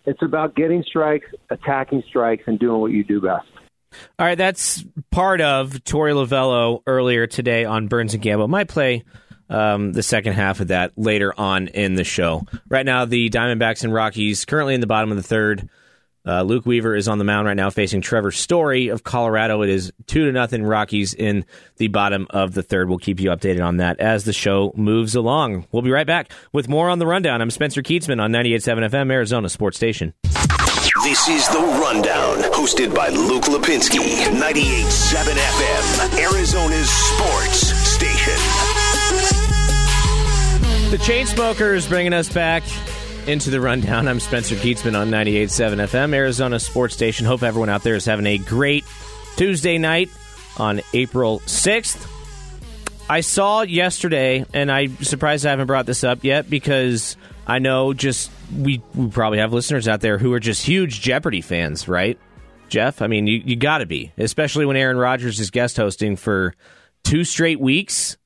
It's 0.06 0.22
about 0.22 0.56
getting 0.56 0.84
strikes, 0.84 1.28
attacking 1.50 2.04
strikes, 2.10 2.44
and 2.48 2.60
doing 2.60 2.82
what 2.82 2.92
you 2.92 3.04
do 3.04 3.22
best. 3.22 3.48
All 4.18 4.26
right, 4.26 4.38
that's 4.38 4.84
part 5.12 5.42
of 5.42 5.72
Torey 5.84 6.14
Lovullo 6.14 6.82
earlier 6.86 7.26
today 7.26 7.66
on 7.66 7.88
Burns 7.88 8.14
and 8.14 8.22
Gambo. 8.22 8.48
Might 8.48 8.68
play 8.68 9.04
um, 9.50 9.94
the 9.94 10.04
second 10.04 10.34
half 10.34 10.60
of 10.60 10.68
that 10.68 10.92
later 10.96 11.34
on 11.38 11.68
in 11.70 11.96
the 11.96 12.04
show. 12.04 12.44
Right 12.68 12.86
now, 12.86 13.06
the 13.06 13.30
Diamondbacks 13.30 13.84
and 13.84 13.94
Rockies 13.94 14.46
currently 14.46 14.76
in 14.76 14.82
the 14.82 14.88
bottom 14.88 15.12
of 15.12 15.18
the 15.18 15.24
third. 15.24 15.70
Uh, 16.26 16.44
Luke 16.44 16.66
Weaver 16.66 16.96
is 16.96 17.08
on 17.08 17.18
the 17.18 17.24
mound 17.24 17.48
right 17.48 17.56
now 17.56 17.70
facing 17.70 18.02
Trevor 18.02 18.32
Story 18.32 18.90
of 18.90 19.04
Colorado. 19.04 19.62
It 19.62 19.70
is 19.70 19.92
two 20.06 20.26
to 20.26 20.32
nothing 20.32 20.64
Rockies 20.64 21.14
in 21.14 21.46
the 21.78 21.88
bottom 21.88 22.28
of 22.30 22.54
the 22.54 22.62
third. 22.62 22.90
We'll 22.90 22.98
keep 23.00 23.20
you 23.20 23.30
updated 23.30 23.66
on 23.66 23.78
that 23.78 24.00
as 24.00 24.26
the 24.26 24.34
show 24.34 24.74
moves 24.76 25.16
along. 25.16 25.66
We'll 25.72 25.82
be 25.82 25.92
right 25.92 26.08
back 26.08 26.32
with 26.52 26.68
more 26.68 26.90
on 26.90 27.00
the 27.00 27.08
rundown. 27.08 27.42
I'm 27.42 27.50
Spencer 27.52 27.82
Kietzman 27.82 28.22
on 28.22 28.32
98.7 28.32 28.90
FM, 28.90 29.12
Arizona 29.12 29.50
Sports 29.50 29.78
Station. 29.78 30.14
This 31.04 31.30
is 31.30 31.48
The 31.48 31.60
Rundown, 31.60 32.38
hosted 32.52 32.94
by 32.94 33.08
Luke 33.10 33.44
Lapinski, 33.46 34.00
98.7 34.00 35.34
FM, 35.34 36.20
Arizona's 36.20 36.90
sports 36.90 37.68
station. 37.96 38.34
The 40.92 40.98
Chainsmokers 40.98 41.88
bringing 41.88 42.14
us 42.14 42.28
back 42.28 42.64
into 43.28 43.50
the 43.50 43.62
rundown. 43.62 44.08
I'm 44.08 44.20
Spencer 44.20 44.56
Kietzman 44.56 45.00
on 45.00 45.10
98.7 45.10 45.76
FM, 45.88 46.14
Arizona 46.14 46.60
Sports 46.60 46.94
Station. 46.96 47.26
Hope 47.26 47.44
everyone 47.44 47.70
out 47.70 47.84
there 47.84 47.96
is 47.96 48.06
having 48.06 48.26
a 48.26 48.38
great 48.38 48.86
Tuesday 49.36 49.78
night 49.78 50.10
on 50.58 50.82
April 50.94 51.40
6th. 51.42 52.08
I 53.10 53.22
saw 53.22 53.62
yesterday, 53.62 54.46
and 54.54 54.72
I'm 54.72 54.98
surprised 55.04 55.46
I 55.46 55.50
haven't 55.50 55.68
brought 55.68 55.86
this 55.86 56.04
up 56.04 56.24
yet 56.24 56.50
because 56.50 57.18
I 57.48 57.60
know 57.60 57.94
just 57.94 58.32
we, 58.56 58.82
we 58.94 59.10
probably 59.10 59.40
have 59.40 59.54
listeners 59.54 59.88
out 59.88 60.02
there 60.02 60.18
who 60.18 60.34
are 60.34 60.40
just 60.40 60.66
huge 60.66 61.02
Jeopardy 61.02 61.42
fans, 61.42 61.88
right? 61.88 62.20
Jeff, 62.70 63.02
I 63.02 63.08
mean, 63.08 63.26
you, 63.26 63.42
you 63.44 63.56
got 63.56 63.80
to 63.80 63.86
be, 63.86 64.12
especially 64.18 64.66
when 64.66 64.78
Aaron 64.78 64.98
Rodgers 64.98 65.40
is 65.40 65.50
guest 65.50 65.78
hosting 65.78 66.16
for 66.16 66.54
two 67.04 67.24
straight 67.24 67.60
weeks. 67.60 68.18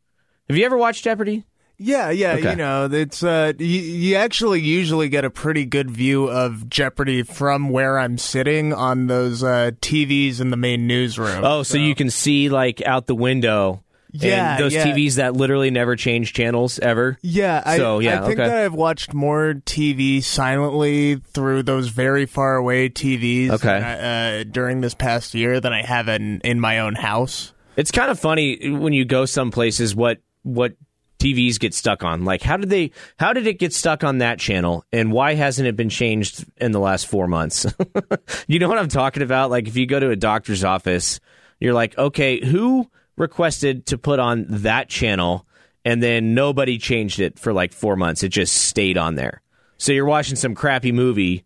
Have 0.49 0.57
you 0.57 0.65
ever 0.65 0.77
watched 0.77 1.03
Jeopardy? 1.03 1.45
Yeah, 1.85 2.11
yeah, 2.11 2.33
Okay. 2.35 2.51
you 2.51 2.55
know, 2.55 2.85
it's 2.89 3.23
uh 3.23 3.51
you, 3.59 3.65
you 3.65 4.15
actually 4.15 4.61
usually 4.61 5.09
get 5.09 5.25
a 5.25 5.29
pretty 5.29 5.65
good 5.65 5.91
view 5.91 6.29
of 6.29 6.69
Jeopardy 6.69 7.23
from 7.23 7.69
where 7.69 7.99
I'm 7.99 8.17
sitting 8.17 8.71
on 8.73 9.07
those 9.07 9.43
uh 9.43 9.71
TVs 9.81 10.39
in 10.39 10.49
the 10.49 10.55
main 10.57 10.87
newsroom. 10.87 11.43
Oh, 11.43 11.63
so, 11.63 11.77
you 11.77 11.93
can 11.93 12.09
see 12.09 12.47
like 12.49 12.81
out 12.83 13.07
the 13.07 13.15
window. 13.15 13.83
Yeah, 14.15 14.51
and 14.53 14.63
those 14.63 14.73
yeah. 14.75 14.85
TVs 14.85 15.15
that 15.15 15.33
literally 15.33 15.71
never 15.71 15.95
change 15.95 16.33
channels 16.33 16.77
ever. 16.79 17.17
Yeah, 17.23 17.63
I, 17.65 17.77
So, 17.77 17.97
yeah, 17.99 18.21
I 18.21 18.27
think 18.27 18.39
okay. 18.39 18.47
that 18.47 18.57
I've 18.63 18.75
watched 18.75 19.11
more 19.13 19.55
TV 19.65 20.23
silently 20.23 21.15
through 21.15 21.63
those 21.63 21.87
very 21.89 22.27
far 22.27 22.55
away 22.55 22.89
TVs 22.89 23.49
Okay. 23.53 24.39
uh, 24.39 24.43
during 24.49 24.81
this 24.81 24.93
past 24.93 25.33
year 25.33 25.59
than 25.59 25.73
I 25.73 25.81
have 25.81 26.07
in, 26.09 26.41
in 26.41 26.59
my 26.59 26.77
own 26.79 26.93
house. 26.93 27.53
It's 27.75 27.89
kind 27.89 28.11
of 28.11 28.19
funny 28.19 28.69
when 28.69 28.93
you 28.93 29.03
go 29.03 29.25
some 29.25 29.49
places 29.49 29.95
what 29.95 30.19
what 30.43 30.75
TVs 31.23 31.59
get 31.59 31.73
stuck 31.73 32.03
on. 32.03 32.25
Like 32.25 32.41
how 32.41 32.57
did 32.57 32.69
they 32.69 32.91
how 33.17 33.33
did 33.33 33.47
it 33.47 33.59
get 33.59 33.73
stuck 33.73 34.03
on 34.03 34.17
that 34.17 34.39
channel 34.39 34.83
and 34.91 35.11
why 35.11 35.35
hasn't 35.35 35.67
it 35.67 35.75
been 35.75 35.89
changed 35.89 36.45
in 36.57 36.71
the 36.71 36.79
last 36.79 37.07
4 37.07 37.27
months? 37.27 37.65
you 38.47 38.59
know 38.59 38.67
what 38.67 38.77
I'm 38.77 38.89
talking 38.89 39.23
about? 39.23 39.49
Like 39.49 39.67
if 39.67 39.77
you 39.77 39.85
go 39.85 39.99
to 39.99 40.09
a 40.09 40.15
doctor's 40.15 40.63
office, 40.63 41.19
you're 41.59 41.73
like, 41.73 41.97
"Okay, 41.97 42.45
who 42.45 42.89
requested 43.15 43.85
to 43.87 43.97
put 43.97 44.19
on 44.19 44.45
that 44.49 44.89
channel?" 44.89 45.47
And 45.85 46.03
then 46.03 46.33
nobody 46.33 46.77
changed 46.77 47.19
it 47.19 47.39
for 47.39 47.53
like 47.53 47.73
4 47.73 47.95
months. 47.95 48.23
It 48.23 48.29
just 48.29 48.53
stayed 48.53 48.97
on 48.97 49.15
there. 49.15 49.41
So 49.77 49.91
you're 49.91 50.05
watching 50.05 50.35
some 50.35 50.55
crappy 50.55 50.91
movie 50.91 51.45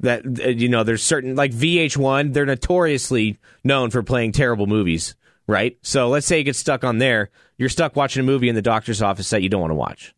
that 0.00 0.24
uh, 0.24 0.48
you 0.48 0.68
know 0.68 0.84
there's 0.84 1.02
certain 1.02 1.34
like 1.34 1.52
VH1 1.52 2.32
they're 2.32 2.46
notoriously 2.46 3.38
known 3.64 3.90
for 3.90 4.02
playing 4.02 4.32
terrible 4.32 4.66
movies 4.66 5.16
right? 5.48 5.76
So 5.82 6.08
let's 6.08 6.26
say 6.28 6.38
you 6.38 6.44
get 6.44 6.54
stuck 6.54 6.84
on 6.84 6.98
there. 6.98 7.30
You're 7.56 7.68
stuck 7.68 7.96
watching 7.96 8.20
a 8.20 8.24
movie 8.24 8.48
in 8.48 8.54
the 8.54 8.62
doctor's 8.62 9.02
office 9.02 9.30
that 9.30 9.42
you 9.42 9.48
don't 9.48 9.60
want 9.60 9.72
to 9.72 9.74
watch. 9.76 10.14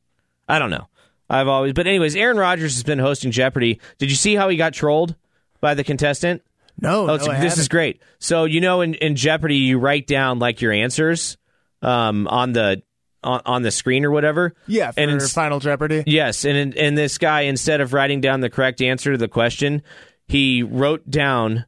I 0.47 0.59
don't 0.59 0.69
know. 0.71 0.89
I've 1.31 1.49
always 1.49 1.73
but 1.73 1.87
anyways 1.87 2.15
Aaron 2.17 2.37
Rodgers 2.37 2.75
has 2.75 2.83
been 2.83 2.99
hosting 2.99 3.31
Jeopardy. 3.31 3.81
Did 3.99 4.11
you 4.11 4.17
see 4.17 4.35
how 4.35 4.49
he 4.51 4.57
got 4.59 4.75
trolled 4.75 5.15
by 5.63 5.73
the 5.75 5.85
contestant? 5.85 6.43
No, 6.81 7.09
Oh, 7.09 7.17
no, 7.17 7.41
this 7.41 7.57
is 7.59 7.69
great. 7.69 8.03
So 8.19 8.45
you 8.45 8.61
know, 8.61 8.81
in, 8.81 8.95
in 8.95 9.15
Jeopardy, 9.17 9.57
you 9.57 9.79
write 9.79 10.07
down 10.07 10.39
like 10.39 10.61
your 10.61 10.73
answers 10.73 11.37
um, 11.83 12.27
on 12.29 12.53
the 12.53 12.83
on, 13.23 13.43
on 13.45 13.63
the 13.63 13.71
screen 13.71 14.05
or 14.05 14.11
whatever. 14.11 14.55
Yeah, 14.67 14.91
for 14.91 15.01
and 15.01 15.11
ins- 15.13 15.33
Final 15.33 15.61
Jeopardy. 15.61 16.03
Yes, 16.07 16.45
and 16.45 16.75
and 16.77 16.99
this 16.99 17.19
guy 17.19 17.43
instead 17.43 17.81
of 17.81 17.93
writing 17.93 18.21
down 18.21 18.41
the 18.41 18.51
correct 18.51 18.81
answer 18.83 19.13
to 19.13 19.19
the 19.19 19.29
question, 19.29 19.83
he 20.27 20.63
wrote 20.63 21.09
down 21.09 21.67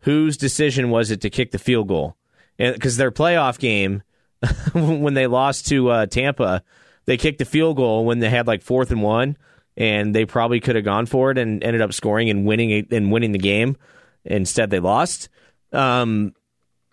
whose 0.00 0.36
decision 0.36 0.90
was 0.90 1.10
it 1.10 1.20
to 1.22 1.30
kick 1.30 1.50
the 1.52 1.58
field 1.58 1.88
goal, 1.88 2.16
because 2.58 2.96
their 2.96 3.10
playoff 3.10 3.58
game 3.58 4.02
when 4.72 5.14
they 5.14 5.26
lost 5.26 5.68
to 5.68 5.88
uh, 5.90 6.06
Tampa, 6.06 6.62
they 7.06 7.16
kicked 7.16 7.38
the 7.38 7.44
field 7.44 7.76
goal 7.76 8.04
when 8.04 8.18
they 8.18 8.30
had 8.30 8.46
like 8.46 8.62
fourth 8.62 8.90
and 8.90 9.02
one, 9.02 9.36
and 9.76 10.14
they 10.14 10.26
probably 10.26 10.60
could 10.60 10.76
have 10.76 10.84
gone 10.84 11.06
for 11.06 11.30
it 11.30 11.38
and 11.38 11.62
ended 11.62 11.82
up 11.82 11.92
scoring 11.92 12.30
and 12.30 12.46
winning 12.46 12.86
and 12.90 13.10
winning 13.12 13.32
the 13.32 13.38
game. 13.38 13.76
Instead, 14.24 14.70
they 14.70 14.80
lost. 14.80 15.28
Um, 15.72 16.34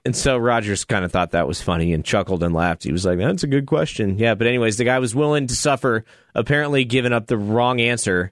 and 0.05 0.16
so 0.16 0.38
Rodgers 0.38 0.86
kind 0.86 1.03
of 1.03 1.11
thought 1.11 1.32
that 1.32 1.47
was 1.47 1.61
funny 1.61 1.91
and 1.91 2.05
chuckled 2.05 2.43
and 2.43 2.53
laughed. 2.53 2.84
He 2.84 2.91
was 2.91 3.05
like, 3.05 3.18
"That's 3.18 3.43
a 3.43 3.47
good 3.47 3.66
question." 3.66 4.20
Yeah, 4.20 4.36
but 4.36 4.45
anyways, 4.45 4.78
the 4.78 4.84
guy 4.84 4.99
was 4.99 5.16
willing 5.16 5.47
to 5.47 5.55
suffer, 5.55 6.05
apparently 6.36 6.86
giving 6.86 7.11
up 7.11 7.26
the 7.26 7.38
wrong 7.38 7.82
answer 7.82 8.32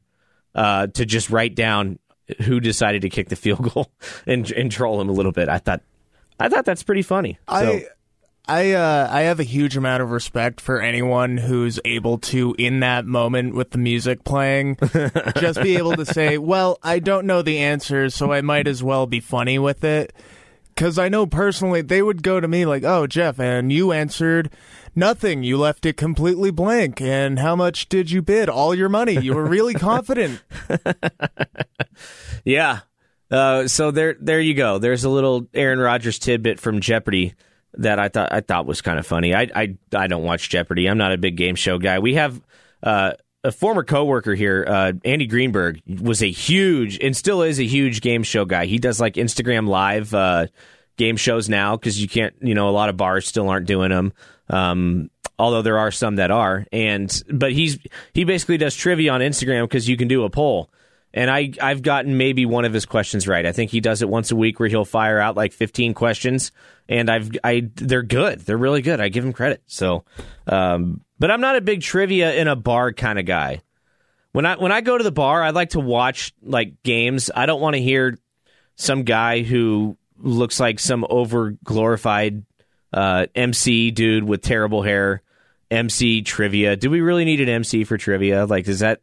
uh, 0.53 0.87
to 0.87 1.05
just 1.05 1.31
write 1.31 1.55
down 1.55 1.97
who 2.43 2.59
decided 2.59 3.01
to 3.01 3.09
kick 3.09 3.29
the 3.29 3.35
field 3.35 3.73
goal 3.73 3.91
and 4.27 4.49
and 4.51 4.71
troll 4.71 5.01
him 5.01 5.09
a 5.09 5.13
little 5.13 5.31
bit. 5.31 5.49
I 5.49 5.57
thought, 5.57 5.81
I 6.39 6.49
thought 6.49 6.65
that's 6.65 6.83
pretty 6.83 7.01
funny. 7.01 7.37
So, 7.47 7.55
I 7.55 7.87
I 8.45 8.71
uh, 8.73 9.07
I 9.09 9.21
have 9.21 9.39
a 9.39 9.43
huge 9.43 9.77
amount 9.77 10.03
of 10.03 10.11
respect 10.11 10.59
for 10.59 10.81
anyone 10.81 11.37
who's 11.37 11.79
able 11.85 12.17
to, 12.19 12.53
in 12.59 12.81
that 12.81 13.05
moment 13.05 13.55
with 13.55 13.71
the 13.71 13.77
music 13.77 14.25
playing, 14.25 14.77
just 15.37 15.61
be 15.61 15.77
able 15.77 15.95
to 15.95 16.05
say, 16.05 16.37
"Well, 16.37 16.77
I 16.83 16.99
don't 16.99 17.25
know 17.25 17.41
the 17.41 17.59
answers, 17.59 18.13
so 18.15 18.33
I 18.33 18.41
might 18.41 18.67
as 18.67 18.83
well 18.83 19.07
be 19.07 19.21
funny 19.21 19.59
with 19.59 19.83
it." 19.83 20.13
Because 20.67 20.97
I 20.97 21.07
know 21.07 21.25
personally, 21.27 21.81
they 21.81 22.01
would 22.01 22.21
go 22.23 22.41
to 22.41 22.47
me 22.47 22.65
like, 22.65 22.83
"Oh, 22.83 23.07
Jeff, 23.07 23.39
and 23.39 23.71
you 23.71 23.91
answered." 23.93 24.49
Nothing. 24.95 25.41
You 25.41 25.57
left 25.57 25.87
it 25.87 25.97
completely 25.97 26.51
blank. 26.51 27.01
And 27.01 27.39
how 27.39 27.55
much 27.55 27.89
did 27.89 28.11
you 28.11 28.21
bid? 28.21 28.47
All 28.47 28.75
your 28.75 28.89
money. 28.89 29.19
You 29.19 29.33
were 29.33 29.43
really 29.43 29.73
confident. 29.89 30.43
yeah. 32.45 32.81
Uh, 33.33 33.67
so 33.67 33.89
there, 33.89 34.15
there 34.19 34.39
you 34.39 34.53
go. 34.53 34.77
There's 34.77 35.03
a 35.03 35.09
little 35.09 35.47
Aaron 35.55 35.79
Rodgers 35.79 36.19
tidbit 36.19 36.59
from 36.59 36.81
Jeopardy 36.81 37.33
that 37.73 37.97
I 37.97 38.07
thought 38.07 38.31
I 38.31 38.41
thought 38.41 38.67
was 38.67 38.81
kind 38.81 38.99
of 38.99 39.07
funny. 39.07 39.33
I, 39.33 39.49
I 39.55 39.75
I 39.95 40.05
don't 40.05 40.23
watch 40.23 40.49
Jeopardy. 40.49 40.87
I'm 40.87 40.99
not 40.99 41.11
a 41.11 41.17
big 41.17 41.35
game 41.35 41.55
show 41.55 41.79
guy. 41.79 41.97
We 41.97 42.13
have 42.13 42.39
uh, 42.83 43.13
a 43.43 43.51
former 43.51 43.83
coworker 43.83 44.35
here, 44.35 44.63
uh, 44.67 44.93
Andy 45.03 45.25
Greenberg, 45.25 45.81
was 45.87 46.21
a 46.21 46.29
huge 46.29 46.99
and 46.99 47.17
still 47.17 47.41
is 47.41 47.59
a 47.59 47.65
huge 47.65 48.01
game 48.01 48.21
show 48.21 48.45
guy. 48.45 48.67
He 48.67 48.77
does 48.77 49.01
like 49.01 49.15
Instagram 49.15 49.67
live 49.67 50.13
uh, 50.13 50.47
game 50.97 51.17
shows 51.17 51.49
now 51.49 51.75
because 51.75 51.99
you 51.99 52.07
can't, 52.07 52.35
you 52.39 52.53
know, 52.53 52.69
a 52.69 52.71
lot 52.71 52.89
of 52.89 52.97
bars 52.97 53.27
still 53.27 53.49
aren't 53.49 53.65
doing 53.65 53.89
them. 53.89 54.13
Um, 54.49 55.09
although 55.39 55.61
there 55.61 55.79
are 55.79 55.91
some 55.91 56.17
that 56.17 56.31
are, 56.31 56.67
and 56.71 57.23
but 57.31 57.51
he's 57.51 57.79
he 58.13 58.23
basically 58.23 58.57
does 58.57 58.75
trivia 58.75 59.11
on 59.11 59.21
Instagram 59.21 59.63
because 59.63 59.89
you 59.89 59.97
can 59.97 60.07
do 60.07 60.23
a 60.23 60.29
poll. 60.29 60.69
And 61.13 61.29
I, 61.29 61.51
I've 61.61 61.83
gotten 61.83 62.17
maybe 62.17 62.45
one 62.45 62.65
of 62.65 62.73
his 62.73 62.85
questions 62.85 63.27
right. 63.27 63.45
I 63.45 63.51
think 63.51 63.69
he 63.69 63.79
does 63.79 64.01
it 64.01 64.09
once 64.09 64.31
a 64.31 64.35
week 64.35 64.59
where 64.59 64.67
he'll 64.69 64.85
fire 64.85 65.19
out 65.19 65.35
like 65.35 65.53
15 65.53 65.93
questions, 65.93 66.51
and 66.89 67.09
I've, 67.09 67.31
I, 67.43 67.69
they're 67.75 68.01
good. 68.01 68.39
They're 68.39 68.57
really 68.57 68.81
good. 68.81 68.99
I 68.99 69.09
give 69.09 69.23
him 69.23 69.33
credit. 69.33 69.61
So, 69.67 70.05
um, 70.47 71.01
but 71.19 71.29
I'm 71.29 71.41
not 71.41 71.55
a 71.55 71.61
big 71.61 71.81
trivia 71.81 72.33
in 72.33 72.47
a 72.47 72.55
bar 72.55 72.93
kind 72.93 73.19
of 73.19 73.25
guy. 73.25 73.61
When 74.31 74.47
I, 74.47 74.55
when 74.57 74.71
I 74.71 74.81
go 74.81 74.97
to 74.97 75.03
the 75.03 75.11
bar, 75.11 75.43
I 75.43 75.51
like 75.51 75.71
to 75.71 75.79
watch 75.79 76.33
like 76.41 76.81
games. 76.81 77.29
I 77.35 77.45
don't 77.45 77.61
want 77.61 77.75
to 77.75 77.81
hear 77.81 78.17
some 78.75 79.03
guy 79.03 79.43
who 79.43 79.97
looks 80.17 80.59
like 80.59 80.79
some 80.79 81.05
over 81.07 81.51
glorified 81.63 82.43
uh, 82.91 83.27
MC 83.35 83.91
dude 83.91 84.23
with 84.23 84.41
terrible 84.41 84.81
hair, 84.81 85.21
MC 85.69 86.21
trivia. 86.21 86.75
Do 86.75 86.89
we 86.89 87.01
really 87.01 87.25
need 87.25 87.41
an 87.41 87.49
MC 87.49 87.83
for 87.83 87.97
trivia? 87.97 88.45
Like, 88.45 88.67
is 88.67 88.79
that 88.79 89.01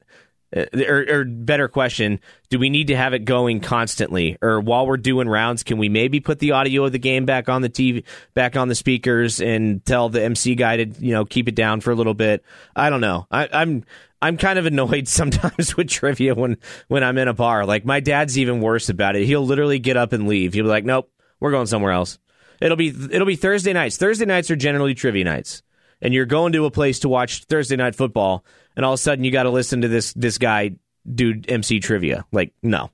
Uh, 0.55 0.65
or, 0.87 1.07
or, 1.09 1.25
better 1.25 1.69
question, 1.69 2.19
do 2.49 2.59
we 2.59 2.71
need 2.71 2.89
to 2.89 2.97
have 2.97 3.15
it 3.15 3.25
going 3.25 3.61
constantly? 3.61 4.37
Or 4.43 4.61
while 4.61 4.85
we're 4.85 4.97
doing 4.97 5.29
rounds, 5.29 5.63
can 5.63 5.79
we 5.79 5.89
maybe 5.89 6.19
put 6.19 6.41
the 6.41 6.53
audio 6.53 6.85
of 6.85 6.93
the 6.93 6.99
game 6.99 7.25
back 7.25 7.49
on 7.49 7.63
the 7.63 7.69
TV, 7.69 8.03
back 8.35 8.57
on 8.57 8.67
the 8.67 8.75
speakers, 8.75 9.41
and 9.41 9.85
tell 9.85 10.09
the 10.09 10.23
MC 10.23 10.57
guy 10.57 10.85
to 10.85 11.05
you 11.05 11.13
know 11.13 11.25
keep 11.25 11.47
it 11.47 11.55
down 11.55 11.81
for 11.81 11.93
a 11.93 11.95
little 11.95 12.15
bit? 12.15 12.43
I 12.75 12.91
don't 12.91 13.01
know. 13.01 13.29
I, 13.31 13.49
I'm 13.53 13.85
I'm 14.21 14.37
kind 14.37 14.59
of 14.59 14.67
annoyed 14.67 15.07
sometimes 15.07 15.77
with 15.77 15.89
trivia 15.89 16.35
when 16.35 16.59
when 16.89 17.05
I'm 17.05 17.19
in 17.19 17.29
a 17.29 17.35
bar. 17.35 17.65
Like 17.65 17.85
my 17.85 18.01
dad's 18.01 18.37
even 18.39 18.61
worse 18.61 18.89
about 18.89 19.15
it. 19.15 19.27
He'll 19.27 19.47
literally 19.47 19.79
get 19.79 19.97
up 19.97 20.13
and 20.13 20.27
leave. 20.27 20.55
He'll 20.55 20.65
be 20.65 20.71
like, 20.71 20.85
"Nope, 20.85 21.11
we're 21.39 21.53
going 21.53 21.67
somewhere 21.67 21.93
else." 21.93 22.19
It'll 22.61 22.77
be 22.77 22.89
it'll 22.89 23.27
be 23.27 23.37
Thursday 23.37 23.73
nights. 23.73 23.97
Thursday 23.97 24.27
nights 24.27 24.51
are 24.51 24.57
generally 24.57 24.95
trivia 24.95 25.25
nights, 25.25 25.63
and 26.03 26.15
you're 26.15 26.27
going 26.27 26.53
to 26.53 26.65
a 26.65 26.71
place 26.71 27.01
to 27.01 27.09
watch 27.09 27.45
Thursday 27.45 27.77
night 27.77 27.95
football 27.95 28.45
and 28.77 28.85
all 28.85 28.93
of 28.93 28.99
a 28.99 29.03
sudden 29.03 29.25
you 29.25 29.31
got 29.31 29.45
to 29.45 29.51
listen 29.51 29.83
to 29.83 29.89
this 29.89 30.13
this 30.15 30.39
guy 30.39 30.73
do 31.13 31.41
MC 31.49 31.81
trivia. 31.81 32.25
Like, 32.33 32.53
no. 32.63 32.91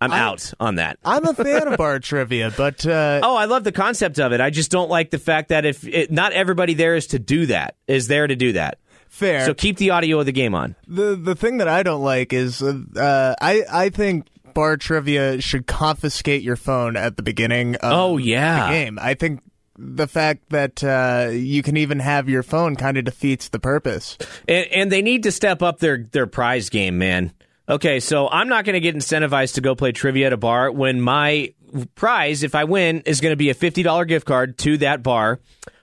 I'm, 0.00 0.10
I'm 0.10 0.18
out 0.18 0.52
on 0.58 0.74
that. 0.76 0.98
I'm 1.04 1.24
a 1.24 1.32
fan 1.32 1.68
of 1.68 1.76
bar 1.78 2.00
trivia, 2.00 2.52
but 2.56 2.84
uh, 2.84 3.20
oh, 3.22 3.36
I 3.36 3.44
love 3.44 3.62
the 3.62 3.70
concept 3.70 4.18
of 4.18 4.32
it. 4.32 4.40
I 4.40 4.50
just 4.50 4.70
don't 4.70 4.90
like 4.90 5.10
the 5.10 5.18
fact 5.20 5.50
that 5.50 5.64
if 5.64 5.86
it, 5.86 6.10
not 6.10 6.32
everybody 6.32 6.74
there 6.74 6.96
is 6.96 7.08
to 7.08 7.20
do 7.20 7.46
that, 7.46 7.76
is 7.86 8.08
there 8.08 8.26
to 8.26 8.34
do 8.34 8.54
that. 8.54 8.78
Fair. 9.08 9.44
So 9.44 9.54
keep 9.54 9.76
the 9.76 9.90
audio 9.90 10.18
of 10.18 10.26
the 10.26 10.32
game 10.32 10.56
on. 10.56 10.74
The 10.88 11.14
the 11.14 11.36
thing 11.36 11.58
that 11.58 11.68
I 11.68 11.84
don't 11.84 12.02
like 12.02 12.32
is 12.32 12.62
uh, 12.62 13.34
I 13.40 13.62
I 13.70 13.90
think 13.90 14.26
bar 14.54 14.76
trivia 14.76 15.40
should 15.40 15.66
confiscate 15.66 16.42
your 16.42 16.56
phone 16.56 16.96
at 16.96 17.16
the 17.16 17.22
beginning. 17.22 17.76
Of 17.76 17.92
oh 17.92 18.16
yeah, 18.16 18.66
the 18.66 18.72
game. 18.72 18.98
I 19.00 19.14
think 19.14 19.40
the 19.84 20.06
fact 20.06 20.50
that 20.50 20.82
uh, 20.84 21.30
you 21.32 21.62
can 21.62 21.76
even 21.76 21.98
have 21.98 22.28
your 22.28 22.42
phone 22.42 22.76
kind 22.76 22.96
of 22.96 23.04
defeats 23.04 23.48
the 23.48 23.58
purpose. 23.58 24.16
And, 24.46 24.66
and, 24.70 24.92
they 24.92 25.02
need 25.02 25.24
to 25.24 25.32
step 25.32 25.60
up 25.60 25.80
their 25.80 26.08
their 26.12 26.26
prize 26.26 26.70
game, 26.70 26.98
man. 26.98 27.32
Okay, 27.68 28.00
so 28.00 28.28
I'm 28.28 28.48
not 28.48 28.64
going 28.64 28.74
to 28.74 28.80
get 28.80 28.94
incentivized 28.94 29.54
to 29.54 29.60
go 29.60 29.74
play 29.74 29.92
trivia 29.92 30.26
at 30.26 30.32
a 30.32 30.36
bar 30.36 30.70
when 30.70 31.00
my 31.00 31.54
prize, 31.94 32.42
if 32.42 32.54
I 32.54 32.64
win, 32.64 33.02
is 33.06 33.20
going 33.20 33.32
to 33.32 33.36
be 33.36 33.50
a 33.50 33.54
fifty 33.54 33.82
dollar 33.82 34.04
gift 34.04 34.26
card 34.26 34.56
to 34.58 34.78
that 34.78 35.02
bar. 35.02 35.40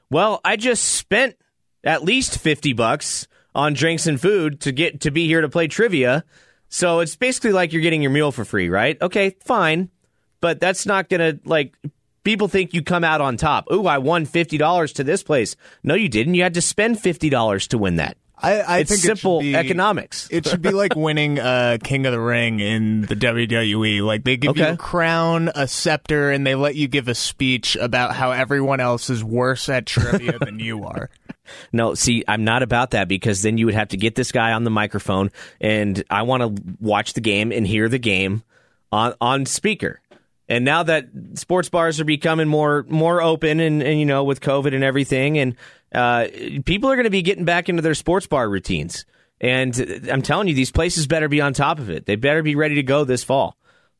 Well, 0.10 0.40
I 0.46 0.56
just 0.56 0.84
spent 0.84 1.36
at 1.84 2.04
least 2.04 2.38
fifty 2.38 2.74
bucks 2.74 3.28
on 3.54 3.74
drinks 3.74 4.08
and 4.08 4.20
food 4.20 4.62
to 4.62 4.72
get 4.72 5.02
to 5.02 5.12
be 5.12 5.28
here 5.28 5.42
to 5.42 5.50
play 5.50 5.68
trivia. 5.68 6.24
So 6.70 7.00
it's 7.00 7.16
basically 7.16 7.52
like 7.52 7.74
you're 7.74 7.82
getting 7.82 8.02
your 8.02 8.12
meal 8.12 8.32
for 8.32 8.46
free, 8.46 8.70
right? 8.70 9.02
Okay, 9.02 9.36
fine. 9.44 9.90
But 10.42 10.60
that's 10.60 10.86
not 10.86 11.10
going 11.10 11.20
to 11.20 11.40
like 11.44 11.76
people 12.24 12.48
think 12.48 12.74
you 12.74 12.82
come 12.82 13.04
out 13.04 13.22
on 13.22 13.38
top. 13.38 13.72
Ooh, 13.72 13.88
I 13.88 13.98
won 13.98 14.26
fifty 14.26 14.58
dollars 14.58 14.94
to 14.94 15.04
this 15.04 15.24
place. 15.24 15.56
No, 15.84 15.96
you 15.96 16.10
didn't. 16.10 16.36
You 16.36 16.44
had 16.44 16.54
to 16.56 16.62
spend 16.62 17.00
fifty 17.00 17.30
dollars 17.30 17.68
to 17.70 17.78
win 17.78 17.98
that. 17.98 18.18
I, 18.42 18.60
I 18.62 18.78
it's 18.80 18.92
think 18.92 19.02
simple 19.02 19.40
it 19.40 19.44
be, 19.44 19.56
economics. 19.56 20.30
It 20.32 20.48
should 20.48 20.62
be 20.62 20.72
like 20.72 20.96
winning 20.96 21.40
uh, 21.40 21.78
King 21.84 22.06
of 22.06 22.14
the 22.14 22.22
Ring 22.22 22.62
in 22.62 23.02
the 23.02 23.16
WWE. 23.16 24.02
Like 24.02 24.24
they 24.24 24.38
give 24.38 24.52
okay. 24.52 24.68
you 24.68 24.74
a 24.74 24.78
crown, 24.78 25.52
a 25.56 25.68
scepter, 25.68 26.32
and 26.32 26.48
they 26.48 26.56
let 26.56 26.76
you 26.76 26.88
give 26.88 27.10
a 27.10 27.16
speech 27.16 27.76
about 27.76 28.16
how 28.16 28.32
everyone 28.32 28.80
else 28.80 29.10
is 29.10 29.24
worse 29.24 29.68
at 29.68 29.86
trivia 29.86 30.40
than 30.40 30.60
you 30.60 30.84
are. 30.86 31.10
No, 31.74 31.96
see, 31.96 32.24
I'm 32.28 32.44
not 32.44 32.62
about 32.62 32.92
that 32.92 33.08
because 33.08 33.42
then 33.42 33.58
you 33.58 33.66
would 33.66 33.74
have 33.74 33.88
to 33.88 33.98
get 33.98 34.14
this 34.14 34.32
guy 34.32 34.52
on 34.52 34.66
the 34.66 34.70
microphone, 34.70 35.32
and 35.60 36.04
I 36.08 36.22
want 36.22 36.44
to 36.44 36.64
watch 36.80 37.14
the 37.14 37.22
game 37.22 37.52
and 37.52 37.66
hear 37.66 37.90
the 37.90 37.98
game 37.98 38.44
on 38.92 39.16
on 39.20 39.48
speaker. 39.48 40.00
And 40.50 40.66
now 40.66 40.82
that 40.84 41.08
sports 41.36 41.70
bars 41.70 42.00
are 42.00 42.06
becoming 42.06 42.48
more 42.48 42.84
more 42.90 43.22
open, 43.22 43.60
and, 43.60 43.84
and 43.84 44.00
you 44.00 44.06
know 44.06 44.24
with 44.24 44.42
COVID 44.42 44.74
and 44.74 44.84
everything, 44.84 45.38
and 45.38 45.56
uh, 45.94 46.28
people 46.66 46.90
are 46.90 46.96
going 46.96 47.06
to 47.06 47.12
be 47.12 47.22
getting 47.22 47.46
back 47.46 47.70
into 47.70 47.84
their 47.84 47.94
sports 47.94 48.26
bar 48.26 48.50
routines. 48.50 49.06
And 49.40 49.78
I'm 50.12 50.24
telling 50.24 50.48
you, 50.48 50.56
these 50.56 50.72
places 50.72 51.08
better 51.08 51.30
be 51.30 51.40
on 51.40 51.54
top 51.54 51.80
of 51.80 51.90
it. 51.90 52.06
They 52.06 52.16
better 52.16 52.44
be 52.44 52.56
ready 52.56 52.76
to 52.76 52.84
go 52.84 53.06
this 53.06 53.24
fall. 53.24 53.56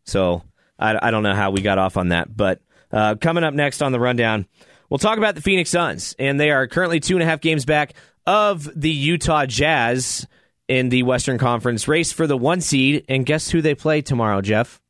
So 0.06 0.44
I, 0.78 1.08
I 1.08 1.12
don't 1.12 1.24
know 1.24 1.36
how 1.36 1.52
we 1.52 1.62
got 1.62 1.78
off 1.78 1.96
on 1.96 2.10
that, 2.10 2.36
but 2.36 2.60
uh, 2.92 3.16
coming 3.16 3.44
up 3.44 3.54
next 3.54 3.84
on 3.84 3.92
the 3.92 4.00
rundown, 4.00 4.48
we'll 4.90 4.98
talk 4.98 5.20
about 5.20 5.36
the 5.36 5.42
Phoenix 5.42 5.70
Suns, 5.70 6.16
and 6.18 6.40
they 6.40 6.50
are 6.50 6.68
currently 6.68 7.00
two 7.00 7.16
and 7.16 7.24
a 7.24 7.26
half 7.26 7.42
games 7.42 7.64
back 7.64 7.94
of 8.26 8.70
the 8.76 8.90
Utah 8.90 9.46
Jazz 9.46 10.28
in 10.68 10.90
the 10.90 11.04
Western 11.04 11.38
Conference 11.38 11.88
race 11.88 12.12
for 12.12 12.28
the 12.28 12.38
one 12.38 12.60
seed. 12.62 13.06
And 13.08 13.26
guess 13.26 13.50
who 13.50 13.62
they 13.62 13.76
play 13.76 14.02
tomorrow, 14.02 14.42
Jeff? 14.42 14.82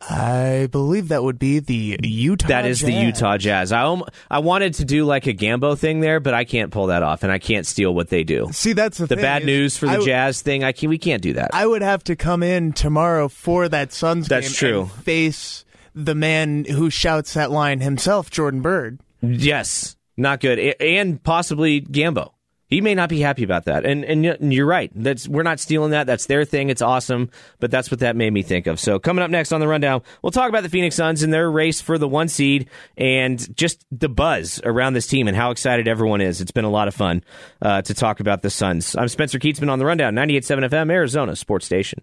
I 0.00 0.68
believe 0.70 1.08
that 1.08 1.22
would 1.22 1.38
be 1.38 1.58
the 1.58 1.98
Utah. 2.02 2.48
That 2.48 2.66
is 2.66 2.80
Jazz. 2.80 2.86
the 2.86 2.92
Utah 2.92 3.38
Jazz. 3.38 3.72
I 3.72 4.00
I 4.30 4.40
wanted 4.40 4.74
to 4.74 4.84
do 4.84 5.04
like 5.04 5.26
a 5.26 5.34
Gambo 5.34 5.76
thing 5.78 6.00
there, 6.00 6.20
but 6.20 6.34
I 6.34 6.44
can't 6.44 6.70
pull 6.70 6.88
that 6.88 7.02
off, 7.02 7.22
and 7.22 7.32
I 7.32 7.38
can't 7.38 7.66
steal 7.66 7.94
what 7.94 8.08
they 8.08 8.22
do. 8.22 8.48
See, 8.52 8.72
that's 8.74 8.98
the, 8.98 9.06
the 9.06 9.16
thing, 9.16 9.22
bad 9.22 9.44
news 9.46 9.76
for 9.76 9.86
the 9.86 9.92
w- 9.92 10.06
Jazz 10.06 10.42
thing. 10.42 10.62
I 10.64 10.72
can 10.72 10.90
we 10.90 10.98
can't 10.98 11.22
do 11.22 11.32
that. 11.34 11.50
I 11.54 11.66
would 11.66 11.82
have 11.82 12.04
to 12.04 12.16
come 12.16 12.42
in 12.42 12.72
tomorrow 12.72 13.28
for 13.28 13.68
that 13.68 13.92
Suns 13.92 14.28
that's 14.28 14.48
game. 14.60 14.70
true. 14.70 14.86
face 15.02 15.64
the 15.94 16.14
man 16.14 16.66
who 16.66 16.90
shouts 16.90 17.34
that 17.34 17.50
line 17.50 17.80
himself, 17.80 18.30
Jordan 18.30 18.60
Bird. 18.60 19.00
Yes, 19.22 19.96
not 20.16 20.40
good, 20.40 20.58
and 20.78 21.22
possibly 21.22 21.80
Gambo 21.80 22.32
he 22.68 22.80
may 22.80 22.94
not 22.94 23.08
be 23.08 23.20
happy 23.20 23.44
about 23.44 23.66
that. 23.66 23.84
And 23.84 24.04
and 24.04 24.52
you're 24.52 24.66
right. 24.66 24.90
That's 24.94 25.28
we're 25.28 25.42
not 25.42 25.60
stealing 25.60 25.90
that. 25.92 26.06
That's 26.06 26.26
their 26.26 26.44
thing. 26.44 26.68
It's 26.68 26.82
awesome. 26.82 27.30
But 27.60 27.70
that's 27.70 27.90
what 27.90 28.00
that 28.00 28.16
made 28.16 28.32
me 28.32 28.42
think 28.42 28.66
of. 28.66 28.80
So 28.80 28.98
coming 28.98 29.22
up 29.22 29.30
next 29.30 29.52
on 29.52 29.60
the 29.60 29.68
rundown, 29.68 30.02
we'll 30.22 30.32
talk 30.32 30.48
about 30.48 30.62
the 30.62 30.68
Phoenix 30.68 30.96
Suns 30.96 31.22
and 31.22 31.32
their 31.32 31.50
race 31.50 31.80
for 31.80 31.98
the 31.98 32.08
one 32.08 32.28
seed 32.28 32.68
and 32.96 33.56
just 33.56 33.84
the 33.92 34.08
buzz 34.08 34.60
around 34.64 34.94
this 34.94 35.06
team 35.06 35.28
and 35.28 35.36
how 35.36 35.50
excited 35.50 35.86
everyone 35.86 36.20
is. 36.20 36.40
It's 36.40 36.50
been 36.50 36.64
a 36.64 36.70
lot 36.70 36.88
of 36.88 36.94
fun 36.94 37.22
uh, 37.62 37.82
to 37.82 37.94
talk 37.94 38.20
about 38.20 38.42
the 38.42 38.50
Suns. 38.50 38.96
I'm 38.96 39.08
Spencer 39.08 39.38
Kietzman 39.38 39.70
on 39.70 39.78
the 39.78 39.86
rundown, 39.86 40.14
98.7 40.14 40.68
FM, 40.68 40.90
Arizona 40.90 41.36
Sports 41.36 41.66
Station. 41.66 42.02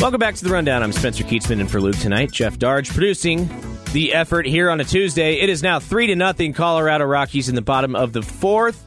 Welcome 0.00 0.18
back 0.18 0.34
to 0.36 0.44
the 0.44 0.50
rundown. 0.50 0.82
I'm 0.82 0.92
Spencer 0.92 1.24
Kietzman, 1.24 1.60
and 1.60 1.70
for 1.70 1.80
Luke 1.80 1.96
tonight, 1.98 2.32
Jeff 2.32 2.58
Darge 2.58 2.90
producing 2.90 3.48
the 3.92 4.14
effort 4.14 4.46
here 4.46 4.70
on 4.70 4.80
a 4.80 4.84
Tuesday. 4.84 5.40
It 5.40 5.48
is 5.48 5.62
now 5.62 5.80
three 5.80 6.06
to 6.08 6.16
nothing. 6.16 6.52
Colorado 6.52 7.04
Rockies 7.04 7.48
in 7.48 7.54
the 7.54 7.62
bottom 7.62 7.96
of 7.96 8.12
the 8.12 8.22
fourth. 8.22 8.86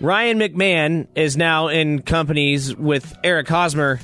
Ryan 0.00 0.38
McMahon 0.38 1.06
is 1.14 1.36
now 1.36 1.68
in 1.68 2.02
companies 2.02 2.74
with 2.74 3.16
Eric 3.24 3.48
Hosmer 3.48 3.98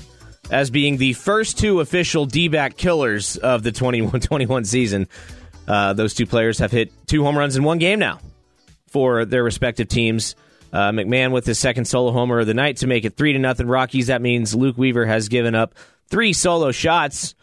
as 0.51 0.71
being 0.71 0.97
the 0.97 1.13
first 1.13 1.59
two 1.59 1.81
official 1.81 2.25
D-back 2.25 2.77
killers 2.77 3.37
of 3.37 3.63
the 3.63 3.73
21-21 3.73 4.67
season. 4.67 5.09
Uh, 5.69 5.93
those 5.93 6.15
two 6.15 6.27
players 6.27 6.59
have 6.59 6.71
hit 6.71 6.93
two 7.07 7.23
home 7.23 7.37
runs 7.37 7.57
in 7.57 7.63
one 7.63 7.79
game 7.79 7.99
now 7.99 8.19
for 8.89 9.25
their 9.25 9.45
respective 9.45 9.89
teams. 9.89 10.35
Uh, 10.73 10.91
McMahon 10.91 11.33
with 11.33 11.45
his 11.45 11.59
second 11.59 11.85
solo 11.85 12.11
homer 12.11 12.41
of 12.41 12.47
the 12.47 12.55
night 12.55 12.79
to 12.79 12.87
make 12.87 13.05
it 13.05 13.17
three 13.17 13.35
to 13.35 13.39
nothing 13.39 13.67
Rockies. 13.67 14.07
That 14.07 14.23
means 14.23 14.55
Luke 14.55 14.79
Weaver 14.79 15.05
has 15.05 15.29
given 15.29 15.55
up 15.55 15.75
three 16.09 16.33
solo 16.33 16.73
shots. 16.73 17.35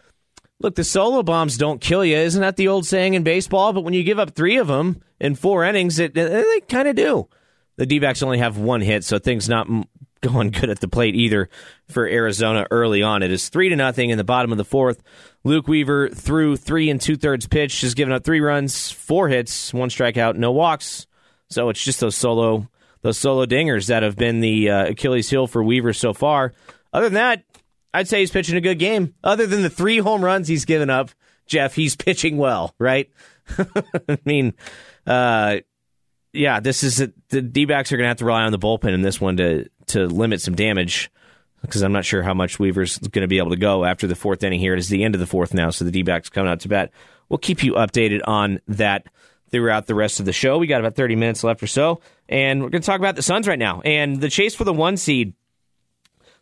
Look, 0.61 0.75
the 0.75 0.83
solo 0.83 1.23
bombs 1.23 1.57
don't 1.57 1.79
kill 1.79 2.03
you. 2.03 2.17
Isn't 2.17 2.41
that 2.41 2.57
the 2.57 2.67
old 2.67 2.85
saying 2.85 3.13
in 3.13 3.23
baseball? 3.23 3.71
But 3.71 3.81
when 3.81 3.93
you 3.93 4.03
give 4.03 4.19
up 4.19 4.31
three 4.31 4.57
of 4.57 4.67
them 4.67 5.01
in 5.19 5.35
four 5.35 5.63
innings, 5.63 5.99
it, 5.99 6.13
they 6.13 6.59
kind 6.67 6.87
of 6.87 6.95
do. 6.95 7.29
The 7.77 7.85
D 7.85 7.99
backs 7.99 8.21
only 8.21 8.39
have 8.39 8.57
one 8.57 8.81
hit, 8.81 9.05
so 9.05 9.19
things 9.19 9.47
not 9.47 9.67
going 10.21 10.51
good 10.51 10.69
at 10.69 10.81
the 10.81 10.89
plate 10.89 11.15
either 11.15 11.49
for 11.87 12.05
Arizona 12.05 12.67
early 12.71 13.01
on. 13.01 13.23
It 13.23 13.31
is 13.31 13.47
three 13.47 13.69
to 13.69 13.75
nothing 13.77 14.09
in 14.09 14.17
the 14.17 14.25
bottom 14.25 14.51
of 14.51 14.57
the 14.57 14.65
fourth. 14.65 15.01
Luke 15.45 15.69
Weaver 15.69 16.09
threw 16.09 16.57
three 16.57 16.89
and 16.89 16.99
two 16.99 17.15
thirds 17.15 17.47
pitch, 17.47 17.79
has 17.81 17.93
given 17.93 18.13
up 18.13 18.25
three 18.25 18.41
runs, 18.41 18.91
four 18.91 19.29
hits, 19.29 19.73
one 19.73 19.89
strikeout, 19.89 20.35
no 20.35 20.51
walks. 20.51 21.07
So 21.49 21.69
it's 21.69 21.83
just 21.83 22.01
those 22.01 22.17
solo 22.17 22.67
those 23.01 23.17
solo 23.17 23.45
dingers 23.45 23.87
that 23.87 24.03
have 24.03 24.17
been 24.17 24.41
the 24.41 24.69
uh, 24.69 24.87
Achilles 24.87 25.29
heel 25.29 25.47
for 25.47 25.63
Weaver 25.63 25.93
so 25.93 26.13
far. 26.13 26.53
Other 26.91 27.05
than 27.05 27.13
that, 27.13 27.43
I'd 27.93 28.07
say 28.07 28.19
he's 28.19 28.31
pitching 28.31 28.55
a 28.55 28.61
good 28.61 28.79
game. 28.79 29.15
Other 29.23 29.47
than 29.47 29.63
the 29.63 29.69
three 29.69 29.97
home 29.97 30.23
runs 30.23 30.47
he's 30.47 30.65
given 30.65 30.89
up, 30.89 31.11
Jeff, 31.45 31.75
he's 31.75 31.95
pitching 31.95 32.37
well, 32.37 32.75
right? 32.77 33.09
I 34.09 34.19
mean, 34.25 34.53
uh, 35.07 35.57
yeah, 36.33 36.59
this 36.59 36.83
is 36.83 37.01
a, 37.01 37.11
the 37.29 37.41
D 37.41 37.65
backs 37.65 37.91
are 37.91 37.97
going 37.97 38.05
to 38.05 38.09
have 38.09 38.17
to 38.17 38.25
rely 38.25 38.43
on 38.43 38.51
the 38.51 38.59
bullpen 38.59 38.93
in 38.93 39.01
this 39.01 39.19
one 39.19 39.37
to 39.37 39.67
to 39.87 40.05
limit 40.05 40.41
some 40.41 40.55
damage 40.55 41.11
because 41.61 41.81
I'm 41.81 41.91
not 41.91 42.05
sure 42.05 42.21
how 42.21 42.33
much 42.33 42.59
Weaver's 42.59 42.97
going 42.99 43.23
to 43.23 43.27
be 43.27 43.39
able 43.39 43.49
to 43.49 43.57
go 43.57 43.83
after 43.83 44.07
the 44.07 44.15
fourth 44.15 44.43
inning 44.43 44.59
here. 44.59 44.73
It 44.73 44.79
is 44.79 44.89
the 44.89 45.03
end 45.03 45.15
of 45.15 45.19
the 45.19 45.27
fourth 45.27 45.53
now, 45.53 45.71
so 45.71 45.83
the 45.83 45.91
D 45.91 46.03
backs 46.03 46.29
coming 46.29 46.51
out 46.51 46.61
to 46.61 46.69
bat. 46.69 46.91
We'll 47.27 47.39
keep 47.39 47.63
you 47.63 47.73
updated 47.73 48.21
on 48.25 48.59
that 48.67 49.07
throughout 49.51 49.87
the 49.87 49.95
rest 49.95 50.19
of 50.19 50.25
the 50.25 50.33
show. 50.33 50.57
We 50.57 50.67
got 50.67 50.79
about 50.79 50.95
30 50.95 51.15
minutes 51.15 51.43
left 51.43 51.61
or 51.61 51.67
so, 51.67 52.01
and 52.27 52.61
we're 52.61 52.69
going 52.69 52.81
to 52.81 52.85
talk 52.85 52.99
about 52.99 53.15
the 53.15 53.21
Suns 53.21 53.47
right 53.47 53.59
now 53.59 53.81
and 53.81 54.21
the 54.21 54.29
chase 54.29 54.55
for 54.55 54.63
the 54.63 54.73
one 54.73 54.97
seed. 54.97 55.33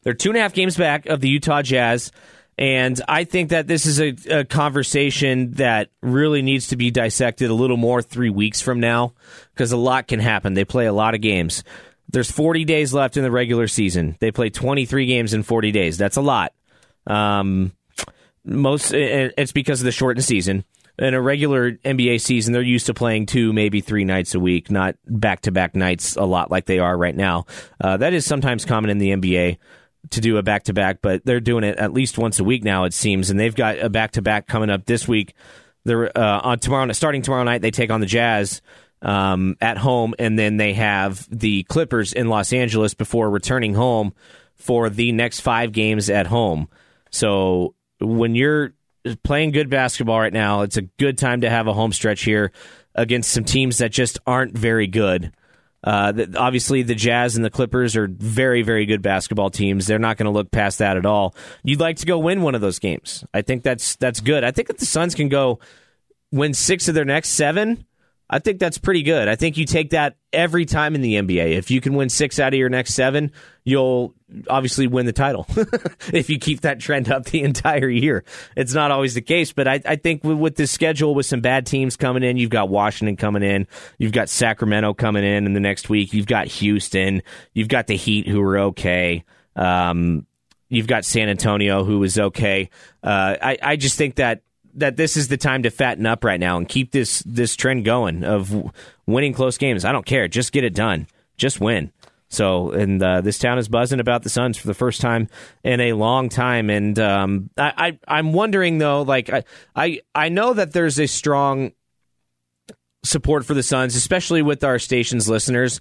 They're 0.03 0.13
two 0.13 0.29
and 0.29 0.37
a 0.37 0.41
half 0.41 0.53
games 0.53 0.77
back 0.77 1.05
of 1.07 1.21
the 1.21 1.29
Utah 1.29 1.61
Jazz. 1.61 2.11
And 2.59 2.99
I 3.07 3.23
think 3.23 3.49
that 3.49 3.67
this 3.67 3.85
is 3.85 4.01
a, 4.01 4.39
a, 4.39 4.43
conversation 4.43 5.51
that 5.53 5.89
really 6.01 6.41
needs 6.41 6.69
to 6.69 6.75
be 6.75 6.89
dissected 6.89 7.51
a 7.51 7.53
little 7.53 7.77
more 7.77 8.01
three 8.01 8.31
weeks 8.31 8.61
from 8.61 8.79
now 8.79 9.13
because 9.53 9.71
a 9.71 9.77
lot 9.77 10.07
can 10.07 10.19
happen. 10.19 10.55
They 10.55 10.65
play 10.65 10.87
a 10.87 10.93
lot 10.93 11.13
of 11.13 11.21
games. 11.21 11.63
There's 12.09 12.31
40 12.31 12.65
days 12.65 12.93
left 12.93 13.15
in 13.15 13.23
the 13.23 13.29
regular 13.29 13.67
season. 13.67 14.15
They 14.19 14.31
play 14.31 14.49
23 14.49 15.05
games 15.05 15.35
in 15.35 15.43
40 15.43 15.71
days. 15.71 15.97
That's 15.97 16.17
a 16.17 16.21
lot. 16.21 16.53
Um, 17.05 17.73
most 18.43 18.91
it's 18.93 19.51
because 19.51 19.81
of 19.81 19.85
the 19.85 19.91
shortened 19.91 20.25
season. 20.25 20.63
in 20.97 21.13
a 21.13 21.21
regular 21.21 21.73
NBA 21.73 22.21
season, 22.21 22.53
they're 22.53 22.61
used 22.63 22.87
to 22.87 22.93
playing 22.93 23.27
two, 23.27 23.53
maybe 23.53 23.81
three 23.81 24.05
nights 24.05 24.33
a 24.33 24.39
week, 24.39 24.71
not 24.71 24.95
back 25.05 25.41
to 25.41 25.51
back 25.51 25.75
nights 25.75 26.15
a 26.15 26.23
lot 26.23 26.49
like 26.49 26.65
they 26.65 26.79
are 26.79 26.97
right 26.97 27.15
now. 27.15 27.45
Uh, 27.79 27.97
that 27.97 28.13
is 28.13 28.25
sometimes 28.25 28.65
common 28.65 28.89
in 28.89 28.97
the 28.97 29.11
NBA 29.11 29.57
to 30.12 30.22
do 30.22 30.38
a 30.38 30.43
back 30.43 30.64
to 30.64 30.74
back, 30.74 30.99
but 31.01 31.26
they're 31.26 31.39
doing 31.39 31.64
it 31.64 31.78
at 31.78 31.93
least 31.93 32.18
once 32.18 32.39
a 32.39 32.43
week 32.43 32.64
now, 32.64 32.86
it 32.86 32.93
seems. 32.93 33.30
And 33.30 33.39
they've 33.39 33.55
got 33.55 33.80
a 33.80 33.89
back 33.89 34.12
to 34.12 34.22
back 34.22 34.47
coming 34.47 34.70
up 34.70 34.86
this 34.86 35.08
week. 35.08 35.34
They're 35.86 36.16
uh, 36.18 36.41
on 36.41 36.60
tomorrow, 36.60 36.91
starting 36.91 37.22
tomorrow 37.22 37.43
night. 37.43 37.62
They 37.62 37.72
take 37.72 37.91
on 37.91 38.01
the 38.01 38.05
Jazz 38.05 38.62
um, 39.01 39.55
at 39.62 39.78
home, 39.78 40.16
and 40.20 40.38
then 40.38 40.58
they 40.58 40.74
have 40.74 41.28
the 41.32 41.64
Clippers 41.64 42.14
in 42.14 42.30
Los 42.30 42.51
Angeles 42.53 42.93
before 42.93 43.30
returning 43.30 43.74
home 43.74 44.14
for 44.55 44.89
the 44.89 45.12
next 45.12 45.41
five 45.41 45.72
games 45.72 46.10
at 46.10 46.28
home. 46.28 46.68
So 47.12 47.76
when 47.99 48.36
you're 48.36 48.74
playing 49.24 49.51
good 49.51 49.70
basketball 49.70 50.20
right 50.20 50.34
now, 50.34 50.62
it's 50.62 50.78
a 50.78 50.82
good 50.82 51.18
time 51.18 51.41
to 51.41 51.49
have 51.49 51.68
a 51.68 51.74
home 51.74 51.93
stretch 51.93 52.24
here 52.24 52.51
against 52.95 53.32
some 53.32 53.45
teams 53.45 53.78
that 53.78 53.91
just 53.91 54.20
aren't 54.26 54.58
very 54.58 54.88
good. 54.88 55.32
Uh, 55.88 56.11
the, 56.11 56.38
obviously, 56.38 56.83
the 56.83 56.93
Jazz 56.93 57.38
and 57.38 57.45
the 57.45 57.49
Clippers 57.49 57.95
are 57.95 58.09
very, 58.09 58.61
very 58.61 58.85
good 58.85 59.01
basketball 59.01 59.49
teams. 59.49 59.88
They're 59.88 59.97
not 59.97 60.17
going 60.17 60.25
to 60.25 60.31
look 60.31 60.51
past 60.51 60.79
that 60.79 60.97
at 60.97 61.05
all. 61.05 61.33
You'd 61.63 61.79
like 61.79 61.95
to 61.97 62.05
go 62.05 62.19
win 62.19 62.41
one 62.41 62.55
of 62.55 62.59
those 62.59 62.77
games. 62.77 63.23
I 63.33 63.41
think 63.41 63.63
that's 63.63 63.95
that's 63.95 64.19
good. 64.19 64.43
I 64.43 64.51
think 64.51 64.67
that 64.67 64.79
the 64.79 64.85
Suns 64.85 65.15
can 65.15 65.29
go 65.29 65.59
win 66.29 66.53
six 66.53 66.89
of 66.89 66.95
their 66.95 67.05
next 67.05 67.29
seven, 67.29 67.85
I 68.30 68.39
think 68.39 68.59
that's 68.59 68.78
pretty 68.78 69.03
good. 69.03 69.28
I 69.28 69.36
think 69.36 69.55
you 69.55 69.65
take 69.65 69.91
that 69.91 70.17
every 70.34 70.65
time 70.65 70.95
in 70.95 71.01
the 71.01 71.15
NBA. 71.15 71.57
If 71.57 71.71
you 71.71 71.80
can 71.80 71.93
win 71.93 72.09
six 72.09 72.39
out 72.39 72.53
of 72.53 72.59
your 72.59 72.67
next 72.69 72.93
seven, 72.93 73.32
you'll 73.63 74.13
obviously 74.49 74.86
win 74.86 75.05
the 75.05 75.13
title. 75.13 75.45
if 76.13 76.30
you 76.30 76.38
keep 76.38 76.61
that 76.61 76.80
trend 76.80 77.09
up 77.09 77.25
the 77.25 77.43
entire 77.43 77.88
year, 77.88 78.25
it's 78.57 78.73
not 78.73 78.91
always 78.91 79.13
the 79.13 79.21
case. 79.21 79.53
But 79.53 79.67
I, 79.69 79.82
I 79.86 79.95
think 79.95 80.25
with, 80.25 80.38
with 80.38 80.55
this 80.55 80.71
schedule, 80.71 81.15
with 81.15 81.25
some 81.25 81.39
bad 81.39 81.65
teams 81.65 81.95
coming 81.95 82.23
in, 82.23 82.36
you've 82.36 82.49
got 82.49 82.67
Washington 82.67 83.15
coming 83.15 83.43
in, 83.43 83.65
you've 83.97 84.11
got 84.11 84.28
Sacramento 84.28 84.93
coming 84.93 85.23
in 85.23 85.45
in 85.45 85.53
the 85.53 85.61
next 85.61 85.89
week, 85.89 86.11
you've 86.11 86.28
got 86.28 86.47
Houston, 86.47 87.23
you've 87.53 87.69
got 87.69 87.88
the 87.88 87.95
Heat 87.95 88.28
who 88.28 88.41
are 88.41 88.59
okay. 88.59 89.23
Um, 89.55 90.25
you've 90.67 90.88
got 90.88 91.05
San 91.05 91.30
Antonio 91.30 91.86
who 91.86 92.03
is 92.03 92.19
okay. 92.19 92.69
Uh, 93.01 93.36
I, 93.41 93.57
I 93.61 93.75
just 93.78 93.97
think 93.97 94.15
that 94.15 94.41
that 94.78 94.95
this 94.95 95.17
is 95.17 95.28
the 95.28 95.38
time 95.38 95.63
to 95.63 95.69
fatten 95.69 96.05
up 96.05 96.23
right 96.23 96.39
now 96.39 96.57
and 96.57 96.67
keep 96.67 96.91
this 96.91 97.19
this 97.25 97.55
trend 97.55 97.86
going 97.86 98.23
of 98.23 98.71
winning 99.05 99.34
close 99.34 99.57
games. 99.57 99.84
I 99.84 99.91
don't 99.91 100.05
care, 100.05 100.28
just 100.28 100.51
get 100.51 100.63
it 100.63 100.73
done, 100.73 101.07
just 101.36 101.59
win. 101.59 101.91
So, 102.30 102.71
and 102.71 103.01
uh, 103.01 103.21
this 103.21 103.39
town 103.39 103.57
is 103.57 103.69
buzzing 103.69 103.99
about 103.99 104.23
the 104.23 104.30
Suns 104.30 104.57
for 104.57 104.67
the 104.67 104.73
first 104.73 104.99
time 104.99 105.30
in 105.63 105.80
a 105.80 105.93
long 105.93 106.28
time. 106.28 106.69
And 106.69 106.99
um, 106.99 107.49
I, 107.57 107.97
I, 108.05 108.19
am 108.19 108.34
wondering 108.34 108.80
though, 108.80 109.03
like 109.03 109.30
I, 109.32 109.43
I, 109.75 110.01
I 110.13 110.30
know 110.30 110.53
that 110.53 110.73
there's 110.73 110.99
a 110.99 111.07
strong 111.07 111.71
support 113.05 113.45
for 113.45 113.53
the 113.53 113.63
Suns, 113.63 113.95
especially 113.95 114.41
with 114.41 114.63
our 114.65 114.78
station's 114.78 115.30
listeners, 115.30 115.80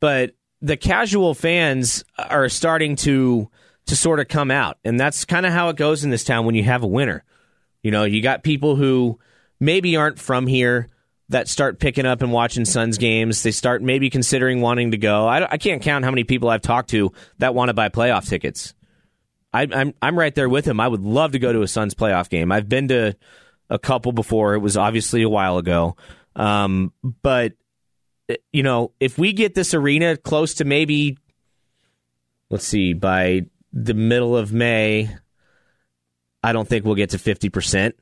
but 0.00 0.32
the 0.60 0.76
casual 0.76 1.34
fans 1.34 2.04
are 2.18 2.48
starting 2.48 2.96
to 2.96 3.50
to 3.86 3.94
sort 3.94 4.18
of 4.18 4.28
come 4.28 4.50
out, 4.50 4.78
and 4.82 4.98
that's 4.98 5.26
kind 5.26 5.44
of 5.44 5.52
how 5.52 5.68
it 5.68 5.76
goes 5.76 6.04
in 6.04 6.10
this 6.10 6.24
town 6.24 6.46
when 6.46 6.54
you 6.54 6.64
have 6.64 6.82
a 6.82 6.86
winner. 6.86 7.22
You 7.84 7.90
know, 7.90 8.04
you 8.04 8.22
got 8.22 8.42
people 8.42 8.74
who 8.74 9.20
maybe 9.60 9.94
aren't 9.96 10.18
from 10.18 10.46
here 10.48 10.88
that 11.28 11.48
start 11.48 11.78
picking 11.78 12.06
up 12.06 12.22
and 12.22 12.32
watching 12.32 12.64
Suns 12.64 12.98
games. 12.98 13.42
They 13.42 13.50
start 13.50 13.82
maybe 13.82 14.08
considering 14.10 14.62
wanting 14.62 14.92
to 14.92 14.96
go. 14.96 15.28
I, 15.28 15.52
I 15.52 15.56
can't 15.58 15.82
count 15.82 16.04
how 16.04 16.10
many 16.10 16.24
people 16.24 16.48
I've 16.48 16.62
talked 16.62 16.90
to 16.90 17.12
that 17.38 17.54
want 17.54 17.68
to 17.68 17.74
buy 17.74 17.90
playoff 17.90 18.26
tickets. 18.26 18.74
I, 19.52 19.64
am 19.64 19.72
I'm, 19.72 19.94
I'm 20.00 20.18
right 20.18 20.34
there 20.34 20.48
with 20.48 20.66
him. 20.66 20.80
I 20.80 20.88
would 20.88 21.02
love 21.02 21.32
to 21.32 21.38
go 21.38 21.52
to 21.52 21.60
a 21.60 21.68
Suns 21.68 21.94
playoff 21.94 22.30
game. 22.30 22.50
I've 22.50 22.68
been 22.68 22.88
to 22.88 23.16
a 23.68 23.78
couple 23.78 24.12
before. 24.12 24.54
It 24.54 24.60
was 24.60 24.76
obviously 24.76 25.22
a 25.22 25.28
while 25.28 25.58
ago, 25.58 25.96
um, 26.34 26.90
but 27.22 27.52
you 28.50 28.62
know, 28.62 28.92
if 28.98 29.18
we 29.18 29.34
get 29.34 29.54
this 29.54 29.74
arena 29.74 30.16
close 30.16 30.54
to 30.54 30.64
maybe, 30.64 31.18
let's 32.48 32.66
see, 32.66 32.94
by 32.94 33.42
the 33.74 33.94
middle 33.94 34.36
of 34.36 34.52
May, 34.52 35.14
I 36.44 36.52
don't 36.52 36.68
think 36.68 36.84
we'll 36.84 36.94
get 36.94 37.10
to 37.10 37.18
50% 37.18 37.94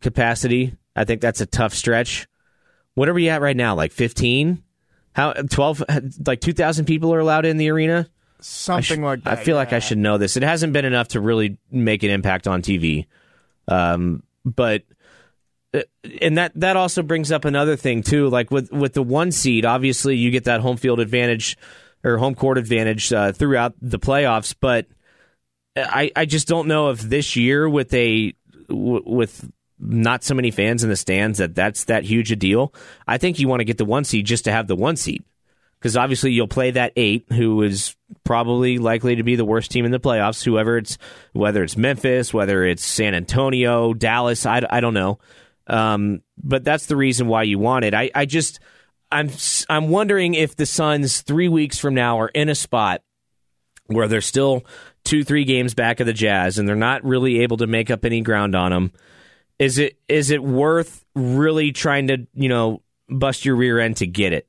capacity. 0.00 0.74
I 0.96 1.04
think 1.04 1.20
that's 1.20 1.42
a 1.42 1.46
tough 1.46 1.74
stretch. 1.74 2.26
What 2.94 3.08
are 3.08 3.14
we 3.14 3.28
at 3.28 3.42
right 3.42 3.56
now? 3.56 3.74
Like 3.74 3.92
15? 3.92 4.62
How 5.14 5.32
12 5.34 5.84
like 6.26 6.40
2000 6.40 6.86
people 6.86 7.12
are 7.12 7.18
allowed 7.18 7.44
in 7.44 7.58
the 7.58 7.70
arena? 7.70 8.08
Something 8.40 9.00
sh- 9.00 9.04
like 9.04 9.24
that. 9.24 9.38
I 9.38 9.44
feel 9.44 9.54
yeah. 9.54 9.60
like 9.60 9.72
I 9.74 9.78
should 9.78 9.98
know 9.98 10.16
this. 10.16 10.38
It 10.38 10.42
hasn't 10.42 10.72
been 10.72 10.86
enough 10.86 11.08
to 11.08 11.20
really 11.20 11.58
make 11.70 12.02
an 12.02 12.10
impact 12.10 12.48
on 12.48 12.62
TV. 12.62 13.06
Um, 13.68 14.22
but 14.44 14.84
uh, 15.74 15.82
and 16.20 16.38
that 16.38 16.52
that 16.54 16.76
also 16.76 17.02
brings 17.02 17.30
up 17.30 17.44
another 17.44 17.76
thing 17.76 18.02
too 18.02 18.28
like 18.28 18.50
with 18.50 18.70
with 18.72 18.92
the 18.92 19.02
one 19.02 19.30
seed 19.32 19.64
obviously 19.64 20.16
you 20.16 20.30
get 20.30 20.44
that 20.44 20.60
home 20.60 20.76
field 20.76 21.00
advantage 21.00 21.56
or 22.04 22.18
home 22.18 22.34
court 22.34 22.58
advantage 22.58 23.12
uh, 23.12 23.32
throughout 23.32 23.72
the 23.80 23.98
playoffs 23.98 24.54
but 24.58 24.86
I, 25.76 26.10
I 26.14 26.24
just 26.24 26.48
don't 26.48 26.68
know 26.68 26.90
if 26.90 27.00
this 27.00 27.36
year 27.36 27.68
with 27.68 27.92
a 27.94 28.34
with 28.68 29.50
not 29.78 30.22
so 30.22 30.34
many 30.34 30.50
fans 30.50 30.84
in 30.84 30.90
the 30.90 30.96
stands 30.96 31.38
that 31.38 31.54
that's 31.54 31.84
that 31.84 32.04
huge 32.04 32.30
a 32.30 32.36
deal. 32.36 32.72
I 33.06 33.18
think 33.18 33.38
you 33.38 33.48
want 33.48 33.60
to 33.60 33.64
get 33.64 33.78
the 33.78 33.84
one 33.84 34.04
seed 34.04 34.26
just 34.26 34.44
to 34.44 34.52
have 34.52 34.66
the 34.66 34.76
one 34.76 34.96
seed 34.96 35.24
because 35.78 35.96
obviously 35.96 36.32
you'll 36.32 36.46
play 36.46 36.70
that 36.70 36.92
eight 36.94 37.26
who 37.30 37.62
is 37.62 37.96
probably 38.22 38.78
likely 38.78 39.16
to 39.16 39.24
be 39.24 39.34
the 39.34 39.44
worst 39.44 39.70
team 39.70 39.84
in 39.84 39.90
the 39.90 39.98
playoffs. 39.98 40.44
Whoever 40.44 40.78
it's 40.78 40.98
whether 41.32 41.64
it's 41.64 41.76
Memphis, 41.76 42.32
whether 42.32 42.64
it's 42.64 42.84
San 42.84 43.14
Antonio, 43.14 43.92
Dallas, 43.92 44.46
I, 44.46 44.62
I 44.70 44.80
don't 44.80 44.94
know. 44.94 45.18
Um, 45.66 46.22
but 46.42 46.64
that's 46.64 46.86
the 46.86 46.96
reason 46.96 47.26
why 47.26 47.42
you 47.44 47.58
want 47.58 47.84
it. 47.84 47.94
I, 47.94 48.10
I 48.14 48.26
just 48.26 48.60
I'm 49.10 49.30
I'm 49.68 49.88
wondering 49.88 50.34
if 50.34 50.54
the 50.54 50.66
Suns 50.66 51.22
three 51.22 51.48
weeks 51.48 51.78
from 51.78 51.94
now 51.94 52.20
are 52.20 52.28
in 52.28 52.48
a 52.48 52.54
spot 52.54 53.02
where 53.86 54.06
they're 54.06 54.20
still 54.20 54.64
two, 55.04 55.24
three 55.24 55.44
games 55.44 55.74
back 55.74 56.00
of 56.00 56.06
the 56.06 56.12
Jazz, 56.12 56.58
and 56.58 56.68
they're 56.68 56.76
not 56.76 57.04
really 57.04 57.40
able 57.40 57.56
to 57.58 57.66
make 57.66 57.90
up 57.90 58.04
any 58.04 58.20
ground 58.20 58.54
on 58.54 58.70
them. 58.70 58.92
Is 59.58 59.78
it 59.78 59.98
is 60.08 60.30
it 60.30 60.42
worth 60.42 61.04
really 61.14 61.72
trying 61.72 62.08
to 62.08 62.26
you 62.34 62.48
know 62.48 62.82
bust 63.08 63.44
your 63.44 63.56
rear 63.56 63.78
end 63.78 63.98
to 63.98 64.06
get 64.06 64.32
it, 64.32 64.48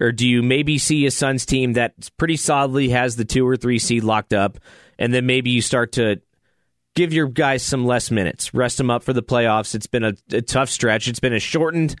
or 0.00 0.12
do 0.12 0.26
you 0.26 0.42
maybe 0.42 0.78
see 0.78 1.06
a 1.06 1.10
Suns 1.10 1.44
team 1.44 1.74
that 1.74 2.10
pretty 2.16 2.36
solidly 2.36 2.90
has 2.90 3.16
the 3.16 3.24
two 3.24 3.46
or 3.46 3.56
three 3.56 3.78
seed 3.78 4.04
locked 4.04 4.32
up, 4.32 4.58
and 4.98 5.12
then 5.12 5.26
maybe 5.26 5.50
you 5.50 5.62
start 5.62 5.92
to 5.92 6.20
give 6.94 7.12
your 7.12 7.28
guys 7.28 7.62
some 7.62 7.84
less 7.84 8.10
minutes, 8.10 8.54
rest 8.54 8.78
them 8.78 8.90
up 8.90 9.02
for 9.02 9.12
the 9.12 9.22
playoffs. 9.22 9.74
It's 9.74 9.86
been 9.86 10.04
a, 10.04 10.14
a 10.32 10.40
tough 10.40 10.70
stretch. 10.70 11.08
It's 11.08 11.20
been 11.20 11.34
a 11.34 11.38
shortened 11.38 11.94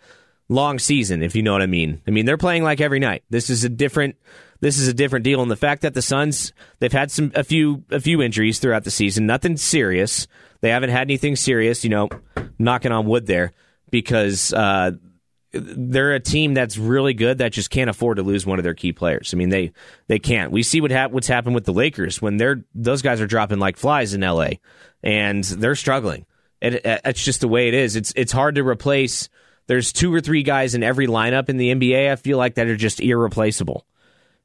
long 0.48 0.78
season, 0.78 1.22
if 1.22 1.36
you 1.36 1.42
know 1.42 1.52
what 1.52 1.62
I 1.62 1.66
mean. 1.66 2.00
I 2.06 2.10
mean, 2.10 2.24
they're 2.24 2.38
playing 2.38 2.62
like 2.62 2.80
every 2.80 2.98
night. 2.98 3.22
This 3.28 3.50
is 3.50 3.64
a 3.64 3.68
different 3.68 4.16
this 4.60 4.78
is 4.78 4.88
a 4.88 4.94
different 4.94 5.24
deal. 5.24 5.42
And 5.42 5.50
the 5.50 5.56
fact 5.56 5.82
that 5.82 5.94
the 5.94 6.02
Suns 6.02 6.52
they've 6.78 6.92
had 6.92 7.10
some 7.10 7.32
a 7.34 7.44
few 7.44 7.84
a 7.90 8.00
few 8.00 8.22
injuries 8.22 8.58
throughout 8.58 8.84
the 8.84 8.90
season, 8.90 9.26
nothing 9.26 9.56
serious. 9.56 10.26
They 10.60 10.70
haven't 10.70 10.90
had 10.90 11.02
anything 11.02 11.36
serious, 11.36 11.84
you 11.84 11.90
know, 11.90 12.08
knocking 12.58 12.92
on 12.92 13.06
wood 13.06 13.26
there 13.26 13.52
because 13.90 14.52
uh, 14.52 14.92
they're 15.52 16.14
a 16.14 16.20
team 16.20 16.54
that's 16.54 16.78
really 16.78 17.14
good 17.14 17.38
that 17.38 17.52
just 17.52 17.70
can't 17.70 17.90
afford 17.90 18.16
to 18.16 18.22
lose 18.22 18.46
one 18.46 18.58
of 18.58 18.64
their 18.64 18.74
key 18.74 18.92
players. 18.92 19.32
I 19.32 19.36
mean, 19.36 19.50
they 19.50 19.72
they 20.08 20.18
can't. 20.18 20.52
We 20.52 20.62
see 20.62 20.80
what 20.80 20.92
what's 21.12 21.28
happened 21.28 21.54
with 21.54 21.64
the 21.64 21.72
Lakers 21.72 22.20
when 22.20 22.36
they're 22.36 22.64
those 22.74 23.02
guys 23.02 23.20
are 23.20 23.26
dropping 23.26 23.58
like 23.58 23.76
flies 23.76 24.14
in 24.14 24.22
L.A. 24.22 24.60
and 25.02 25.44
they're 25.44 25.74
struggling. 25.74 26.26
It, 26.60 26.80
it's 26.84 27.24
just 27.24 27.40
the 27.40 27.48
way 27.48 27.68
it 27.68 27.74
is. 27.74 27.96
It's 27.96 28.12
it's 28.16 28.32
hard 28.32 28.56
to 28.56 28.66
replace. 28.66 29.28
There's 29.66 29.92
two 29.92 30.14
or 30.14 30.20
three 30.20 30.42
guys 30.42 30.74
in 30.74 30.82
every 30.82 31.06
lineup 31.06 31.48
in 31.48 31.56
the 31.56 31.74
NBA. 31.74 32.10
I 32.10 32.16
feel 32.16 32.38
like 32.38 32.54
that 32.54 32.68
are 32.68 32.76
just 32.76 33.00
irreplaceable 33.00 33.86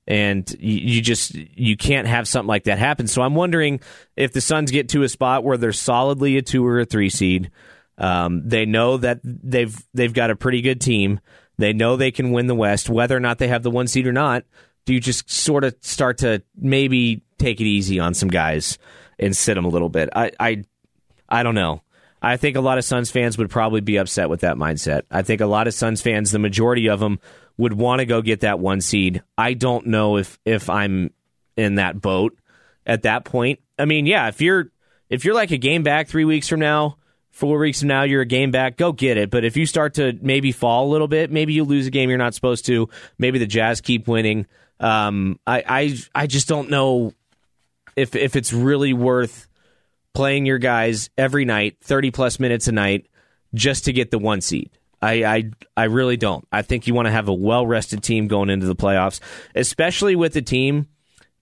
and 0.07 0.49
you, 0.59 1.01
just 1.01 1.35
you 1.35 1.77
can't 1.77 2.07
have 2.07 2.27
something 2.27 2.47
like 2.47 2.65
that 2.65 2.79
happen. 2.79 3.07
So 3.07 3.21
I'm 3.21 3.35
wondering 3.35 3.79
if 4.15 4.33
the 4.33 4.41
Suns 4.41 4.71
get 4.71 4.89
to 4.89 5.03
a 5.03 5.09
spot 5.09 5.43
where 5.43 5.57
they're 5.57 5.73
solidly 5.73 6.37
a 6.37 6.41
two 6.41 6.65
or 6.65 6.79
a 6.79 6.85
three 6.85 7.09
seed. 7.09 7.51
Um, 7.97 8.47
they 8.47 8.65
know 8.65 8.97
that 8.97 9.19
they've 9.23 9.75
they've 9.93 10.13
got 10.13 10.31
a 10.31 10.35
pretty 10.35 10.61
good 10.61 10.81
team. 10.81 11.19
They 11.57 11.73
know 11.73 11.95
they 11.95 12.11
can 12.11 12.31
win 12.31 12.47
the 12.47 12.55
West, 12.55 12.89
whether 12.89 13.15
or 13.15 13.19
not 13.19 13.37
they 13.37 13.47
have 13.47 13.63
the 13.63 13.71
one 13.71 13.87
seed 13.87 14.07
or 14.07 14.13
not. 14.13 14.43
Do 14.85 14.93
you 14.93 14.99
just 14.99 15.29
sort 15.29 15.63
of 15.63 15.75
start 15.81 16.19
to 16.19 16.41
maybe 16.55 17.23
take 17.37 17.61
it 17.61 17.65
easy 17.65 17.99
on 17.99 18.15
some 18.15 18.29
guys 18.29 18.79
and 19.19 19.37
sit 19.37 19.53
them 19.53 19.65
a 19.65 19.69
little 19.69 19.89
bit? 19.89 20.09
I 20.15 20.31
I, 20.39 20.63
I 21.29 21.43
don't 21.43 21.55
know. 21.55 21.83
I 22.23 22.37
think 22.37 22.55
a 22.55 22.61
lot 22.61 22.77
of 22.77 22.85
Suns 22.85 23.09
fans 23.09 23.37
would 23.37 23.49
probably 23.49 23.81
be 23.81 23.97
upset 23.97 24.29
with 24.29 24.41
that 24.41 24.55
mindset. 24.55 25.03
I 25.09 25.23
think 25.23 25.41
a 25.41 25.47
lot 25.47 25.67
of 25.67 25.73
Suns 25.73 26.01
fans, 26.01 26.31
the 26.31 26.39
majority 26.39 26.87
of 26.87 26.99
them, 26.99 27.19
would 27.57 27.73
want 27.73 27.99
to 27.99 28.05
go 28.05 28.21
get 28.21 28.41
that 28.41 28.59
one 28.59 28.81
seed. 28.81 29.23
I 29.37 29.53
don't 29.53 29.87
know 29.87 30.17
if 30.17 30.39
if 30.45 30.69
I'm 30.69 31.11
in 31.57 31.75
that 31.75 31.99
boat 32.01 32.37
at 32.85 33.03
that 33.03 33.25
point. 33.25 33.59
I 33.77 33.85
mean, 33.85 34.05
yeah, 34.05 34.27
if 34.27 34.41
you're 34.41 34.71
if 35.09 35.25
you're 35.25 35.35
like 35.35 35.51
a 35.51 35.57
game 35.57 35.83
back 35.83 36.07
three 36.07 36.25
weeks 36.25 36.47
from 36.47 36.59
now, 36.59 36.97
four 37.31 37.57
weeks 37.59 37.79
from 37.79 37.89
now, 37.89 38.03
you're 38.03 38.21
a 38.21 38.25
game 38.25 38.51
back, 38.51 38.77
go 38.77 38.91
get 38.91 39.17
it. 39.17 39.29
But 39.29 39.43
if 39.43 39.57
you 39.57 39.65
start 39.65 39.95
to 39.95 40.17
maybe 40.21 40.51
fall 40.51 40.87
a 40.87 40.91
little 40.91 41.07
bit, 41.07 41.31
maybe 41.31 41.53
you 41.53 41.63
lose 41.63 41.87
a 41.87 41.91
game 41.91 42.09
you're 42.09 42.17
not 42.17 42.33
supposed 42.33 42.65
to. 42.67 42.89
Maybe 43.17 43.39
the 43.39 43.45
Jazz 43.45 43.81
keep 43.81 44.07
winning. 44.07 44.47
Um, 44.79 45.39
I, 45.45 45.63
I 45.67 45.97
I 46.15 46.27
just 46.27 46.47
don't 46.47 46.69
know 46.69 47.13
if 47.95 48.15
if 48.15 48.35
it's 48.35 48.53
really 48.53 48.93
worth 48.93 49.47
playing 50.13 50.45
your 50.45 50.57
guys 50.57 51.09
every 51.17 51.45
night, 51.45 51.77
30 51.81 52.11
plus 52.11 52.39
minutes 52.39 52.67
a 52.67 52.71
night, 52.71 53.07
just 53.53 53.85
to 53.85 53.93
get 53.93 54.11
the 54.11 54.19
one 54.19 54.41
seed. 54.41 54.69
I, 55.01 55.23
I 55.23 55.51
I 55.75 55.83
really 55.85 56.17
don't. 56.17 56.47
I 56.51 56.61
think 56.61 56.85
you 56.85 56.93
want 56.93 57.07
to 57.07 57.11
have 57.11 57.27
a 57.27 57.33
well 57.33 57.65
rested 57.65 58.03
team 58.03 58.27
going 58.27 58.49
into 58.49 58.67
the 58.67 58.75
playoffs, 58.75 59.19
especially 59.55 60.15
with 60.15 60.33
the 60.33 60.41
team. 60.41 60.87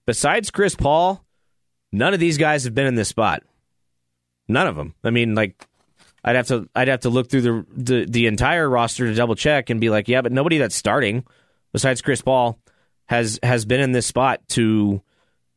Besides 0.06 0.50
Chris 0.50 0.74
Paul, 0.74 1.24
none 1.92 2.14
of 2.14 2.20
these 2.20 2.38
guys 2.38 2.64
have 2.64 2.74
been 2.74 2.86
in 2.86 2.94
this 2.94 3.08
spot. 3.08 3.42
None 4.48 4.66
of 4.66 4.76
them. 4.76 4.94
I 5.04 5.10
mean, 5.10 5.34
like 5.34 5.66
I'd 6.24 6.36
have 6.36 6.48
to 6.48 6.68
I'd 6.74 6.88
have 6.88 7.00
to 7.00 7.10
look 7.10 7.28
through 7.28 7.42
the 7.42 7.66
the, 7.76 8.06
the 8.06 8.26
entire 8.26 8.68
roster 8.68 9.06
to 9.06 9.14
double 9.14 9.34
check 9.34 9.70
and 9.70 9.80
be 9.80 9.90
like, 9.90 10.08
yeah, 10.08 10.22
but 10.22 10.32
nobody 10.32 10.58
that's 10.58 10.74
starting 10.74 11.24
besides 11.72 12.02
Chris 12.02 12.22
Paul 12.22 12.58
has 13.06 13.38
has 13.42 13.64
been 13.64 13.80
in 13.80 13.92
this 13.92 14.06
spot 14.06 14.40
to 14.50 15.02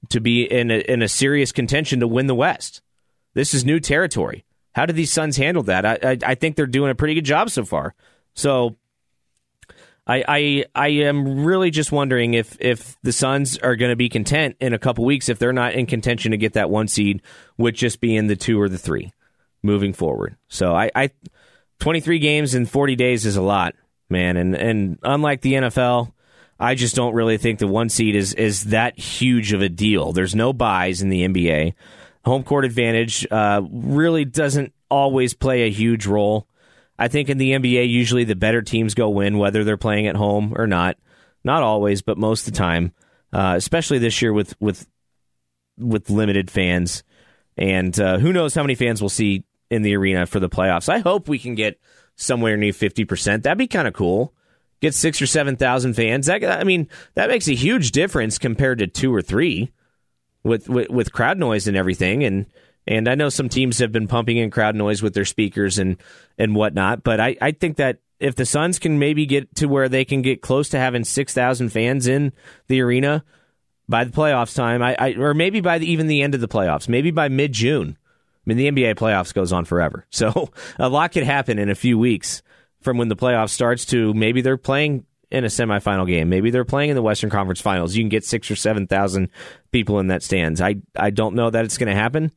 to 0.10 0.20
be 0.20 0.44
in 0.44 0.72
a, 0.72 0.80
in 0.80 1.02
a 1.02 1.08
serious 1.08 1.52
contention 1.52 2.02
to 2.02 2.08
win 2.08 2.28
the 2.28 2.36
West. 2.36 2.82
This 3.34 3.54
is 3.54 3.66
new 3.66 3.80
territory. 3.80 4.44
How 4.74 4.86
did 4.86 4.96
these 4.96 5.12
Suns 5.12 5.38
handle 5.38 5.64
that? 5.64 5.86
I, 5.86 6.00
I, 6.04 6.18
I 6.26 6.36
think 6.36 6.56
they're 6.56 6.66
doing 6.66 6.92
a 6.92 6.96
pretty 6.96 7.14
good 7.14 7.26
job 7.26 7.50
so 7.50 7.64
far. 7.64 7.94
So 8.34 8.76
I 10.06 10.24
I 10.28 10.66
I 10.76 10.88
am 10.90 11.46
really 11.46 11.72
just 11.72 11.92
wondering 11.92 12.34
if 12.34 12.58
if 12.60 12.98
the 13.04 13.14
Suns 13.14 13.58
are 13.60 13.76
going 13.76 13.92
to 13.92 13.96
be 13.96 14.10
content 14.10 14.58
in 14.60 14.74
a 14.74 14.80
couple 14.80 15.06
weeks 15.06 15.30
if 15.30 15.40
they're 15.40 15.54
not 15.54 15.74
in 15.74 15.86
contention 15.86 16.32
to 16.32 16.38
get 16.38 16.54
that 16.54 16.70
one 16.70 16.88
seed 16.88 17.22
with 17.58 17.76
just 17.76 18.02
being 18.02 18.28
the 18.28 18.36
two 18.36 18.60
or 18.60 18.68
the 18.68 18.78
three 18.78 19.14
moving 19.62 19.94
forward. 19.94 20.36
So 20.50 20.76
I, 20.76 20.92
I 20.94 21.12
23 21.80 22.20
games 22.20 22.54
in 22.54 22.66
40 22.66 22.96
days 22.96 23.26
is 23.26 23.38
a 23.38 23.42
lot, 23.42 23.76
man, 24.10 24.36
and 24.36 24.56
and 24.56 25.00
unlike 25.04 25.42
the 25.42 25.54
NFL, 25.54 26.12
I 26.60 26.76
just 26.76 26.96
don't 26.96 27.14
really 27.14 27.38
think 27.38 27.60
the 27.60 27.68
one 27.68 27.90
seed 27.90 28.16
is 28.16 28.34
is 28.34 28.66
that 28.66 29.00
huge 29.00 29.54
of 29.54 29.62
a 29.62 29.70
deal. 29.70 30.12
There's 30.12 30.36
no 30.36 30.52
byes 30.52 31.02
in 31.02 31.10
the 31.10 31.26
NBA 31.28 31.74
home 32.26 32.44
court 32.44 32.66
advantage 32.66 33.28
uh, 33.30 33.62
really 33.72 34.26
doesn't 34.26 34.74
always 34.90 35.34
play 35.34 35.64
a 35.64 35.72
huge 35.72 36.06
role. 36.06 36.48
I 36.98 37.08
think 37.08 37.30
in 37.30 37.38
the 37.38 37.52
NBA, 37.52 37.90
usually 37.90 38.24
the 38.24 38.36
better 38.36 38.62
teams 38.62 38.94
go 38.94 39.10
win, 39.10 39.38
whether 39.38 39.64
they're 39.64 39.78
playing 39.78 40.08
at 40.08 40.16
home 40.16 40.54
or 40.56 40.68
not. 40.68 40.98
Not 41.44 41.64
always, 41.64 42.02
but 42.02 42.18
most 42.18 42.48
of 42.48 42.54
the 42.54 42.58
time. 42.58 42.94
Uh, 43.34 43.56
especially 43.58 43.98
this 43.98 44.22
year 44.22 44.32
with 44.32 44.54
with 44.62 44.88
with 45.80 46.12
limited 46.12 46.52
fans, 46.52 47.04
and 47.58 48.00
uh, 48.00 48.20
who 48.20 48.32
knows 48.32 48.54
how 48.54 48.62
many 48.62 48.76
fans 48.76 49.02
we'll 49.02 49.10
see 49.10 49.44
in 49.72 49.82
the 49.82 49.96
arena 49.98 50.28
for 50.28 50.40
the 50.40 50.50
playoffs. 50.50 50.88
I 50.88 51.00
hope 51.00 51.28
we 51.28 51.40
can 51.40 51.56
get 51.56 51.80
somewhere 52.16 52.56
near 52.58 52.74
fifty 52.74 53.06
percent. 53.06 53.42
That'd 53.42 53.58
be 53.58 53.68
kind 53.68 53.88
of 53.88 53.96
cool. 53.96 54.36
Get 54.82 54.94
six 54.94 55.20
or 55.20 55.26
seven 55.26 55.56
thousand 55.56 55.96
fans. 55.96 56.28
That 56.28 56.44
I 56.44 56.64
mean, 56.64 56.88
that 57.16 57.28
makes 57.28 57.48
a 57.48 57.56
huge 57.56 57.92
difference 57.92 58.38
compared 58.38 58.78
to 58.78 58.88
two 58.88 59.14
or 59.14 59.24
three 59.24 59.72
with, 60.44 60.70
with, 60.70 60.90
with 60.90 61.14
crowd 61.14 61.38
noise 61.38 61.68
and 61.68 61.78
everything. 61.78 62.24
And 62.24 62.46
and 62.86 63.08
I 63.08 63.16
know 63.16 63.30
some 63.30 63.50
teams 63.50 63.80
have 63.80 63.92
been 63.92 64.08
pumping 64.08 64.38
in 64.38 64.52
crowd 64.52 64.76
noise 64.76 65.02
with 65.02 65.14
their 65.14 65.26
speakers 65.26 65.80
and 65.80 65.98
and 66.38 66.56
whatnot. 66.56 67.04
But 67.04 67.20
I, 67.20 67.38
I 67.42 67.52
think 67.52 67.78
that 67.78 68.00
if 68.20 68.36
the 68.36 68.46
Suns 68.46 68.80
can 68.80 69.00
maybe 69.00 69.26
get 69.26 69.56
to 69.56 69.68
where 69.68 69.90
they 69.90 70.06
can 70.06 70.22
get 70.22 70.42
close 70.42 70.70
to 70.70 70.80
having 70.80 71.04
six 71.04 71.34
thousand 71.34 71.70
fans 71.70 72.08
in 72.08 72.34
the 72.68 72.82
arena 72.82 73.24
by 73.88 74.04
the 74.04 74.12
playoffs 74.12 74.56
time, 74.56 74.82
I, 74.82 74.96
I 75.00 75.14
or 75.14 75.34
maybe 75.34 75.62
by 75.62 75.78
the, 75.78 75.90
even 75.90 76.08
the 76.08 76.22
end 76.22 76.36
of 76.36 76.42
the 76.42 76.48
playoffs, 76.48 76.90
maybe 76.90 77.12
by 77.12 77.30
mid 77.30 77.54
June. 77.54 77.98
I 78.00 78.42
mean, 78.46 78.58
the 78.58 78.72
NBA 78.72 78.96
playoffs 78.96 79.34
goes 79.34 79.54
on 79.54 79.64
forever, 79.64 80.06
so 80.10 80.50
a 80.78 80.90
lot 80.90 81.14
could 81.14 81.24
happen 81.24 81.60
in 81.60 81.70
a 81.70 81.76
few 81.76 81.98
weeks 81.98 82.42
from 82.82 82.98
when 82.98 83.08
the 83.08 83.16
playoffs 83.16 83.52
starts 83.52 83.86
to 83.86 84.14
maybe 84.14 84.42
they're 84.42 84.58
playing 84.58 85.06
in 85.34 85.44
a 85.44 85.48
semifinal 85.48 86.08
game. 86.08 86.30
Maybe 86.30 86.52
they're 86.52 86.64
playing 86.64 86.92
in 86.92 86.96
the 86.96 87.02
Western 87.02 87.30
Conference 87.30 87.60
Finals. 87.60 87.96
You 87.96 88.04
can 88.04 88.10
get 88.10 88.24
six 88.24 88.50
or 88.50 88.56
seven 88.56 88.88
thousand 88.88 89.30
people 89.72 90.00
in 90.00 90.08
that 90.08 90.24
stands. 90.24 90.62
I 90.62 90.76
I 90.96 91.10
don't 91.10 91.36
know 91.36 91.50
that 91.50 91.66
it's 91.66 91.78
going 91.78 91.90
to 91.90 92.00
happen. 92.00 92.32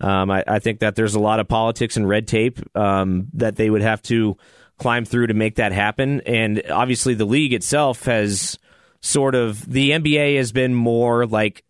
Um, 0.00 0.30
I, 0.30 0.44
I, 0.46 0.58
think 0.58 0.80
that 0.80 0.94
there's 0.94 1.14
a 1.14 1.20
lot 1.20 1.40
of 1.40 1.48
politics 1.48 1.96
and 1.96 2.06
red 2.06 2.28
tape 2.28 2.60
um, 2.76 3.28
that 3.32 3.56
they 3.56 3.70
would 3.70 3.80
have 3.80 4.02
to 4.02 4.36
climb 4.78 5.06
through 5.06 5.28
to 5.28 5.34
make 5.34 5.54
that 5.54 5.72
happen. 5.72 6.20
And 6.26 6.62
obviously, 6.70 7.14
the 7.14 7.24
league 7.24 7.54
itself 7.54 8.04
has 8.04 8.58
sort 9.00 9.34
of 9.34 9.64
the 9.66 9.92
NBA 9.92 10.36
has 10.36 10.52
been 10.52 10.74
more 10.74 11.26
like 11.26 11.64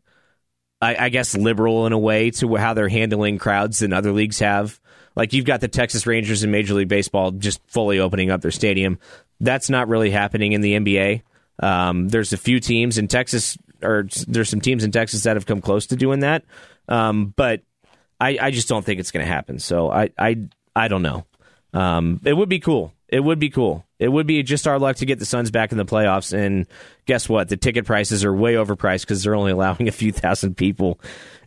I, 0.80 1.06
I 1.06 1.08
guess 1.08 1.36
liberal 1.36 1.86
in 1.86 1.92
a 1.92 1.98
way 1.98 2.30
to 2.32 2.56
how 2.56 2.74
they're 2.74 2.88
handling 2.88 3.38
crowds 3.38 3.78
than 3.78 3.92
other 3.92 4.12
leagues 4.12 4.40
have. 4.40 4.80
Like 5.16 5.32
you've 5.32 5.47
got 5.47 5.60
the 5.60 5.68
Texas 5.68 6.06
Rangers 6.06 6.44
in 6.44 6.51
Major 6.51 6.74
League 6.74 6.88
Baseball 6.88 7.32
just 7.32 7.60
fully 7.66 7.98
opening 7.98 8.30
up 8.30 8.43
their 8.43 8.51
stadium. 8.51 8.98
That's 9.40 9.70
not 9.70 9.88
really 9.88 10.10
happening 10.10 10.52
in 10.52 10.60
the 10.60 10.74
NBA. 10.74 11.22
Um, 11.59 12.09
there's 12.09 12.32
a 12.32 12.36
few 12.36 12.60
teams 12.60 12.98
in 12.98 13.09
Texas, 13.09 13.56
or 13.82 14.06
there's 14.28 14.51
some 14.51 14.60
teams 14.60 14.84
in 14.84 14.93
Texas 14.93 15.22
that 15.22 15.36
have 15.36 15.47
come 15.47 15.62
close 15.62 15.86
to 15.86 15.97
doing 15.97 16.20
that, 16.20 16.44
um, 16.86 17.32
but 17.34 17.62
I, 18.20 18.38
I, 18.40 18.51
just 18.51 18.68
don't 18.68 18.84
think 18.84 19.01
it's 19.01 19.10
going 19.10 19.24
to 19.24 19.32
happen. 19.32 19.59
So 19.59 19.90
I, 19.90 20.10
I, 20.18 20.48
I 20.74 20.88
don't 20.88 21.02
know. 21.02 21.24
Um, 21.72 22.20
it 22.24 22.34
would 22.34 22.51
be 22.51 22.60
cool. 22.60 22.93
It 23.09 23.20
would 23.20 23.38
be 23.38 23.51
cool. 23.51 23.86
It 23.98 24.09
would 24.09 24.26
be 24.26 24.43
just 24.43 24.66
our 24.66 24.78
luck 24.78 24.97
to 24.97 25.06
get 25.06 25.18
the 25.18 25.24
Suns 25.24 25.51
back 25.51 25.72
in 25.72 25.78
the 25.78 25.84
playoffs. 25.84 26.36
And 26.36 26.66
guess 27.06 27.28
what? 27.28 27.48
The 27.48 27.56
ticket 27.56 27.86
prices 27.86 28.24
are 28.24 28.34
way 28.34 28.55
overpriced 28.55 29.02
because 29.02 29.22
they're 29.22 29.34
only 29.34 29.52
allowing 29.52 29.88
a 29.88 29.93
few 29.93 30.12
thousand 30.12 30.56
people 30.56 31.01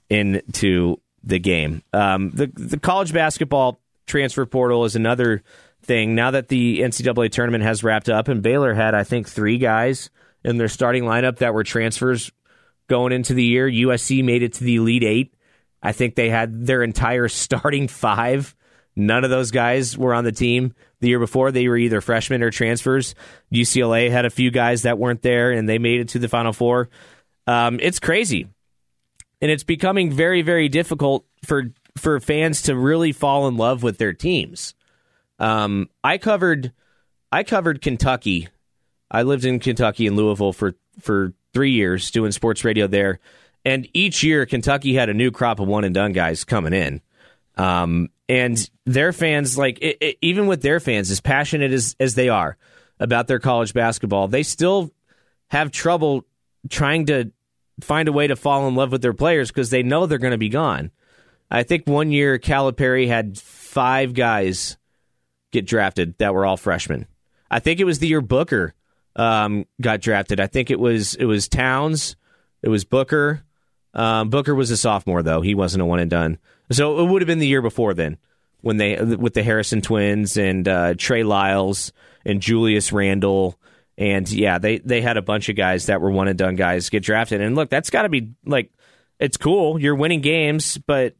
into 0.09 0.99
the 1.23 1.39
game. 1.39 1.83
Um, 1.93 2.31
the 2.31 2.47
the 2.53 2.79
college 2.79 3.13
basketball 3.13 3.79
transfer 4.07 4.45
portal 4.45 4.85
is 4.85 4.95
another 4.95 5.43
thing. 5.83 6.15
Now 6.15 6.31
that 6.31 6.47
the 6.47 6.79
NCAA 6.79 7.31
tournament 7.31 7.63
has 7.63 7.83
wrapped 7.83 8.09
up, 8.09 8.27
and 8.27 8.41
Baylor 8.41 8.73
had, 8.73 8.93
I 8.93 9.03
think, 9.03 9.27
three 9.27 9.57
guys 9.57 10.09
in 10.43 10.57
their 10.57 10.67
starting 10.67 11.03
lineup 11.03 11.37
that 11.37 11.53
were 11.53 11.63
transfers 11.63 12.31
going 12.87 13.13
into 13.13 13.33
the 13.33 13.43
year. 13.43 13.69
USC 13.69 14.23
made 14.23 14.43
it 14.43 14.53
to 14.53 14.63
the 14.63 14.75
Elite 14.75 15.03
Eight. 15.03 15.33
I 15.81 15.91
think 15.91 16.15
they 16.15 16.29
had 16.29 16.65
their 16.65 16.83
entire 16.83 17.27
starting 17.29 17.87
five. 17.87 18.55
None 18.95 19.23
of 19.23 19.29
those 19.29 19.51
guys 19.51 19.97
were 19.97 20.13
on 20.13 20.25
the 20.25 20.31
team 20.31 20.73
the 20.99 21.07
year 21.07 21.19
before. 21.19 21.51
They 21.51 21.67
were 21.67 21.77
either 21.77 22.01
freshmen 22.01 22.43
or 22.43 22.51
transfers. 22.51 23.15
UCLA 23.53 24.11
had 24.11 24.25
a 24.25 24.29
few 24.29 24.51
guys 24.51 24.81
that 24.81 24.97
weren't 24.97 25.21
there, 25.21 25.51
and 25.51 25.69
they 25.69 25.77
made 25.77 26.01
it 26.01 26.09
to 26.09 26.19
the 26.19 26.27
Final 26.27 26.51
Four. 26.51 26.89
Um, 27.47 27.79
it's 27.81 27.99
crazy, 27.99 28.47
and 29.41 29.51
it's 29.51 29.63
becoming 29.63 30.11
very, 30.11 30.41
very 30.41 30.69
difficult 30.69 31.25
for 31.45 31.71
for 31.97 32.19
fans 32.19 32.63
to 32.63 32.75
really 32.75 33.11
fall 33.11 33.47
in 33.47 33.57
love 33.57 33.83
with 33.83 33.97
their 33.97 34.13
teams. 34.13 34.73
Um, 35.39 35.89
I 36.03 36.17
covered 36.17 36.73
I 37.31 37.43
covered 37.43 37.81
Kentucky. 37.81 38.47
I 39.11 39.23
lived 39.23 39.45
in 39.45 39.59
Kentucky 39.59 40.07
in 40.07 40.15
Louisville 40.15 40.53
for 40.53 40.75
for 40.99 41.33
three 41.53 41.71
years 41.71 42.11
doing 42.11 42.31
sports 42.31 42.63
radio 42.63 42.87
there, 42.87 43.19
and 43.65 43.87
each 43.93 44.23
year 44.23 44.45
Kentucky 44.45 44.93
had 44.93 45.09
a 45.09 45.13
new 45.13 45.31
crop 45.31 45.59
of 45.59 45.67
one 45.67 45.83
and 45.83 45.95
done 45.95 46.13
guys 46.13 46.43
coming 46.43 46.73
in. 46.73 47.01
Um, 47.57 48.09
and 48.27 48.69
their 48.85 49.11
fans, 49.11 49.57
like 49.57 49.79
it, 49.81 49.97
it, 50.01 50.17
even 50.21 50.47
with 50.47 50.61
their 50.61 50.79
fans, 50.79 51.11
as 51.11 51.21
passionate 51.21 51.71
as 51.71 51.95
as 51.99 52.15
they 52.15 52.29
are 52.29 52.57
about 52.99 53.27
their 53.27 53.39
college 53.39 53.73
basketball, 53.73 54.27
they 54.27 54.43
still 54.43 54.91
have 55.49 55.71
trouble 55.71 56.25
trying 56.69 57.05
to 57.07 57.31
find 57.81 58.07
a 58.07 58.13
way 58.13 58.27
to 58.27 58.35
fall 58.35 58.67
in 58.67 58.75
love 58.75 58.91
with 58.91 59.01
their 59.01 59.13
players 59.13 59.49
because 59.49 59.69
they 59.69 59.83
know 59.83 60.05
they're 60.05 60.17
going 60.17 60.31
to 60.31 60.37
be 60.37 60.49
gone. 60.49 60.91
I 61.51 61.63
think 61.63 61.87
one 61.87 62.11
year 62.11 62.37
Calipari 62.37 63.07
had 63.07 63.37
five 63.37 64.13
guys 64.13 64.77
get 65.51 65.65
drafted 65.65 66.17
that 66.19 66.33
were 66.33 66.45
all 66.45 66.57
freshmen. 66.57 67.07
I 67.49 67.59
think 67.59 67.79
it 67.79 67.85
was 67.85 67.99
the 67.99 68.07
year 68.07 68.21
Booker 68.21 68.73
um, 69.15 69.65
got 69.81 70.01
drafted. 70.01 70.39
I 70.39 70.47
think 70.47 70.69
it 70.69 70.79
was 70.79 71.15
it 71.15 71.25
was 71.25 71.47
Towns, 71.47 72.15
it 72.61 72.69
was 72.69 72.85
Booker. 72.85 73.43
Um, 73.93 74.29
Booker 74.29 74.53
was 74.53 74.69
a 74.69 74.77
sophomore 74.77 75.23
though; 75.23 75.41
he 75.41 75.55
wasn't 75.55 75.81
a 75.81 75.85
one 75.85 75.99
and 75.99 76.11
done. 76.11 76.37
So 76.71 76.99
it 76.99 77.09
would 77.09 77.21
have 77.21 77.27
been 77.27 77.39
the 77.39 77.47
year 77.47 77.63
before 77.63 77.93
then 77.95 78.17
when 78.61 78.77
they 78.77 79.01
with 79.01 79.33
the 79.33 79.43
Harrison 79.43 79.81
twins 79.81 80.37
and 80.37 80.67
uh, 80.67 80.93
Trey 80.95 81.23
Lyles 81.23 81.91
and 82.25 82.41
Julius 82.41 82.91
Randle. 82.91 83.59
And 83.99 84.31
yeah, 84.31 84.59
they, 84.59 84.77
they 84.77 85.01
had 85.01 85.17
a 85.17 85.21
bunch 85.21 85.49
of 85.49 85.57
guys 85.57 85.87
that 85.87 85.99
were 85.99 86.09
one 86.09 86.29
and 86.29 86.37
done 86.37 86.55
guys 86.55 86.89
get 86.89 87.03
drafted. 87.03 87.41
And 87.41 87.53
look, 87.55 87.69
that's 87.69 87.89
got 87.89 88.03
to 88.03 88.09
be 88.09 88.31
like, 88.45 88.71
it's 89.19 89.35
cool. 89.35 89.79
You're 89.79 89.93
winning 89.93 90.21
games, 90.21 90.77
but 90.77 91.15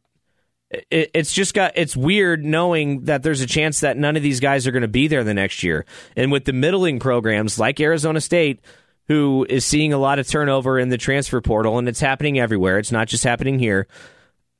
it, 0.70 1.10
it's 1.12 1.32
just 1.34 1.52
got 1.52 1.72
it's 1.74 1.94
weird 1.94 2.42
knowing 2.42 3.04
that 3.04 3.22
there's 3.22 3.42
a 3.42 3.46
chance 3.46 3.80
that 3.80 3.98
none 3.98 4.16
of 4.16 4.22
these 4.22 4.40
guys 4.40 4.66
are 4.66 4.72
going 4.72 4.80
to 4.80 4.88
be 4.88 5.08
there 5.08 5.22
the 5.24 5.34
next 5.34 5.62
year. 5.62 5.84
And 6.16 6.32
with 6.32 6.46
the 6.46 6.54
middling 6.54 7.00
programs 7.00 7.58
like 7.58 7.78
Arizona 7.80 8.20
State, 8.20 8.60
who 9.08 9.44
is 9.50 9.66
seeing 9.66 9.92
a 9.92 9.98
lot 9.98 10.18
of 10.18 10.26
turnover 10.26 10.78
in 10.78 10.88
the 10.88 10.96
transfer 10.96 11.42
portal, 11.42 11.78
and 11.78 11.86
it's 11.86 12.00
happening 12.00 12.38
everywhere. 12.38 12.78
It's 12.78 12.92
not 12.92 13.08
just 13.08 13.24
happening 13.24 13.58
here. 13.58 13.88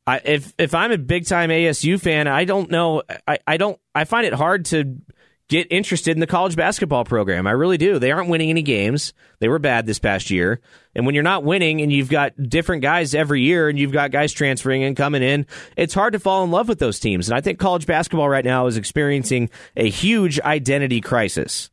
I, 0.07 0.21
if 0.25 0.53
if 0.59 0.75
I'm 0.75 0.93
a 0.93 0.99
big 0.99 1.27
time 1.27 1.49
ASU 1.49 1.99
fan, 1.99 2.27
I 2.27 2.45
don't 2.45 2.71
know. 2.71 3.03
I, 3.27 3.39
I 3.47 3.57
don't. 3.57 3.79
I 3.95 4.05
find 4.05 4.27
it 4.27 4.35
hard 4.35 4.67
to 4.67 5.01
get 5.51 5.67
interested 5.69 6.13
in 6.13 6.21
the 6.21 6.29
college 6.29 6.55
basketball 6.55 7.05
program. 7.05 7.47
I 7.47 7.51
really 7.51 7.77
do. 7.77 7.99
They 7.99 8.13
aren't 8.13 8.31
winning 8.31 8.51
any 8.51 8.63
games. 8.63 9.13
They 9.41 9.49
were 9.49 9.59
bad 9.59 9.85
this 9.85 9.99
past 9.99 10.31
year. 10.31 10.61
And 10.95 11.05
when 11.05 11.17
you're 11.17 11.25
not 11.25 11.43
winning 11.43 11.81
and 11.81 11.93
you've 11.93 12.09
got 12.09 12.41
different 12.41 12.83
guys 12.83 13.17
every 13.17 13.43
year 13.43 13.69
and 13.69 13.77
you've 13.77 13.93
got 13.93 14.13
guys 14.13 14.33
transferring 14.33 14.85
and 14.85 14.97
coming 14.97 15.25
in, 15.25 15.47
it's 15.77 15.93
hard 15.93 16.13
to 16.13 16.21
fall 16.21 16.45
in 16.45 16.53
love 16.53 16.69
with 16.69 16.79
those 16.79 17.01
teams. 17.01 17.29
And 17.29 17.37
I 17.37 17.41
think 17.41 17.59
college 17.59 17.85
basketball 17.85 18.29
right 18.29 18.45
now 18.45 18.67
is 18.67 18.77
experiencing 18.77 19.51
a 19.77 19.91
huge 19.91 20.39
identity 20.41 21.01
crisis. 21.01 21.69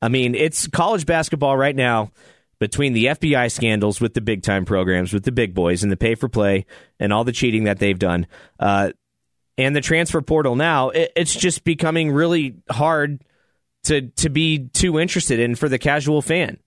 I 0.00 0.08
mean, 0.08 0.34
it's 0.34 0.66
college 0.66 1.04
basketball 1.04 1.56
right 1.56 1.76
now 1.76 2.10
between 2.58 2.94
the 2.94 3.06
FBI 3.06 3.52
scandals 3.52 4.00
with 4.00 4.14
the 4.14 4.22
big 4.22 4.42
time 4.42 4.64
programs, 4.64 5.12
with 5.12 5.24
the 5.24 5.32
big 5.32 5.54
boys 5.54 5.82
and 5.82 5.92
the 5.92 5.98
pay 5.98 6.14
for 6.14 6.30
play 6.30 6.64
and 6.98 7.12
all 7.12 7.24
the 7.24 7.32
cheating 7.32 7.64
that 7.64 7.78
they've 7.78 7.98
done. 7.98 8.26
Uh, 8.58 8.92
and 9.58 9.76
the 9.76 9.80
transfer 9.80 10.22
portal 10.22 10.56
now, 10.56 10.90
it, 10.90 11.12
it's 11.16 11.34
just 11.34 11.64
becoming 11.64 12.12
really 12.12 12.54
hard 12.70 13.22
to 13.84 14.02
to 14.08 14.30
be 14.30 14.68
too 14.68 14.98
interested 14.98 15.40
in 15.40 15.56
for 15.56 15.68
the 15.68 15.78
casual 15.78 16.22
fan. 16.22 16.58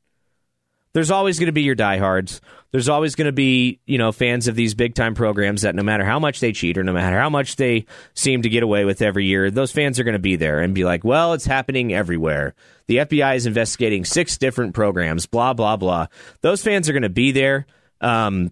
There's 0.93 1.09
always 1.09 1.39
going 1.39 1.47
to 1.47 1.53
be 1.53 1.61
your 1.61 1.76
diehards. 1.76 2.41
There's 2.72 2.89
always 2.89 3.15
going 3.15 3.27
to 3.27 3.31
be, 3.31 3.80
you 3.85 3.97
know, 3.97 4.11
fans 4.11 4.49
of 4.49 4.55
these 4.55 4.73
big 4.73 4.93
time 4.93 5.15
programs 5.15 5.61
that 5.61 5.73
no 5.73 5.84
matter 5.84 6.03
how 6.03 6.19
much 6.19 6.41
they 6.41 6.51
cheat 6.51 6.77
or 6.77 6.84
no 6.84 6.91
matter 6.91 7.18
how 7.18 7.30
much 7.30 7.55
they 7.55 7.85
seem 8.13 8.41
to 8.41 8.49
get 8.49 8.61
away 8.61 8.84
with 8.84 9.01
every 9.01 9.26
year, 9.26 9.49
those 9.49 9.72
fans 9.72 9.99
are 9.99 10.03
going 10.03 10.13
to 10.13 10.19
be 10.19 10.35
there 10.35 10.59
and 10.59 10.76
be 10.76 10.84
like, 10.84 11.05
well, 11.05 11.31
it's 11.31 11.45
happening 11.45 11.93
everywhere. 11.93 12.55
The 12.88 12.97
FBI 12.97 13.38
is 13.38 13.45
investigating 13.45 14.03
six 14.03 14.38
different 14.38 14.73
programs, 14.73 15.26
blah, 15.27 15.53
blah, 15.53 15.77
blah. 15.77 16.07
Those 16.41 16.61
fans 16.61 16.89
are 16.89 16.93
going 16.93 17.03
to 17.03 17.09
be 17.09 17.31
there. 17.31 17.68
Um, 18.01 18.51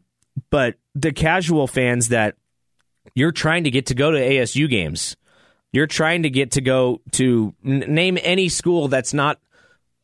but 0.49 0.75
the 0.95 1.11
casual 1.11 1.67
fans 1.67 2.09
that 2.09 2.35
you're 3.15 3.31
trying 3.31 3.63
to 3.65 3.71
get 3.71 3.87
to 3.87 3.95
go 3.95 4.11
to 4.11 4.17
ASU 4.17 4.69
games, 4.69 5.15
you're 5.71 5.87
trying 5.87 6.23
to 6.23 6.29
get 6.29 6.51
to 6.51 6.61
go 6.61 7.01
to 7.11 7.53
n- 7.65 7.85
name 7.87 8.17
any 8.21 8.49
school 8.49 8.87
that's 8.87 9.13
not 9.13 9.39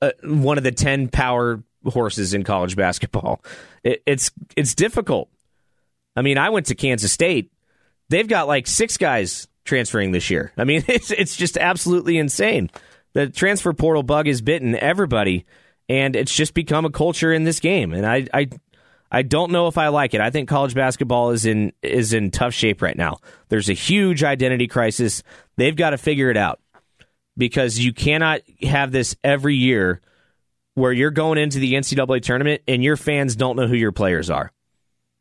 uh, 0.01 0.11
one 0.23 0.57
of 0.57 0.63
the 0.63 0.71
10 0.71 1.09
power 1.09 1.63
horses 1.85 2.33
in 2.33 2.43
college 2.43 2.75
basketball. 2.75 3.41
It, 3.85 4.01
it's 4.07 4.31
it's 4.57 4.73
difficult. 4.73 5.29
I 6.15 6.23
mean, 6.23 6.39
I 6.39 6.49
went 6.49 6.65
to 6.65 6.75
Kansas 6.75 7.11
State. 7.11 7.51
They've 8.09 8.27
got 8.27 8.47
like 8.47 8.65
six 8.65 8.97
guys 8.97 9.47
transferring 9.63 10.11
this 10.11 10.31
year. 10.31 10.51
I 10.57 10.63
mean, 10.63 10.83
it's 10.87 11.11
it's 11.11 11.35
just 11.35 11.55
absolutely 11.55 12.17
insane. 12.17 12.71
The 13.13 13.29
transfer 13.29 13.73
portal 13.73 14.01
bug 14.01 14.27
is 14.27 14.41
bitten 14.41 14.75
everybody, 14.75 15.45
and 15.87 16.15
it's 16.15 16.33
just 16.33 16.55
become 16.55 16.85
a 16.85 16.89
culture 16.89 17.31
in 17.31 17.43
this 17.43 17.59
game. 17.59 17.93
And 17.93 18.07
I 18.07 18.25
I 18.33 18.49
I 19.15 19.21
don't 19.21 19.53
know 19.53 19.67
if 19.67 19.77
I 19.77 19.87
like 19.87 20.13
it. 20.13 20.19
I 20.19 20.29
think 20.29 20.49
college 20.49 20.73
basketball 20.73 21.31
is 21.31 21.45
in 21.45 21.71
is 21.81 22.11
in 22.11 22.31
tough 22.31 22.53
shape 22.53 22.81
right 22.81 22.97
now. 22.97 23.19
There's 23.47 23.69
a 23.69 23.73
huge 23.73 24.25
identity 24.25 24.67
crisis. 24.67 25.23
They've 25.55 25.75
got 25.75 25.91
to 25.91 25.97
figure 25.97 26.29
it 26.29 26.35
out 26.35 26.59
because 27.37 27.79
you 27.79 27.93
cannot 27.93 28.41
have 28.61 28.91
this 28.91 29.15
every 29.23 29.55
year 29.55 30.01
where 30.73 30.91
you're 30.91 31.11
going 31.11 31.37
into 31.37 31.59
the 31.59 31.75
NCAA 31.75 32.23
tournament 32.23 32.61
and 32.67 32.83
your 32.83 32.97
fans 32.97 33.37
don't 33.37 33.55
know 33.55 33.67
who 33.67 33.77
your 33.77 33.93
players 33.93 34.29
are 34.29 34.51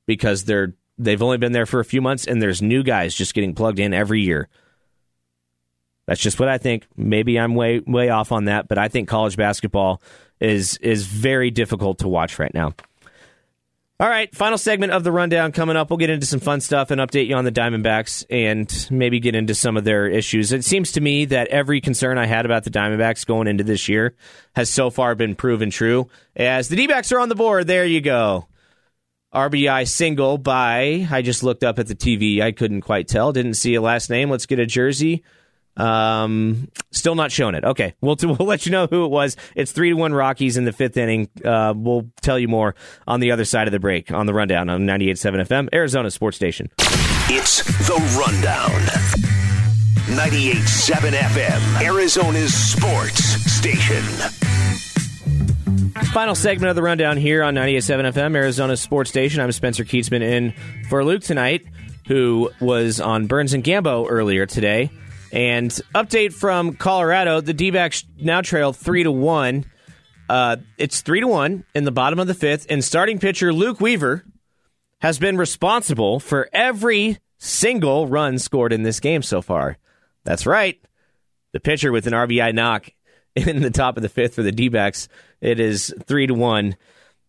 because 0.09 0.43
they're 0.43 0.75
they've 0.99 1.23
only 1.23 1.39
been 1.39 1.53
there 1.53 1.65
for 1.65 1.79
a 1.79 1.85
few 1.85 2.03
months 2.03 2.27
and 2.27 2.43
there's 2.43 2.61
new 2.61 2.83
guys 2.83 3.15
just 3.15 3.33
getting 3.33 3.55
plugged 3.55 3.79
in 3.79 3.95
every 3.95 4.23
year. 4.23 4.49
That's 6.07 6.21
just 6.21 6.41
what 6.41 6.49
I 6.49 6.59
think. 6.59 6.85
Maybe 6.97 7.39
I'm 7.39 7.55
way 7.55 7.79
way 7.79 8.09
off 8.09 8.33
on 8.33 8.47
that, 8.47 8.66
but 8.66 8.77
I 8.77 8.89
think 8.89 9.09
college 9.09 9.37
basketball 9.37 10.03
is 10.41 10.79
is 10.79 11.07
very 11.07 11.53
difficult 11.53 12.01
to 12.01 12.09
watch 12.09 12.41
right 12.41 12.53
now. 12.53 12.75
All 14.01 14.09
right, 14.09 14.35
final 14.35 14.59
segment 14.59 14.91
of 14.91 15.05
the 15.05 15.12
rundown 15.12 15.53
coming 15.53 15.77
up. 15.77 15.89
We'll 15.89 15.99
get 15.99 16.11
into 16.11 16.27
some 16.27 16.41
fun 16.41 16.61
stuff 16.61 16.91
and 16.91 17.01
update 17.01 17.29
you 17.29 17.37
on 17.37 17.45
the 17.45 17.53
Diamondbacks 17.53 18.25
and 18.29 18.89
maybe 18.91 19.21
get 19.21 19.37
into 19.37 19.55
some 19.55 19.77
of 19.77 19.85
their 19.85 20.09
issues. 20.09 20.51
It 20.51 20.65
seems 20.65 20.91
to 20.93 21.01
me 21.01 21.27
that 21.27 21.47
every 21.47 21.81
concern 21.81 22.19
I 22.19 22.27
had 22.27 22.45
about 22.45 22.65
the 22.65 22.71
Diamondbacks 22.71 23.25
going 23.25 23.47
into 23.47 23.62
this 23.62 23.89
year 23.89 24.16
has 24.57 24.69
so 24.69 24.91
far 24.91 25.15
been 25.15 25.37
proven 25.37 25.71
true. 25.71 26.09
As 26.35 26.69
the 26.69 26.75
D 26.75 26.89
backs 26.89 27.12
are 27.12 27.21
on 27.21 27.29
the 27.29 27.37
board, 27.37 27.69
there 27.69 27.87
you 27.87 28.01
go. 28.01 28.49
RBI 29.33 29.87
single 29.87 30.39
by, 30.39 31.07
I 31.09 31.23
just 31.23 31.45
looked 31.45 31.62
up 31.62 31.79
at 31.79 31.87
the 31.87 31.95
TV. 31.95 32.41
I 32.41 32.51
couldn't 32.51 32.81
quite 32.81 33.07
tell. 33.07 33.33
Didn't 33.33 33.55
see 33.55 33.77
a 33.77 33.81
last 33.81 34.11
name. 34.11 34.29
Let's 34.29 34.47
get 34.47 34.59
a 34.59 34.66
jersey. 34.66 35.23
Um, 35.77 36.69
still 36.93 37.15
not 37.15 37.33
showing 37.33 37.55
it. 37.55 37.65
Okay, 37.65 37.95
we'll 38.01 38.17
we'll 38.23 38.47
let 38.47 38.67
you 38.67 38.73
know 38.73 38.87
who 38.87 39.05
it 39.05 39.11
was. 39.11 39.37
It's 39.55 39.73
three 39.73 39.91
to 39.91 39.95
one 39.97 40.13
Rockies 40.15 40.57
in 40.57 40.65
the 40.65 40.73
fifth 40.73 40.97
inning. 40.97 41.29
Uh, 41.45 41.75
we'll 41.77 42.09
tell 42.21 42.39
you 42.39 42.49
more 42.49 42.75
on 43.07 43.21
the 43.21 43.33
other 43.33 43.45
side 43.45 43.67
of 43.69 43.73
the 43.73 43.81
break 43.81 44.11
on 44.13 44.27
the 44.27 44.35
rundown 44.35 44.69
on 44.69 44.83
98.7 44.83 45.47
FM, 45.47 45.69
Arizona 45.75 46.11
Sports 46.11 46.37
Station. 46.37 46.71
It's 47.29 47.65
the 47.87 47.95
rundown. 48.19 48.71
98.7 50.15 51.13
FM, 51.13 51.83
Arizona's 51.83 52.53
sports 52.55 53.25
station. 53.51 54.03
Final 56.13 56.35
segment 56.35 56.69
of 56.71 56.77
the 56.77 56.83
rundown 56.83 57.17
here 57.17 57.43
on 57.43 57.55
98.7 57.55 58.13
FM, 58.13 58.37
Arizona 58.37 58.77
Sports 58.77 59.11
Station. 59.11 59.41
I'm 59.41 59.51
Spencer 59.51 59.85
Kietzman 59.85 60.21
in 60.23 60.53
for 60.89 61.05
Luke 61.05 61.23
tonight, 61.23 61.67
who 62.07 62.51
was 62.61 63.01
on 63.01 63.27
Burns 63.27 63.55
and 63.55 63.65
Gambo 63.65 64.07
earlier 64.09 64.45
today. 64.47 64.91
And 65.35 65.69
update 65.93 66.32
from 66.32 66.77
Colorado: 66.77 67.40
the 67.40 67.52
D-backs 67.52 68.05
now 68.16 68.40
trail 68.40 68.73
three 68.73 69.02
to 69.02 69.11
one. 69.11 69.65
Uh, 70.28 70.59
it's 70.78 71.01
three 71.01 71.20
to 71.20 71.27
one 71.27 71.65
in 71.74 71.82
the 71.82 71.90
bottom 71.90 72.20
of 72.20 72.28
the 72.28 72.35
fifth, 72.35 72.66
and 72.70 72.82
starting 72.85 73.19
pitcher 73.19 73.52
Luke 73.52 73.81
Weaver 73.81 74.24
has 75.01 75.19
been 75.19 75.36
responsible 75.36 76.20
for 76.20 76.48
every 76.52 77.19
single 77.39 78.06
run 78.06 78.39
scored 78.39 78.73
in 78.73 78.85
this 78.85 79.01
game 79.01 79.23
so 79.23 79.43
far. 79.43 79.77
That's 80.23 80.47
right, 80.47 80.81
the 81.52 81.59
pitcher 81.59 81.90
with 81.90 82.06
an 82.06 82.12
RBI 82.12 82.55
knock 82.55 82.89
in 83.35 83.61
the 83.61 83.70
top 83.70 83.97
of 83.97 84.05
the 84.05 84.09
fifth 84.09 84.36
for 84.36 84.44
the 84.44 84.52
D-backs. 84.52 85.09
It 85.40 85.59
is 85.59 85.93
three 86.06 86.28
to 86.28 86.35
one. 86.35 86.77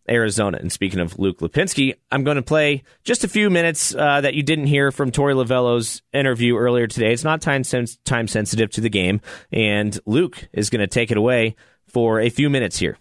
Arizona. 0.08 0.58
And 0.60 0.72
speaking 0.72 1.00
of 1.00 1.18
Luke 1.18 1.38
Lapinski, 1.38 1.94
I'm 2.10 2.24
going 2.24 2.36
to 2.36 2.42
play 2.42 2.82
just 3.04 3.24
a 3.24 3.28
few 3.28 3.50
minutes 3.50 3.94
uh, 3.94 4.20
that 4.20 4.34
you 4.34 4.42
didn't 4.42 4.66
hear 4.66 4.90
from 4.92 5.10
Torey 5.10 5.34
Lovullo's 5.34 6.02
interview 6.12 6.56
earlier 6.56 6.86
today. 6.86 7.12
It's 7.12 7.24
not 7.24 7.40
time 7.40 7.62
time 8.04 8.28
sensitive 8.28 8.70
to 8.70 8.80
the 8.80 8.90
game, 8.90 9.20
and 9.52 9.98
Luke 10.06 10.48
is 10.52 10.70
going 10.70 10.80
to 10.80 10.86
take 10.86 11.10
it 11.10 11.16
away 11.16 11.56
for 11.86 12.20
a 12.20 12.30
few 12.30 12.50
minutes 12.50 12.78
here. 12.78 12.98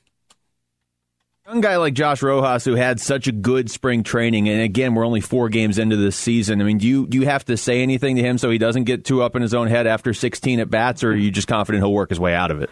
Young 1.47 1.61
guy 1.61 1.77
like 1.77 1.93
Josh 1.93 2.23
Rojas, 2.23 2.65
who 2.65 2.73
had 2.73 2.99
such 2.99 3.27
a 3.27 3.31
good 3.31 3.69
spring 3.69 4.01
training, 4.01 4.49
and 4.49 4.61
again, 4.61 4.95
we're 4.95 5.05
only 5.05 5.21
four 5.21 5.47
games 5.47 5.77
into 5.77 5.95
this 5.95 6.17
season. 6.17 6.59
I 6.59 6.63
mean, 6.63 6.79
do 6.79 6.87
you 6.87 7.05
do 7.05 7.19
you 7.19 7.25
have 7.25 7.45
to 7.45 7.55
say 7.55 7.83
anything 7.83 8.15
to 8.15 8.23
him 8.23 8.39
so 8.39 8.49
he 8.49 8.57
doesn't 8.57 8.85
get 8.85 9.05
too 9.05 9.21
up 9.21 9.35
in 9.35 9.43
his 9.43 9.53
own 9.53 9.67
head 9.67 9.85
after 9.85 10.11
16 10.11 10.59
at 10.59 10.71
bats, 10.71 11.03
or 11.03 11.11
are 11.11 11.15
you 11.15 11.29
just 11.29 11.47
confident 11.47 11.83
he'll 11.83 11.93
work 11.93 12.09
his 12.09 12.19
way 12.19 12.33
out 12.33 12.49
of 12.49 12.63
it? 12.63 12.71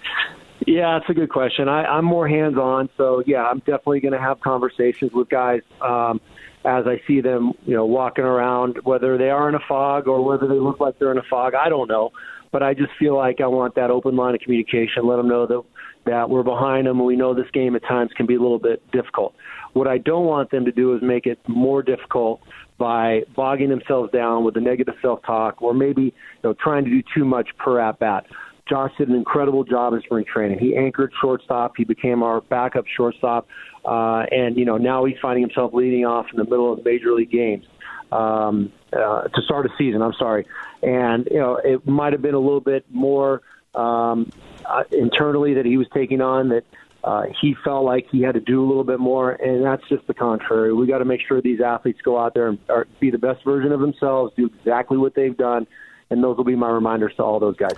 Yeah, 0.68 0.98
it's 0.98 1.10
a 1.10 1.14
good 1.14 1.30
question. 1.30 1.68
I, 1.68 1.84
I'm 1.84 2.06
more 2.06 2.27
hands 2.27 2.57
on, 2.57 2.90
so 2.95 3.23
yeah, 3.26 3.44
I'm 3.44 3.60
definitely 3.60 3.99
going 3.99 4.14
to 4.14 4.19
have 4.19 4.40
conversations 4.40 5.11
with 5.14 5.30
guys 5.30 5.61
um, 5.81 6.22
as 6.64 6.85
I 6.88 7.02
see 7.06 7.22
them, 7.22 7.53
you 7.65 7.76
know, 7.76 7.85
walking 7.85 8.23
around, 8.23 8.77
whether 8.84 9.18
they 9.18 9.30
are 9.30 9.49
in 9.49 9.56
a 9.56 9.60
fog 9.68 10.07
or 10.07 10.23
whether 10.23 10.48
they 10.48 10.60
look 10.60 10.80
like 10.80 10.99
they're 10.99 11.11
in 11.11 11.18
a 11.18 11.23
fog. 11.30 11.53
I 11.56 11.69
don't 11.69 11.90
know, 11.90 12.11
but 12.52 12.64
I 12.64 12.73
just 12.73 12.91
feel 12.98 13.15
like 13.15 13.41
I 13.41 13.48
want 13.48 13.76
that 13.76 13.91
open 13.91 14.15
line 14.15 14.35
of 14.35 14.41
communication. 14.41 15.06
Let 15.06 15.18
them 15.18 15.27
know 15.27 15.48
that 15.48 15.64
that 16.06 16.30
we're 16.30 16.44
behind 16.44 16.88
them, 16.88 16.98
and 16.98 17.07
we 17.07 17.15
know 17.15 17.34
this 17.34 17.49
game 17.53 17.76
at 17.76 17.84
times 17.84 18.11
can 18.15 18.26
be 18.26 18.35
a 18.35 18.41
little 18.41 18.60
bit 18.60 18.81
difficult. 18.91 19.34
What 19.72 19.88
I 19.88 19.98
don't 19.98 20.26
want 20.26 20.52
them 20.52 20.65
to 20.65 20.72
do 20.72 20.94
is 20.95 21.02
make 21.02 21.26
it 21.26 21.40
more 21.48 21.81
difficult 21.81 22.41
by 22.77 23.22
bogging 23.35 23.69
themselves 23.69 24.11
down 24.11 24.44
with 24.44 24.53
the 24.53 24.60
negative 24.60 24.95
self-talk, 25.02 25.61
or 25.61 25.73
maybe 25.73 26.03
you 26.03 26.11
know 26.44 26.53
trying 26.53 26.85
to 26.85 26.90
do 26.90 27.02
too 27.15 27.26
much 27.26 27.49
per 27.57 27.80
at 27.80 27.99
bat. 27.99 28.26
Josh 28.69 28.91
did 28.98 29.10
an 29.10 29.15
incredible 29.15 29.64
job 29.64 29.94
in 29.94 30.02
spring 30.02 30.26
training. 30.26 30.60
He 30.60 30.76
anchored 30.76 31.11
shortstop. 31.19 31.73
He 31.76 31.84
became 31.84 32.23
our 32.23 32.41
backup 32.41 32.85
shortstop, 32.88 33.48
uh, 33.85 34.23
and 34.31 34.56
you 34.56 34.65
know 34.65 34.77
now 34.77 35.03
he's 35.06 35.18
finding 35.22 35.44
himself 35.44 35.73
leading 35.73 36.06
off 36.06 36.27
in 36.31 36.38
the 36.38 36.45
middle 36.45 36.72
of 36.72 36.84
major 36.85 37.11
league 37.14 37.31
games 37.31 37.65
um, 38.11 38.72
uh, 38.94 39.23
to 39.23 39.41
start 39.41 39.65
a 39.65 39.69
season. 39.77 40.02
I'm 40.02 40.14
sorry, 40.14 40.48
and 40.81 41.27
you 41.30 41.40
know 41.40 41.56
it 41.57 41.85
might 41.85 42.14
have 42.14 42.22
been 42.22 42.35
a 42.35 42.40
little 42.40 42.61
bit 42.61 42.85
more 42.90 43.41
um, 43.76 44.31
uh, 44.65 44.84
internally 44.91 45.56
that 45.56 45.65
he 45.65 45.77
was 45.77 45.88
taking 45.94 46.22
on 46.22 46.49
that. 46.49 46.64
Uh, 47.03 47.23
he 47.41 47.53
felt 47.65 47.84
like 47.84 48.07
he 48.14 48.22
had 48.22 48.34
to 48.34 48.40
do 48.40 48.64
a 48.64 48.65
little 48.65 48.85
bit 48.85 48.98
more, 48.98 49.31
and 49.31 49.61
that's 49.65 49.84
just 49.90 50.07
the 50.07 50.14
contrary. 50.14 50.73
We 50.73 50.88
got 50.88 50.99
to 50.99 51.06
make 51.06 51.19
sure 51.27 51.41
these 51.41 51.60
athletes 51.60 51.99
go 52.02 52.18
out 52.18 52.34
there 52.34 52.48
and 52.48 52.57
are, 52.69 52.88
be 53.02 53.11
the 53.11 53.18
best 53.18 53.44
version 53.44 53.73
of 53.73 53.81
themselves, 53.81 54.31
do 54.38 54.45
exactly 54.45 54.98
what 54.98 55.14
they've 55.14 55.35
done, 55.35 55.68
and 56.10 56.23
those 56.23 56.38
will 56.38 56.45
be 56.45 56.56
my 56.56 56.69
reminders 56.69 57.14
to 57.18 57.23
all 57.23 57.41
those 57.41 57.57
guys. 57.57 57.76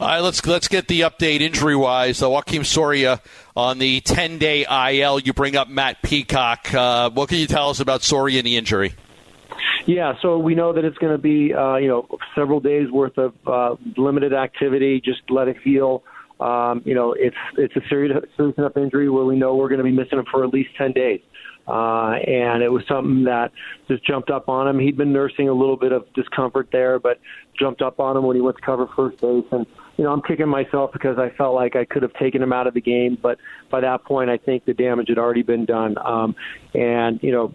All 0.00 0.08
right, 0.08 0.20
let's 0.20 0.44
let's 0.46 0.68
get 0.68 0.88
the 0.88 1.02
update 1.02 1.40
injury 1.40 1.76
wise. 1.76 2.22
Uh, 2.22 2.28
Joakim 2.28 2.64
Soria 2.66 3.20
on 3.54 3.78
the 3.78 4.00
10 4.00 4.38
day 4.38 4.64
IL. 4.64 5.20
You 5.20 5.32
bring 5.32 5.54
up 5.54 5.68
Matt 5.68 6.02
Peacock. 6.02 6.72
Uh, 6.74 7.10
what 7.10 7.28
can 7.28 7.38
you 7.38 7.46
tell 7.46 7.70
us 7.70 7.78
about 7.78 8.02
Soria 8.02 8.38
and 8.38 8.46
the 8.46 8.56
injury? 8.56 8.94
Yeah, 9.86 10.14
so 10.22 10.38
we 10.38 10.54
know 10.54 10.72
that 10.72 10.84
it's 10.84 10.98
going 10.98 11.12
to 11.12 11.18
be 11.18 11.52
uh, 11.52 11.76
you 11.76 11.88
know 11.88 12.08
several 12.34 12.60
days 12.60 12.90
worth 12.90 13.18
of 13.18 13.34
uh, 13.46 13.76
limited 13.96 14.32
activity. 14.32 15.00
Just 15.04 15.22
let 15.28 15.48
it 15.48 15.56
heal. 15.62 16.02
Um, 16.40 16.82
you 16.84 16.94
know, 16.94 17.12
it's 17.12 17.36
it's 17.56 17.76
a 17.76 17.80
serious 17.88 18.24
serious 18.36 18.56
enough 18.58 18.76
injury 18.76 19.08
where 19.08 19.24
we 19.24 19.36
know 19.36 19.54
we're 19.54 19.68
going 19.68 19.78
to 19.78 19.84
be 19.84 19.92
missing 19.92 20.18
him 20.18 20.24
for 20.30 20.44
at 20.44 20.52
least 20.52 20.70
10 20.76 20.92
days. 20.92 21.20
Uh, 21.66 22.14
and 22.26 22.62
it 22.62 22.70
was 22.70 22.82
something 22.88 23.24
that 23.24 23.52
just 23.86 24.04
jumped 24.04 24.30
up 24.30 24.48
on 24.48 24.66
him. 24.66 24.80
He'd 24.80 24.96
been 24.96 25.12
nursing 25.12 25.48
a 25.48 25.52
little 25.52 25.76
bit 25.76 25.92
of 25.92 26.12
discomfort 26.12 26.70
there, 26.72 26.98
but 26.98 27.20
jumped 27.56 27.82
up 27.82 28.00
on 28.00 28.16
him 28.16 28.24
when 28.24 28.34
he 28.34 28.42
went 28.42 28.56
to 28.56 28.62
cover 28.62 28.88
first 28.96 29.20
base. 29.20 29.44
And 29.52 29.64
you 29.96 30.04
know, 30.04 30.12
I'm 30.12 30.22
kicking 30.22 30.48
myself 30.48 30.92
because 30.92 31.18
I 31.18 31.30
felt 31.30 31.54
like 31.54 31.76
I 31.76 31.84
could 31.84 32.02
have 32.02 32.14
taken 32.14 32.42
him 32.42 32.52
out 32.52 32.66
of 32.66 32.74
the 32.74 32.80
game, 32.80 33.18
but 33.20 33.38
by 33.70 33.80
that 33.80 34.04
point, 34.04 34.30
I 34.30 34.38
think 34.38 34.64
the 34.64 34.74
damage 34.74 35.08
had 35.08 35.18
already 35.18 35.42
been 35.42 35.64
done. 35.64 35.96
Um, 35.98 36.34
and 36.74 37.22
you 37.22 37.32
know, 37.32 37.54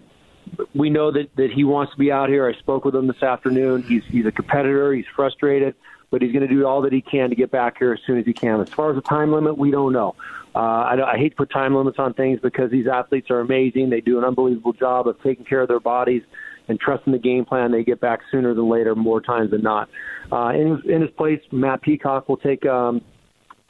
we 0.73 0.89
know 0.89 1.11
that 1.11 1.35
that 1.35 1.51
he 1.51 1.63
wants 1.63 1.93
to 1.93 1.97
be 1.97 2.11
out 2.11 2.29
here. 2.29 2.47
I 2.47 2.57
spoke 2.59 2.85
with 2.85 2.95
him 2.95 3.07
this 3.07 3.23
afternoon. 3.23 3.83
He's 3.83 4.03
he's 4.05 4.25
a 4.25 4.31
competitor. 4.31 4.93
He's 4.93 5.05
frustrated, 5.15 5.75
but 6.11 6.21
he's 6.21 6.31
going 6.31 6.47
to 6.47 6.53
do 6.53 6.65
all 6.65 6.81
that 6.83 6.93
he 6.93 7.01
can 7.01 7.29
to 7.29 7.35
get 7.35 7.51
back 7.51 7.79
here 7.79 7.93
as 7.93 7.99
soon 8.05 8.19
as 8.19 8.25
he 8.25 8.33
can. 8.33 8.61
As 8.61 8.69
far 8.69 8.91
as 8.91 8.95
the 8.95 9.01
time 9.01 9.31
limit, 9.31 9.57
we 9.57 9.71
don't 9.71 9.93
know. 9.93 10.15
Uh, 10.55 10.59
I, 10.59 11.13
I 11.13 11.17
hate 11.17 11.29
to 11.29 11.35
put 11.35 11.49
time 11.49 11.75
limits 11.75 11.99
on 11.99 12.13
things 12.13 12.39
because 12.39 12.71
these 12.71 12.87
athletes 12.87 13.29
are 13.29 13.39
amazing. 13.39 13.89
They 13.89 14.01
do 14.01 14.17
an 14.17 14.23
unbelievable 14.23 14.73
job 14.73 15.07
of 15.07 15.21
taking 15.21 15.45
care 15.45 15.61
of 15.61 15.67
their 15.67 15.79
bodies 15.79 16.23
and 16.67 16.79
trusting 16.79 17.13
the 17.13 17.19
game 17.19 17.45
plan. 17.45 17.71
They 17.71 17.83
get 17.83 17.99
back 17.99 18.19
sooner 18.31 18.53
than 18.53 18.69
later, 18.69 18.95
more 18.95 19.21
times 19.21 19.51
than 19.51 19.61
not. 19.61 19.89
Uh, 20.31 20.49
in, 20.49 20.81
in 20.89 21.01
his 21.01 21.11
place, 21.11 21.39
Matt 21.51 21.81
Peacock 21.81 22.27
will 22.27 22.37
take 22.37 22.65
um, 22.65 23.01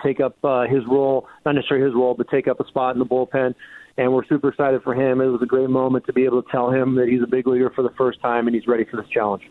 take 0.03 0.19
up 0.19 0.35
uh, 0.43 0.63
his 0.63 0.83
role, 0.87 1.27
not 1.45 1.55
necessarily 1.55 1.85
his 1.85 1.95
role, 1.95 2.13
but 2.13 2.27
take 2.29 2.47
up 2.47 2.59
a 2.59 2.67
spot 2.67 2.95
in 2.95 2.99
the 2.99 3.05
bullpen. 3.05 3.53
And 3.97 4.13
we're 4.13 4.25
super 4.25 4.49
excited 4.49 4.83
for 4.83 4.93
him. 4.93 5.21
It 5.21 5.25
was 5.25 5.41
a 5.41 5.47
great 5.47 5.69
moment 5.71 6.05
to 6.05 6.13
be 6.13 6.25
able 6.25 6.41
to 6.43 6.51
tell 6.51 6.69
him 6.69 6.95
that 6.95 7.07
he's 7.07 7.23
a 7.23 7.27
big 7.27 7.47
leaguer 7.47 7.71
for 7.75 7.81
the 7.81 7.89
first 7.97 8.21
time 8.21 8.45
and 8.45 8.55
he's 8.55 8.67
ready 8.67 8.85
for 8.85 8.97
this 8.97 9.09
challenge. 9.09 9.41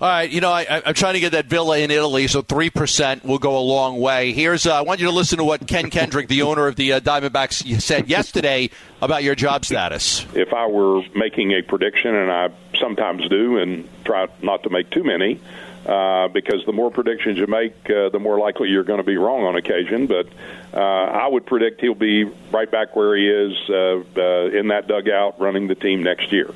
All 0.00 0.08
right, 0.08 0.28
you 0.28 0.40
know, 0.40 0.50
I, 0.50 0.82
am 0.84 0.94
trying 0.94 1.14
to 1.14 1.20
get 1.20 1.32
that 1.32 1.46
villa 1.46 1.78
in 1.78 1.92
Italy, 1.92 2.26
so 2.26 2.42
3% 2.42 3.24
will 3.24 3.38
go 3.38 3.56
a 3.56 3.60
long 3.60 4.00
way. 4.00 4.32
Here's, 4.32 4.66
uh, 4.66 4.74
I 4.74 4.80
want 4.80 4.98
you 4.98 5.06
to 5.06 5.12
listen 5.12 5.38
to 5.38 5.44
what 5.44 5.68
Ken 5.68 5.88
Kendrick, 5.88 6.26
the 6.26 6.42
owner 6.42 6.66
of 6.66 6.74
the 6.74 6.94
uh, 6.94 7.00
Diamondbacks, 7.00 7.80
said 7.80 8.08
yesterday 8.08 8.70
about 9.00 9.22
your 9.22 9.36
job 9.36 9.64
status. 9.64 10.26
If 10.34 10.52
I 10.52 10.66
were 10.66 11.02
making 11.14 11.52
a 11.52 11.62
prediction, 11.62 12.12
and 12.12 12.30
I 12.30 12.48
sometimes 12.80 13.28
do, 13.28 13.58
and 13.58 13.88
try 14.04 14.26
not 14.42 14.64
to 14.64 14.70
make 14.70 14.90
too 14.90 15.04
many, 15.04 15.40
uh, 15.86 16.26
because 16.28 16.64
the 16.66 16.72
more 16.72 16.90
predictions 16.90 17.38
you 17.38 17.46
make, 17.46 17.74
uh, 17.88 18.08
the 18.08 18.18
more 18.18 18.38
likely 18.38 18.70
you're 18.70 18.84
going 18.84 19.00
to 19.00 19.04
be 19.04 19.16
wrong 19.16 19.44
on 19.44 19.54
occasion. 19.54 20.08
But 20.08 20.26
uh, 20.72 20.80
I 20.80 21.28
would 21.28 21.46
predict 21.46 21.80
he'll 21.80 21.94
be 21.94 22.24
right 22.24 22.70
back 22.70 22.96
where 22.96 23.14
he 23.16 23.28
is 23.28 23.52
uh, 23.70 24.02
uh, 24.20 24.58
in 24.58 24.68
that 24.68 24.88
dugout 24.88 25.40
running 25.40 25.68
the 25.68 25.76
team 25.76 26.02
next 26.02 26.32
year. 26.32 26.52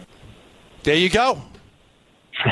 There 0.82 0.96
you 0.96 1.10
go. 1.10 1.40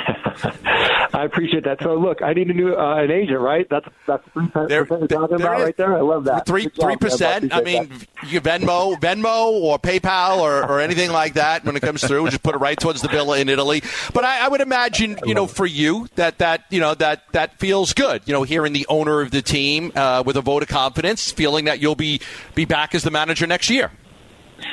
I 1.15 1.25
appreciate 1.25 1.65
that. 1.65 1.81
So 1.81 1.95
look, 1.95 2.21
I 2.21 2.33
need 2.33 2.51
a 2.51 2.55
new 2.55 2.75
uh, 2.75 2.97
an 2.97 3.11
agent, 3.11 3.41
right? 3.41 3.67
That's 3.71 3.87
that's 4.07 4.27
three 4.33 4.49
percent 4.49 4.71
you're 4.71 5.07
talking 5.07 5.37
about 5.37 5.61
right 5.61 5.77
there. 5.77 5.97
I 5.97 6.01
love 6.01 6.25
that. 6.25 6.45
Three 6.47 6.69
three 6.69 6.97
percent. 6.97 7.55
I 7.55 7.63
mean, 7.63 7.89
that. 7.89 8.33
you 8.33 8.41
Venmo, 8.41 8.99
Venmo, 9.01 9.53
or 9.53 9.79
PayPal, 9.79 10.39
or, 10.39 10.65
or 10.65 10.81
anything 10.81 11.13
like 11.13 11.35
that 11.35 11.65
when 11.65 11.77
it 11.77 11.81
comes 11.81 12.03
through. 12.05 12.29
just 12.29 12.43
put 12.43 12.55
it 12.55 12.59
right 12.59 12.79
towards 12.79 13.01
the 13.01 13.09
villa 13.09 13.39
in 13.39 13.49
Italy. 13.49 13.83
But 14.13 14.25
I, 14.25 14.47
I 14.47 14.49
would 14.49 14.61
imagine, 14.61 15.19
you 15.25 15.35
know, 15.35 15.47
for 15.47 15.67
you 15.67 16.09
that 16.17 16.39
that 16.39 16.65
you 16.71 16.81
know 16.81 16.95
that 16.95 17.23
that 17.33 17.59
feels 17.59 17.93
good. 17.93 18.23
You 18.27 18.33
know, 18.33 18.43
hearing 18.43 18.73
the 18.73 18.87
owner 18.89 19.21
of 19.21 19.31
the 19.31 19.43
team 19.43 19.93
uh, 19.95 20.23
with 20.27 20.37
a 20.37 20.43
vote 20.43 20.63
of 20.63 20.69
confidence, 20.69 21.31
feeling 21.31 21.67
that 21.67 21.81
you'll 21.81 21.95
be 21.95 22.21
be 22.55 22.65
back 22.65 22.95
as 22.95 23.05
the 23.05 23.11
manager 23.11 23.47
next 23.47 23.71
year. 23.71 23.93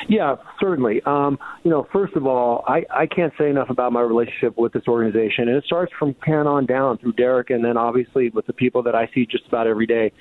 Yeah, 0.08 0.36
certainly. 0.60 1.02
Um, 1.06 1.40
you 1.64 1.72
know, 1.72 1.88
first 1.92 2.16
of 2.16 2.26
all, 2.26 2.64
I, 2.68 2.86
I 2.90 3.06
can't 3.06 3.34
say 3.38 3.50
enough 3.50 3.70
about 3.70 3.92
my 3.92 4.02
relationship 4.02 4.58
with 4.58 4.74
this 4.74 4.84
organization, 4.88 5.48
and 5.48 5.58
it 5.58 5.64
starts 5.66 5.92
from 5.98 6.14
Ken 6.14 6.48
on 6.48 6.66
down 6.66 6.98
through 6.98 7.14
Derek, 7.14 7.50
and 7.50 7.64
then 7.64 7.78
obviously 7.78 8.30
with 8.30 8.46
the 8.46 8.54
people 8.54 8.84
that 8.84 8.96
I 8.96 9.10
see 9.14 9.26
just 9.26 9.48
about 9.48 9.68
every 9.68 9.86
day. 9.86 10.12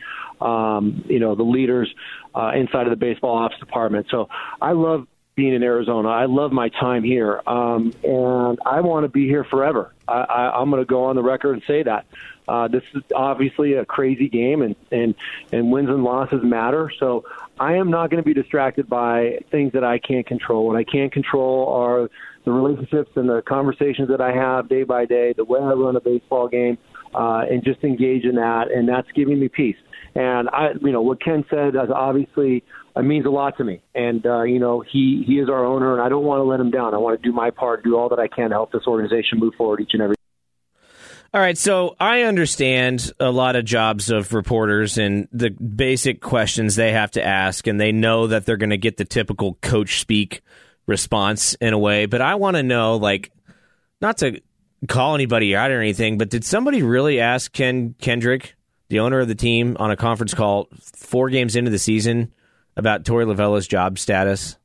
Um, 0.40 1.04
you 1.06 1.18
know, 1.18 1.34
the 1.34 1.42
leaders 1.42 1.92
uh, 2.34 2.52
inside 2.54 2.86
of 2.86 2.90
the 2.90 2.96
baseball 2.96 3.38
ops 3.38 3.58
department. 3.58 4.06
So 4.10 4.28
I 4.60 4.72
love 4.72 5.06
being 5.34 5.54
in 5.54 5.62
Arizona. 5.62 6.08
I 6.08 6.26
love 6.26 6.52
my 6.52 6.68
time 6.68 7.02
here, 7.02 7.40
um, 7.46 7.92
and 8.02 8.58
I 8.66 8.80
want 8.80 9.04
to 9.04 9.08
be 9.08 9.26
here 9.26 9.44
forever. 9.44 9.94
I, 10.06 10.20
I, 10.20 10.60
I'm 10.60 10.70
going 10.70 10.82
to 10.82 10.86
go 10.86 11.04
on 11.04 11.16
the 11.16 11.22
record 11.22 11.54
and 11.54 11.62
say 11.66 11.82
that. 11.84 12.06
Uh, 12.48 12.68
this 12.68 12.82
is 12.94 13.02
obviously 13.14 13.74
a 13.74 13.84
crazy 13.84 14.28
game, 14.28 14.62
and 14.62 14.76
and 14.90 15.14
and 15.52 15.70
wins 15.70 15.88
and 15.88 16.02
losses 16.04 16.40
matter. 16.42 16.90
So 16.98 17.24
I 17.58 17.74
am 17.74 17.90
not 17.90 18.10
going 18.10 18.22
to 18.22 18.26
be 18.26 18.34
distracted 18.34 18.88
by 18.88 19.38
things 19.50 19.72
that 19.72 19.84
I 19.84 19.98
can't 19.98 20.26
control. 20.26 20.66
What 20.66 20.76
I 20.76 20.84
can't 20.84 21.12
control 21.12 21.68
are 21.68 22.10
the 22.44 22.50
relationships 22.50 23.10
and 23.16 23.28
the 23.28 23.42
conversations 23.42 24.08
that 24.08 24.20
I 24.20 24.32
have 24.32 24.68
day 24.68 24.82
by 24.82 25.04
day, 25.04 25.32
the 25.36 25.44
way 25.44 25.60
I 25.60 25.72
run 25.72 25.94
a 25.96 26.00
baseball 26.00 26.48
game, 26.48 26.78
uh, 27.14 27.42
and 27.48 27.62
just 27.62 27.84
engage 27.84 28.24
in 28.24 28.36
that, 28.36 28.72
and 28.72 28.88
that's 28.88 29.10
giving 29.14 29.38
me 29.38 29.48
peace. 29.48 29.76
And 30.14 30.48
I, 30.50 30.72
you 30.80 30.92
know, 30.92 31.02
what 31.02 31.22
Ken 31.22 31.44
said 31.48 31.74
is 31.74 31.90
obviously 31.94 32.64
it 32.96 33.02
means 33.02 33.24
a 33.24 33.30
lot 33.30 33.56
to 33.58 33.64
me. 33.64 33.82
And 33.94 34.24
uh, 34.26 34.42
you 34.42 34.58
know, 34.58 34.80
he 34.80 35.24
he 35.26 35.34
is 35.34 35.48
our 35.48 35.64
owner, 35.64 35.92
and 35.92 36.02
I 36.02 36.08
don't 36.08 36.24
want 36.24 36.40
to 36.40 36.44
let 36.44 36.60
him 36.60 36.70
down. 36.70 36.94
I 36.94 36.98
want 36.98 37.20
to 37.20 37.28
do 37.28 37.32
my 37.34 37.50
part, 37.50 37.84
do 37.84 37.96
all 37.96 38.08
that 38.10 38.18
I 38.18 38.28
can 38.28 38.50
to 38.50 38.56
help 38.56 38.72
this 38.72 38.86
organization 38.86 39.38
move 39.38 39.54
forward 39.54 39.80
each 39.80 39.90
and 39.92 40.02
every. 40.02 40.16
All 41.34 41.40
right, 41.40 41.56
so 41.56 41.96
I 41.98 42.22
understand 42.24 43.10
a 43.18 43.30
lot 43.30 43.56
of 43.56 43.64
jobs 43.64 44.10
of 44.10 44.34
reporters 44.34 44.98
and 44.98 45.28
the 45.32 45.48
basic 45.48 46.20
questions 46.20 46.76
they 46.76 46.92
have 46.92 47.12
to 47.12 47.24
ask, 47.24 47.66
and 47.66 47.80
they 47.80 47.90
know 47.90 48.26
that 48.26 48.44
they're 48.44 48.58
going 48.58 48.68
to 48.68 48.76
get 48.76 48.98
the 48.98 49.06
typical 49.06 49.54
coach 49.62 50.00
speak 50.00 50.42
response 50.86 51.54
in 51.54 51.72
a 51.72 51.78
way. 51.78 52.04
But 52.04 52.20
I 52.20 52.34
want 52.34 52.56
to 52.58 52.62
know, 52.62 52.96
like, 52.96 53.32
not 53.98 54.18
to 54.18 54.42
call 54.88 55.14
anybody 55.14 55.56
out 55.56 55.70
or 55.70 55.80
anything, 55.80 56.18
but 56.18 56.28
did 56.28 56.44
somebody 56.44 56.82
really 56.82 57.18
ask 57.18 57.50
Ken 57.50 57.94
Kendrick, 57.98 58.54
the 58.88 58.98
owner 58.98 59.20
of 59.20 59.28
the 59.28 59.34
team, 59.34 59.78
on 59.80 59.90
a 59.90 59.96
conference 59.96 60.34
call 60.34 60.68
four 60.94 61.30
games 61.30 61.56
into 61.56 61.70
the 61.70 61.78
season 61.78 62.30
about 62.76 63.04
Torey 63.04 63.24
Lovullo's 63.24 63.66
job 63.66 63.98
status 63.98 64.58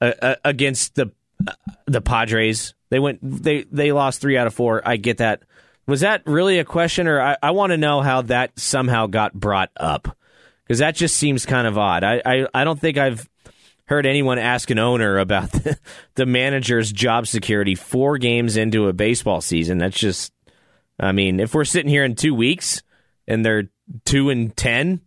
uh, 0.00 0.12
uh, 0.20 0.34
against 0.44 0.96
the 0.96 1.12
uh, 1.46 1.52
the 1.86 2.00
Padres? 2.00 2.74
They 2.90 2.98
went 2.98 3.20
they 3.22 3.62
they 3.70 3.92
lost 3.92 4.20
three 4.20 4.36
out 4.36 4.48
of 4.48 4.54
four. 4.54 4.82
I 4.84 4.96
get 4.96 5.18
that 5.18 5.44
was 5.86 6.00
that 6.00 6.22
really 6.26 6.58
a 6.58 6.64
question, 6.64 7.06
or 7.06 7.20
I, 7.20 7.36
I 7.42 7.50
want 7.52 7.70
to 7.70 7.76
know 7.76 8.00
how 8.00 8.22
that 8.22 8.58
somehow 8.58 9.06
got 9.06 9.34
brought 9.34 9.70
up? 9.76 10.16
Because 10.64 10.80
that 10.80 10.96
just 10.96 11.16
seems 11.16 11.46
kind 11.46 11.66
of 11.66 11.78
odd. 11.78 12.02
I, 12.02 12.20
I, 12.24 12.46
I 12.52 12.64
don't 12.64 12.80
think 12.80 12.98
I've 12.98 13.28
heard 13.86 14.04
anyone 14.04 14.38
ask 14.38 14.68
an 14.70 14.78
owner 14.78 15.18
about 15.18 15.52
the, 15.52 15.78
the 16.16 16.26
manager's 16.26 16.90
job 16.90 17.26
security 17.26 17.74
four 17.74 18.18
games 18.18 18.56
into 18.56 18.88
a 18.88 18.92
baseball 18.92 19.40
season. 19.40 19.78
That's 19.78 19.98
just, 19.98 20.32
I 20.98 21.12
mean, 21.12 21.40
if 21.40 21.54
we're 21.54 21.64
sitting 21.64 21.90
here 21.90 22.04
in 22.04 22.16
two 22.16 22.34
weeks 22.34 22.82
and 23.28 23.44
they're 23.44 23.70
two 24.04 24.30
and 24.30 24.56
ten, 24.56 25.02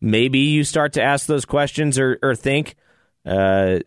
maybe 0.00 0.38
you 0.38 0.62
start 0.62 0.92
to 0.92 1.02
ask 1.02 1.26
those 1.26 1.44
questions 1.44 1.98
or, 1.98 2.18
or 2.22 2.34
think. 2.34 2.76
Uh, 3.24 3.80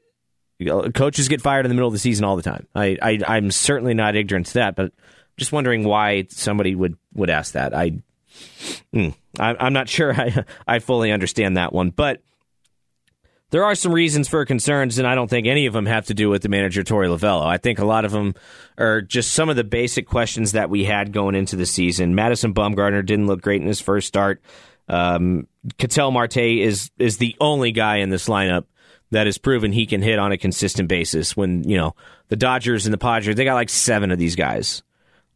coaches 0.93 1.29
get 1.29 1.41
fired 1.41 1.65
in 1.65 1.69
the 1.69 1.75
middle 1.75 1.87
of 1.87 1.93
the 1.93 1.99
season 1.99 2.25
all 2.25 2.35
the 2.35 2.41
time. 2.41 2.67
I, 2.75 2.97
I 3.01 3.19
I'm 3.25 3.49
certainly 3.51 3.93
not 3.93 4.17
ignorant 4.17 4.47
to 4.47 4.53
that, 4.55 4.75
but 4.75 4.91
just 5.40 5.52
wondering 5.52 5.84
why 5.84 6.28
somebody 6.30 6.76
would, 6.76 6.95
would 7.16 7.30
ask 7.30 7.53
that. 7.53 7.74
I, 7.74 8.02
mm, 8.94 9.16
I 9.40 9.68
am 9.68 9.74
not 9.74 9.90
sure 9.90 10.14
I 10.20 10.44
I 10.68 10.80
fully 10.80 11.11
understand 11.11 11.57
that 11.57 11.74
one, 11.74 11.90
but 11.90 12.22
there 13.52 13.66
are 13.66 13.76
some 13.76 13.94
reasons 13.94 14.28
for 14.28 14.45
concerns, 14.45 14.99
and 14.99 15.07
I 15.07 15.16
don't 15.16 15.30
think 15.30 15.48
any 15.48 15.66
of 15.66 15.74
them 15.74 15.88
have 15.88 16.06
to 16.07 16.14
do 16.14 16.30
with 16.30 16.44
the 16.44 16.49
manager 16.49 16.84
Torey 16.84 17.07
Lovullo. 17.07 17.45
I 17.45 17.57
think 17.57 17.80
a 17.80 17.86
lot 17.86 18.06
of 18.06 18.11
them 18.11 18.36
are 18.78 19.02
just 19.02 19.34
some 19.34 19.49
of 19.49 19.56
the 19.56 19.64
basic 19.64 20.07
questions 20.07 20.52
that 20.52 20.70
we 20.70 20.86
had 20.86 21.11
going 21.11 21.34
into 21.34 21.56
the 21.56 21.66
season. 21.66 22.14
Madison 22.14 22.53
Bumgarner 22.53 23.03
didn't 23.03 23.28
look 23.28 23.41
great 23.41 23.61
in 23.61 23.68
his 23.68 23.82
first 23.82 24.07
start. 24.07 24.41
Um, 24.88 25.48
Ketel 25.78 26.11
Marte 26.11 26.38
is 26.38 26.91
is 26.99 27.18
the 27.18 27.36
only 27.40 27.72
guy 27.72 27.98
in 27.98 28.10
this 28.10 28.28
lineup 28.28 28.66
that 29.11 29.26
has 29.26 29.40
proven 29.40 29.72
he 29.72 29.88
can 29.88 30.03
hit 30.03 30.20
on 30.20 30.32
a 30.32 30.38
consistent 30.38 30.88
basis. 30.88 31.36
When 31.36 31.68
you 31.68 31.78
know 31.78 31.95
the 32.28 32.36
Dodgers 32.36 32.86
and 32.86 32.94
the 32.94 32.99
Padres, 32.99 33.36
they 33.36 33.45
got 33.45 33.56
like 33.56 33.70
seven 33.70 34.11
of 34.11 34.20
these 34.20 34.36
guys 34.36 34.84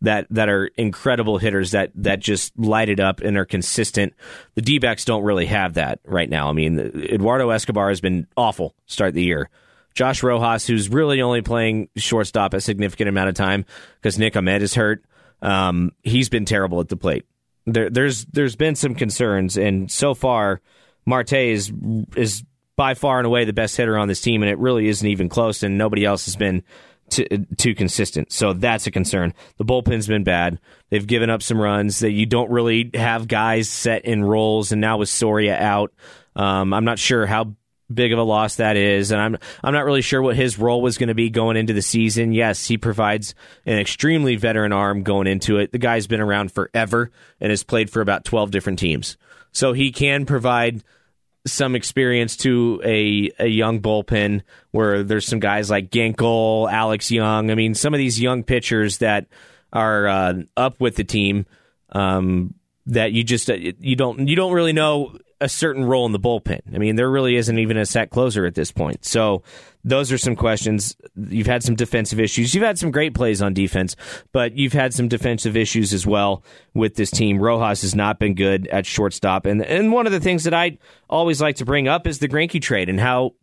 that 0.03 0.27
that 0.29 0.49
are 0.49 0.67
incredible 0.77 1.37
hitters 1.37 1.71
that 1.71 1.91
that 1.95 2.19
just 2.19 2.57
light 2.57 2.89
it 2.89 2.99
up 2.99 3.21
and 3.21 3.37
are 3.37 3.45
consistent. 3.45 4.13
The 4.55 4.61
D 4.61 4.77
backs 4.77 5.05
don't 5.05 5.23
really 5.23 5.47
have 5.47 5.73
that 5.73 5.99
right 6.05 6.29
now. 6.29 6.49
I 6.49 6.53
mean, 6.53 6.79
Eduardo 6.79 7.49
Escobar 7.49 7.89
has 7.89 8.01
been 8.01 8.27
awful 8.37 8.75
start 8.85 9.13
the 9.13 9.23
year. 9.23 9.49
Josh 9.95 10.23
Rojas, 10.23 10.67
who's 10.67 10.89
really 10.89 11.21
only 11.21 11.41
playing 11.41 11.89
shortstop 11.95 12.53
a 12.53 12.61
significant 12.61 13.09
amount 13.09 13.29
of 13.29 13.35
time 13.35 13.65
because 14.01 14.17
Nick 14.17 14.35
Ahmed 14.35 14.61
is 14.61 14.73
hurt, 14.75 15.05
um, 15.41 15.91
he's 16.03 16.29
been 16.29 16.45
terrible 16.45 16.79
at 16.79 16.89
the 16.89 16.97
plate. 16.97 17.25
There, 17.65 17.89
there's 17.89 18.25
there's 18.25 18.55
been 18.55 18.75
some 18.75 18.95
concerns, 18.95 19.57
and 19.57 19.89
so 19.89 20.13
far, 20.13 20.61
Marte 21.05 21.33
is 21.33 21.71
is 22.15 22.43
by 22.75 22.93
far 22.93 23.19
and 23.19 23.27
away 23.27 23.45
the 23.45 23.53
best 23.53 23.77
hitter 23.77 23.97
on 23.97 24.09
this 24.09 24.19
team, 24.19 24.43
and 24.43 24.51
it 24.51 24.57
really 24.57 24.87
isn't 24.87 25.07
even 25.07 25.29
close. 25.29 25.63
And 25.63 25.77
nobody 25.77 26.03
else 26.03 26.25
has 26.25 26.35
been 26.35 26.63
too, 27.13 27.45
too 27.57 27.75
consistent. 27.75 28.31
So 28.31 28.53
that's 28.53 28.87
a 28.87 28.91
concern. 28.91 29.33
The 29.57 29.65
bullpen's 29.65 30.07
been 30.07 30.23
bad. 30.23 30.59
They've 30.89 31.05
given 31.05 31.29
up 31.29 31.41
some 31.41 31.59
runs 31.59 31.99
that 31.99 32.11
you 32.11 32.25
don't 32.25 32.51
really 32.51 32.91
have 32.93 33.27
guys 33.27 33.69
set 33.69 34.05
in 34.05 34.23
roles. 34.23 34.71
And 34.71 34.81
now 34.81 34.97
with 34.97 35.09
Soria 35.09 35.57
out, 35.57 35.93
um, 36.35 36.73
I'm 36.73 36.85
not 36.85 36.99
sure 36.99 37.25
how 37.25 37.55
big 37.93 38.13
of 38.13 38.19
a 38.19 38.23
loss 38.23 38.55
that 38.55 38.75
is, 38.75 39.11
and 39.11 39.21
I'm 39.21 39.37
I'm 39.63 39.73
not 39.73 39.85
really 39.85 40.01
sure 40.01 40.21
what 40.21 40.35
his 40.35 40.57
role 40.57 40.81
was 40.81 40.97
going 40.97 41.09
to 41.09 41.13
be 41.13 41.29
going 41.29 41.57
into 41.57 41.73
the 41.73 41.81
season. 41.81 42.33
Yes, 42.33 42.65
he 42.65 42.77
provides 42.77 43.35
an 43.65 43.77
extremely 43.77 44.35
veteran 44.35 44.73
arm 44.73 45.03
going 45.03 45.27
into 45.27 45.57
it. 45.57 45.71
The 45.71 45.77
guy's 45.77 46.07
been 46.07 46.21
around 46.21 46.51
forever 46.51 47.11
and 47.39 47.51
has 47.51 47.63
played 47.63 47.89
for 47.89 48.01
about 48.01 48.25
12 48.25 48.51
different 48.51 48.79
teams, 48.79 49.17
so 49.51 49.73
he 49.73 49.91
can 49.91 50.25
provide 50.25 50.83
some 51.45 51.75
experience 51.75 52.37
to 52.37 52.81
a, 52.83 53.31
a 53.39 53.47
young 53.47 53.81
bullpen 53.81 54.41
where 54.71 55.03
there's 55.03 55.27
some 55.27 55.39
guys 55.39 55.69
like 55.69 55.89
Ginkel, 55.89 56.71
Alex 56.71 57.11
Young. 57.11 57.51
I 57.51 57.55
mean, 57.55 57.73
some 57.73 57.93
of 57.93 57.97
these 57.97 58.19
young 58.21 58.43
pitchers 58.43 58.99
that 58.99 59.27
are 59.71 60.07
uh, 60.07 60.33
up 60.55 60.79
with 60.79 60.95
the 60.95 61.03
team 61.03 61.45
um, 61.91 62.53
that 62.85 63.11
you 63.11 63.23
just 63.23 63.49
uh, 63.49 63.55
you 63.55 63.95
don't 63.95 64.27
you 64.27 64.35
don't 64.35 64.53
really 64.53 64.73
know 64.73 65.17
a 65.43 65.49
certain 65.49 65.83
role 65.83 66.05
in 66.05 66.13
the 66.13 66.19
bullpen. 66.19 66.61
I 66.73 66.77
mean, 66.77 66.95
there 66.95 67.11
really 67.11 67.35
isn't 67.35 67.59
even 67.59 67.75
a 67.75 67.85
set 67.85 68.09
closer 68.09 68.45
at 68.45 68.55
this 68.55 68.71
point. 68.71 69.03
So 69.03 69.43
those 69.83 70.09
are 70.09 70.17
some 70.17 70.37
questions. 70.37 70.95
You've 71.17 71.47
had 71.47 71.63
some 71.63 71.75
defensive 71.75 72.17
issues. 72.17 72.55
You've 72.55 72.63
had 72.63 72.79
some 72.79 72.91
great 72.91 73.13
plays 73.13 73.41
on 73.41 73.53
defense, 73.53 73.97
but 74.31 74.57
you've 74.57 74.71
had 74.71 74.93
some 74.93 75.09
defensive 75.09 75.57
issues 75.57 75.91
as 75.91 76.07
well 76.07 76.45
with 76.73 76.95
this 76.95 77.11
team. 77.11 77.39
Rojas 77.39 77.81
has 77.81 77.93
not 77.93 78.19
been 78.19 78.35
good 78.35 78.67
at 78.67 78.85
shortstop. 78.85 79.45
And 79.45 79.61
and 79.61 79.91
one 79.91 80.05
of 80.05 80.13
the 80.13 80.21
things 80.21 80.45
that 80.45 80.53
I 80.53 80.77
always 81.09 81.41
like 81.41 81.57
to 81.57 81.65
bring 81.65 81.89
up 81.89 82.07
is 82.07 82.19
the 82.19 82.29
Greinke 82.29 82.61
trade 82.61 82.87
and 82.87 83.01
how 83.01 83.33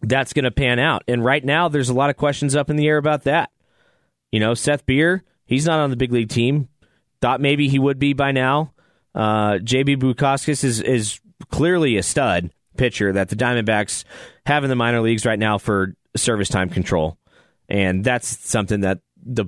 that's 0.00 0.32
going 0.32 0.44
to 0.44 0.50
pan 0.50 0.78
out. 0.78 1.02
And 1.06 1.22
right 1.22 1.44
now 1.44 1.68
there's 1.68 1.90
a 1.90 1.94
lot 1.94 2.08
of 2.08 2.16
questions 2.16 2.56
up 2.56 2.70
in 2.70 2.76
the 2.76 2.88
air 2.88 2.96
about 2.96 3.24
that. 3.24 3.50
You 4.30 4.40
know, 4.40 4.54
Seth 4.54 4.86
Beer, 4.86 5.24
he's 5.44 5.66
not 5.66 5.78
on 5.78 5.90
the 5.90 5.96
big 5.96 6.10
league 6.10 6.30
team. 6.30 6.68
Thought 7.20 7.42
maybe 7.42 7.68
he 7.68 7.78
would 7.78 7.98
be 7.98 8.14
by 8.14 8.32
now. 8.32 8.71
Uh, 9.14 9.54
JB 9.58 9.98
Bukauskas 9.98 10.64
is 10.64 10.80
is 10.80 11.20
clearly 11.50 11.96
a 11.96 12.02
stud 12.02 12.50
pitcher 12.76 13.12
that 13.12 13.28
the 13.28 13.36
Diamondbacks 13.36 14.04
have 14.46 14.64
in 14.64 14.70
the 14.70 14.76
minor 14.76 15.00
leagues 15.00 15.26
right 15.26 15.38
now 15.38 15.58
for 15.58 15.94
service 16.16 16.48
time 16.48 16.70
control, 16.70 17.18
and 17.68 18.04
that's 18.04 18.48
something 18.48 18.80
that 18.80 19.00
the 19.22 19.46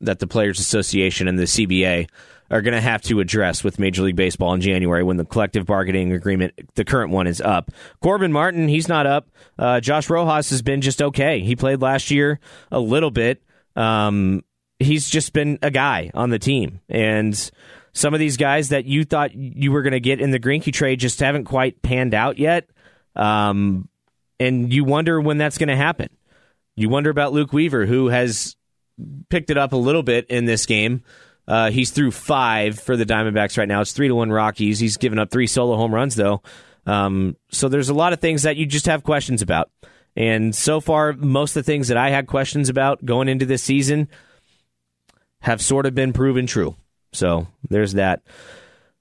that 0.00 0.18
the 0.18 0.26
Players 0.26 0.58
Association 0.58 1.28
and 1.28 1.38
the 1.38 1.44
CBA 1.44 2.08
are 2.50 2.60
going 2.60 2.74
to 2.74 2.80
have 2.80 3.00
to 3.00 3.20
address 3.20 3.64
with 3.64 3.78
Major 3.78 4.02
League 4.02 4.16
Baseball 4.16 4.52
in 4.52 4.60
January 4.60 5.02
when 5.02 5.16
the 5.16 5.24
collective 5.24 5.64
bargaining 5.64 6.12
agreement, 6.12 6.52
the 6.74 6.84
current 6.84 7.10
one, 7.10 7.26
is 7.26 7.40
up. 7.40 7.70
Corbin 8.02 8.30
Martin, 8.30 8.68
he's 8.68 8.88
not 8.88 9.06
up. 9.06 9.28
Uh, 9.58 9.80
Josh 9.80 10.10
Rojas 10.10 10.50
has 10.50 10.60
been 10.60 10.82
just 10.82 11.00
okay. 11.00 11.40
He 11.40 11.56
played 11.56 11.80
last 11.80 12.10
year 12.10 12.40
a 12.70 12.78
little 12.78 13.10
bit. 13.10 13.42
Um, 13.74 14.44
he's 14.78 15.08
just 15.08 15.32
been 15.32 15.58
a 15.62 15.70
guy 15.70 16.10
on 16.12 16.28
the 16.28 16.38
team. 16.38 16.80
And 16.90 17.50
some 17.92 18.14
of 18.14 18.20
these 18.20 18.36
guys 18.36 18.70
that 18.70 18.84
you 18.84 19.04
thought 19.04 19.34
you 19.34 19.72
were 19.72 19.82
going 19.82 19.92
to 19.92 20.00
get 20.00 20.20
in 20.20 20.30
the 20.30 20.40
Greinke 20.40 20.72
trade 20.72 21.00
just 21.00 21.20
haven't 21.20 21.44
quite 21.44 21.82
panned 21.82 22.14
out 22.14 22.38
yet. 22.38 22.68
Um, 23.14 23.88
and 24.40 24.72
you 24.72 24.84
wonder 24.84 25.20
when 25.20 25.38
that's 25.38 25.58
going 25.58 25.68
to 25.68 25.76
happen. 25.76 26.08
You 26.74 26.88
wonder 26.88 27.10
about 27.10 27.32
Luke 27.32 27.52
Weaver, 27.52 27.84
who 27.86 28.08
has 28.08 28.56
picked 29.28 29.50
it 29.50 29.58
up 29.58 29.72
a 29.72 29.76
little 29.76 30.02
bit 30.02 30.26
in 30.28 30.46
this 30.46 30.66
game. 30.66 31.02
Uh, 31.46 31.70
he's 31.70 31.90
through 31.90 32.12
five 32.12 32.78
for 32.78 32.96
the 32.96 33.04
Diamondbacks 33.04 33.58
right 33.58 33.68
now. 33.68 33.80
It's 33.80 33.92
three 33.92 34.08
to 34.08 34.14
one 34.14 34.30
Rockies. 34.30 34.78
He's 34.78 34.96
given 34.96 35.18
up 35.18 35.30
three 35.30 35.46
solo 35.46 35.76
home 35.76 35.94
runs 35.94 36.14
though. 36.14 36.42
Um, 36.86 37.36
so 37.50 37.68
there's 37.68 37.88
a 37.88 37.94
lot 37.94 38.12
of 38.12 38.20
things 38.20 38.42
that 38.44 38.56
you 38.56 38.66
just 38.66 38.86
have 38.86 39.02
questions 39.04 39.42
about. 39.42 39.70
And 40.16 40.54
so 40.54 40.80
far, 40.80 41.12
most 41.12 41.56
of 41.56 41.64
the 41.64 41.70
things 41.70 41.88
that 41.88 41.96
I 41.96 42.10
had 42.10 42.26
questions 42.26 42.68
about 42.68 43.04
going 43.04 43.28
into 43.28 43.46
this 43.46 43.62
season 43.62 44.08
have 45.40 45.62
sort 45.62 45.86
of 45.86 45.94
been 45.94 46.12
proven 46.12 46.46
true. 46.46 46.76
So 47.12 47.46
there's 47.68 47.94
that. 47.94 48.22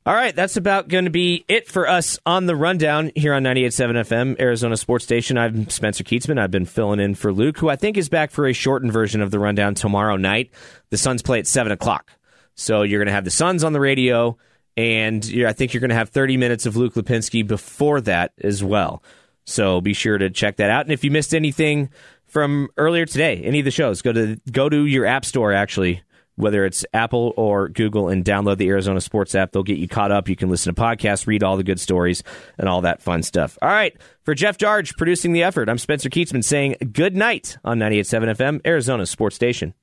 All 0.03 0.15
right, 0.15 0.35
that's 0.35 0.57
about 0.57 0.87
going 0.87 1.05
to 1.05 1.11
be 1.11 1.45
it 1.47 1.67
for 1.67 1.87
us 1.87 2.17
on 2.25 2.47
the 2.47 2.55
rundown 2.55 3.11
here 3.15 3.35
on 3.35 3.43
98.7 3.43 4.01
FM, 4.07 4.41
Arizona 4.41 4.75
Sports 4.75 5.05
Station. 5.05 5.37
I'm 5.37 5.69
Spencer 5.69 6.03
Kietzman. 6.03 6.39
I've 6.39 6.49
been 6.49 6.65
filling 6.65 6.99
in 6.99 7.13
for 7.13 7.31
Luke, 7.31 7.59
who 7.59 7.69
I 7.69 7.75
think 7.75 7.97
is 7.97 8.09
back 8.09 8.31
for 8.31 8.47
a 8.47 8.53
shortened 8.53 8.91
version 8.91 9.21
of 9.21 9.29
the 9.29 9.37
rundown 9.37 9.75
tomorrow 9.75 10.17
night. 10.17 10.49
The 10.89 10.97
Suns 10.97 11.21
play 11.21 11.37
at 11.37 11.45
7 11.45 11.71
o'clock. 11.71 12.09
So 12.55 12.81
you're 12.81 12.99
going 12.99 13.07
to 13.09 13.13
have 13.13 13.25
the 13.25 13.31
Suns 13.31 13.63
on 13.63 13.73
the 13.73 13.79
radio, 13.79 14.37
and 14.75 15.23
I 15.45 15.53
think 15.53 15.73
you're 15.73 15.81
going 15.81 15.89
to 15.89 15.95
have 15.95 16.09
30 16.09 16.35
minutes 16.35 16.65
of 16.65 16.75
Luke 16.75 16.95
Lapinski 16.95 17.45
before 17.45 18.01
that 18.01 18.33
as 18.43 18.63
well. 18.63 19.03
So 19.45 19.81
be 19.81 19.93
sure 19.93 20.17
to 20.17 20.31
check 20.31 20.57
that 20.57 20.71
out. 20.71 20.85
And 20.85 20.93
if 20.93 21.03
you 21.03 21.11
missed 21.11 21.35
anything 21.35 21.91
from 22.25 22.69
earlier 22.75 23.05
today, 23.05 23.37
any 23.43 23.59
of 23.59 23.65
the 23.65 23.71
shows, 23.71 24.01
go 24.01 24.13
to 24.13 24.41
go 24.51 24.67
to 24.67 24.85
your 24.85 25.05
app 25.05 25.25
store 25.25 25.53
actually, 25.53 26.01
whether 26.35 26.65
it's 26.65 26.85
Apple 26.93 27.33
or 27.37 27.69
Google, 27.69 28.09
and 28.09 28.23
download 28.23 28.57
the 28.57 28.69
Arizona 28.69 29.01
Sports 29.01 29.35
app. 29.35 29.51
They'll 29.51 29.63
get 29.63 29.77
you 29.77 29.87
caught 29.87 30.11
up. 30.11 30.29
You 30.29 30.35
can 30.35 30.49
listen 30.49 30.73
to 30.73 30.81
podcasts, 30.81 31.27
read 31.27 31.43
all 31.43 31.57
the 31.57 31.63
good 31.63 31.79
stories, 31.79 32.23
and 32.57 32.67
all 32.67 32.81
that 32.81 33.01
fun 33.01 33.23
stuff. 33.23 33.57
All 33.61 33.69
right, 33.69 33.95
for 34.23 34.33
Jeff 34.33 34.57
Jarge 34.57 34.95
producing 34.95 35.33
the 35.33 35.43
effort, 35.43 35.69
I'm 35.69 35.77
Spencer 35.77 36.09
Kietzman 36.09 36.43
saying 36.43 36.75
good 36.91 37.15
night 37.15 37.57
on 37.63 37.79
98.7 37.79 38.35
FM, 38.35 38.61
Arizona 38.65 39.05
Sports 39.05 39.35
Station. 39.35 39.73